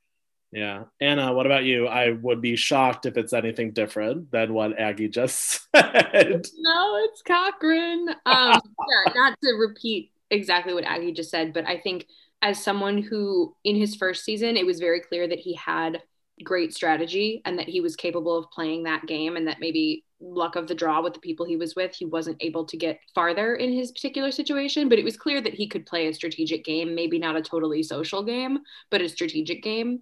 Yeah. 0.53 0.83
Anna, 1.01 1.33
what 1.33 1.47
about 1.47 1.63
you? 1.63 1.87
I 1.87 2.11
would 2.11 2.39
be 2.39 2.55
shocked 2.55 3.07
if 3.07 3.17
it's 3.17 3.33
anything 3.33 3.71
different 3.71 4.31
than 4.31 4.53
what 4.53 4.79
Aggie 4.79 5.09
just 5.09 5.67
said. 5.75 6.45
No, 6.59 7.03
it's 7.03 7.21
Cochran. 7.23 8.09
Um, 8.25 8.61
yeah, 8.89 9.13
not 9.15 9.37
to 9.43 9.53
repeat 9.53 10.11
exactly 10.29 10.73
what 10.73 10.83
Aggie 10.83 11.11
just 11.11 11.31
said, 11.31 11.53
but 11.53 11.65
I 11.67 11.79
think 11.79 12.05
as 12.43 12.63
someone 12.63 13.01
who, 13.01 13.55
in 13.63 13.75
his 13.75 13.95
first 13.95 14.23
season, 14.25 14.55
it 14.55 14.65
was 14.65 14.79
very 14.79 14.99
clear 14.99 15.27
that 15.27 15.39
he 15.39 15.55
had 15.55 16.03
great 16.43 16.73
strategy 16.73 17.41
and 17.45 17.57
that 17.57 17.69
he 17.69 17.79
was 17.79 17.95
capable 17.95 18.37
of 18.37 18.51
playing 18.51 18.83
that 18.83 19.05
game, 19.07 19.37
and 19.37 19.47
that 19.47 19.59
maybe 19.59 20.03
luck 20.19 20.55
of 20.55 20.67
the 20.67 20.75
draw 20.75 21.01
with 21.01 21.13
the 21.13 21.19
people 21.19 21.45
he 21.45 21.57
was 21.57 21.75
with, 21.75 21.95
he 21.95 22.05
wasn't 22.05 22.37
able 22.41 22.65
to 22.65 22.77
get 22.77 22.99
farther 23.13 23.55
in 23.55 23.73
his 23.73 23.91
particular 23.91 24.31
situation. 24.31 24.87
But 24.87 24.99
it 24.99 25.05
was 25.05 25.17
clear 25.17 25.41
that 25.41 25.53
he 25.53 25.67
could 25.67 25.85
play 25.85 26.07
a 26.07 26.13
strategic 26.13 26.63
game, 26.63 26.93
maybe 26.93 27.17
not 27.17 27.35
a 27.35 27.41
totally 27.41 27.83
social 27.83 28.23
game, 28.23 28.59
but 28.91 29.01
a 29.01 29.09
strategic 29.09 29.63
game. 29.63 30.01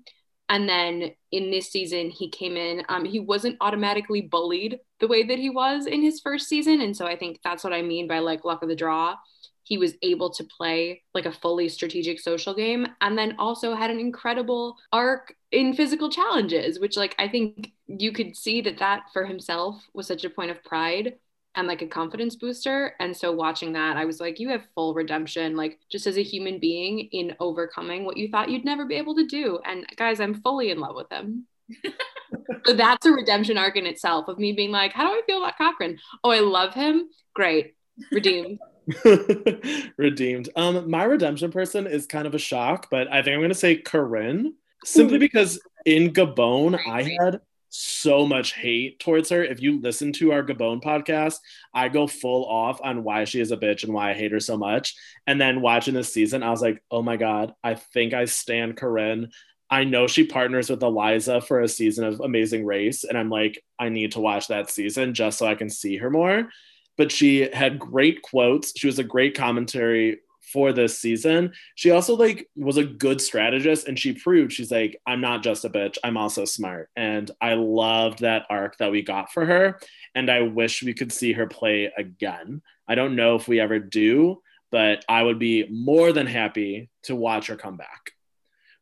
And 0.52 0.68
then 0.68 1.12
in 1.32 1.50
this 1.50 1.72
season, 1.72 2.10
he 2.10 2.30
came 2.30 2.58
in. 2.58 2.84
Um, 2.90 3.06
he 3.06 3.22
wasn't 3.22 3.56
automatically 3.62 4.20
bullied 4.20 4.80
the 5.00 5.08
way 5.08 5.24
that 5.24 5.40
he 5.40 5.50
was 5.50 5.86
in 5.86 6.02
his 6.02 6.20
first 6.20 6.50
season, 6.50 6.82
and 6.82 6.96
so 6.96 7.08
I 7.08 7.16
think 7.16 7.40
that's 7.42 7.64
what 7.64 7.72
I 7.72 7.82
mean 7.82 8.06
by 8.06 8.20
like 8.20 8.44
luck 8.44 8.62
of 8.62 8.68
the 8.68 8.76
draw. 8.76 9.16
He 9.64 9.78
was 9.78 9.94
able 10.02 10.30
to 10.32 10.44
play 10.44 11.04
like 11.14 11.26
a 11.26 11.32
fully 11.32 11.70
strategic 11.70 12.20
social 12.20 12.54
game, 12.54 12.86
and 13.00 13.18
then 13.18 13.36
also 13.40 13.74
had 13.76 13.92
an 13.92 14.00
incredible 14.00 14.76
arc 14.92 15.34
in 15.54 15.74
physical 15.74 16.10
challenges, 16.10 16.82
which 16.82 16.98
like 16.98 17.16
I 17.18 17.30
think 17.30 17.72
you 17.88 18.12
could 18.12 18.36
see 18.36 18.60
that 18.62 18.80
that 18.80 19.04
for 19.14 19.26
himself 19.26 19.82
was 19.94 20.06
such 20.06 20.26
a 20.26 20.30
point 20.30 20.52
of 20.52 20.62
pride 20.66 21.14
and 21.56 21.68
like 21.68 21.82
a 21.82 21.88
confidence 21.88 22.36
booster. 22.36 22.96
And 23.00 23.16
so 23.16 23.32
watching 23.32 23.74
that, 23.74 23.98
I 23.98 24.06
was 24.06 24.20
like, 24.20 24.40
you 24.40 24.50
have 24.50 24.62
full 24.74 24.94
redemption, 24.94 25.56
like 25.56 25.80
just 25.92 26.08
as 26.08 26.18
a 26.18 26.24
human 26.24 26.60
being 26.60 27.10
in 27.12 27.36
overcoming 27.40 28.06
what 28.06 28.18
you 28.18 28.30
thought 28.30 28.50
you'd 28.50 28.66
never 28.66 28.86
be 28.86 28.96
able 28.96 29.16
to 29.16 29.26
do. 29.26 29.60
And 29.66 29.86
guys, 29.98 30.20
I'm 30.20 30.42
fully 30.42 30.72
in 30.72 30.80
love 30.80 30.96
with 30.96 31.12
him. 31.12 31.46
so 32.66 32.74
that's 32.74 33.06
a 33.06 33.12
redemption 33.12 33.58
arc 33.58 33.76
in 33.76 33.86
itself 33.86 34.28
of 34.28 34.40
me 34.40 34.54
being 34.54 34.72
like, 34.72 34.94
how 34.94 35.08
do 35.08 35.14
I 35.14 35.22
feel 35.26 35.44
about 35.44 35.58
Cochran? 35.58 35.98
Oh, 36.24 36.32
I 36.32 36.40
love 36.40 36.74
him. 36.74 37.10
Great. 37.34 37.76
Redeemed. 38.12 38.60
Redeemed. 39.98 40.50
Um, 40.56 40.90
my 40.90 41.04
redemption 41.04 41.52
person 41.52 41.88
is 41.88 42.06
kind 42.06 42.28
of 42.28 42.36
a 42.36 42.40
shock, 42.40 42.88
but 42.90 43.12
I 43.12 43.22
think 43.22 43.36
I'm 43.36 43.42
gonna 43.42 43.54
say 43.54 43.76
Corinne 43.76 44.56
simply 44.84 45.18
because 45.18 45.60
in 45.86 46.12
Gabon 46.12 46.80
I 46.88 47.04
had 47.22 47.42
so 47.72 48.28
much 48.28 48.54
hate 48.54 49.00
towards 49.00 49.30
her. 49.30 49.44
If 49.44 49.62
you 49.62 49.80
listen 49.80 50.12
to 50.14 50.34
our 50.34 50.44
Gabon 50.44 50.84
podcast, 50.84 51.38
I 51.74 51.88
go 51.88 52.06
full 52.06 52.46
off 52.46 52.82
on 52.84 53.04
why 53.04 53.24
she 53.24 53.40
is 53.40 53.52
a 53.52 53.58
bitch 53.58 53.86
and 53.86 53.94
why 53.94 54.12
I 54.12 54.14
hate 54.14 54.34
her 54.34 54.42
so 54.42 54.58
much. 54.58 54.94
And 55.26 55.40
then 55.40 55.62
watching 55.62 55.94
this 55.94 56.14
season, 56.14 56.44
I 56.44 56.52
was 56.52 56.62
like, 56.62 56.84
oh 56.92 57.02
my 57.02 57.16
God, 57.16 57.54
I 57.64 57.76
think 57.76 58.14
I 58.14 58.26
stand 58.26 58.76
Corinne. 58.76 59.32
I 59.70 59.86
know 59.86 60.06
she 60.06 60.26
partners 60.26 60.70
with 60.70 60.84
Eliza 60.84 61.40
for 61.40 61.62
a 61.62 61.68
season 61.68 62.04
of 62.04 62.20
Amazing 62.20 62.66
Race. 62.66 63.06
And 63.06 63.18
I'm 63.18 63.30
like, 63.30 63.64
I 63.80 63.88
need 63.88 64.12
to 64.12 64.20
watch 64.20 64.50
that 64.50 64.70
season 64.70 65.14
just 65.14 65.38
so 65.38 65.48
I 65.48 65.56
can 65.56 65.70
see 65.70 65.96
her 65.96 66.10
more. 66.10 66.50
But 66.98 67.10
she 67.10 67.50
had 67.54 67.80
great 67.80 68.22
quotes. 68.22 68.78
She 68.78 68.88
was 68.88 69.00
a 69.00 69.04
great 69.04 69.36
commentary 69.36 70.20
for 70.52 70.74
this 70.74 71.00
season. 71.00 71.54
She 71.76 71.92
also 71.92 72.16
like 72.16 72.48
was 72.56 72.78
a 72.78 72.84
good 72.84 73.22
strategist 73.22 73.88
and 73.88 73.98
she 73.98 74.14
proved 74.14 74.54
she's 74.54 74.72
like 74.72 75.00
I'm 75.06 75.22
not 75.22 75.44
just 75.44 75.66
a 75.66 75.70
bitch, 75.70 75.98
I'm 76.04 76.18
also 76.18 76.46
smart. 76.46 76.90
And 76.96 77.30
I 77.40 77.54
loved 77.54 78.20
that 78.20 78.46
arc 78.50 78.78
that 78.78 78.92
we 78.92 79.02
got 79.02 79.32
for 79.32 79.46
her 79.46 79.80
and 80.16 80.30
I 80.30 80.42
wish 80.42 80.84
we 80.84 80.94
could 80.94 81.12
see 81.12 81.34
her 81.34 81.48
play 81.48 81.92
again. 81.98 82.62
I 82.88 82.96
don't 82.96 83.16
know 83.16 83.36
if 83.36 83.48
we 83.48 83.60
ever 83.60 83.80
do, 83.80 84.42
but 84.72 85.06
I 85.08 85.24
would 85.24 85.40
be 85.40 85.68
more 85.70 86.12
than 86.12 86.28
happy 86.28 86.90
to 87.04 87.16
watch 87.16 87.48
her 87.48 87.56
come 87.56 87.78
back. 87.78 88.12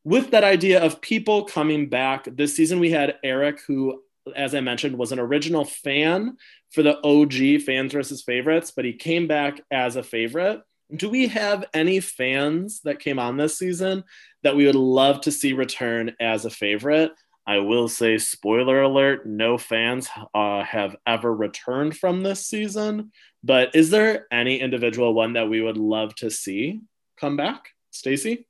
With 0.04 0.32
that 0.32 0.44
idea 0.44 0.84
of 0.84 1.02
people 1.02 1.44
coming 1.44 1.90
back, 1.90 2.28
this 2.36 2.56
season 2.56 2.80
we 2.80 2.90
had 2.90 3.18
Erik 3.24 3.62
who 3.68 4.02
as 4.36 4.56
I 4.56 4.62
mentioned, 4.62 4.98
was 4.98 5.12
an 5.12 5.20
original 5.20 5.66
fan 5.66 6.38
for 6.72 6.84
the 6.84 6.98
OG 7.04 7.64
fans 7.64 7.94
versus 7.94 8.22
favorites, 8.22 8.72
but 8.76 8.86
he 8.86 8.94
came 8.94 9.28
back 9.28 9.62
as 9.72 9.96
a 9.96 10.04
favorite 10.04 10.62
do 10.96 11.10
we 11.10 11.28
have 11.28 11.66
any 11.74 12.00
fans 12.00 12.82
that 12.82 13.00
came 13.00 13.20
on 13.20 13.38
this 13.38 13.58
season 13.58 14.04
that 14.44 14.56
we 14.56 14.66
would 14.66 14.76
love 14.76 15.22
to 15.22 15.32
see 15.32 15.54
return 15.54 16.16
as 16.20 16.46
a 16.46 16.50
favorite? 16.50 17.12
I 17.46 17.60
will 17.60 17.88
say, 17.88 18.18
spoiler 18.18 18.84
alert, 18.84 19.26
no 19.26 19.58
fans 19.58 20.08
uh, 20.36 20.64
have 20.64 20.96
ever 21.08 21.34
returned 21.34 21.98
from 21.98 22.22
this 22.22 22.46
season. 22.46 23.12
But 23.44 23.76
is 23.76 23.90
there 23.90 24.28
any 24.32 24.60
individual 24.60 25.14
one 25.14 25.34
that 25.34 25.50
we 25.50 25.62
would 25.62 25.78
love 25.78 26.14
to 26.16 26.30
see 26.30 26.82
come 27.18 27.38
back? 27.38 27.70
Stacy? 27.92 28.48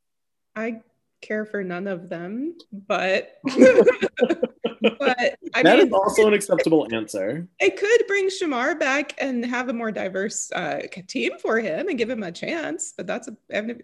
I 0.55 0.81
care 1.21 1.45
for 1.45 1.63
none 1.63 1.87
of 1.87 2.09
them, 2.09 2.55
but 2.87 3.37
but 3.45 5.19
I 5.53 5.63
That 5.63 5.77
mean, 5.77 5.87
is 5.87 5.93
also 5.93 6.27
an 6.27 6.33
acceptable 6.33 6.87
answer. 6.93 7.47
it 7.59 7.77
could 7.77 8.07
bring 8.07 8.29
Shamar 8.29 8.79
back 8.79 9.13
and 9.21 9.45
have 9.45 9.69
a 9.69 9.73
more 9.73 9.91
diverse 9.91 10.51
uh, 10.51 10.81
team 11.07 11.33
for 11.41 11.59
him 11.59 11.87
and 11.89 11.97
give 11.97 12.09
him 12.09 12.23
a 12.23 12.31
chance. 12.31 12.93
But 12.95 13.07
that's 13.07 13.27
a, 13.27 13.35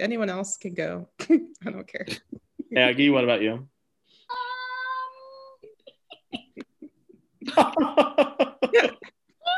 anyone 0.02 0.30
else 0.30 0.58
can 0.58 0.74
go. 0.74 1.08
I 1.30 1.72
don't 1.72 1.88
care. 1.88 2.06
Aggie, 2.76 3.10
what 3.10 3.24
about 3.24 3.42
you? 3.42 3.68
Um, 7.58 7.68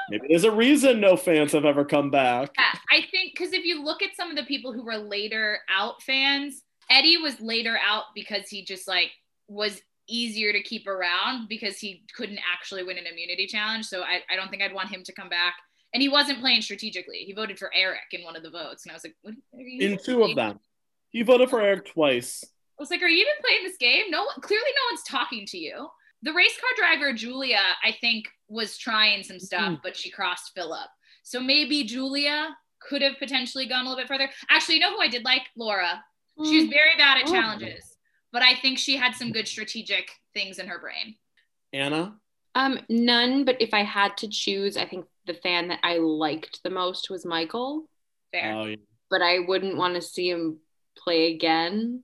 Maybe 0.10 0.28
there's 0.30 0.46
a 0.46 0.52
reason 0.52 1.02
no 1.02 1.18
fans 1.18 1.52
have 1.52 1.66
ever 1.66 1.84
come 1.84 2.10
back. 2.10 2.52
Yeah, 2.58 2.80
I 2.90 3.02
think 3.12 3.34
because 3.38 3.52
if 3.54 3.66
you 3.66 3.84
look 3.84 4.02
at 4.02 4.16
some 4.16 4.30
of 4.30 4.38
the 4.38 4.44
people 4.44 4.72
who 4.72 4.84
were 4.86 4.96
later 4.98 5.60
out 5.70 6.02
fans, 6.02 6.64
Eddie 6.90 7.18
was 7.18 7.40
later 7.40 7.78
out 7.86 8.06
because 8.16 8.48
he 8.50 8.64
just 8.64 8.88
like 8.88 9.12
was 9.48 9.82
easier 10.08 10.54
to 10.54 10.62
keep 10.62 10.88
around 10.88 11.48
because 11.50 11.78
he 11.80 12.04
couldn't 12.16 12.40
actually 12.52 12.84
win 12.84 12.98
an 12.98 13.06
immunity 13.06 13.46
challenge. 13.46 13.86
So 13.86 14.04
I, 14.04 14.22
I 14.32 14.36
don't 14.36 14.50
think 14.50 14.62
I'd 14.62 14.74
want 14.74 14.90
him 14.90 15.04
to 15.04 15.14
come 15.14 15.30
back. 15.30 15.56
And 15.94 16.02
he 16.02 16.10
wasn't 16.10 16.40
playing 16.40 16.62
strategically. 16.62 17.20
He 17.20 17.34
voted 17.34 17.58
for 17.58 17.72
Erik 17.74 18.00
in 18.12 18.24
one 18.24 18.36
of 18.36 18.44
the 18.44 18.50
votes. 18.50 18.86
And 18.86 18.92
I 18.92 18.96
was 18.96 19.04
like, 19.04 19.16
what 19.22 19.36
in 19.62 19.98
two 20.04 20.24
of 20.24 20.36
them. 20.36 20.60
He 21.10 21.24
voted 21.24 21.50
for 21.50 21.62
Erik 21.62 21.86
twice. 21.86 22.44
I 22.44 22.82
was 22.82 22.92
like, 22.92 23.02
are 23.02 23.08
you 23.08 23.22
even 23.22 23.34
playing 23.42 23.64
this 23.64 23.78
game? 23.78 24.06
No 24.10 24.26
one, 24.26 24.36
clearly 24.42 24.70
no 24.76 24.92
one's 24.92 25.04
talking 25.04 25.46
to 25.48 25.58
you. 25.58 25.88
The 26.24 26.34
race 26.34 26.58
car 26.60 26.70
driver, 26.78 27.14
Julia, 27.14 27.60
I 27.84 27.96
think 28.02 28.26
was 28.50 28.78
trying 28.78 29.24
some 29.24 29.40
stuff, 29.40 29.74
mm. 29.74 29.80
but 29.82 29.96
she 29.96 30.12
crossed 30.12 30.52
Phillip. 30.54 30.90
So 31.24 31.40
maybe 31.40 31.84
Julia 31.84 32.50
could 32.80 33.02
have 33.02 33.18
potentially 33.18 33.66
gone 33.66 33.86
a 33.86 33.90
little 33.90 34.02
bit 34.02 34.08
further. 34.08 34.30
Actually, 34.50 34.76
you 34.76 34.82
know 34.82 34.92
who 34.92 35.02
I 35.02 35.08
did 35.08 35.26
like? 35.26 35.44
Laura. 35.56 36.04
Mm. 36.40 36.50
She 36.50 36.62
was 36.62 36.70
very 36.70 36.98
bad 36.98 37.18
at 37.18 37.28
oh. 37.28 37.32
challenges, 37.32 37.98
but 38.32 38.42
I 38.42 38.56
think 38.56 38.78
she 38.78 38.96
had 38.96 39.16
some 39.16 39.32
good 39.32 39.48
strategic 39.48 40.10
things 40.34 40.60
in 40.60 40.68
her 40.68 40.80
brain. 40.80 41.16
Anna? 41.74 42.16
Um, 42.56 42.80
none, 42.90 43.46
but 43.46 43.62
if 43.62 43.74
I 43.74 43.84
had 43.84 44.18
to 44.18 44.28
choose, 44.28 44.78
I 44.78 44.86
think 44.86 45.06
the 45.26 45.34
fan 45.36 45.68
that 45.68 45.80
I 45.84 45.98
liked 45.98 46.62
the 46.64 46.70
most 46.70 47.10
was 47.10 47.26
Michael. 47.26 47.88
Fair. 48.32 48.54
Oh, 48.54 48.66
yeah. 48.66 48.76
But 49.10 49.22
I 49.22 49.40
wouldn't 49.40 49.78
want 49.78 49.96
to 49.96 50.02
see 50.02 50.30
him 50.30 50.58
play 50.98 51.34
again. 51.34 52.04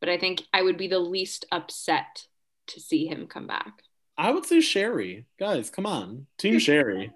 But 0.00 0.10
I 0.10 0.18
think 0.18 0.42
I 0.52 0.62
would 0.62 0.76
be 0.76 0.88
the 0.88 0.98
least 0.98 1.46
upset 1.50 2.26
to 2.68 2.80
see 2.80 3.06
him 3.06 3.26
come 3.26 3.46
back. 3.46 3.82
I 4.18 4.30
would 4.30 4.44
say 4.44 4.60
Sherri. 4.60 5.26
Guys, 5.38 5.70
come 5.70 5.86
on. 5.86 6.26
Team 6.38 6.58
Sherri. 6.58 7.12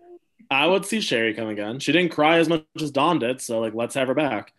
I 0.51 0.67
would 0.67 0.85
see 0.85 1.01
Sherri 1.01 1.35
come 1.35 1.49
again. 1.49 1.79
She 1.79 1.93
didn't 1.93 2.13
cry 2.13 2.39
as 2.39 2.49
much 2.49 2.65
as 2.81 2.91
Dawn 2.91 3.19
did, 3.19 3.41
so 3.41 3.61
like 3.61 3.75
let's 3.75 3.95
have 3.95 4.09
her 4.09 4.15
back. 4.15 4.53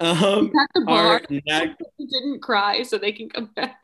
Um, 0.00 0.50
At 0.58 0.68
the 0.74 0.80
bar, 0.80 1.20
next... 1.30 1.82
didn't 1.98 2.40
cry, 2.40 2.82
so 2.82 2.98
they 2.98 3.12
can 3.12 3.28
come 3.28 3.50
back. 3.54 3.82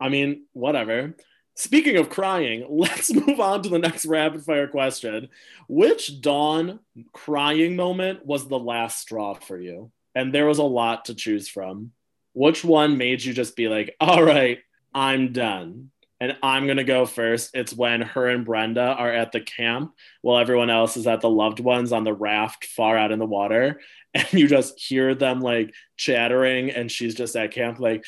I 0.00 0.08
mean, 0.08 0.44
whatever. 0.52 1.14
Speaking 1.58 1.96
of 1.96 2.08
crying, 2.08 2.66
let's 2.70 3.12
move 3.12 3.40
on 3.40 3.62
to 3.62 3.68
the 3.68 3.80
next 3.80 4.06
rapid 4.06 4.44
fire 4.44 4.68
question. 4.68 5.28
Which 5.68 6.20
Dawn 6.20 6.78
crying 7.12 7.74
moment 7.74 8.24
was 8.24 8.46
the 8.46 8.58
last 8.58 9.00
straw 9.00 9.34
for 9.34 9.58
you? 9.58 9.90
And 10.14 10.32
there 10.32 10.46
was 10.46 10.58
a 10.58 10.64
lot 10.64 11.06
to 11.06 11.14
choose 11.14 11.48
from. 11.48 11.92
Which 12.32 12.64
one 12.64 12.96
made 12.96 13.24
you 13.24 13.32
just 13.32 13.56
be 13.56 13.68
like, 13.68 13.96
all 13.98 14.22
right, 14.22 14.58
I'm 14.94 15.32
done? 15.32 15.90
And 16.20 16.36
I'm 16.42 16.66
going 16.66 16.78
to 16.78 16.84
go 16.84 17.06
first. 17.06 17.50
It's 17.54 17.72
when 17.72 18.02
her 18.02 18.28
and 18.28 18.44
Brenda 18.44 18.82
are 18.82 19.12
at 19.12 19.32
the 19.32 19.40
camp 19.40 19.94
while 20.22 20.38
everyone 20.38 20.70
else 20.70 20.96
is 20.96 21.06
at 21.06 21.20
the 21.20 21.30
loved 21.30 21.60
ones 21.60 21.92
on 21.92 22.04
the 22.04 22.14
raft 22.14 22.66
far 22.66 22.96
out 22.96 23.12
in 23.12 23.18
the 23.18 23.26
water. 23.26 23.80
And 24.18 24.32
you 24.32 24.48
just 24.48 24.80
hear 24.80 25.14
them 25.14 25.40
like 25.40 25.72
chattering, 25.96 26.70
and 26.70 26.90
she's 26.90 27.14
just 27.14 27.36
at 27.36 27.52
camp, 27.52 27.78
like, 27.78 28.04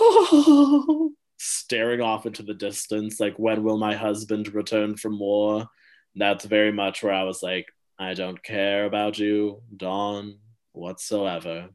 oh 0.00 1.10
staring 1.38 2.00
off 2.00 2.24
into 2.24 2.42
the 2.42 2.54
distance, 2.54 3.18
like, 3.18 3.36
when 3.36 3.64
will 3.64 3.76
my 3.76 3.94
husband 3.94 4.54
return 4.54 4.96
from 4.96 5.18
war? 5.18 5.66
That's 6.14 6.44
very 6.44 6.72
much 6.72 7.02
where 7.02 7.12
I 7.12 7.24
was 7.24 7.42
like, 7.42 7.66
I 7.98 8.14
don't 8.14 8.42
care 8.42 8.84
about 8.84 9.18
you, 9.18 9.62
Dawn, 9.76 10.38
whatsoever. 10.72 11.70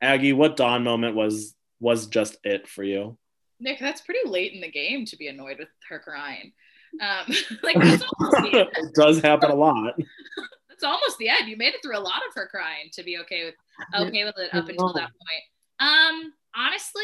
Aggie, 0.00 0.32
what 0.32 0.56
Dawn 0.56 0.84
moment 0.84 1.14
was 1.14 1.54
was 1.80 2.06
just 2.06 2.36
it 2.44 2.68
for 2.68 2.82
you? 2.82 3.18
Nick, 3.58 3.78
that's 3.78 4.00
pretty 4.00 4.28
late 4.28 4.52
in 4.52 4.60
the 4.60 4.70
game 4.70 5.04
to 5.06 5.16
be 5.16 5.28
annoyed 5.28 5.58
with 5.58 5.68
her 5.88 5.98
crying. 5.98 6.52
Um, 7.00 7.34
like 7.62 7.76
it 7.80 8.94
does 8.94 9.20
happen 9.20 9.50
a 9.50 9.54
lot. 9.54 9.94
That's 10.80 10.92
almost 10.92 11.18
the 11.18 11.28
end. 11.28 11.48
You 11.48 11.56
made 11.56 11.74
it 11.74 11.82
through 11.82 11.96
a 11.96 12.00
lot 12.00 12.22
of 12.28 12.34
her 12.34 12.48
crying 12.48 12.88
to 12.92 13.02
be 13.02 13.18
okay 13.18 13.44
with 13.44 13.54
okay 13.94 14.24
with 14.24 14.38
it 14.38 14.54
up 14.54 14.68
until 14.68 14.92
that 14.92 15.10
point. 15.10 15.44
Um, 15.80 16.32
honestly, 16.54 17.02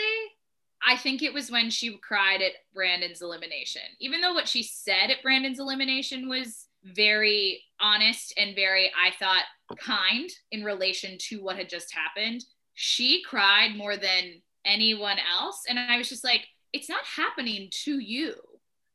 I 0.87 0.97
think 0.97 1.23
it 1.23 1.33
was 1.33 1.51
when 1.51 1.71
she 1.71 1.97
cried 1.99 2.43
at 2.43 2.53
Brandon's 2.75 3.23
elimination. 3.23 3.83
Even 4.01 4.21
though 4.21 4.35
what 4.35 4.49
she 4.49 4.63
said 4.63 5.11
at 5.11 5.23
Brandon's 5.23 5.59
elimination 5.59 6.29
was 6.29 6.67
very 6.85 7.63
honest 7.81 8.35
and 8.37 8.55
very, 8.55 8.93
I 8.97 9.11
thought, 9.19 9.45
kind 9.79 10.31
in 10.53 10.63
relation 10.65 11.17
to 11.29 11.43
what 11.43 11.57
had 11.57 11.69
just 11.69 11.93
happened, 11.95 12.45
she 12.75 13.23
cried 13.23 13.77
more 13.77 13.97
than 13.97 14.43
anyone 14.65 15.17
else. 15.33 15.63
And 15.69 15.79
I 15.79 15.97
was 15.99 16.09
just 16.09 16.25
like, 16.25 16.47
it's 16.73 16.89
not 16.89 17.05
happening 17.05 17.69
to 17.85 17.99
you. 17.99 18.35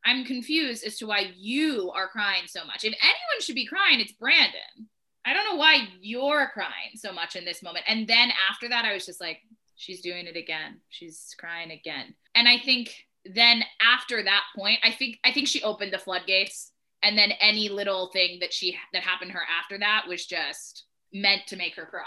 I'm 0.06 0.26
confused 0.26 0.86
as 0.86 0.98
to 0.98 1.08
why 1.08 1.32
you 1.36 1.92
are 1.92 2.08
crying 2.08 2.44
so 2.48 2.66
much. 2.66 2.84
If 2.84 2.96
anyone 3.02 3.42
should 3.42 3.56
be 3.56 3.68
crying, 3.68 4.00
it's 4.00 4.14
Brandon. 4.14 4.90
I 5.26 5.34
don't 5.34 5.46
know 5.46 5.56
why 5.56 5.88
you're 6.02 6.50
crying 6.54 6.96
so 6.96 7.12
much 7.12 7.36
in 7.36 7.46
this 7.46 7.62
moment. 7.62 7.86
And 7.88 8.08
then 8.08 8.32
after 8.50 8.68
that, 8.70 8.86
I 8.86 8.94
was 8.94 9.06
just 9.06 9.22
like, 9.22 9.40
she's 9.76 10.02
doing 10.02 10.26
it 10.26 10.36
again. 10.36 10.80
She's 10.90 11.36
crying 11.40 11.72
again. 11.72 12.16
And 12.34 12.48
I 12.48 12.58
think 12.58 12.96
then 13.26 13.64
after 13.82 14.24
that 14.24 14.44
point, 14.56 14.80
I 14.84 14.92
think 14.92 15.20
I 15.24 15.32
think 15.32 15.48
she 15.48 15.62
opened 15.62 15.94
the 15.94 16.00
floodgates. 16.00 16.72
And 17.04 17.18
then 17.18 17.32
any 17.40 17.70
little 17.70 18.10
thing 18.12 18.40
that 18.42 18.54
she 18.54 18.78
that 18.94 19.04
happened 19.04 19.32
to 19.32 19.38
her 19.38 19.44
after 19.60 19.78
that 19.80 20.06
was 20.08 20.26
just 20.26 20.86
meant 21.14 21.48
to 21.48 21.56
make 21.56 21.76
her 21.76 21.86
cry 21.86 22.04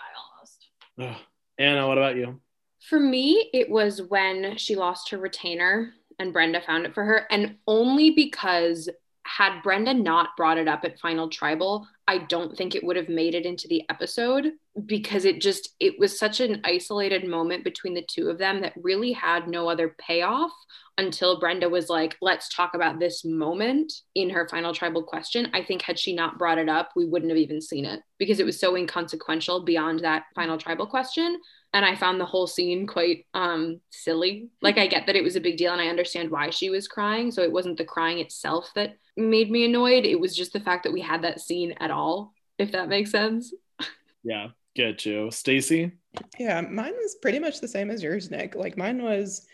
almost. 0.98 1.20
Anna, 1.58 1.86
what 1.86 1.98
about 1.98 2.16
you? 2.16 2.40
For 2.88 3.00
me, 3.00 3.50
it 3.52 3.70
was 3.70 4.02
when 4.02 4.56
she 4.56 4.76
lost 4.76 5.10
her 5.10 5.18
retainer 5.18 5.94
and 6.18 6.32
Brenda 6.32 6.60
found 6.60 6.86
it 6.86 6.94
for 6.94 7.04
her. 7.04 7.26
And 7.30 7.56
only 7.66 8.10
because 8.10 8.88
had 9.26 9.62
Brenda 9.62 9.94
not 9.94 10.36
brought 10.36 10.58
it 10.58 10.68
up 10.68 10.84
at 10.84 11.00
Final 11.00 11.28
Tribal, 11.28 11.86
I 12.06 12.18
don't 12.18 12.56
think 12.56 12.74
it 12.74 12.84
would 12.84 12.96
have 12.96 13.08
made 13.08 13.34
it 13.34 13.46
into 13.46 13.66
the 13.68 13.82
episode 13.88 14.52
because 14.84 15.24
it 15.24 15.40
just 15.40 15.70
it 15.80 15.98
was 15.98 16.18
such 16.18 16.40
an 16.40 16.60
isolated 16.64 17.26
moment 17.26 17.64
between 17.64 17.94
the 17.94 18.06
two 18.08 18.28
of 18.28 18.36
them 18.36 18.60
that 18.60 18.74
really 18.76 19.12
had 19.12 19.48
no 19.48 19.68
other 19.68 19.96
payoff 19.98 20.52
until 20.98 21.40
Brenda 21.40 21.68
was 21.68 21.88
like, 21.88 22.16
let's 22.20 22.54
talk 22.54 22.74
about 22.74 22.98
this 22.98 23.24
moment 23.24 23.92
in 24.14 24.30
her 24.30 24.46
final 24.48 24.74
tribal 24.74 25.02
question. 25.02 25.48
I 25.54 25.64
think 25.64 25.82
had 25.82 25.98
she 25.98 26.14
not 26.14 26.38
brought 26.38 26.58
it 26.58 26.68
up, 26.68 26.90
we 26.94 27.06
wouldn't 27.06 27.30
have 27.30 27.38
even 27.38 27.60
seen 27.60 27.84
it 27.84 28.00
because 28.18 28.40
it 28.40 28.46
was 28.46 28.60
so 28.60 28.76
inconsequential 28.76 29.64
beyond 29.64 30.00
that 30.00 30.24
final 30.34 30.58
tribal 30.58 30.86
question 30.86 31.38
and 31.74 31.84
I 31.84 31.96
found 31.96 32.20
the 32.20 32.24
whole 32.24 32.46
scene 32.46 32.86
quite 32.86 33.26
um, 33.34 33.80
silly. 33.90 34.48
Like 34.62 34.78
I 34.78 34.86
get 34.86 35.06
that 35.06 35.16
it 35.16 35.24
was 35.24 35.34
a 35.34 35.40
big 35.40 35.56
deal 35.56 35.72
and 35.72 35.82
I 35.82 35.88
understand 35.88 36.30
why 36.30 36.50
she 36.50 36.70
was 36.70 36.86
crying. 36.86 37.32
So 37.32 37.42
it 37.42 37.50
wasn't 37.50 37.78
the 37.78 37.84
crying 37.84 38.20
itself 38.20 38.70
that 38.76 38.96
made 39.16 39.50
me 39.50 39.64
annoyed. 39.64 40.04
It 40.04 40.18
was 40.18 40.36
just 40.36 40.52
the 40.52 40.60
fact 40.60 40.84
that 40.84 40.92
we 40.92 41.00
had 41.00 41.22
that 41.22 41.40
scene 41.40 41.74
at 41.80 41.90
all, 41.90 42.32
if 42.58 42.70
that 42.72 42.88
makes 42.88 43.10
sense. 43.10 43.52
Yeah, 44.26 44.48
get 44.74 45.04
you. 45.04 45.30
Stacy? 45.30 45.92
Yeah, 46.38 46.62
mine 46.62 46.94
was 46.96 47.16
pretty 47.20 47.38
much 47.38 47.60
the 47.60 47.68
same 47.68 47.90
as 47.90 48.02
yours, 48.02 48.30
Nick. 48.30 48.54
Like 48.54 48.78
mine 48.78 49.02
was 49.02 49.46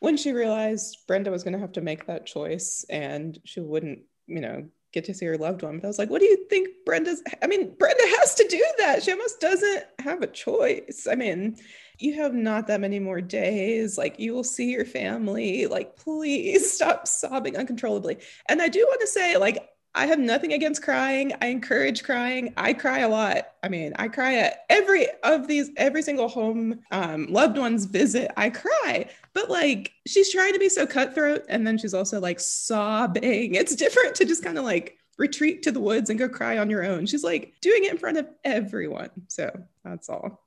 when 0.00 0.16
she 0.16 0.32
realized 0.32 1.06
Brenda 1.06 1.30
was 1.30 1.44
going 1.44 1.52
to 1.52 1.60
have 1.60 1.70
to 1.74 1.80
make 1.80 2.04
that 2.06 2.26
choice 2.26 2.84
and 2.90 3.38
she 3.44 3.60
wouldn't, 3.60 4.00
you 4.26 4.40
know, 4.40 4.66
get 4.92 5.04
to 5.04 5.14
see 5.14 5.26
her 5.26 5.36
loved 5.36 5.62
one. 5.62 5.76
But 5.78 5.84
I 5.84 5.88
was 5.88 5.98
like, 5.98 6.10
what 6.10 6.20
do 6.20 6.26
you 6.26 6.46
think 6.48 6.68
Brenda's? 6.84 7.22
I 7.42 7.46
mean, 7.46 7.74
Brenda 7.78 8.02
has 8.18 8.34
to 8.36 8.46
do 8.48 8.64
that. 8.78 9.02
She 9.02 9.12
almost 9.12 9.40
doesn't 9.40 9.84
have 10.00 10.22
a 10.22 10.26
choice. 10.26 11.06
I 11.10 11.14
mean, 11.14 11.56
you 11.98 12.14
have 12.14 12.34
not 12.34 12.66
that 12.68 12.80
many 12.80 12.98
more 12.98 13.20
days. 13.20 13.98
Like, 13.98 14.18
you 14.18 14.32
will 14.32 14.44
see 14.44 14.70
your 14.70 14.84
family. 14.84 15.66
Like, 15.66 15.96
please 15.96 16.72
stop 16.74 17.06
sobbing 17.06 17.56
uncontrollably. 17.56 18.18
And 18.48 18.62
I 18.62 18.68
do 18.68 18.84
want 18.86 19.00
to 19.00 19.06
say, 19.06 19.36
like, 19.36 19.68
I 19.94 20.06
have 20.06 20.20
nothing 20.20 20.52
against 20.52 20.82
crying. 20.82 21.32
I 21.42 21.46
encourage 21.46 22.04
crying. 22.04 22.52
I 22.56 22.72
cry 22.72 23.00
a 23.00 23.08
lot. 23.08 23.48
I 23.64 23.68
mean, 23.68 23.94
I 23.98 24.06
cry 24.06 24.36
at 24.36 24.64
every 24.70 25.08
of 25.24 25.48
these, 25.48 25.70
every 25.76 26.02
single 26.02 26.28
home 26.28 26.80
um, 26.92 27.26
loved 27.28 27.58
ones 27.58 27.86
visit. 27.86 28.30
I 28.36 28.50
cry, 28.50 29.10
but 29.38 29.48
like 29.48 29.92
she's 30.04 30.32
trying 30.32 30.52
to 30.52 30.58
be 30.58 30.68
so 30.68 30.84
cutthroat, 30.84 31.44
and 31.48 31.64
then 31.64 31.78
she's 31.78 31.94
also 31.94 32.18
like 32.18 32.40
sobbing. 32.40 33.54
It's 33.54 33.76
different 33.76 34.16
to 34.16 34.24
just 34.24 34.42
kind 34.42 34.58
of 34.58 34.64
like 34.64 34.98
retreat 35.16 35.62
to 35.62 35.72
the 35.72 35.80
woods 35.80 36.10
and 36.10 36.18
go 36.18 36.28
cry 36.28 36.58
on 36.58 36.68
your 36.68 36.84
own. 36.84 37.06
She's 37.06 37.22
like 37.22 37.54
doing 37.60 37.84
it 37.84 37.92
in 37.92 37.98
front 37.98 38.18
of 38.18 38.26
everyone. 38.44 39.10
So 39.28 39.50
that's 39.84 40.08
all. 40.08 40.44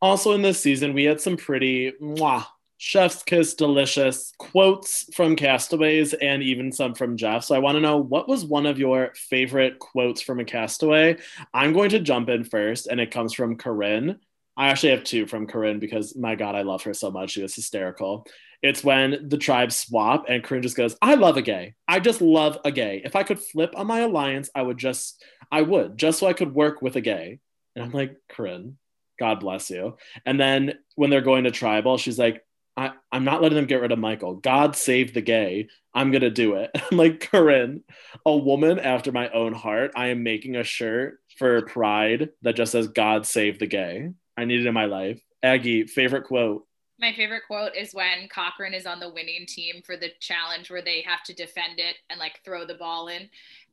Also, 0.00 0.32
in 0.32 0.42
this 0.42 0.60
season, 0.60 0.94
we 0.94 1.04
had 1.04 1.20
some 1.20 1.36
pretty 1.36 1.92
mwah, 2.00 2.46
chef's 2.78 3.22
kiss 3.22 3.54
delicious 3.54 4.32
quotes 4.38 5.14
from 5.14 5.36
castaways 5.36 6.14
and 6.14 6.42
even 6.42 6.70
some 6.70 6.94
from 6.94 7.16
jeff 7.16 7.42
so 7.42 7.54
i 7.54 7.58
want 7.58 7.74
to 7.74 7.80
know 7.80 7.96
what 7.96 8.28
was 8.28 8.44
one 8.44 8.66
of 8.66 8.78
your 8.78 9.14
favorite 9.14 9.78
quotes 9.78 10.20
from 10.20 10.40
a 10.40 10.44
castaway 10.44 11.16
i'm 11.54 11.72
going 11.72 11.88
to 11.88 11.98
jump 11.98 12.28
in 12.28 12.44
first 12.44 12.86
and 12.86 13.00
it 13.00 13.10
comes 13.10 13.32
from 13.32 13.56
corinne 13.56 14.20
i 14.56 14.68
actually 14.68 14.90
have 14.90 15.04
two 15.04 15.26
from 15.26 15.46
corinne 15.46 15.78
because 15.78 16.16
my 16.16 16.34
god 16.34 16.54
i 16.54 16.62
love 16.62 16.82
her 16.82 16.94
so 16.94 17.10
much 17.10 17.30
she 17.30 17.42
was 17.42 17.54
hysterical 17.54 18.26
it's 18.62 18.82
when 18.82 19.28
the 19.28 19.38
tribes 19.38 19.76
swap 19.76 20.26
and 20.28 20.42
corinne 20.42 20.62
just 20.62 20.76
goes 20.76 20.96
i 21.02 21.14
love 21.14 21.36
a 21.36 21.42
gay 21.42 21.74
i 21.88 22.00
just 22.00 22.20
love 22.20 22.58
a 22.64 22.72
gay 22.72 23.02
if 23.04 23.16
i 23.16 23.22
could 23.22 23.38
flip 23.38 23.72
on 23.76 23.86
my 23.86 24.00
alliance 24.00 24.50
i 24.54 24.62
would 24.62 24.78
just 24.78 25.22
i 25.50 25.60
would 25.62 25.96
just 25.96 26.18
so 26.18 26.26
i 26.26 26.32
could 26.32 26.54
work 26.54 26.82
with 26.82 26.96
a 26.96 27.00
gay 27.00 27.38
and 27.74 27.84
i'm 27.84 27.92
like 27.92 28.16
corinne 28.28 28.76
god 29.18 29.40
bless 29.40 29.70
you 29.70 29.96
and 30.24 30.38
then 30.38 30.74
when 30.94 31.10
they're 31.10 31.20
going 31.20 31.44
to 31.44 31.50
tribal 31.50 31.98
she's 31.98 32.18
like 32.18 32.42
I, 32.76 32.92
I'm 33.10 33.24
not 33.24 33.40
letting 33.40 33.56
them 33.56 33.66
get 33.66 33.80
rid 33.80 33.92
of 33.92 33.98
Michael. 33.98 34.34
God 34.34 34.76
save 34.76 35.14
the 35.14 35.22
gay. 35.22 35.68
I'm 35.94 36.10
gonna 36.10 36.30
do 36.30 36.56
it. 36.56 36.70
I'm 36.90 36.98
like, 36.98 37.20
Corinne, 37.20 37.82
a 38.24 38.36
woman 38.36 38.78
after 38.78 39.12
my 39.12 39.30
own 39.30 39.54
heart. 39.54 39.92
I 39.96 40.08
am 40.08 40.22
making 40.22 40.56
a 40.56 40.64
shirt 40.64 41.18
for 41.38 41.62
Pride 41.62 42.30
that 42.42 42.56
just 42.56 42.72
says 42.72 42.88
God 42.88 43.26
save 43.26 43.58
the 43.58 43.66
gay. 43.66 44.10
I 44.36 44.44
need 44.44 44.60
it 44.60 44.66
in 44.66 44.74
my 44.74 44.86
life. 44.86 45.20
Aggie, 45.42 45.84
favorite 45.84 46.24
quote. 46.24 46.66
My 46.98 47.12
favorite 47.12 47.42
quote 47.46 47.76
is 47.76 47.92
when 47.92 48.28
Cochran 48.28 48.72
is 48.72 48.86
on 48.86 49.00
the 49.00 49.12
winning 49.12 49.44
team 49.46 49.82
for 49.84 49.96
the 49.96 50.10
challenge 50.20 50.70
where 50.70 50.82
they 50.82 51.02
have 51.02 51.22
to 51.24 51.34
defend 51.34 51.78
it 51.78 51.96
and 52.08 52.18
like 52.18 52.40
throw 52.44 52.64
the 52.64 52.74
ball 52.74 53.08
in. 53.08 53.22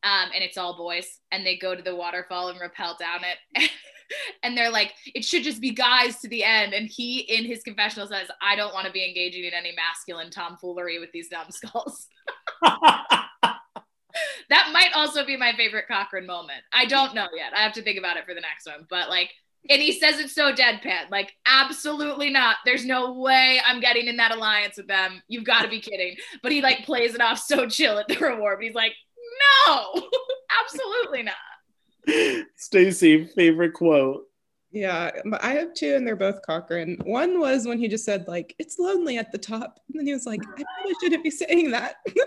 Um, 0.04 0.30
and 0.34 0.44
it's 0.44 0.58
all 0.58 0.76
boys, 0.76 1.20
and 1.32 1.46
they 1.46 1.58
go 1.58 1.76
to 1.76 1.82
the 1.82 1.96
waterfall 1.96 2.50
and 2.50 2.60
rappel 2.60 2.98
down 3.00 3.22
it. 3.24 3.72
and 4.44 4.58
they're 4.58 4.70
like, 4.70 4.94
it 5.16 5.24
should 5.24 5.44
just 5.44 5.62
be 5.62 5.72
guys 5.72 6.20
to 6.20 6.28
the 6.28 6.44
end. 6.44 6.74
And 6.74 6.90
he, 6.90 7.20
in 7.20 7.46
his 7.46 7.64
confessional, 7.64 8.08
says, 8.08 8.28
I 8.42 8.58
don't 8.58 8.74
want 8.74 8.88
to 8.88 8.92
be 8.92 9.08
engaging 9.08 9.46
in 9.46 9.54
any 9.54 9.74
masculine 9.74 10.30
tomfoolery 10.30 11.00
with 11.00 11.14
these 11.14 11.32
numbskulls. 11.32 12.08
that 12.62 13.30
might 14.74 14.92
also 14.94 15.26
be 15.26 15.38
my 15.38 15.54
favorite 15.56 15.88
Cochran 15.88 16.26
moment. 16.26 16.64
I 16.74 16.86
don't 16.86 17.16
know 17.16 17.28
yet. 17.36 17.54
I 17.56 17.64
have 17.64 17.74
to 17.74 17.82
think 17.82 17.98
about 17.98 18.18
it 18.18 18.26
for 18.26 18.34
the 18.34 18.42
next 18.42 18.66
one. 18.66 18.86
But 18.90 19.10
like, 19.10 19.30
and 19.70 19.82
he 19.82 19.98
says 19.98 20.20
it 20.20 20.30
so 20.30 20.54
deadpan, 20.54 21.10
like, 21.10 21.34
absolutely 21.46 22.30
not. 22.30 22.58
There's 22.66 22.86
no 22.86 23.14
way 23.14 23.62
I'm 23.66 23.80
getting 23.80 24.08
in 24.08 24.18
that 24.18 24.36
alliance 24.36 24.78
with 24.78 24.88
them. 24.88 25.22
You've 25.28 25.46
got 25.46 25.62
to 25.62 25.70
be 25.70 25.80
kidding. 25.80 26.16
But 26.42 26.52
he 26.52 26.62
like 26.62 26.86
plays 26.86 27.16
it 27.16 27.22
off 27.22 27.40
so 27.40 27.68
chill 27.68 27.98
at 27.98 28.08
the 28.08 28.18
reward. 28.18 28.62
He's 28.62 28.74
like, 28.74 28.94
no, 29.68 30.10
absolutely 30.64 31.24
not. 31.24 32.46
Stacy, 32.58 33.26
favorite 33.26 33.74
quote. 33.74 34.24
Yeah, 34.72 35.12
I 35.40 35.54
have 35.54 35.76
two, 35.76 35.94
and 35.96 36.06
they're 36.06 36.16
both 36.16 36.42
Cochran. 36.44 36.98
One 37.04 37.40
was 37.40 37.68
when 37.68 37.78
he 37.78 37.88
just 37.88 38.06
said, 38.06 38.28
like, 38.28 38.56
it's 38.58 38.80
lonely 38.80 39.20
at 39.20 39.32
the 39.32 39.38
top. 39.38 39.80
And 39.88 40.00
then 40.00 40.08
he 40.08 40.14
was 40.14 40.26
like, 40.26 40.42
I 40.42 40.64
probably 40.64 40.96
shouldn't 41.00 41.24
be 41.24 41.30
saying 41.30 41.72
that. 41.72 41.98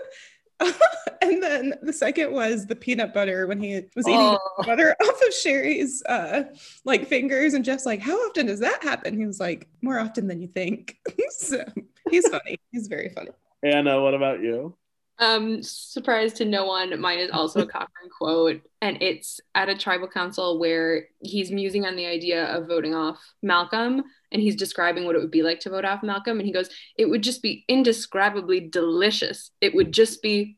and 1.21 1.41
then 1.41 1.75
the 1.81 1.93
second 1.93 2.31
was 2.31 2.65
the 2.65 2.75
peanut 2.75 3.13
butter 3.13 3.47
when 3.47 3.61
he 3.61 3.83
was 3.95 4.07
eating 4.07 4.19
oh. 4.19 4.63
butter 4.65 4.95
off 5.01 5.21
of 5.21 5.33
Sherri's 5.33 6.01
uh, 6.07 6.43
like 6.85 7.07
fingers, 7.07 7.53
and 7.53 7.63
Jeff's 7.63 7.85
like, 7.85 8.01
"How 8.01 8.15
often 8.27 8.47
does 8.47 8.59
that 8.61 8.83
happen?" 8.83 9.17
He 9.17 9.25
was 9.25 9.39
like, 9.39 9.67
"More 9.81 9.99
often 9.99 10.27
than 10.27 10.41
you 10.41 10.47
think." 10.47 10.97
so 11.29 11.63
he's 12.09 12.27
funny. 12.29 12.59
He's 12.71 12.87
very 12.87 13.09
funny. 13.09 13.31
Anna, 13.63 14.01
what 14.01 14.13
about 14.13 14.41
you? 14.41 14.75
Um, 15.19 15.63
surprise 15.63 16.33
to 16.33 16.45
no 16.45 16.65
one, 16.65 16.99
mine 17.01 17.17
is 17.17 17.31
also 17.31 17.61
a 17.61 17.65
Cochran 17.65 18.09
quote, 18.15 18.61
and 18.81 19.01
it's 19.01 19.41
at 19.55 19.67
a 19.67 19.75
tribal 19.75 20.07
council 20.07 20.59
where 20.59 21.07
he's 21.21 21.51
musing 21.51 21.85
on 21.85 21.95
the 21.95 22.05
idea 22.05 22.45
of 22.45 22.67
voting 22.67 22.93
off 22.93 23.19
Malcolm, 23.41 24.03
and 24.31 24.41
he's 24.41 24.55
describing 24.55 25.05
what 25.05 25.15
it 25.15 25.19
would 25.19 25.31
be 25.31 25.43
like 25.43 25.59
to 25.61 25.69
vote 25.69 25.85
off 25.85 26.03
Malcolm, 26.03 26.39
and 26.39 26.47
he 26.47 26.53
goes, 26.53 26.69
"It 26.97 27.05
would 27.05 27.23
just 27.23 27.41
be 27.41 27.65
indescribably 27.67 28.59
delicious. 28.61 29.51
It 29.61 29.73
would 29.75 29.91
just 29.91 30.21
be 30.21 30.57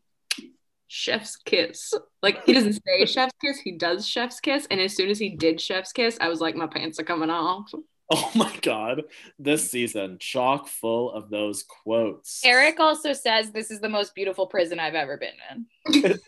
chef's 0.88 1.36
kiss." 1.38 1.94
Like 2.22 2.44
he 2.46 2.54
doesn't 2.54 2.74
say 2.74 3.06
chef's 3.06 3.34
kiss, 3.42 3.60
he 3.60 3.72
does 3.78 4.08
chef's 4.08 4.40
kiss, 4.40 4.68
and 4.70 4.80
as 4.80 4.96
soon 4.96 5.10
as 5.10 5.20
he 5.20 5.36
did 5.36 5.62
chef's 5.62 5.92
kiss, 5.92 6.18
I 6.20 6.30
was 6.30 6.42
like, 6.42 6.56
my 6.56 6.68
pants 6.68 7.00
are 7.00 7.04
coming 7.04 7.30
off. 7.30 7.72
Oh 8.16 8.32
my 8.34 8.52
God. 8.64 9.04
This 9.38 9.70
season, 9.70 10.18
chock 10.20 10.68
full 10.68 11.12
of 11.12 11.30
those 11.30 11.64
quotes. 11.64 12.44
Erik 12.44 12.80
also 12.80 13.14
says 13.14 13.52
this 13.52 13.70
is 13.70 13.82
the 13.82 13.90
most 13.90 14.16
beautiful 14.16 14.48
prison 14.48 14.80
I've 14.80 14.96
ever 14.96 15.18
been 15.18 15.36
in. 15.94 16.20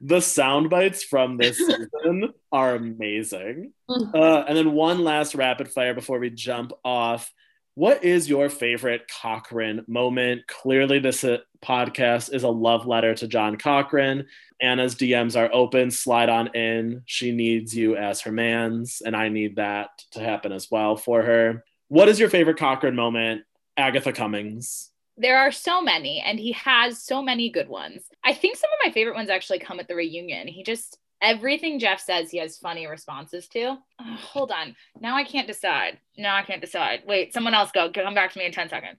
the 0.00 0.22
sound 0.22 0.70
bites 0.70 1.02
from 1.04 1.36
this 1.36 1.58
season 1.58 2.32
are 2.50 2.76
amazing. 2.76 3.72
Uh, 4.14 4.42
and 4.48 4.56
then 4.56 4.72
one 4.72 5.04
last 5.04 5.34
rapid 5.34 5.70
fire 5.70 5.92
before 5.92 6.18
we 6.18 6.30
jump 6.30 6.72
off. 6.84 7.30
What 7.76 8.04
is 8.04 8.28
your 8.28 8.48
favorite 8.50 9.10
Cochran 9.10 9.84
moment? 9.88 10.46
Clearly, 10.46 11.00
this 11.00 11.24
uh, 11.24 11.38
podcast 11.60 12.32
is 12.32 12.44
a 12.44 12.48
love 12.48 12.86
letter 12.86 13.16
to 13.16 13.26
John 13.26 13.56
Cochran. 13.56 14.28
Anna's 14.62 14.94
DMs 14.94 15.36
are 15.36 15.52
open. 15.52 15.90
Slide 15.90 16.28
on 16.28 16.54
in. 16.54 17.02
She 17.06 17.32
needs 17.32 17.76
you 17.76 17.96
as 17.96 18.20
her 18.20 18.30
man's, 18.30 19.02
and 19.04 19.16
I 19.16 19.28
need 19.28 19.56
that 19.56 19.90
to 20.12 20.20
happen 20.20 20.52
as 20.52 20.70
well 20.70 20.96
for 20.96 21.22
her. 21.22 21.64
What 21.88 22.08
is 22.08 22.20
your 22.20 22.30
favorite 22.30 22.58
Cochran 22.58 22.94
moment, 22.94 23.42
Agatha 23.76 24.12
Cummings? 24.12 24.90
There 25.16 25.38
are 25.38 25.50
so 25.50 25.82
many, 25.82 26.20
and 26.24 26.38
he 26.38 26.52
has 26.52 27.02
so 27.02 27.22
many 27.22 27.50
good 27.50 27.68
ones. 27.68 28.04
I 28.24 28.34
think 28.34 28.56
some 28.56 28.70
of 28.70 28.86
my 28.86 28.92
favorite 28.92 29.16
ones 29.16 29.30
actually 29.30 29.58
come 29.58 29.80
at 29.80 29.88
the 29.88 29.96
reunion. 29.96 30.46
He 30.46 30.62
just 30.62 30.96
everything 31.22 31.78
Jeff 31.78 32.00
says 32.00 32.30
he 32.30 32.38
has 32.38 32.58
funny 32.58 32.86
responses 32.86 33.48
to. 33.48 33.78
Oh, 34.00 34.16
hold 34.16 34.50
on. 34.50 34.76
Now 35.00 35.16
I 35.16 35.24
can't 35.24 35.46
decide. 35.46 35.98
Now 36.16 36.36
I 36.36 36.42
can't 36.42 36.60
decide. 36.60 37.02
Wait, 37.06 37.32
someone 37.32 37.54
else 37.54 37.70
go. 37.72 37.90
Come 37.90 38.14
back 38.14 38.32
to 38.32 38.38
me 38.38 38.46
in 38.46 38.52
10 38.52 38.68
seconds. 38.68 38.98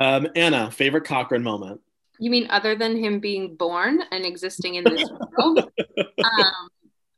Um, 0.00 0.28
Anna, 0.36 0.70
favorite 0.70 1.04
Cochran 1.04 1.42
moment? 1.42 1.80
You 2.20 2.30
mean 2.30 2.48
other 2.50 2.74
than 2.74 2.96
him 2.96 3.20
being 3.20 3.56
born 3.56 4.00
and 4.10 4.24
existing 4.24 4.76
in 4.76 4.84
this 4.84 5.08
world? 5.36 5.70
um, 5.98 6.68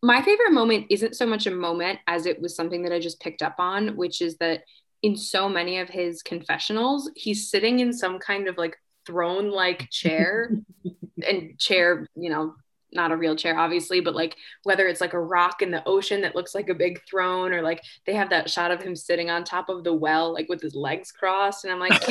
my 0.02 0.22
favorite 0.22 0.52
moment 0.52 0.86
isn't 0.90 1.16
so 1.16 1.26
much 1.26 1.46
a 1.46 1.50
moment 1.50 1.98
as 2.06 2.26
it 2.26 2.40
was 2.40 2.54
something 2.54 2.82
that 2.82 2.92
I 2.92 3.00
just 3.00 3.20
picked 3.20 3.42
up 3.42 3.56
on, 3.58 3.96
which 3.96 4.20
is 4.22 4.36
that 4.38 4.62
in 5.02 5.16
so 5.16 5.48
many 5.48 5.78
of 5.78 5.88
his 5.88 6.22
confessionals, 6.22 7.10
he's 7.16 7.50
sitting 7.50 7.80
in 7.80 7.92
some 7.92 8.18
kind 8.18 8.48
of 8.48 8.56
like 8.56 8.76
throne 9.06 9.50
like 9.50 9.88
chair 9.90 10.52
and 11.26 11.58
chair, 11.58 12.06
you 12.14 12.30
know, 12.30 12.54
not 12.92 13.12
a 13.12 13.16
real 13.16 13.36
chair 13.36 13.58
obviously 13.58 14.00
but 14.00 14.14
like 14.14 14.36
whether 14.64 14.86
it's 14.86 15.00
like 15.00 15.12
a 15.12 15.20
rock 15.20 15.62
in 15.62 15.70
the 15.70 15.86
ocean 15.86 16.20
that 16.20 16.34
looks 16.34 16.54
like 16.54 16.68
a 16.68 16.74
big 16.74 17.00
throne 17.08 17.52
or 17.52 17.62
like 17.62 17.82
they 18.06 18.14
have 18.14 18.30
that 18.30 18.50
shot 18.50 18.70
of 18.70 18.82
him 18.82 18.96
sitting 18.96 19.30
on 19.30 19.44
top 19.44 19.68
of 19.68 19.84
the 19.84 19.92
well 19.92 20.32
like 20.32 20.48
with 20.48 20.60
his 20.60 20.74
legs 20.74 21.12
crossed 21.12 21.64
and 21.64 21.72
i'm 21.72 21.80
like 21.80 22.04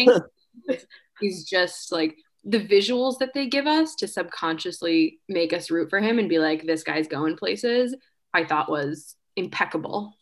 he's 1.19 1.43
just 1.49 1.91
like 1.91 2.15
the 2.45 2.65
visuals 2.65 3.18
that 3.19 3.34
they 3.34 3.47
give 3.47 3.68
us 3.68 3.95
to 3.95 4.07
subconsciously 4.07 5.19
make 5.27 5.51
us 5.53 5.69
root 5.69 5.89
for 5.89 5.99
him 5.99 6.19
and 6.19 6.30
be 6.30 6.39
like 6.39 6.64
this 6.64 6.84
guy's 6.84 7.07
going 7.07 7.35
places 7.35 7.95
i 8.34 8.43
thought 8.43 8.69
was 8.69 9.15
impeccable. 9.39 10.15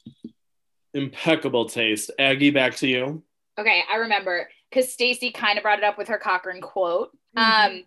Impeccable 0.94 1.66
taste. 1.66 2.12
Aggie 2.18 2.52
back 2.52 2.76
to 2.78 2.88
you. 2.88 3.24
Okay 3.60 3.84
i 3.92 3.98
remember 3.98 4.48
because 4.70 4.94
stacy 4.94 5.32
kind 5.32 5.58
of 5.58 5.64
brought 5.64 5.80
it 5.80 5.84
up 5.84 5.98
with 5.98 6.08
her 6.08 6.18
cochran 6.18 6.62
quote. 6.62 7.10
Mm-hmm. 7.38 7.76
um 7.76 7.84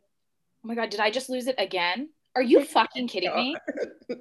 oh 0.64 0.68
my 0.68 0.74
god 0.74 0.90
did 0.90 1.00
i 1.00 1.10
just 1.10 1.30
lose 1.30 1.46
it 1.46 1.54
again 1.58 2.08
are 2.36 2.42
you 2.42 2.64
fucking 2.64 3.08
kidding 3.08 3.34
me? 3.34 3.56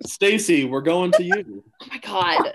Stacy, 0.06 0.66
we're 0.66 0.82
going 0.82 1.12
to 1.14 1.24
you. 1.24 1.64
oh 1.82 1.86
my 1.90 1.98
god. 2.00 2.54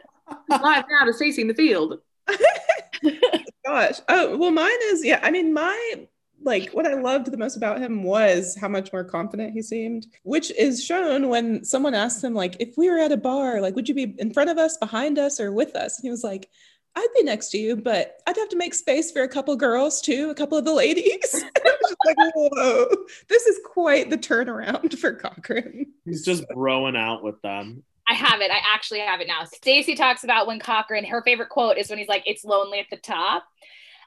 Live 0.49 0.85
now 0.91 1.07
to 1.07 1.13
Stacy 1.13 1.43
in 1.43 1.49
the 1.49 1.55
field. 1.55 2.01
Gosh. 3.67 4.01
Oh, 4.09 4.37
well, 4.37 4.51
mine 4.51 4.79
is, 4.85 5.05
yeah. 5.05 5.21
I 5.23 5.31
mean, 5.31 5.53
my 5.53 6.07
like 6.43 6.71
what 6.71 6.87
I 6.87 6.95
loved 6.95 7.31
the 7.31 7.37
most 7.39 7.57
about 7.57 7.81
him 7.81 8.03
was 8.03 8.57
how 8.61 8.69
much 8.69 8.93
more 8.93 9.05
confident 9.05 9.53
he 9.53 9.63
seemed, 9.63 10.07
which 10.25 10.51
is 10.53 10.85
shown 10.85 11.29
when 11.29 11.65
someone 11.65 11.95
asked 11.95 12.23
him, 12.23 12.35
like, 12.35 12.57
if 12.61 12.77
we 12.77 12.91
were 12.91 12.99
at 12.99 13.13
a 13.13 13.17
bar, 13.17 13.61
like, 13.61 13.75
would 13.75 13.89
you 13.89 13.95
be 13.95 14.15
in 14.19 14.33
front 14.33 14.51
of 14.51 14.59
us, 14.59 14.77
behind 14.77 15.19
us, 15.19 15.41
or 15.41 15.53
with 15.53 15.75
us? 15.75 15.99
And 15.99 16.05
he 16.05 16.11
was 16.11 16.23
like, 16.23 16.49
I'd 16.97 17.09
be 17.17 17.25
next 17.25 17.51
to 17.51 17.59
you, 17.59 17.77
but 17.77 18.21
I'd 18.27 18.37
have 18.37 18.49
to 18.51 18.57
make 18.57 18.73
space 18.75 19.11
for 19.11 19.23
a 19.23 19.29
couple 19.29 19.57
girls 19.57 20.01
too, 20.01 20.31
a 20.31 20.35
couple 20.35 20.57
of 20.57 20.65
the 20.65 20.73
ladies. 20.73 21.33
like, 22.05 22.17
whoa, 22.35 22.87
this 23.29 23.47
is 23.47 23.59
quite 23.65 24.11
the 24.11 24.19
turnaround 24.19 24.97
for 24.99 25.13
Cochran. 25.15 25.87
He's 26.05 26.25
just 26.25 26.47
growing 26.49 26.97
out 26.97 27.25
with 27.25 27.41
them. 27.43 27.83
I 28.09 28.15
have 28.15 28.41
it. 28.41 28.51
I 28.51 28.61
actually 28.73 29.01
have 29.01 29.21
it 29.21 29.27
now. 29.27 29.45
Stacy 29.45 29.95
talks 29.95 30.25
about 30.25 30.47
when 30.47 30.61
Cochran, 30.61 31.05
her 31.05 31.23
favorite 31.23 31.49
quote 31.49 31.79
is 31.79 31.89
when 31.89 31.99
he's 31.99 32.09
like, 32.09 32.23
it's 32.27 32.45
lonely 32.45 32.79
at 32.79 32.87
the 32.91 32.97
top. 32.97 33.45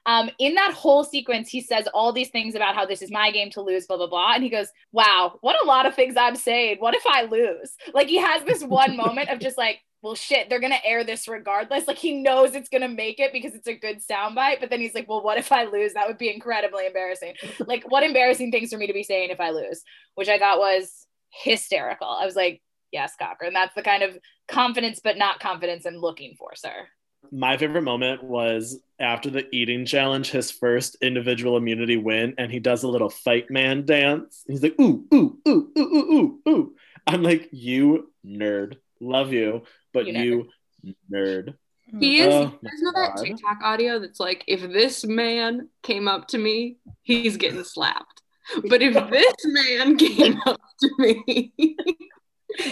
Um, 0.06 0.30
in 0.40 0.54
that 0.56 0.74
whole 0.74 1.04
sequence, 1.04 1.50
he 1.50 1.60
says 1.60 1.88
all 1.94 2.14
these 2.14 2.30
things 2.30 2.56
about 2.56 2.76
how 2.76 2.86
this 2.86 3.02
is 3.02 3.12
my 3.12 3.30
game 3.30 3.50
to 3.52 3.62
lose, 3.62 3.88
blah, 3.88 3.98
blah, 3.98 4.08
blah. 4.08 4.36
And 4.36 4.44
he 4.44 4.50
goes, 4.50 4.70
Wow, 4.94 5.38
what 5.42 5.62
a 5.62 5.68
lot 5.68 5.86
of 5.86 5.96
things 5.96 6.16
I'm 6.16 6.38
saying. 6.38 6.78
What 6.80 6.96
if 6.96 7.06
I 7.06 7.24
lose? 7.24 7.76
Like 7.94 8.08
he 8.08 8.18
has 8.18 8.44
this 8.44 8.64
one 8.64 8.96
moment 8.98 9.30
of 9.30 9.40
just 9.40 9.58
like, 9.58 9.82
well, 10.02 10.16
shit, 10.16 10.50
they're 10.50 10.60
gonna 10.60 10.80
air 10.86 11.04
this 11.04 11.28
regardless. 11.28 11.88
Like 11.88 11.98
he 11.98 12.22
knows 12.22 12.56
it's 12.56 12.70
gonna 12.70 12.88
make 12.88 13.20
it 13.20 13.34
because 13.34 13.56
it's 13.56 13.68
a 13.68 13.74
good 13.74 14.00
soundbite, 14.00 14.60
but 14.60 14.70
then 14.70 14.80
he's 14.80 14.94
like, 14.94 15.10
well, 15.10 15.24
what 15.24 15.38
if 15.38 15.52
I 15.52 15.66
lose? 15.66 15.94
That 15.94 16.08
would 16.08 16.18
be 16.18 16.34
incredibly 16.34 16.86
embarrassing. 16.86 17.34
like, 17.66 17.90
what 17.92 18.04
embarrassing 18.04 18.52
things 18.52 18.72
for 18.72 18.78
me 18.78 18.88
to 18.88 18.94
be 18.94 19.04
saying 19.04 19.32
if 19.32 19.40
I 19.40 19.50
lose, 19.50 19.84
which 20.16 20.30
I 20.30 20.38
thought 20.38 20.60
was 20.60 21.08
hysterical. 21.30 22.08
I 22.08 22.26
was 22.26 22.36
like, 22.36 22.62
yes, 22.92 23.14
Cochran, 23.20 23.54
that's 23.54 23.76
the 23.76 23.82
kind 23.82 24.04
of 24.04 24.18
confidence, 24.48 25.00
but 25.04 25.18
not 25.18 25.40
confidence 25.40 25.86
I'm 25.86 25.98
looking 25.98 26.36
for, 26.38 26.56
sir. 26.56 26.88
My 27.32 27.58
favorite 27.58 27.82
moment 27.82 28.24
was 28.24 28.80
after 29.00 29.30
the 29.30 29.48
eating 29.54 29.86
challenge, 29.86 30.30
his 30.30 30.52
first 30.52 30.96
individual 31.02 31.58
immunity 31.58 31.98
win, 31.98 32.36
and 32.38 32.52
he 32.52 32.60
does 32.60 32.84
a 32.84 32.88
little 32.88 33.10
fight 33.10 33.50
man 33.50 33.86
dance. 33.86 34.44
He's 34.48 34.62
like, 34.62 34.80
ooh, 34.80 35.06
ooh, 35.14 35.38
ooh, 35.48 35.72
ooh, 35.78 35.80
ooh, 35.80 36.14
ooh, 36.14 36.40
ooh. 36.48 36.76
I'm 37.06 37.24
like, 37.24 37.50
you 37.52 38.12
nerd. 38.26 38.78
Love 39.00 39.34
you 39.34 39.64
but 39.98 40.08
you, 40.08 40.50
you 40.84 40.96
nerd. 41.12 41.56
He 42.00 42.20
is. 42.20 42.34
Oh, 42.34 42.54
there's 42.62 42.82
no 42.82 42.92
that 42.94 43.18
TikTok 43.18 43.58
audio 43.64 44.00
that's 44.00 44.20
like, 44.20 44.44
if 44.48 44.62
this 44.62 45.06
man 45.06 45.70
came 45.84 46.08
up 46.08 46.28
to 46.30 46.38
me, 46.38 46.78
he's 47.04 47.38
getting 47.38 47.64
slapped. 47.64 48.22
But 48.70 48.82
if 48.82 48.94
this 49.10 49.36
man 49.46 49.98
came 49.98 50.40
up 50.46 50.60
to 50.82 50.90
me, 51.00 51.54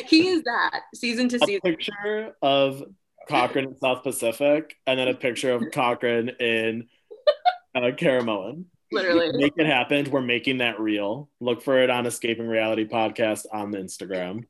he 0.07 0.27
is 0.27 0.43
that 0.43 0.81
season 0.93 1.29
to 1.29 1.39
season. 1.39 1.61
picture 1.63 2.33
of 2.41 2.83
Cochran 3.29 3.65
in 3.65 3.77
South 3.77 4.03
Pacific, 4.03 4.75
and 4.85 4.99
then 4.99 5.07
a 5.07 5.15
picture 5.15 5.51
of 5.51 5.63
Cochran 5.71 6.29
in 6.39 6.87
uh, 7.73 7.91
Caramoan. 7.97 8.65
Literally. 8.91 9.31
Make 9.33 9.53
it 9.57 9.65
happen. 9.65 10.11
We're 10.11 10.21
making 10.21 10.59
that 10.59 10.79
real. 10.79 11.29
Look 11.39 11.63
for 11.63 11.81
it 11.81 11.89
on 11.89 12.05
Escaping 12.05 12.47
Reality 12.47 12.87
podcast 12.87 13.45
on 13.51 13.71
the 13.71 13.79
Instagram. 13.79 14.43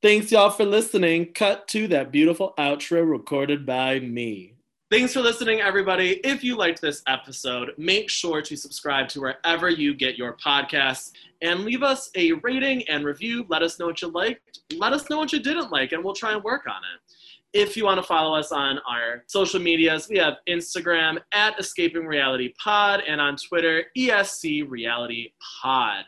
Thanks, 0.00 0.30
y'all, 0.30 0.50
for 0.50 0.64
listening. 0.64 1.32
Cut 1.32 1.66
to 1.68 1.88
that 1.88 2.12
beautiful 2.12 2.54
outro 2.56 3.04
recorded 3.08 3.66
by 3.66 3.98
me. 3.98 4.54
Thanks 4.92 5.12
for 5.12 5.20
listening, 5.20 5.60
everybody. 5.60 6.20
If 6.24 6.44
you 6.44 6.56
liked 6.56 6.80
this 6.80 7.02
episode, 7.08 7.72
make 7.78 8.08
sure 8.08 8.40
to 8.40 8.56
subscribe 8.56 9.08
to 9.08 9.20
wherever 9.20 9.68
you 9.68 9.94
get 9.94 10.16
your 10.16 10.36
podcasts 10.36 11.10
and 11.42 11.64
leave 11.64 11.82
us 11.82 12.10
a 12.14 12.30
rating 12.44 12.88
and 12.88 13.04
review. 13.04 13.44
Let 13.48 13.62
us 13.62 13.80
know 13.80 13.86
what 13.86 14.00
you 14.00 14.06
liked. 14.06 14.60
Let 14.76 14.92
us 14.92 15.10
know 15.10 15.18
what 15.18 15.32
you 15.32 15.40
didn't 15.40 15.72
like, 15.72 15.90
and 15.90 16.04
we'll 16.04 16.14
try 16.14 16.32
and 16.32 16.44
work 16.44 16.68
on 16.68 16.80
it. 16.94 17.14
If 17.52 17.76
you 17.76 17.84
want 17.84 17.98
to 17.98 18.06
follow 18.06 18.38
us 18.38 18.52
on 18.52 18.78
our 18.88 19.24
social 19.26 19.58
medias, 19.58 20.08
we 20.08 20.16
have 20.18 20.34
Instagram 20.48 21.18
at 21.32 21.58
Escaping 21.58 22.06
Reality 22.06 22.54
Pod 22.62 23.02
and 23.04 23.20
on 23.20 23.36
Twitter, 23.36 23.86
ESC 23.96 24.70
Reality 24.70 25.32
Pod. 25.60 26.04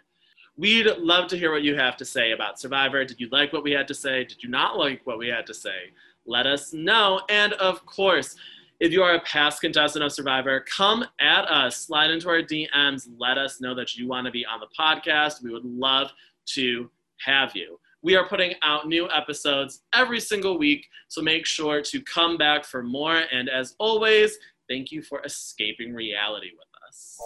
We'd 0.61 0.95
love 0.99 1.27
to 1.29 1.39
hear 1.39 1.53
what 1.53 1.63
you 1.63 1.75
have 1.77 1.97
to 1.97 2.05
say 2.05 2.33
about 2.33 2.61
Survivor. 2.61 3.03
Did 3.03 3.19
you 3.19 3.31
like 3.33 3.51
what 3.51 3.65
we 3.65 3.73
had 3.73 3.89
to 3.89 3.95
say? 3.95 4.25
Did 4.25 4.43
you 4.43 4.51
not 4.51 4.77
like 4.77 5.01
what 5.07 5.17
we 5.17 5.27
had 5.27 5.47
to 5.47 5.55
say? 5.55 5.95
Let 6.27 6.47
us 6.47 6.75
know. 6.75 7.23
And 7.31 7.55
of 7.55 7.87
course, 7.87 8.37
if 8.79 8.93
you 8.93 9.03
are 9.03 9.15
a 9.15 9.21
past 9.23 9.63
contestant 9.63 10.05
of 10.05 10.13
Survivor, 10.13 10.61
come 10.61 11.07
at 11.19 11.47
us, 11.47 11.79
slide 11.79 12.11
into 12.11 12.29
our 12.29 12.43
DMs, 12.43 13.09
let 13.17 13.39
us 13.39 13.63
know 13.63 13.75
that 13.75 13.97
you 13.97 14.07
want 14.07 14.27
to 14.27 14.31
be 14.31 14.45
on 14.45 14.61
the 14.61 14.67
podcast. 14.79 15.43
We 15.43 15.51
would 15.51 15.65
love 15.65 16.11
to 16.49 16.91
have 17.25 17.57
you. 17.57 17.81
We 18.03 18.15
are 18.17 18.29
putting 18.29 18.53
out 18.63 18.87
new 18.87 19.09
episodes 19.11 19.85
every 19.95 20.21
single 20.21 20.59
week, 20.59 20.87
so 21.09 21.23
make 21.23 21.47
sure 21.47 21.81
to 21.81 22.03
come 22.03 22.37
back 22.37 22.67
for 22.67 22.83
more. 22.83 23.23
And 23.33 23.49
as 23.49 23.77
always, 23.79 24.37
thank 24.69 24.93
you 24.93 25.01
for 25.01 25.23
escaping 25.25 25.95
reality 25.95 26.51
with 26.53 26.69
us. 26.87 27.19